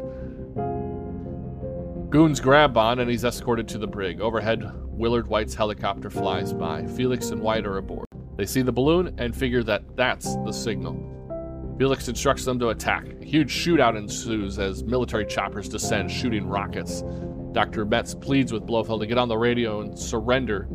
Goons 2.10 2.40
grab 2.40 2.74
Bond 2.74 3.00
and 3.00 3.08
he's 3.08 3.24
escorted 3.24 3.66
to 3.68 3.78
the 3.78 3.86
brig. 3.86 4.20
Overhead, 4.20 4.70
Willard 4.84 5.28
Whyte's 5.28 5.54
helicopter 5.54 6.10
flies 6.10 6.52
by. 6.52 6.84
Felix 6.88 7.30
and 7.30 7.40
White 7.40 7.64
are 7.64 7.78
aboard. 7.78 8.11
They 8.36 8.46
see 8.46 8.62
the 8.62 8.72
balloon 8.72 9.14
and 9.18 9.34
figure 9.34 9.62
that 9.64 9.96
that's 9.96 10.36
the 10.44 10.52
signal. 10.52 11.08
Felix 11.78 12.08
instructs 12.08 12.44
them 12.44 12.58
to 12.58 12.68
attack. 12.68 13.06
A 13.20 13.24
huge 13.24 13.52
shootout 13.52 13.96
ensues 13.96 14.58
as 14.58 14.84
military 14.84 15.26
choppers 15.26 15.68
descend, 15.68 16.10
shooting 16.10 16.46
rockets. 16.46 17.02
Dr. 17.52 17.84
Metz 17.84 18.14
pleads 18.14 18.52
with 18.52 18.66
Blofeld 18.66 19.00
to 19.00 19.06
get 19.06 19.18
on 19.18 19.28
the 19.28 19.36
radio 19.36 19.80
and 19.80 19.98
surrender, 19.98 20.68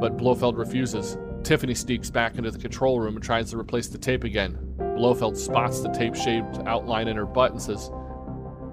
but 0.00 0.16
Blofeld 0.16 0.56
refuses. 0.56 1.16
Tiffany 1.42 1.74
sneaks 1.74 2.10
back 2.10 2.36
into 2.38 2.50
the 2.50 2.58
control 2.58 3.00
room 3.00 3.16
and 3.16 3.24
tries 3.24 3.50
to 3.50 3.58
replace 3.58 3.88
the 3.88 3.98
tape 3.98 4.24
again. 4.24 4.56
Blofeld 4.78 5.36
spots 5.36 5.80
the 5.80 5.88
tape 5.90 6.14
shaped 6.14 6.60
outline 6.66 7.08
in 7.08 7.16
her 7.16 7.26
butt 7.26 7.52
and 7.52 7.60
says, 7.60 7.90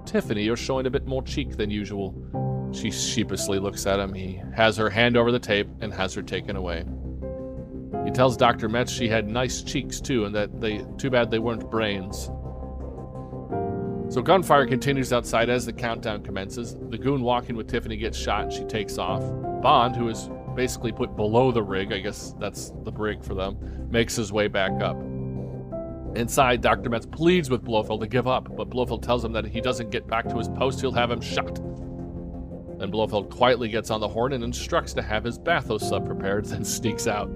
Tiffany, 0.06 0.44
you're 0.44 0.56
showing 0.56 0.86
a 0.86 0.90
bit 0.90 1.06
more 1.06 1.24
cheek 1.24 1.58
than 1.58 1.70
usual. 1.70 2.16
She 2.72 2.92
sheepishly 2.92 3.60
looks 3.60 3.86
at 3.86 4.00
him. 4.00 4.14
He 4.14 4.42
has 4.56 4.78
her 4.78 4.90
hand 4.90 5.18
over 5.18 5.32
the 5.32 5.40
tape 5.40 5.68
and 5.82 5.94
has 5.94 6.14
her 6.14 6.22
taken 6.22 6.56
away. 6.56 6.86
He 8.06 8.12
tells 8.12 8.38
Dr. 8.38 8.70
Metz 8.70 8.92
she 8.92 9.08
had 9.08 9.28
nice 9.28 9.62
cheeks 9.62 10.00
too, 10.00 10.26
and 10.26 10.36
that 10.36 10.60
they 10.62 10.86
too 10.98 11.10
bad 11.10 11.32
they 11.32 11.40
weren't 11.40 11.70
brains. 11.70 12.30
So 14.10 14.24
gunfire 14.24 14.66
continues 14.66 15.14
outside 15.14 15.50
as 15.50 15.68
the 15.68 15.74
countdown 15.74 16.24
commences. 16.24 16.76
The 16.90 16.98
goon 16.98 17.22
walking 17.22 17.56
with 17.56 17.68
Tiffany 17.68 17.96
gets 17.96 18.18
shot 18.18 18.44
and 18.44 18.52
she 18.52 18.64
takes 18.64 18.98
off. 18.98 19.22
Bond, 19.62 19.96
who 19.96 20.10
is 20.10 20.32
basically 20.56 20.92
put 20.92 21.16
below 21.16 21.52
the 21.52 21.62
rig, 21.62 21.94
I 21.94 22.00
guess 22.00 22.34
that's 22.40 22.72
the 22.84 22.92
brig 22.92 23.24
for 23.24 23.36
them, 23.36 23.88
makes 23.92 24.16
his 24.16 24.32
way 24.32 24.48
back 24.48 24.82
up. 24.82 24.98
Inside, 26.16 26.62
Dr. 26.62 26.90
Metz 26.90 27.06
pleads 27.06 27.52
with 27.52 27.64
Blofeld 27.64 28.02
to 28.02 28.08
give 28.08 28.28
up, 28.28 28.56
but 28.56 28.72
Blofeld 28.72 29.04
tells 29.04 29.24
him 29.24 29.32
that 29.34 29.46
if 29.46 29.54
he 29.54 29.62
doesn't 29.62 29.92
get 29.92 30.08
back 30.08 30.28
to 30.30 30.38
his 30.38 30.50
post, 30.50 30.82
he'll 30.82 30.92
have 30.92 31.12
him 31.12 31.22
shot. 31.22 31.56
Then 32.80 32.90
Blofeld 32.90 33.30
quietly 33.30 33.70
gets 33.70 33.92
on 33.92 34.00
the 34.00 34.08
horn 34.08 34.34
and 34.34 34.44
instructs 34.44 34.94
to 34.94 35.04
have 35.04 35.24
his 35.24 35.38
bathos 35.38 35.88
sub 35.88 36.08
prepared, 36.08 36.46
then 36.48 36.66
sneaks 36.66 37.06
out. 37.06 37.30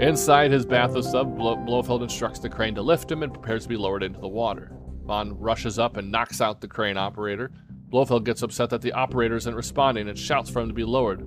Inside 0.00 0.50
his 0.50 0.66
bathos 0.66 1.12
sub, 1.12 1.36
Blofeld 1.36 2.02
instructs 2.02 2.40
the 2.40 2.48
crane 2.48 2.74
to 2.74 2.82
lift 2.82 3.10
him 3.10 3.22
and 3.22 3.32
prepares 3.32 3.62
to 3.62 3.68
be 3.68 3.76
lowered 3.76 4.02
into 4.02 4.20
the 4.20 4.26
water. 4.26 4.72
Bond 5.06 5.40
rushes 5.40 5.78
up 5.78 5.96
and 5.96 6.10
knocks 6.10 6.40
out 6.40 6.60
the 6.60 6.66
crane 6.66 6.96
operator. 6.96 7.52
Blofeld 7.90 8.24
gets 8.24 8.42
upset 8.42 8.70
that 8.70 8.82
the 8.82 8.92
operator 8.92 9.36
isn't 9.36 9.54
responding 9.54 10.08
and 10.08 10.18
shouts 10.18 10.50
for 10.50 10.60
him 10.60 10.68
to 10.68 10.74
be 10.74 10.82
lowered. 10.82 11.24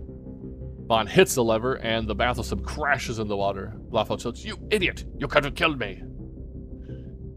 Bond 0.85 1.07
hits 1.07 1.35
the 1.35 1.43
lever 1.43 1.75
and 1.75 2.07
the 2.07 2.15
bathos 2.15 2.49
sub 2.49 2.65
crashes 2.65 3.19
in 3.19 3.29
the 3.29 3.37
water. 3.37 3.73
Blofeld 3.89 4.21
shouts, 4.21 4.43
You 4.43 4.57
idiot! 4.69 5.05
You 5.17 5.29
could 5.29 5.45
have 5.45 5.55
killed 5.55 5.79
me! 5.79 6.03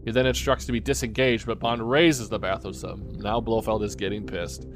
He 0.03 0.11
then 0.11 0.25
instructs 0.25 0.65
to 0.65 0.73
be 0.73 0.79
disengaged, 0.81 1.45
but 1.45 1.59
Bond 1.59 1.89
raises 1.89 2.27
the 2.27 2.39
bathos 2.39 2.81
sub. 2.81 2.99
Now 3.13 3.39
Blofeld 3.39 3.83
is 3.83 3.95
getting 3.95 4.25
pissed. 4.25 4.67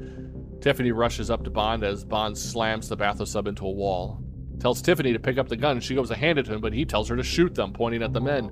Tiffany 0.61 0.93
rushes 0.93 1.29
up 1.29 1.43
to 1.43 1.49
Bond 1.49 1.83
as 1.83 2.05
Bond 2.05 2.37
slams 2.37 2.87
the 2.87 2.95
bathos 2.95 3.31
sub 3.31 3.47
into 3.47 3.65
a 3.65 3.71
wall. 3.71 4.24
Tells 4.59 4.81
Tiffany 4.81 5.13
to 5.13 5.19
pick 5.19 5.37
up 5.37 5.47
the 5.47 5.57
gun. 5.57 5.79
She 5.79 5.95
goes 5.95 6.09
to 6.09 6.15
hand 6.15 6.39
it 6.39 6.45
to 6.45 6.53
him, 6.53 6.61
but 6.61 6.73
he 6.73 6.85
tells 6.85 7.09
her 7.09 7.15
to 7.15 7.23
shoot 7.23 7.53
them, 7.53 7.73
pointing 7.73 8.01
at 8.01 8.13
the 8.13 8.21
men. 8.21 8.51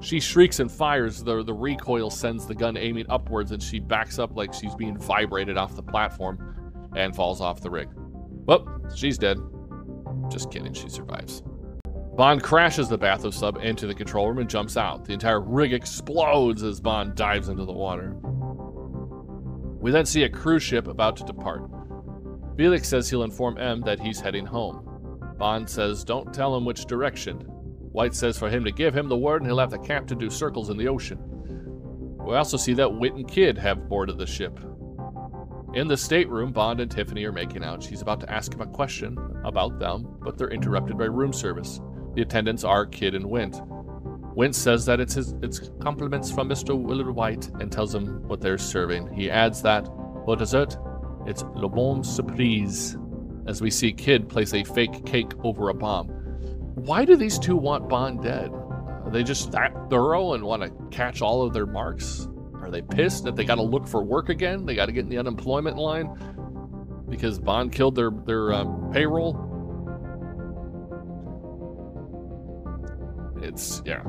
She 0.00 0.18
shrieks 0.18 0.60
and 0.60 0.70
fires. 0.70 1.22
The, 1.22 1.42
the 1.42 1.52
recoil 1.52 2.10
sends 2.10 2.46
the 2.46 2.54
gun 2.54 2.76
aiming 2.76 3.06
upwards, 3.08 3.52
and 3.52 3.62
she 3.62 3.78
backs 3.78 4.18
up 4.18 4.36
like 4.36 4.52
she's 4.52 4.74
being 4.74 4.98
vibrated 4.98 5.56
off 5.56 5.76
the 5.76 5.82
platform 5.82 6.90
and 6.96 7.14
falls 7.14 7.40
off 7.40 7.60
the 7.60 7.70
rig. 7.70 7.88
Well, 8.46 8.66
she's 8.94 9.18
dead. 9.18 9.38
Just 10.30 10.50
kidding, 10.50 10.72
she 10.72 10.88
survives. 10.88 11.42
Bond 12.16 12.42
crashes 12.42 12.88
the 12.88 12.98
bathos 12.98 13.36
sub 13.36 13.58
into 13.62 13.86
the 13.86 13.94
control 13.94 14.28
room 14.28 14.38
and 14.38 14.50
jumps 14.50 14.76
out. 14.76 15.04
The 15.04 15.12
entire 15.12 15.40
rig 15.40 15.72
explodes 15.72 16.62
as 16.62 16.80
Bond 16.80 17.14
dives 17.14 17.48
into 17.48 17.64
the 17.64 17.72
water. 17.72 18.16
We 19.80 19.90
then 19.90 20.04
see 20.04 20.24
a 20.24 20.28
cruise 20.28 20.62
ship 20.62 20.88
about 20.88 21.16
to 21.16 21.24
depart. 21.24 21.62
Felix 22.56 22.88
says 22.88 23.08
he'll 23.08 23.22
inform 23.22 23.56
M 23.56 23.80
that 23.82 23.98
he's 23.98 24.20
heading 24.20 24.44
home. 24.44 24.91
Bond 25.42 25.68
says 25.68 26.04
don't 26.04 26.32
tell 26.32 26.56
him 26.56 26.64
which 26.64 26.84
direction. 26.84 27.38
Whyte 27.40 28.14
says 28.14 28.38
for 28.38 28.48
him 28.48 28.62
to 28.62 28.70
give 28.70 28.96
him 28.96 29.08
the 29.08 29.18
word 29.18 29.42
and 29.42 29.50
he'll 29.50 29.58
have 29.58 29.72
the 29.72 29.78
captain 29.80 30.16
do 30.16 30.30
circles 30.30 30.70
in 30.70 30.76
the 30.76 30.86
ocean. 30.86 31.18
We 32.24 32.36
also 32.36 32.56
see 32.56 32.74
that 32.74 32.94
Wint 32.94 33.16
and 33.16 33.26
Kidd 33.26 33.58
have 33.58 33.88
boarded 33.88 34.18
the 34.18 34.26
ship. 34.26 34.60
In 35.74 35.88
the 35.88 35.96
stateroom, 35.96 36.52
Bond 36.52 36.78
and 36.78 36.88
Tiffany 36.88 37.24
are 37.24 37.32
making 37.32 37.64
out. 37.64 37.82
She's 37.82 38.02
about 38.02 38.20
to 38.20 38.32
ask 38.32 38.54
him 38.54 38.60
a 38.60 38.68
question 38.68 39.18
about 39.44 39.80
them, 39.80 40.16
but 40.22 40.38
they're 40.38 40.52
interrupted 40.52 40.96
by 40.96 41.06
room 41.06 41.32
service. 41.32 41.80
The 42.14 42.22
attendants 42.22 42.62
are 42.62 42.86
Kidd 42.86 43.16
and 43.16 43.28
Wint. 43.28 43.60
Wint 44.36 44.54
says 44.54 44.86
that 44.86 45.00
it's 45.00 45.14
his 45.14 45.34
it's 45.42 45.72
compliments 45.80 46.30
from 46.30 46.48
Mr. 46.48 46.80
Willard 46.80 47.16
Whyte 47.16 47.50
and 47.58 47.72
tells 47.72 47.92
him 47.92 48.28
what 48.28 48.40
they're 48.40 48.58
serving. 48.58 49.12
He 49.12 49.28
adds 49.28 49.60
that 49.62 49.88
for 50.24 50.36
dessert, 50.36 50.76
it's 51.26 51.42
le 51.56 51.68
bon 51.68 52.04
surprise 52.04 52.96
as 53.46 53.60
we 53.60 53.70
see 53.70 53.92
Kidd 53.92 54.28
place 54.28 54.54
a 54.54 54.64
fake 54.64 55.04
cake 55.04 55.32
over 55.44 55.68
a 55.68 55.74
bomb. 55.74 56.08
Why 56.74 57.04
do 57.04 57.16
these 57.16 57.38
two 57.38 57.56
want 57.56 57.88
Bond 57.88 58.22
dead? 58.22 58.50
Are 58.52 59.10
they 59.10 59.22
just 59.22 59.52
that 59.52 59.72
thorough 59.90 60.34
and 60.34 60.44
want 60.44 60.62
to 60.62 60.70
catch 60.96 61.22
all 61.22 61.42
of 61.42 61.52
their 61.52 61.66
marks? 61.66 62.28
Are 62.54 62.70
they 62.70 62.82
pissed 62.82 63.24
that 63.24 63.36
they 63.36 63.44
got 63.44 63.56
to 63.56 63.62
look 63.62 63.86
for 63.86 64.02
work 64.02 64.28
again? 64.28 64.64
They 64.64 64.74
got 64.74 64.86
to 64.86 64.92
get 64.92 65.00
in 65.00 65.08
the 65.08 65.18
unemployment 65.18 65.76
line 65.76 66.16
because 67.08 67.38
Bond 67.38 67.72
killed 67.72 67.94
their 67.94 68.10
their 68.10 68.52
um, 68.52 68.90
payroll. 68.92 69.48
It's 73.42 73.82
yeah, 73.84 74.02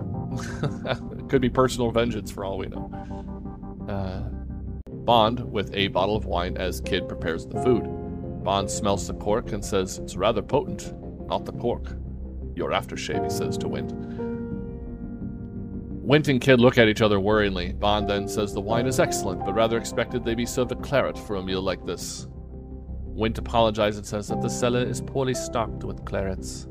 it 1.11 1.27
could 1.29 1.41
be 1.41 1.49
personal 1.49 1.91
vengeance 1.91 2.31
for 2.31 2.45
all 2.45 2.57
we 2.57 2.67
know. 2.67 2.89
Uh, 3.89 4.29
Bond 5.03 5.51
with 5.51 5.73
a 5.73 5.89
bottle 5.89 6.15
of 6.15 6.25
wine 6.25 6.55
as 6.55 6.79
Kidd 6.79 7.09
prepares 7.09 7.45
the 7.45 7.61
food. 7.61 8.02
Bond 8.43 8.69
smells 8.69 9.07
the 9.07 9.13
cork 9.13 9.53
and 9.53 9.63
says, 9.63 9.99
It's 9.99 10.15
rather 10.15 10.41
potent, 10.41 10.93
not 11.27 11.45
the 11.45 11.53
cork. 11.53 11.95
Your 12.55 12.71
aftershave, 12.71 13.23
he 13.23 13.29
says 13.29 13.57
to 13.59 13.67
Wint. 13.67 13.93
Wint 16.03 16.27
and 16.27 16.41
Kidd 16.41 16.59
look 16.59 16.77
at 16.77 16.89
each 16.89 17.01
other 17.01 17.17
worryingly. 17.17 17.79
Bond 17.79 18.09
then 18.09 18.27
says 18.27 18.53
the 18.53 18.59
wine 18.59 18.87
is 18.87 18.99
excellent, 18.99 19.45
but 19.45 19.53
rather 19.53 19.77
expected 19.77 20.25
they 20.25 20.35
be 20.35 20.45
served 20.45 20.73
a 20.73 20.75
claret 20.75 21.17
for 21.17 21.37
a 21.37 21.43
meal 21.43 21.61
like 21.61 21.85
this. 21.85 22.27
Wint 23.05 23.37
apologizes 23.37 23.99
and 23.99 24.05
says 24.05 24.27
that 24.27 24.41
the 24.41 24.49
cellar 24.49 24.83
is 24.83 24.99
poorly 24.99 25.33
stocked 25.33 25.85
with 25.85 26.03
clarets. 26.03 26.67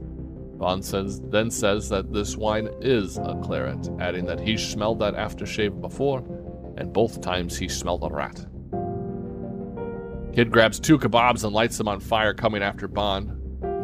Bond 0.58 0.84
says, 0.84 1.20
then 1.30 1.50
says 1.50 1.88
that 1.88 2.12
this 2.12 2.36
wine 2.36 2.68
is 2.82 3.16
a 3.16 3.40
claret, 3.42 3.88
adding 4.00 4.26
that 4.26 4.40
he 4.40 4.58
smelled 4.58 4.98
that 4.98 5.14
aftershave 5.14 5.80
before, 5.80 6.18
and 6.76 6.92
both 6.92 7.22
times 7.22 7.56
he 7.56 7.68
smelled 7.68 8.04
a 8.04 8.14
rat. 8.14 8.44
Kidd 10.34 10.50
grabs 10.50 10.80
two 10.80 10.98
kebabs 10.98 11.44
and 11.44 11.52
lights 11.52 11.76
them 11.76 11.88
on 11.88 12.00
fire, 12.00 12.32
coming 12.32 12.62
after 12.62 12.88
Bond. 12.88 13.30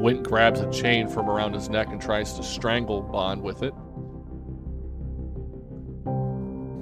Wint 0.03 0.23
grabs 0.27 0.61
a 0.61 0.71
chain 0.71 1.07
from 1.07 1.29
around 1.29 1.53
his 1.53 1.69
neck 1.69 1.89
and 1.89 2.01
tries 2.01 2.33
to 2.35 2.43
strangle 2.43 3.03
Bond 3.03 3.43
with 3.43 3.63
it. 3.63 3.75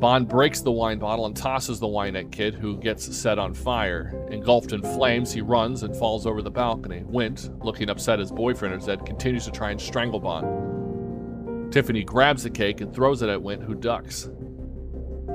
Bond 0.01 0.29
breaks 0.29 0.61
the 0.61 0.71
wine 0.71 1.01
bottle 1.01 1.27
and 1.27 1.35
tosses 1.35 1.81
the 1.81 1.89
wine 1.89 2.15
at 2.15 2.31
Kidd, 2.31 2.55
who 2.55 2.77
gets 2.77 3.17
set 3.17 3.41
on 3.41 3.55
fire. 3.55 4.27
Engulfed 4.31 4.73
in 4.73 4.83
flames, 4.83 5.33
he 5.33 5.41
runs 5.41 5.83
and 5.83 5.97
falls 5.97 6.27
over 6.27 6.43
the 6.43 6.51
balcony. 6.51 7.03
Wint, 7.05 7.51
looking 7.65 7.91
upset 7.91 8.21
his 8.21 8.31
boyfriend 8.31 8.75
is 8.75 8.87
dead, 8.87 9.05
continues 9.05 9.47
to 9.47 9.51
try 9.51 9.73
and 9.73 9.81
strangle 9.81 10.21
Bond. 10.21 11.73
Tiffany 11.73 12.05
grabs 12.05 12.45
the 12.45 12.51
cake 12.51 12.83
and 12.83 12.95
throws 12.95 13.23
it 13.23 13.29
at 13.29 13.43
Wint, 13.43 13.65
who 13.65 13.75
ducks. 13.75 14.29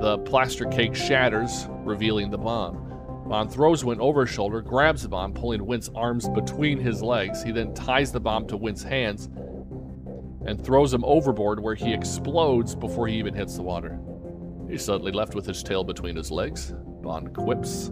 The 0.00 0.18
plaster 0.24 0.64
cake 0.66 0.94
shatters, 0.94 1.66
revealing 1.84 2.30
the 2.30 2.38
bomb. 2.38 2.91
Bond 3.26 3.52
throws 3.52 3.84
Wint 3.84 4.00
over 4.00 4.26
his 4.26 4.34
shoulder, 4.34 4.60
grabs 4.60 5.02
the 5.02 5.08
bomb, 5.08 5.32
pulling 5.32 5.64
Wint's 5.64 5.90
arms 5.94 6.28
between 6.28 6.78
his 6.78 7.02
legs. 7.02 7.42
He 7.42 7.52
then 7.52 7.72
ties 7.74 8.12
the 8.12 8.20
bomb 8.20 8.46
to 8.48 8.56
Wint's 8.56 8.82
hands 8.82 9.28
and 10.44 10.62
throws 10.62 10.92
him 10.92 11.04
overboard 11.04 11.60
where 11.60 11.74
he 11.74 11.92
explodes 11.92 12.74
before 12.74 13.06
he 13.06 13.16
even 13.16 13.34
hits 13.34 13.56
the 13.56 13.62
water. 13.62 13.98
He's 14.68 14.84
suddenly 14.84 15.12
left 15.12 15.34
with 15.34 15.46
his 15.46 15.62
tail 15.62 15.84
between 15.84 16.16
his 16.16 16.30
legs. 16.30 16.74
Bond 17.02 17.34
quips. 17.34 17.90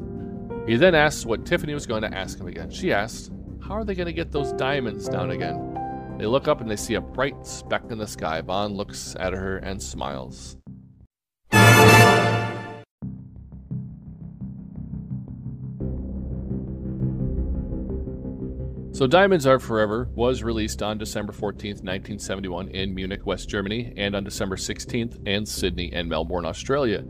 He 0.67 0.77
then 0.77 0.95
asks 0.95 1.25
what 1.25 1.47
Tiffany 1.47 1.75
was 1.75 1.87
going 1.87 2.03
to 2.03 2.15
ask 2.15 2.39
him 2.39 2.47
again. 2.47 2.71
She 2.71 2.93
asks, 2.93 3.31
How 3.61 3.75
are 3.75 3.85
they 3.85 3.95
going 3.95 4.07
to 4.07 4.13
get 4.13 4.33
those 4.33 4.53
diamonds 4.53 5.09
down 5.09 5.31
again? 5.31 6.17
They 6.19 6.27
look 6.27 6.49
up 6.49 6.61
and 6.61 6.71
they 6.71 6.77
see 6.77 6.95
a 6.95 7.01
bright 7.01 7.47
speck 7.47 7.85
in 7.91 7.99
the 7.99 8.07
sky. 8.07 8.43
Bond 8.43 8.77
looks 8.77 9.17
at 9.19 9.33
her 9.33 9.59
and 9.59 9.83
smiles. 9.83 10.57
So 19.01 19.07
Diamonds 19.07 19.47
Are 19.47 19.59
Forever 19.59 20.11
was 20.15 20.43
released 20.43 20.83
on 20.83 20.99
December 20.99 21.33
14, 21.33 21.71
1971 21.71 22.69
in 22.69 22.95
Munich, 22.95 23.25
West 23.25 23.49
Germany, 23.49 23.95
and 23.97 24.15
on 24.15 24.25
December 24.25 24.57
16th 24.57 25.27
in 25.27 25.47
Sydney 25.47 25.91
and 25.95 26.07
Melbourne, 26.07 26.45
Australia. 26.45 27.03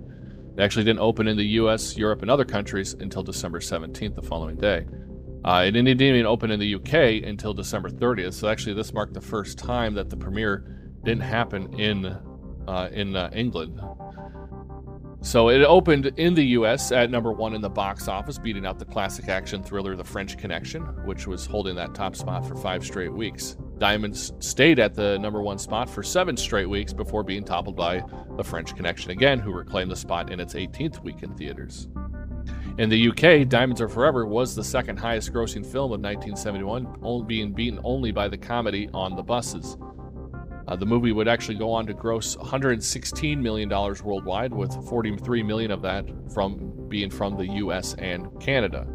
It 0.56 0.60
actually 0.60 0.84
didn't 0.84 1.00
open 1.00 1.26
in 1.26 1.36
the 1.36 1.46
US, 1.58 1.96
Europe, 1.96 2.22
and 2.22 2.30
other 2.30 2.44
countries 2.44 2.92
until 2.92 3.24
December 3.24 3.58
17th 3.58 4.14
the 4.14 4.22
following 4.22 4.54
day. 4.54 4.86
Uh, 5.44 5.64
it 5.66 5.72
didn't 5.72 6.00
even 6.00 6.26
open 6.26 6.52
in 6.52 6.60
the 6.60 6.76
UK 6.76 7.28
until 7.28 7.52
December 7.52 7.90
30th, 7.90 8.34
so 8.34 8.46
actually 8.46 8.74
this 8.74 8.92
marked 8.94 9.14
the 9.14 9.20
first 9.20 9.58
time 9.58 9.92
that 9.94 10.08
the 10.08 10.16
premiere 10.16 10.92
didn't 11.02 11.24
happen 11.24 11.74
in 11.80 12.06
uh, 12.68 12.88
in 12.92 13.16
uh, 13.16 13.30
England. 13.34 13.80
So 15.22 15.50
it 15.50 15.62
opened 15.62 16.06
in 16.16 16.32
the 16.34 16.44
US 16.56 16.92
at 16.92 17.10
number 17.10 17.30
one 17.30 17.54
in 17.54 17.60
the 17.60 17.68
box 17.68 18.08
office, 18.08 18.38
beating 18.38 18.64
out 18.64 18.78
the 18.78 18.86
classic 18.86 19.28
action 19.28 19.62
thriller 19.62 19.94
The 19.94 20.04
French 20.04 20.38
Connection, 20.38 20.82
which 21.04 21.26
was 21.26 21.44
holding 21.44 21.76
that 21.76 21.94
top 21.94 22.16
spot 22.16 22.46
for 22.46 22.56
five 22.56 22.82
straight 22.82 23.12
weeks. 23.12 23.56
Diamonds 23.76 24.32
stayed 24.38 24.78
at 24.78 24.94
the 24.94 25.18
number 25.18 25.42
one 25.42 25.58
spot 25.58 25.90
for 25.90 26.02
seven 26.02 26.38
straight 26.38 26.70
weeks 26.70 26.94
before 26.94 27.22
being 27.22 27.44
toppled 27.44 27.76
by 27.76 28.02
The 28.38 28.44
French 28.44 28.74
Connection 28.74 29.10
again, 29.10 29.38
who 29.38 29.52
reclaimed 29.52 29.90
the 29.90 29.96
spot 29.96 30.32
in 30.32 30.40
its 30.40 30.54
18th 30.54 31.02
week 31.02 31.22
in 31.22 31.34
theaters. 31.34 31.88
In 32.78 32.88
the 32.88 33.08
UK, 33.10 33.46
Diamonds 33.46 33.82
Are 33.82 33.88
Forever 33.90 34.24
was 34.24 34.54
the 34.54 34.64
second 34.64 34.98
highest 34.98 35.34
grossing 35.34 35.66
film 35.66 35.92
of 35.92 36.00
1971, 36.00 37.26
being 37.26 37.52
beaten 37.52 37.78
only 37.84 38.10
by 38.10 38.26
the 38.26 38.38
comedy 38.38 38.88
On 38.94 39.14
the 39.16 39.22
Buses. 39.22 39.76
Uh, 40.70 40.76
the 40.76 40.86
movie 40.86 41.10
would 41.10 41.26
actually 41.26 41.56
go 41.56 41.72
on 41.72 41.84
to 41.86 41.92
gross 41.92 42.36
116 42.36 43.42
million 43.42 43.68
dollars 43.68 44.02
worldwide, 44.02 44.52
with 44.52 44.72
43 44.88 45.42
million 45.42 45.70
of 45.72 45.82
that 45.82 46.04
from 46.32 46.88
being 46.88 47.10
from 47.10 47.36
the 47.36 47.46
U.S. 47.46 47.94
and 47.94 48.28
Canada. 48.40 48.86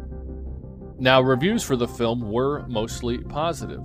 Now, 0.98 1.20
reviews 1.20 1.62
for 1.62 1.76
the 1.76 1.86
film 1.86 2.32
were 2.32 2.66
mostly 2.66 3.18
positive. 3.18 3.84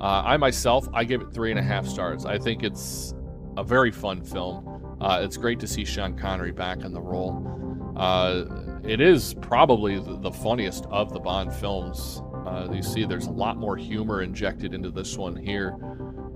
Uh, 0.00 0.22
I 0.24 0.36
myself, 0.36 0.88
I 0.94 1.02
give 1.02 1.22
it 1.22 1.32
three 1.32 1.50
and 1.50 1.58
a 1.58 1.62
half 1.62 1.86
stars. 1.86 2.24
I 2.24 2.38
think 2.38 2.62
it's 2.62 3.14
a 3.56 3.64
very 3.64 3.90
fun 3.90 4.22
film. 4.22 4.96
Uh, 5.00 5.20
it's 5.22 5.36
great 5.36 5.58
to 5.60 5.66
see 5.66 5.84
Sean 5.84 6.16
Connery 6.16 6.52
back 6.52 6.84
in 6.84 6.92
the 6.92 7.00
role. 7.00 7.94
Uh, 7.96 8.44
it 8.84 9.00
is 9.00 9.34
probably 9.40 9.98
the, 9.98 10.30
funniest 10.30 10.86
of 10.86 11.12
the 11.12 11.20
Bond 11.20 11.52
films. 11.52 12.22
Uh, 12.46 12.68
you 12.72 12.82
see, 12.82 13.04
there's 13.04 13.26
a 13.26 13.32
lot 13.32 13.56
more 13.56 13.76
humor 13.76 14.22
injected 14.22 14.74
into 14.74 14.90
this 14.90 15.16
one 15.16 15.36
here. 15.36 15.76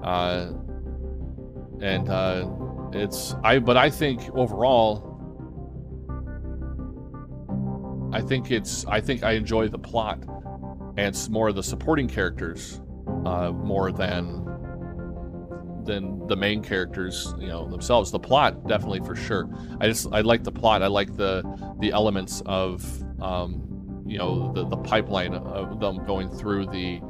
Uh, 0.02 0.52
and 1.80 2.08
uh, 2.08 2.48
it's 2.92 3.34
I, 3.44 3.58
but 3.58 3.76
I 3.76 3.90
think 3.90 4.28
overall, 4.34 5.04
I 8.12 8.20
think 8.20 8.50
it's 8.50 8.84
I 8.86 9.00
think 9.00 9.22
I 9.22 9.32
enjoy 9.32 9.68
the 9.68 9.78
plot, 9.78 10.24
and 10.96 11.08
it's 11.08 11.28
more 11.28 11.48
of 11.48 11.54
the 11.54 11.62
supporting 11.62 12.08
characters, 12.08 12.80
uh, 13.24 13.52
more 13.52 13.92
than 13.92 14.44
than 15.84 16.26
the 16.26 16.36
main 16.36 16.62
characters, 16.62 17.34
you 17.38 17.48
know, 17.48 17.68
themselves. 17.68 18.10
The 18.10 18.18
plot 18.18 18.66
definitely 18.66 19.00
for 19.00 19.16
sure. 19.16 19.48
I 19.80 19.88
just 19.88 20.08
I 20.12 20.20
like 20.20 20.44
the 20.44 20.52
plot. 20.52 20.82
I 20.82 20.86
like 20.86 21.16
the 21.16 21.42
the 21.80 21.90
elements 21.92 22.42
of 22.46 22.84
um, 23.22 24.04
you 24.06 24.18
know 24.18 24.52
the 24.52 24.66
the 24.66 24.76
pipeline 24.76 25.34
of 25.34 25.80
them 25.80 26.04
going 26.06 26.30
through 26.30 26.66
the 26.66 27.00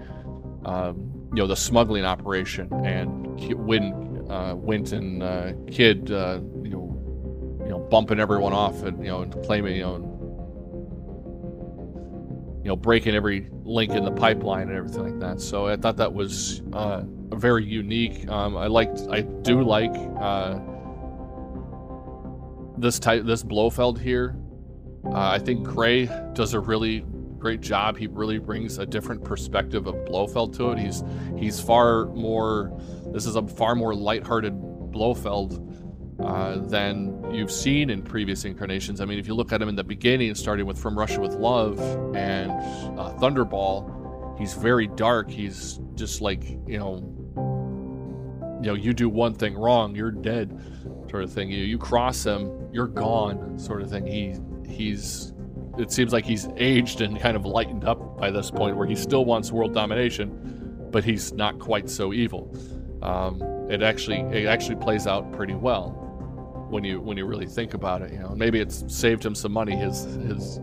um, 0.65 1.18
you 1.31 1.37
know 1.37 1.47
the 1.47 1.57
smuggling 1.57 2.05
operation 2.05 2.73
and 2.85 3.27
when 3.67 4.27
uh, 4.31 4.55
Wint 4.55 4.93
and 4.93 5.23
uh, 5.23 5.53
Kidd 5.71 6.11
uh, 6.11 6.41
you 6.63 6.71
know 6.71 7.63
you 7.65 7.71
know 7.71 7.79
bumping 7.91 8.21
everyone 8.21 8.53
off 8.53 8.83
and 8.83 8.99
you 9.05 9.11
know 9.11 9.23
and 9.23 9.33
claiming 9.45 9.77
you 9.77 9.83
know 9.83 10.09
you 12.63 12.69
know 12.69 12.77
breaking 12.77 13.15
every 13.15 13.49
link 13.65 13.93
in 13.93 14.05
the 14.05 14.11
pipeline 14.11 14.69
and 14.69 14.77
everything 14.77 15.05
like 15.05 15.21
that. 15.21 15.41
So 15.41 15.69
I 15.69 15.77
thought 15.77 15.97
that 15.99 16.13
was 16.13 16.63
uh, 16.73 17.03
very 17.35 17.65
unique. 17.65 18.29
Um, 18.29 18.57
I 18.57 18.67
liked 18.67 19.01
I 19.11 19.23
do 19.23 19.63
like 19.63 19.95
uh, 20.21 20.59
this 22.79 22.99
type 22.99 23.25
this 23.25 23.43
Blofeld 23.43 23.99
here. 23.99 24.37
Uh, 25.07 25.31
I 25.31 25.39
think 25.39 25.65
Gray 25.65 26.07
does 26.35 26.55
a 26.55 26.61
really 26.61 27.05
great 27.39 27.61
job. 27.61 27.97
He 27.97 28.07
really 28.07 28.39
brings 28.39 28.79
a 28.79 28.87
different 28.87 29.25
perspective 29.25 29.87
of 29.87 30.05
Blofeld 30.05 30.55
to 30.55 30.71
it. 30.73 30.79
He's 30.79 31.03
he's 31.37 31.61
far 31.61 32.07
more. 32.07 32.73
This 33.13 33.27
is 33.27 33.37
a 33.37 33.47
far 33.47 33.75
more 33.75 33.95
lighthearted 33.95 34.53
Blofeld 34.93 35.65
uh, 36.23 36.59
than 36.59 37.33
you've 37.33 37.53
seen 37.53 37.91
in 37.91 38.03
previous 38.03 38.45
incarnations. 38.45 39.01
I 39.01 39.05
mean, 39.05 39.19
if 39.19 39.29
you 39.29 39.35
look 39.35 39.53
at 39.53 39.63
him 39.63 39.69
in 39.69 39.77
the 39.77 39.85
beginning, 39.85 40.35
starting 40.35 40.67
with 40.67 40.79
From 40.79 40.99
Russia 40.99 41.21
with 41.21 41.35
Love 41.35 41.79
and 42.15 42.51
uh, 42.99 43.15
Thunderball, 43.19 44.39
he's 44.39 44.55
very 44.55 44.89
dark. 44.89 45.31
He's 45.31 45.81
just 45.95 46.21
like 46.21 46.45
you 46.67 46.79
know, 46.79 46.97
you 48.63 48.69
know, 48.69 48.75
you 48.75 48.93
do 48.93 49.09
one 49.09 49.35
thing 49.35 49.57
wrong, 49.57 49.95
you're 49.95 50.11
dead, 50.11 50.61
sort 51.11 51.23
of 51.23 51.33
thing. 51.33 51.51
You 51.51 51.65
you 51.65 51.79
cross 51.79 52.25
him, 52.25 52.69
you're 52.73 52.89
gone, 52.89 53.59
sort 53.59 53.83
of 53.83 53.91
thing. 53.91 54.07
He 54.07 54.37
he's 54.69 55.33
it 55.79 55.93
seems 55.93 56.13
like 56.13 56.25
he's 56.25 56.49
aged 56.57 57.01
and 57.01 57.19
kind 57.21 57.37
of 57.37 57.45
lightened 57.45 57.85
up 57.85 58.19
by 58.19 58.31
this 58.31 58.51
point 58.51 58.77
where 58.77 58.87
he 58.87 58.97
still 58.97 59.25
wants 59.25 59.53
world 59.53 59.73
domination, 59.73 60.89
but 60.91 61.05
he's 61.05 61.33
not 61.33 61.59
quite 61.59 61.89
so 61.89 62.13
evil. 62.13 62.53
Um, 63.03 63.43
it 63.71 63.83
actually 63.83 64.21
it 64.37 64.47
actually 64.47 64.77
plays 64.77 65.07
out 65.07 65.31
pretty 65.33 65.55
well 65.55 65.91
when 66.71 66.85
you 66.85 67.01
when 67.01 67.17
you 67.17 67.27
really 67.27 67.47
think 67.47 67.75
about 67.75 68.03
it. 68.03 68.13
You 68.13 68.19
know, 68.19 68.35
maybe 68.35 68.61
it's 68.61 68.85
saved 68.89 69.25
him 69.25 69.35
some 69.35 69.53
money. 69.53 69.77
His 69.77 70.05
his 70.05 70.61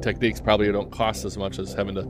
techniques 0.00 0.40
probably 0.40 0.70
don't 0.70 0.92
cost 0.92 1.24
as 1.24 1.36
much 1.36 1.58
as 1.58 1.72
having 1.74 1.94
to 1.96 2.08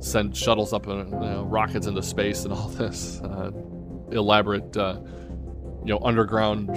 send 0.00 0.36
shuttles 0.36 0.72
up 0.72 0.88
and 0.88 1.10
you 1.10 1.18
know, 1.18 1.44
rockets 1.44 1.86
into 1.86 2.02
space 2.02 2.44
and 2.44 2.52
all 2.52 2.68
this 2.68 3.20
uh, 3.20 3.50
elaborate 4.10 4.76
uh, 4.76 5.00
you 5.84 5.92
know 5.92 6.00
underground 6.02 6.68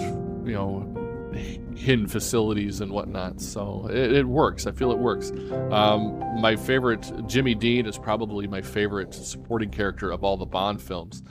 you 0.48 0.53
know 0.53 1.05
hidden 1.36 2.07
facilities 2.07 2.82
and 2.82 2.91
whatnot. 2.91 3.41
So 3.41 3.88
it, 3.90 4.12
it, 4.12 4.26
works. 4.26 4.68
I 4.68 4.72
feel 4.72 4.91
it 4.91 4.98
works. 4.98 5.32
Um, 5.72 6.41
my 6.41 6.56
favorite, 6.56 7.12
Jimmy 7.28 7.56
Dean, 7.56 7.86
is 7.86 7.98
probably 7.98 8.48
my 8.48 8.62
favorite 8.62 9.14
supporting 9.14 9.70
character 9.70 10.12
of 10.12 10.24
all 10.24 10.38
the 10.38 10.45
Bond 10.45 10.82
films. 10.82 11.24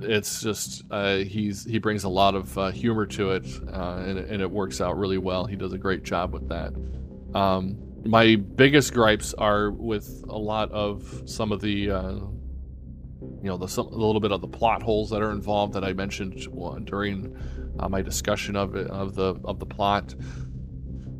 It's 0.00 0.40
just 0.40 0.84
uh, 0.90 1.16
he's 1.16 1.64
he 1.64 1.78
brings 1.78 2.04
a 2.04 2.08
lot 2.08 2.34
of 2.34 2.56
uh, 2.56 2.70
humor 2.70 3.04
to 3.06 3.32
it, 3.32 3.46
uh, 3.72 3.96
and, 4.06 4.18
and, 4.18 4.40
it 4.40 4.50
works 4.50 4.80
out 4.80 4.96
really 4.96 5.18
well. 5.18 5.44
He 5.44 5.56
does 5.56 5.74
a 5.74 5.78
great 5.78 6.04
job 6.04 6.32
with 6.32 6.48
that. 6.48 6.72
Um, 7.34 7.76
my 8.06 8.36
biggest 8.36 8.94
gripes 8.94 9.34
are 9.34 9.70
with 9.70 10.24
a 10.28 10.38
lot 10.38 10.70
of 10.72 11.22
some 11.26 11.52
of 11.52 11.60
the 11.60 11.90
uh, 11.90 12.12
you 12.12 13.48
know 13.48 13.56
the 13.56 13.66
some, 13.66 13.86
a 13.86 13.90
little 13.90 14.20
bit 14.20 14.32
of 14.32 14.40
the 14.40 14.48
plot 14.48 14.82
holes 14.82 15.10
that 15.10 15.22
are 15.22 15.32
involved 15.32 15.74
that 15.74 15.84
I 15.84 15.92
mentioned 15.92 16.46
during 16.84 17.36
uh, 17.80 17.88
my 17.88 18.02
discussion 18.02 18.56
of 18.56 18.76
it, 18.76 18.86
of 18.88 19.14
the 19.14 19.34
of 19.44 19.58
the 19.58 19.66
plot. 19.66 20.14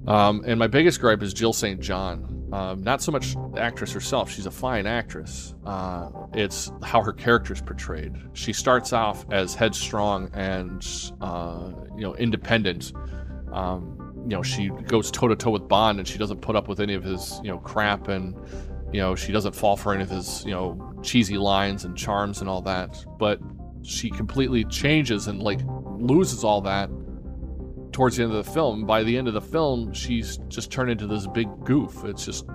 Um, 0.07 0.43
and 0.47 0.59
my 0.59 0.67
biggest 0.67 1.01
gripe 1.01 1.23
is 1.23 1.33
Jill 1.33 1.53
St. 1.53 1.81
John. 1.81 2.49
Um, 2.53 2.83
not 2.83 3.01
so 3.01 3.13
much 3.13 3.35
the 3.55 3.61
actress 3.61 3.93
herself; 3.93 4.31
she's 4.31 4.47
a 4.47 4.51
fine 4.51 4.87
actress. 4.87 5.55
Uh, 5.65 6.11
it's 6.35 6.71
how 6.83 7.03
her 7.03 7.13
character 7.13 7.53
is 7.53 7.63
portrayed. 7.63 8.13
She 8.33 8.53
starts 8.53 8.93
off 8.93 9.25
as 9.31 9.55
headstrong 9.55 10.31
and 10.35 10.87
uh, 11.21 11.73
you 11.97 12.03
know 12.03 12.15
independent. 12.17 12.93
Um, 13.53 13.97
you 14.25 14.37
know, 14.37 14.43
she 14.43 14.69
goes 14.69 15.11
toe 15.11 15.29
to 15.29 15.37
toe 15.37 15.51
with 15.51 15.69
Bond, 15.69 15.99
and 15.99 16.07
she 16.07 16.19
doesn't 16.19 16.41
put 16.41 16.57
up 16.57 16.69
with 16.69 16.81
any 16.81 16.95
of 16.95 17.05
his 17.05 17.41
you 17.43 17.51
know 17.51 17.59
crap, 17.59 18.09
and 18.09 18.35
you 18.93 19.01
know 19.01 19.15
she 19.15 19.33
doesn't 19.33 19.55
fall 19.55 19.77
for 19.77 19.95
any 19.95 20.03
of 20.03 20.11
his 20.11 20.45
you 20.45 20.51
know 20.51 20.93
cheesy 21.03 21.39
lines 21.39 21.85
and 21.85 21.97
charms 21.97 22.41
and 22.41 22.51
all 22.51 22.63
that. 22.63 23.05
But 23.19 23.41
she 23.83 24.11
completely 24.11 24.65
changes 24.65 25.27
and 25.27 25.43
like 25.43 25.61
loses 26.01 26.45
all 26.45 26.61
that 26.63 26.91
towards 27.93 28.17
the 28.17 28.23
end 28.23 28.33
of 28.33 28.45
the 28.45 28.51
film. 28.53 28.87
By 28.87 29.03
the 29.03 29.17
end 29.17 29.29
of 29.29 29.35
the 29.35 29.41
film, 29.41 29.93
she's 29.93 30.39
just 30.49 30.71
turned 30.71 30.91
into 30.91 31.07
this 31.07 31.27
big 31.27 31.49
goof. 31.65 32.05
It's 32.05 32.25
just, 32.25 32.47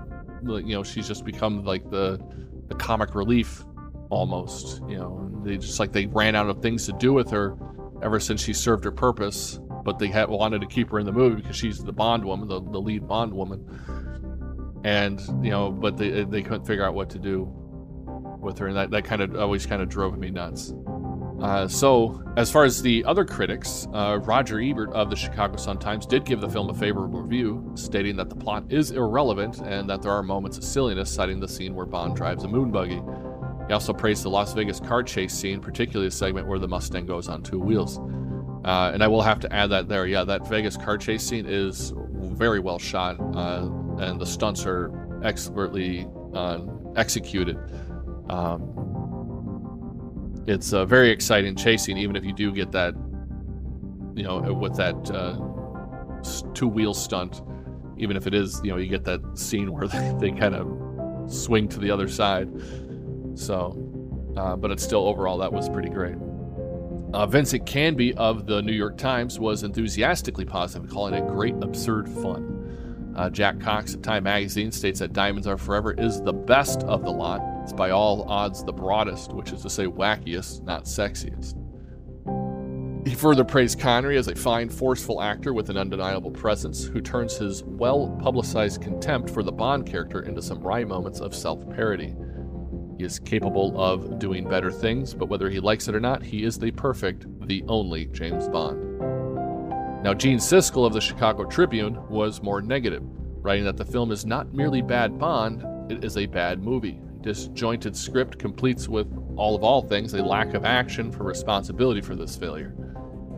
you 0.44 0.76
know, 0.76 0.84
she's 0.84 1.08
just 1.08 1.26
become 1.26 1.64
like 1.64 1.90
the 1.90 2.20
the 2.68 2.76
comic 2.76 3.16
relief 3.16 3.64
almost. 4.10 4.82
You 4.88 4.98
know, 4.98 5.42
they 5.44 5.58
just 5.58 5.80
like 5.80 5.92
they 5.92 6.08
ran 6.08 6.36
out 6.36 6.50
of 6.50 6.62
things 6.62 6.86
to 6.86 6.94
do 6.94 7.14
with 7.14 7.30
her 7.32 7.58
ever 8.02 8.20
since 8.20 8.44
she 8.44 8.54
served 8.54 8.84
her 8.84 8.92
purpose. 8.92 9.60
But 9.84 10.00
they 10.00 10.08
had 10.08 10.30
wanted 10.30 10.62
to 10.62 10.68
keep 10.68 10.90
her 10.90 11.00
in 11.00 11.06
the 11.06 11.12
movie 11.12 11.42
because 11.42 11.56
she's 11.56 11.84
the 11.84 11.94
Bond 11.94 12.26
woman, 12.26 12.48
the, 12.48 12.60
the 12.60 12.82
lead 12.82 13.08
Bond 13.08 13.32
woman. 13.32 14.82
And 14.84 15.20
you 15.44 15.52
know, 15.52 15.72
but 15.72 15.98
they 15.98 16.24
they 16.24 16.42
couldn't 16.42 16.66
figure 16.66 16.84
out 16.84 16.96
what 16.96 17.10
to 17.12 17.20
do 17.20 17.48
with 18.40 18.58
her, 18.60 18.68
and 18.68 18.78
that, 18.78 18.92
that 18.92 19.06
kind 19.06 19.22
of 19.22 19.36
always 19.36 19.66
kind 19.66 19.82
of 19.82 19.90
drove 19.90 20.18
me 20.18 20.32
nuts. 20.32 20.74
Uh, 21.42 21.68
so, 21.68 22.24
as 22.38 22.50
far 22.50 22.64
as 22.64 22.82
the 22.82 23.04
other 23.06 23.26
critics, 23.26 23.88
uh, 23.94 24.20
Roger 24.24 24.60
Ebert 24.60 24.92
of 24.94 25.10
the 25.10 25.16
Chicago 25.16 25.58
Sun-Times 25.58 26.06
did 26.06 26.24
give 26.24 26.40
the 26.40 26.50
film 26.50 26.70
a 26.70 26.74
favorable 26.74 27.22
review, 27.22 27.72
stating 27.76 28.16
that 28.16 28.30
the 28.30 28.36
plot 28.36 28.64
is 28.70 28.92
irrelevant 28.92 29.60
and 29.60 29.90
that 29.90 30.02
there 30.02 30.12
are 30.12 30.24
moments 30.24 30.58
of 30.58 30.64
silliness, 30.64 31.12
citing 31.12 31.40
the 31.40 31.48
scene 31.48 31.76
where 31.76 31.86
Bond 31.86 32.16
drives 32.16 32.46
a 32.46 32.48
moon 32.48 32.72
buggy. 32.72 33.02
He 33.68 33.74
also 33.74 33.94
praised 33.94 34.24
the 34.24 34.30
Las 34.30 34.54
Vegas 34.54 34.80
car 34.80 35.04
chase 35.04 35.34
scene, 35.34 35.60
particularly 35.60 36.08
the 36.08 36.16
segment 36.16 36.48
where 36.48 36.60
the 36.60 36.68
Mustang 36.68 37.06
goes 37.06 37.28
on 37.28 37.44
two 37.44 37.60
wheels. 37.60 38.00
Uh, 38.64 38.92
and 38.94 39.04
I 39.04 39.08
will 39.08 39.22
have 39.22 39.40
to 39.42 39.54
add 39.54 39.68
that 39.72 39.88
there. 39.88 40.08
Yeah, 40.08 40.24
that 40.24 40.48
Vegas 40.48 40.78
car 40.78 40.98
chase 40.98 41.24
scene 41.24 41.46
is 41.48 41.94
very 41.96 42.60
well 42.60 42.80
shot, 42.80 43.20
uh, 43.36 43.70
and 44.00 44.20
the 44.20 44.26
stunts 44.26 44.66
are 44.66 45.22
expertly 45.24 46.08
uh, 46.34 46.62
executed. 46.96 47.58
Um, 48.30 48.95
it's 50.48 50.74
a 50.74 50.86
very 50.86 51.10
exciting 51.10 51.56
chasing, 51.56 51.98
even 51.98 52.16
if 52.16 52.24
you 52.24 52.34
do 52.34 52.52
get 52.52 52.72
that, 52.72 52.94
you 54.16 54.24
know, 54.24 54.40
with 54.54 54.76
that 54.78 54.96
uh, 55.12 55.38
two 56.54 56.68
wheel 56.68 56.94
stunt. 56.94 57.42
Even 57.98 58.18
if 58.18 58.28
it 58.28 58.34
is, 58.34 58.60
you 58.64 58.72
know, 58.72 58.78
you 58.78 58.88
get 58.88 59.04
that 59.06 59.22
scene 59.38 59.72
where 59.72 59.88
they, 59.88 60.16
they 60.20 60.32
kind 60.32 60.56
of 60.56 61.32
swing 61.32 61.68
to 61.70 61.80
the 61.80 61.90
other 61.90 62.08
side. 62.08 62.50
So, 63.36 64.34
uh, 64.38 64.56
but 64.56 64.72
it's 64.72 64.84
still 64.84 65.08
overall 65.08 65.38
that 65.40 65.52
was 65.52 65.70
pretty 65.70 65.90
great. 65.90 66.16
Uh, 67.14 67.26
Vincent 67.26 67.66
Canby 67.66 68.14
of 68.16 68.46
the 68.46 68.62
New 68.62 68.74
York 68.74 68.98
Times 68.98 69.40
was 69.40 69.64
enthusiastically 69.64 70.46
positive, 70.46 70.90
calling 70.90 71.14
it 71.14 71.26
great, 71.28 71.56
absurd 71.62 72.10
fun. 72.10 73.14
Uh, 73.16 73.30
Jay 73.30 73.50
Cocks 73.62 73.94
of 73.94 74.02
Time 74.02 74.24
Magazine 74.24 74.72
states 74.72 75.00
that 75.00 75.14
Diamonds 75.14 75.48
Are 75.48 75.58
Forever 75.58 75.94
is 75.94 76.22
the 76.22 76.34
best 76.34 76.84
of 76.84 77.04
the 77.04 77.12
lot 77.12 77.40
it's 77.66 77.74
by 77.74 77.90
all 77.90 78.30
odds 78.30 78.64
the 78.64 78.72
broadest, 78.72 79.34
which 79.34 79.52
is 79.52 79.64
to 79.64 79.72
say 79.72 79.88
wackiest, 79.88 80.62
not 80.66 80.84
sexiest. 80.86 81.56
He 83.08 83.16
further 83.16 83.44
praised 83.44 83.80
Connery 83.80 84.18
as 84.18 84.28
a 84.28 84.36
fine, 84.36 84.70
forceful 84.70 85.20
actor 85.20 85.52
with 85.52 85.72
an 85.72 85.78
undeniable 85.78 86.30
presence 86.30 86.84
who 86.84 87.02
turns 87.02 87.38
his 87.38 87.64
well 87.64 88.16
publicized 88.22 88.84
contempt 88.84 89.32
for 89.32 89.42
the 89.42 89.52
Bond 89.52 89.88
character 89.88 90.22
into 90.22 90.44
some 90.44 90.60
wry 90.60 90.84
moments 90.84 91.22
of 91.22 91.34
self 91.34 91.68
parody. 91.72 92.14
He 93.00 93.04
is 93.04 93.18
capable 93.18 93.82
of 93.82 94.20
doing 94.20 94.48
better 94.48 94.72
things, 94.72 95.16
but 95.16 95.30
whether 95.30 95.50
he 95.50 95.60
likes 95.60 95.88
it 95.88 95.96
or 95.96 96.00
not, 96.00 96.22
he 96.22 96.44
is 96.44 96.60
the 96.60 96.70
perfect, 96.70 97.26
the 97.48 97.64
only 97.68 98.06
James 98.06 98.48
Bond. 98.48 99.00
Now, 100.04 100.14
Gene 100.14 100.38
Siskel 100.38 100.86
of 100.86 100.94
the 100.94 101.02
Chicago 101.02 101.46
Tribune 101.46 101.98
was 102.10 102.44
more 102.44 102.62
negative, 102.62 103.02
writing 103.42 103.66
that 103.66 103.78
the 103.78 103.86
film 103.86 104.12
is 104.12 104.24
not 104.24 104.54
merely 104.54 104.84
bad 104.84 105.18
Bond, 105.18 105.66
it 105.92 106.04
is 106.04 106.16
a 106.16 106.28
bad 106.28 106.62
movie 106.62 107.02
disjointed 107.26 107.98
script 107.98 108.38
completes 108.38 108.88
with 108.88 109.08
all 109.36 109.56
of 109.56 109.64
all 109.64 109.82
things 109.82 110.14
a 110.14 110.24
lack 110.24 110.54
of 110.54 110.64
action 110.64 111.12
for 111.12 111.24
responsibility 111.24 112.00
for 112.00 112.16
this 112.16 112.36
failure. 112.36 112.76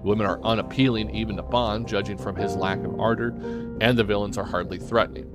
Women 0.03 0.27
are 0.27 0.43
unappealing 0.43 1.09
even 1.15 1.37
to 1.37 1.43
Bond, 1.43 1.87
judging 1.87 2.17
from 2.17 2.35
his 2.35 2.57
lack 2.57 2.83
of 2.83 2.99
ardor, 2.99 3.29
and 3.79 3.97
the 3.97 4.03
villains 4.03 4.37
are 4.37 4.43
hardly 4.43 4.77
threatening. 4.77 5.31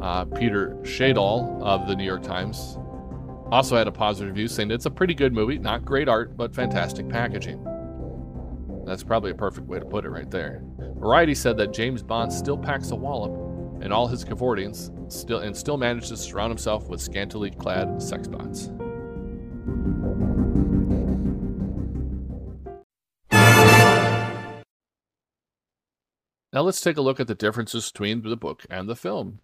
Uh, 0.00 0.24
Peter 0.24 0.76
Schjeldahl 0.82 1.60
of 1.62 1.88
the 1.88 1.96
New 1.96 2.04
York 2.04 2.22
Times 2.22 2.78
also 3.50 3.76
had 3.76 3.88
a 3.88 3.92
positive 3.92 4.28
review 4.28 4.46
saying 4.46 4.70
it's 4.70 4.86
a 4.86 4.90
pretty 4.90 5.14
good 5.14 5.32
movie, 5.32 5.58
not 5.58 5.84
great 5.84 6.08
art, 6.08 6.36
but 6.36 6.54
fantastic 6.54 7.08
packaging. 7.08 7.62
That's 8.86 9.02
probably 9.02 9.32
a 9.32 9.34
perfect 9.34 9.66
way 9.66 9.80
to 9.80 9.84
put 9.84 10.04
it 10.04 10.10
right 10.10 10.30
there. 10.30 10.62
Variety 10.96 11.34
said 11.34 11.56
that 11.56 11.72
James 11.72 12.04
Bond 12.04 12.32
still 12.32 12.56
packs 12.56 12.92
a 12.92 12.96
wallop 12.96 13.32
in 13.84 13.92
all 13.92 14.08
his 14.08 14.24
cavortings, 14.24 14.90
still 15.12 15.38
and 15.40 15.56
still 15.56 15.76
managed 15.76 16.08
to 16.08 16.16
surround 16.16 16.50
himself 16.50 16.88
with 16.88 17.00
scantily 17.00 17.50
clad 17.50 18.02
sex 18.02 18.26
bots. 18.26 18.70
Now 26.52 26.62
let's 26.62 26.80
take 26.80 26.96
a 26.96 27.02
look 27.02 27.20
at 27.20 27.26
the 27.26 27.34
differences 27.34 27.90
between 27.92 28.22
the 28.22 28.36
book 28.36 28.64
and 28.70 28.88
the 28.88 28.96
film. 28.96 29.40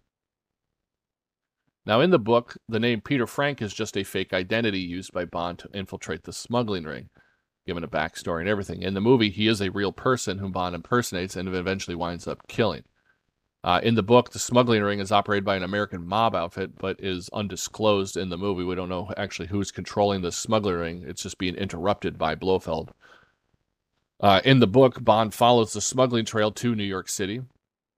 Now, 1.87 2.03
in 2.03 2.11
the 2.11 2.19
book, 2.19 2.57
the 2.69 2.79
name 2.79 3.01
Peter 3.01 3.27
Frank 3.27 3.61
is 3.61 3.73
just 3.73 3.97
a 3.97 4.05
fake 4.05 4.33
identity 4.33 4.79
used 4.79 5.12
by 5.12 5.25
Bond 5.25 5.59
to 5.61 5.69
infiltrate 5.73 6.23
the 6.23 6.33
smuggling 6.33 6.85
ring, 6.85 7.09
given 7.67 7.83
a 7.83 7.89
backstory 7.89 8.41
and 8.41 8.49
everything. 8.49 8.83
In 8.83 8.95
the 8.95 9.01
movie, 9.01 9.31
he 9.31 9.49
is 9.49 9.61
a 9.61 9.71
real 9.71 9.91
person 9.91 10.39
whom 10.39 10.53
Bond 10.53 10.75
impersonates 10.75 11.37
and 11.37 11.49
eventually 11.49 11.97
winds 11.97 12.29
up 12.29 12.47
killing. 12.49 12.85
Uh, 13.62 13.81
in 13.82 13.95
the 13.95 14.03
book, 14.03 14.31
the 14.31 14.39
smuggling 14.39 14.82
ring 14.82 15.01
is 15.01 15.12
operated 15.12 15.45
by 15.45 15.57
an 15.57 15.62
American 15.62 16.07
mob 16.07 16.35
outfit, 16.35 16.78
but 16.78 16.97
is 16.99 17.28
undisclosed 17.32 18.16
in 18.16 18.31
the 18.31 18.39
movie. 18.39 18.65
We 18.65 18.74
don't 18.74 18.89
know 18.89 19.12
actually 19.16 19.49
who's 19.49 19.70
controlling 19.70 20.23
the 20.23 20.32
smuggling 20.32 20.77
ring. 20.77 21.05
It's 21.07 21.23
just 21.23 21.37
being 21.37 21.57
interrupted 21.57 22.16
by 22.16 22.35
Blofeld. 22.35 22.93
Uh, 24.19 24.41
in 24.45 24.61
the 24.61 24.66
book, 24.66 25.03
Bond 25.03 25.35
follows 25.35 25.73
the 25.73 25.81
smuggling 25.81 26.24
trail 26.24 26.51
to 26.53 26.74
New 26.74 26.85
York 26.85 27.09
City. 27.09 27.43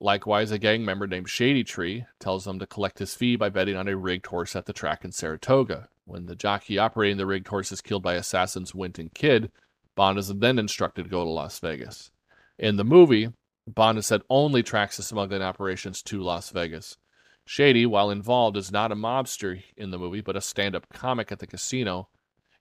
Likewise, 0.01 0.51
a 0.51 0.59
gang 0.59 0.85
member 0.85 1.07
named 1.07 1.29
Shady 1.29 1.63
Tree 1.63 2.07
tells 2.19 2.45
him 2.45 2.59
to 2.59 2.67
collect 2.67 2.99
his 2.99 3.15
fee 3.15 3.37
by 3.37 3.49
betting 3.49 3.77
on 3.77 3.87
a 3.87 3.97
rigged 3.97 4.27
horse 4.27 4.57
at 4.57 4.67
the 4.67 4.73
track 4.73 5.05
in 5.05 5.13
Saratoga. 5.13 5.89
When 6.05 6.27
the 6.27 6.35
jockey 6.35 6.77
operating 6.77 7.19
the 7.19 7.27
rigged 7.27 7.47
horse 7.47 7.71
is 7.71 7.81
killed 7.81 8.03
by 8.03 8.15
assassins 8.15 8.75
Wint 8.75 8.99
and 8.99 9.15
Kidd, 9.15 9.53
Bond 9.95 10.19
is 10.19 10.29
then 10.29 10.59
instructed 10.59 11.05
to 11.05 11.09
go 11.09 11.25
to 11.25 11.31
Las 11.31 11.61
Vegas. 11.61 12.11
In 12.59 12.77
the 12.77 12.85
movie, 12.85 13.31
Bond 13.67 14.05
said 14.05 14.23
only 14.29 14.63
tracks 14.63 14.97
the 14.97 15.03
smuggling 15.03 15.43
operations 15.43 16.03
to 16.03 16.21
Las 16.21 16.51
Vegas. 16.51 16.97
Shady, 17.45 17.87
while 17.87 18.11
involved, 18.11 18.57
is 18.57 18.71
not 18.71 18.93
a 18.93 18.97
mobster 18.97 19.63
in 19.77 19.91
the 19.91 19.99
movie, 19.99 20.21
but 20.21 20.37
a 20.37 20.41
stand 20.41 20.77
up 20.77 20.89
comic 20.93 21.33
at 21.33 21.39
the 21.39 21.47
casino, 21.47 22.09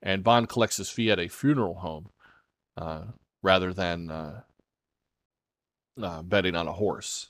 and 0.02 0.24
Bond 0.24 0.50
collects 0.50 0.78
his 0.78 0.90
fee 0.90 1.12
at 1.12 1.20
a 1.20 1.28
funeral 1.28 1.76
home 1.76 2.10
uh, 2.78 3.04
rather 3.44 3.74
than 3.74 4.10
uh, 4.10 4.42
uh, 6.02 6.24
betting 6.24 6.56
on 6.56 6.68
a 6.68 6.74
horse. 6.74 7.30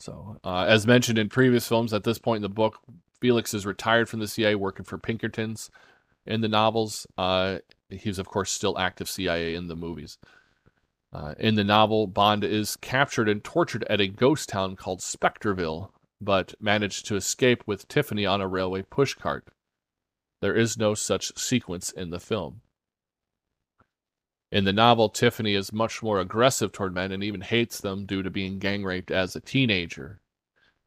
So, 0.00 0.38
uh, 0.42 0.64
as 0.68 0.86
mentioned 0.86 1.18
in 1.18 1.28
previous 1.28 1.68
films, 1.68 1.92
at 1.92 2.02
this 2.02 2.18
point 2.18 2.38
in 2.38 2.42
the 2.42 2.48
book, 2.48 2.80
Felix 3.20 3.54
is 3.54 3.64
retired 3.64 4.08
from 4.08 4.18
the 4.18 4.26
CIA, 4.26 4.56
working 4.56 4.84
for 4.84 4.98
Pinkertons. 4.98 5.70
In 6.26 6.40
the 6.40 6.48
novels, 6.48 7.06
uh, 7.16 7.58
he's, 7.88 8.18
of 8.18 8.26
course, 8.26 8.50
still 8.50 8.78
active 8.78 9.08
CIA 9.08 9.54
in 9.54 9.68
the 9.68 9.76
movies. 9.76 10.18
Uh, 11.12 11.34
in 11.38 11.56
the 11.56 11.64
novel, 11.64 12.06
Bond 12.06 12.42
is 12.42 12.76
captured 12.76 13.28
and 13.28 13.44
tortured 13.44 13.84
at 13.90 14.00
a 14.00 14.08
ghost 14.08 14.48
town 14.48 14.76
called 14.76 15.00
Spectreville, 15.00 15.90
but 16.20 16.54
managed 16.58 17.06
to 17.06 17.16
escape 17.16 17.62
with 17.66 17.86
Tiffany 17.86 18.24
on 18.24 18.40
a 18.40 18.48
railway 18.48 18.82
pushcart. 18.82 19.42
There 20.40 20.56
is 20.56 20.78
no 20.78 20.94
such 20.94 21.36
sequence 21.38 21.90
in 21.90 22.10
the 22.10 22.20
film. 22.20 22.62
In 24.50 24.64
the 24.64 24.72
novel, 24.72 25.08
Tiffany 25.08 25.54
is 25.54 25.72
much 25.72 26.02
more 26.02 26.18
aggressive 26.20 26.72
toward 26.72 26.94
men 26.94 27.12
and 27.12 27.22
even 27.22 27.42
hates 27.42 27.80
them 27.80 28.06
due 28.06 28.22
to 28.22 28.30
being 28.30 28.58
gang 28.58 28.84
raped 28.84 29.10
as 29.10 29.36
a 29.36 29.40
teenager. 29.40 30.20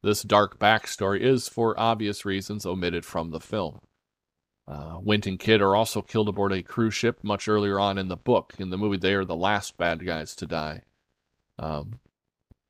This 0.02 0.22
dark 0.22 0.58
backstory 0.58 1.20
is, 1.20 1.48
for 1.48 1.78
obvious 1.78 2.24
reasons, 2.24 2.66
omitted 2.66 3.04
from 3.04 3.30
the 3.30 3.40
film. 3.40 3.80
Uh, 4.68 4.98
Wint 5.00 5.26
and 5.26 5.38
Kidd 5.38 5.62
are 5.62 5.76
also 5.76 6.02
killed 6.02 6.28
aboard 6.28 6.52
a 6.52 6.62
cruise 6.62 6.94
ship 6.94 7.22
much 7.22 7.48
earlier 7.48 7.78
on 7.78 7.98
in 7.98 8.08
the 8.08 8.16
book. 8.16 8.54
In 8.58 8.70
the 8.70 8.78
movie, 8.78 8.96
they 8.96 9.14
are 9.14 9.24
the 9.24 9.36
last 9.36 9.76
bad 9.76 10.04
guys 10.04 10.34
to 10.36 10.46
die. 10.46 10.82
Um, 11.58 12.00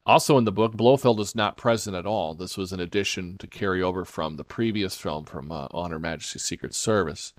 also 0.04 0.36
in 0.38 0.44
the 0.44 0.52
book, 0.52 0.76
Blofeld 0.76 1.20
is 1.20 1.34
not 1.34 1.56
present 1.56 1.96
at 1.96 2.06
all. 2.06 2.34
This 2.34 2.56
was 2.56 2.72
an 2.72 2.80
addition 2.80 3.38
to 3.38 3.46
carry 3.46 3.82
over 3.82 4.04
from 4.04 4.36
the 4.36 4.44
previous 4.44 4.94
film 4.96 5.24
from 5.24 5.50
uh, 5.50 5.68
On 5.70 5.90
Her 5.90 5.98
Majesty's 5.98 6.44
Secret 6.44 6.74
Service. 6.74 7.32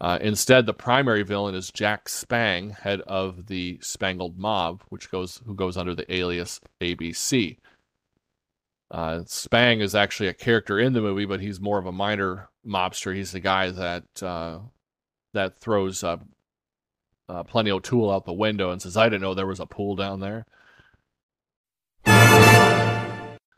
Uh, 0.00 0.18
instead, 0.20 0.66
the 0.66 0.74
primary 0.74 1.22
villain 1.22 1.54
is 1.54 1.70
Jack 1.70 2.08
Spang, 2.08 2.70
head 2.70 3.00
of 3.02 3.46
the 3.46 3.78
Spangled 3.80 4.36
Mob, 4.36 4.82
which 4.88 5.10
goes 5.10 5.40
who 5.46 5.54
goes 5.54 5.76
under 5.76 5.94
the 5.94 6.12
alias 6.12 6.60
ABC. 6.80 7.58
Uh, 8.90 9.20
Spang 9.24 9.80
is 9.80 9.94
actually 9.94 10.28
a 10.28 10.34
character 10.34 10.78
in 10.78 10.92
the 10.92 11.00
movie, 11.00 11.24
but 11.24 11.40
he's 11.40 11.60
more 11.60 11.78
of 11.78 11.86
a 11.86 11.92
minor 11.92 12.50
mobster. 12.66 13.14
He's 13.14 13.32
the 13.32 13.40
guy 13.40 13.70
that 13.70 14.22
uh, 14.22 14.60
that 15.32 15.58
throws 15.58 16.04
uh, 16.04 16.18
uh, 17.28 17.42
Plenty 17.44 17.70
O'Toole 17.70 18.10
out 18.10 18.24
the 18.24 18.32
window 18.32 18.70
and 18.70 18.80
says, 18.80 18.96
"I 18.96 19.06
didn't 19.06 19.22
know 19.22 19.34
there 19.34 19.46
was 19.46 19.60
a 19.60 19.66
pool 19.66 19.96
down 19.96 20.20
there." 20.20 20.46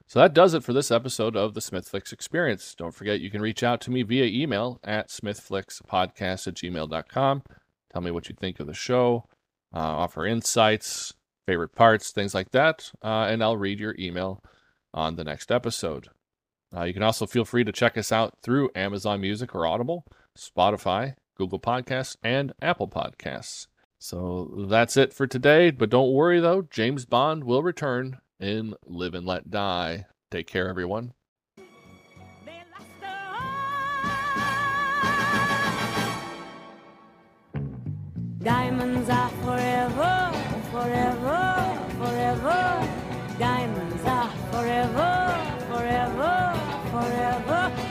So 0.09 0.21
that 0.21 0.35
does 0.35 0.55
it 0.55 0.63
for 0.63 0.73
this 0.73 0.93
episode 0.93 1.37
of 1.37 1.55
the 1.55 1.61
Smithflix 1.61 2.13
Experience. 2.13 2.77
Don't 2.77 2.95
forget 2.95 3.21
you 3.21 3.31
can 3.31 3.43
reach 3.43 3.65
out 3.65 3.81
to 3.83 3.91
me 3.91 4.05
via 4.05 4.25
email 4.25 4.79
at 4.85 5.09
smithflixpodcast 5.09 6.47
at 6.47 6.55
gmail.com. 6.55 7.43
Tell 7.93 8.03
me 8.03 8.13
what 8.13 8.29
you 8.29 8.37
think 8.39 8.61
of 8.61 8.69
the 8.69 8.75
show, 8.75 9.25
uh, 9.75 9.79
offer 9.79 10.25
insights, 10.25 11.13
favorite 11.47 11.75
parts, 11.75 12.13
things 12.13 12.35
like 12.35 12.53
that, 12.53 12.93
uh, 13.03 13.27
and 13.29 13.43
I'll 13.43 13.57
read 13.57 13.81
your 13.81 13.97
email 13.99 14.41
on 14.95 15.17
the 15.17 15.25
next 15.25 15.51
episode. 15.51 16.09
Uh, 16.77 16.85
you 16.85 16.93
can 16.93 17.03
also 17.03 17.27
feel 17.27 17.45
free 17.45 17.65
to 17.65 17.73
check 17.73 17.97
us 17.97 18.13
out 18.13 18.35
through 18.43 18.71
Amazon 18.75 19.21
Music 19.21 19.55
or 19.55 19.67
Audible, 19.67 20.05
Spotify, 20.37 21.15
Google 21.37 21.59
Podcasts, 21.59 22.17
and 22.23 22.53
Apple 22.61 22.89
Podcasts. 22.89 23.67
So 23.99 24.67
that's 24.69 24.97
it 24.97 25.15
for 25.15 25.27
today. 25.27 25.71
But 25.71 25.89
don't 25.89 26.13
worry, 26.13 26.39
though, 26.39 26.69
James 26.71 27.07
Bond 27.07 27.45
will 27.45 27.63
return 27.63 28.19
in 28.39 28.75
Live 28.85 29.15
and 29.15 29.27
Let 29.27 29.51
Die. 29.51 30.05
Take 30.31 30.47
care, 30.47 30.69
everyone. 30.69 31.15
Diamonds 38.43 39.09
are 39.09 39.31
forever, 39.31 40.33
forever, 40.71 41.81
forever. 41.99 42.89
Diamonds 43.39 44.05
are 44.05 44.31
forever. 44.53 45.26
啊！ 47.49 47.86